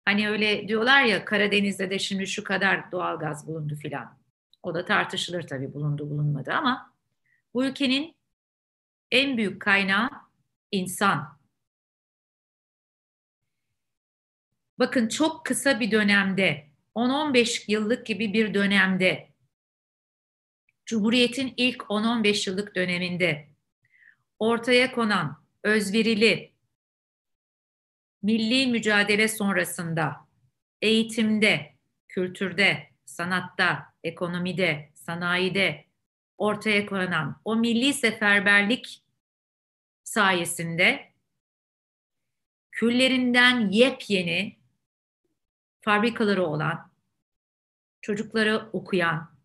Hani 0.06 0.30
öyle 0.30 0.68
diyorlar 0.68 1.04
ya 1.04 1.26
Karadeniz'de 1.26 1.90
de 1.90 2.00
şimdi 2.00 2.28
şu 2.28 2.44
kadar 2.44 2.92
doğal 2.92 3.20
gaz 3.20 3.48
bulundu 3.48 3.76
filan. 3.76 4.20
O 4.64 4.74
da 4.74 4.86
tartışılır 4.86 5.48
tabii 5.48 5.74
bulundu 5.74 6.10
bulunmadı 6.10 6.54
ama 6.54 6.94
bu 7.54 7.66
ülkenin 7.66 8.16
en 9.12 9.38
büyük 9.38 9.62
kaynağı 9.62 10.10
insan. 10.72 11.40
Bakın 14.80 15.08
çok 15.08 15.46
kısa 15.46 15.80
bir 15.80 15.92
dönemde 15.92 16.68
10-15 16.96 17.72
yıllık 17.72 18.06
gibi 18.06 18.34
bir 18.34 18.54
dönemde 18.54 19.34
Cumhuriyet'in 20.86 21.54
ilk 21.58 21.82
10-15 21.82 22.50
yıllık 22.50 22.76
döneminde 22.76 23.50
ortaya 24.40 24.92
konan 24.92 25.44
özverili 25.64 26.53
milli 28.24 28.68
mücadele 28.68 29.28
sonrasında 29.28 30.28
eğitimde, 30.82 31.76
kültürde, 32.08 32.90
sanatta, 33.06 33.94
ekonomide, 34.04 34.92
sanayide 34.94 35.86
ortaya 36.38 36.86
konan 36.86 37.42
o 37.46 37.56
milli 37.56 37.94
seferberlik 37.94 39.04
sayesinde 40.04 41.14
küllerinden 42.72 43.70
yepyeni 43.70 44.58
fabrikaları 45.82 46.46
olan, 46.46 46.92
çocukları 48.02 48.70
okuyan, 48.74 49.36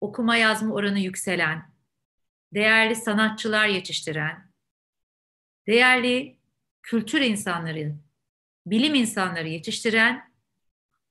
okuma 0.00 0.36
yazma 0.36 0.74
oranı 0.74 0.98
yükselen, 0.98 1.72
değerli 2.54 2.96
sanatçılar 2.96 3.66
yetiştiren, 3.66 4.52
değerli 5.66 6.38
kültür 6.84 7.20
insanları, 7.20 7.94
bilim 8.66 8.94
insanları 8.94 9.48
yetiştiren, 9.48 10.32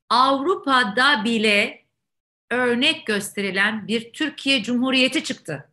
Avrupa'da 0.09 1.23
bile 1.23 1.85
örnek 2.51 3.07
gösterilen 3.07 3.87
bir 3.87 4.13
Türkiye 4.13 4.63
Cumhuriyeti 4.63 5.23
çıktı. 5.23 5.69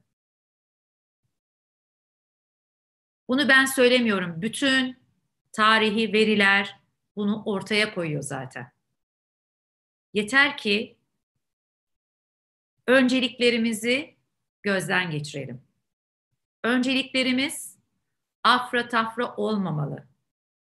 Bunu 3.28 3.48
ben 3.48 3.64
söylemiyorum. 3.64 4.42
Bütün 4.42 4.96
tarihi 5.52 6.12
veriler 6.12 6.80
bunu 7.16 7.42
ortaya 7.44 7.94
koyuyor 7.94 8.22
zaten. 8.22 8.72
Yeter 10.14 10.56
ki 10.56 10.96
önceliklerimizi 12.86 14.16
gözden 14.62 15.10
geçirelim. 15.10 15.62
Önceliklerimiz 16.64 17.69
afra 18.44 18.88
tafra 18.88 19.36
olmamalı. 19.36 20.08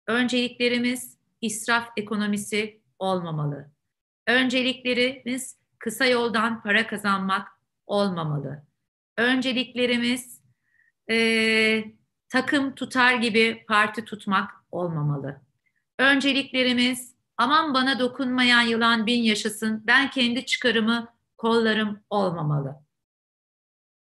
Önceliklerimiz 0.07 1.17
israf 1.41 1.87
ekonomisi 1.97 2.81
olmamalı. 2.99 3.71
Önceliklerimiz 4.27 5.57
kısa 5.79 6.05
yoldan 6.05 6.63
para 6.63 6.87
kazanmak 6.87 7.47
olmamalı. 7.85 8.63
Önceliklerimiz 9.17 10.41
e, 11.09 11.83
takım 12.29 12.75
tutar 12.75 13.13
gibi 13.13 13.65
parti 13.67 14.05
tutmak 14.05 14.51
olmamalı. 14.71 15.41
Önceliklerimiz 15.99 17.15
aman 17.37 17.73
bana 17.73 17.99
dokunmayan 17.99 18.61
yılan 18.61 19.05
bin 19.05 19.23
yaşasın, 19.23 19.83
ben 19.87 20.09
kendi 20.09 20.45
çıkarımı 20.45 21.13
kollarım 21.37 22.03
olmamalı. 22.09 22.75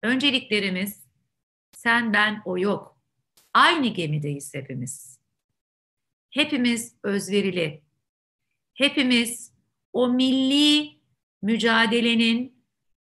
Önceliklerimiz 0.03 1.07
sen 1.73 2.13
ben 2.13 2.43
o 2.45 2.59
yok. 2.59 2.96
Aynı 3.57 3.87
gemideyiz 3.87 4.55
hepimiz. 4.55 5.21
Hepimiz 6.31 6.95
özverili. 7.03 7.83
Hepimiz 8.75 9.53
o 9.93 10.09
milli 10.09 10.97
mücadelenin 11.43 12.65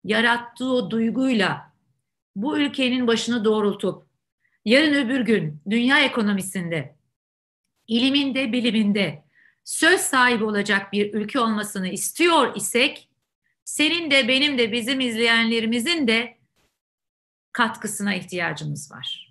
yarattığı 0.03 0.71
o 0.73 0.91
duyguyla 0.91 1.73
bu 2.35 2.57
ülkenin 2.59 3.07
başını 3.07 3.45
doğrultup 3.45 4.07
yarın 4.65 4.93
öbür 4.93 5.21
gün 5.21 5.61
dünya 5.69 6.05
ekonomisinde, 6.05 6.95
iliminde, 7.87 8.51
biliminde 8.51 9.23
söz 9.63 9.99
sahibi 10.01 10.43
olacak 10.43 10.93
bir 10.93 11.13
ülke 11.13 11.39
olmasını 11.39 11.87
istiyor 11.87 12.55
isek, 12.55 13.09
senin 13.65 14.11
de 14.11 14.27
benim 14.27 14.57
de 14.57 14.71
bizim 14.71 14.99
izleyenlerimizin 14.99 16.07
de 16.07 16.37
katkısına 17.51 18.15
ihtiyacımız 18.15 18.91
var. 18.91 19.28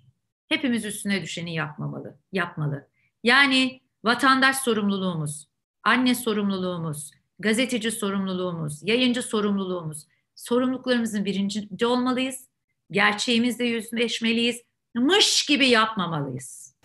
Hepimiz 0.49 0.85
üstüne 0.85 1.21
düşeni 1.21 1.55
yapmamalı, 1.55 2.17
yapmalı. 2.31 2.87
Yani 3.23 3.81
vatandaş 4.03 4.57
sorumluluğumuz, 4.57 5.47
anne 5.83 6.15
sorumluluğumuz, 6.15 7.11
gazeteci 7.39 7.91
sorumluluğumuz, 7.91 8.83
yayıncı 8.83 9.23
sorumluluğumuz, 9.23 10.07
sorumluluklarımızın 10.35 11.25
birinci 11.25 11.85
olmalıyız. 11.85 12.49
Gerçeğimizle 12.91 13.65
yüzleşmeliyiz. 13.65 14.61
Mış 14.95 15.45
gibi 15.45 15.67
yapmamalıyız. 15.67 16.75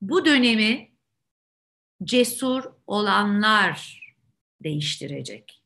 Bu 0.00 0.24
dönemi 0.24 0.92
cesur 2.04 2.64
olanlar 2.86 4.02
değiştirecek. 4.62 5.62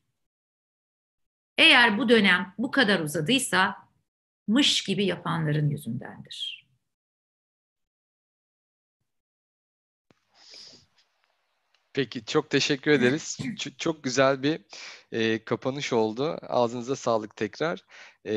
Eğer 1.57 1.97
bu 1.97 2.09
dönem 2.09 2.53
bu 2.57 2.71
kadar 2.71 2.99
uzadıysa 2.99 3.86
mış 4.47 4.83
gibi 4.83 5.05
yapanların 5.05 5.69
yüzündendir. 5.69 6.67
Peki 11.93 12.25
çok 12.25 12.49
teşekkür 12.49 12.91
ederiz. 12.91 13.37
Ç- 13.39 13.77
çok 13.77 14.03
güzel 14.03 14.43
bir 14.43 14.61
e, 15.11 15.43
kapanış 15.43 15.93
oldu. 15.93 16.37
Ağzınıza 16.41 16.95
sağlık 16.95 17.35
tekrar. 17.35 17.85
E, 18.25 18.33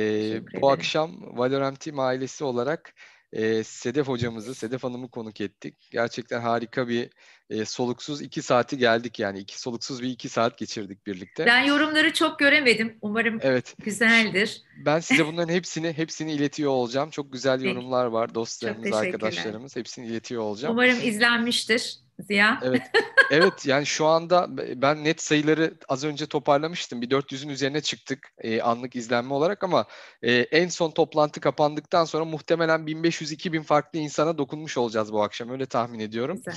bu 0.62 0.70
akşam 0.70 1.39
Valorant 1.39 1.81
Team 1.81 1.99
ailesi 1.99 2.45
olarak 2.45 2.95
e, 3.32 3.65
Sedef 3.65 4.09
hocamızı, 4.09 4.55
Sedef 4.55 4.85
Hanım'ı 4.85 5.11
konuk 5.11 5.40
ettik. 5.40 5.74
Gerçekten 5.90 6.40
harika 6.40 6.89
bir 6.89 7.11
e, 7.51 7.65
soluksuz 7.65 8.23
iki 8.23 8.43
saati 8.43 8.78
geldik 8.78 9.19
yani. 9.19 9.39
iki 9.39 9.61
soluksuz 9.61 10.02
bir 10.02 10.09
iki 10.09 10.28
saat 10.28 10.59
geçirdik 10.59 11.07
birlikte. 11.07 11.47
Ben 11.47 11.62
yorumları 11.62 12.12
çok 12.12 12.39
göremedim. 12.39 12.98
Umarım 13.02 13.39
evet. 13.43 13.74
güzeldir. 13.85 14.62
Ben 14.85 15.01
size 15.01 15.27
bunların 15.27 15.52
hepsini 15.52 15.93
hepsini 15.93 16.32
iletiyor 16.32 16.70
olacağım. 16.70 17.11
Çok 17.11 17.32
güzel 17.32 17.61
yorumlar 17.62 18.07
var. 18.07 18.35
Dostlarımız, 18.35 18.93
arkadaşlarımız 18.93 19.77
hepsini 19.77 20.07
iletiyor 20.07 20.43
olacağım. 20.43 20.74
Umarım 20.74 20.98
izlenmiştir. 21.02 21.98
Ziya. 22.22 22.60
Evet. 22.62 22.82
Evet 23.30 23.66
yani 23.66 23.86
şu 23.86 24.06
anda 24.06 24.47
ben 24.82 25.05
net 25.05 25.22
sayıları 25.22 25.74
az 25.88 26.05
önce 26.05 26.26
toparlamıştım. 26.26 27.02
Bir 27.02 27.10
400'ün 27.10 27.48
üzerine 27.48 27.80
çıktık 27.80 28.32
e, 28.38 28.62
anlık 28.62 28.97
izlenme 28.97 29.34
olarak 29.34 29.64
ama 29.64 29.86
e, 30.22 30.32
en 30.32 30.68
son 30.68 30.90
toplantı 30.90 31.40
kapandıktan 31.40 32.05
sonra 32.05 32.24
muhtemelen 32.24 32.80
1500-2000 32.80 33.62
farklı 33.62 33.98
insana 33.98 34.38
dokunmuş 34.38 34.76
olacağız 34.76 35.12
bu 35.12 35.22
akşam. 35.22 35.51
Öyle 35.51 35.66
tahmin 35.66 36.01
ediyorum. 36.01 36.36
Güzel. 36.36 36.55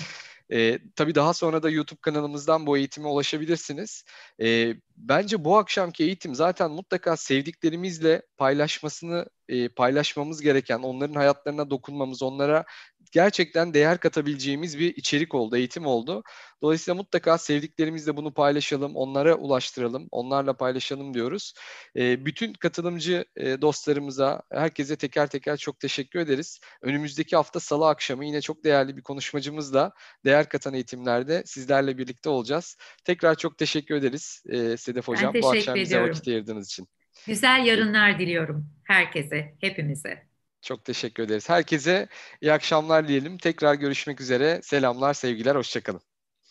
E, 0.51 0.79
tabii 0.95 1.15
daha 1.15 1.33
sonra 1.33 1.63
da 1.63 1.69
YouTube 1.69 1.99
kanalımızdan 2.01 2.67
bu 2.67 2.77
eğitime 2.77 3.07
ulaşabilirsiniz. 3.07 4.03
E, 4.41 4.73
bence 4.97 5.45
bu 5.45 5.57
akşamki 5.57 6.03
eğitim 6.03 6.35
zaten 6.35 6.71
mutlaka 6.71 7.17
sevdiklerimizle 7.17 8.21
paylaşmasını 8.37 9.29
e, 9.49 9.69
paylaşmamız 9.69 10.41
gereken, 10.41 10.79
onların 10.79 11.15
hayatlarına 11.15 11.69
dokunmamız, 11.69 12.23
onlara 12.23 12.65
gerçekten 13.13 13.73
değer 13.73 13.99
katabileceğimiz 13.99 14.79
bir 14.79 14.95
içerik 14.95 15.35
oldu, 15.35 15.57
eğitim 15.57 15.85
oldu. 15.85 16.23
Dolayısıyla 16.61 16.95
mutlaka 16.95 17.37
sevdiklerimizle 17.37 18.17
bunu 18.17 18.33
paylaşalım, 18.33 18.95
onlara 18.95 19.35
ulaştıralım, 19.35 20.07
onlarla 20.11 20.53
paylaşalım 20.53 21.13
diyoruz. 21.13 21.53
E, 21.95 22.25
bütün 22.25 22.53
katılımcı 22.53 23.25
e, 23.35 23.61
dostlarımıza, 23.61 24.41
herkese 24.51 24.95
teker 24.95 25.27
teker 25.27 25.57
çok 25.57 25.79
teşekkür 25.79 26.19
ederiz. 26.19 26.59
Önümüzdeki 26.81 27.35
hafta 27.35 27.59
salı 27.59 27.87
akşamı 27.87 28.25
yine 28.25 28.41
çok 28.41 28.63
değerli 28.63 28.97
bir 28.97 29.01
konuşmacımızla 29.01 29.91
değer 30.25 30.49
katan 30.49 30.73
eğitimlerde 30.73 31.43
sizlerle 31.45 31.97
birlikte 31.97 32.29
olacağız. 32.29 32.77
Tekrar 33.03 33.35
çok 33.35 33.57
teşekkür 33.57 33.95
ederiz 33.95 34.43
e, 34.49 34.77
Sedef 34.77 35.07
Hocam 35.07 35.33
bu 35.41 35.49
akşam 35.49 35.75
bize 35.75 36.01
vakit 36.01 36.27
ayırdığınız 36.27 36.67
için. 36.67 36.87
Güzel 37.27 37.65
yarınlar 37.65 38.19
diliyorum 38.19 38.69
herkese, 38.83 39.55
hepimize. 39.59 40.32
Çok 40.63 40.85
teşekkür 40.85 41.23
ederiz. 41.23 41.49
Herkese 41.49 42.07
iyi 42.41 42.53
akşamlar 42.53 43.07
diyelim. 43.07 43.37
Tekrar 43.37 43.73
görüşmek 43.73 44.21
üzere. 44.21 44.59
Selamlar, 44.63 45.13
sevgiler, 45.13 45.55
hoşçakalın. 45.55 46.01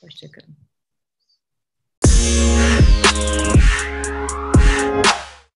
Hoşçakalın. 0.01 0.57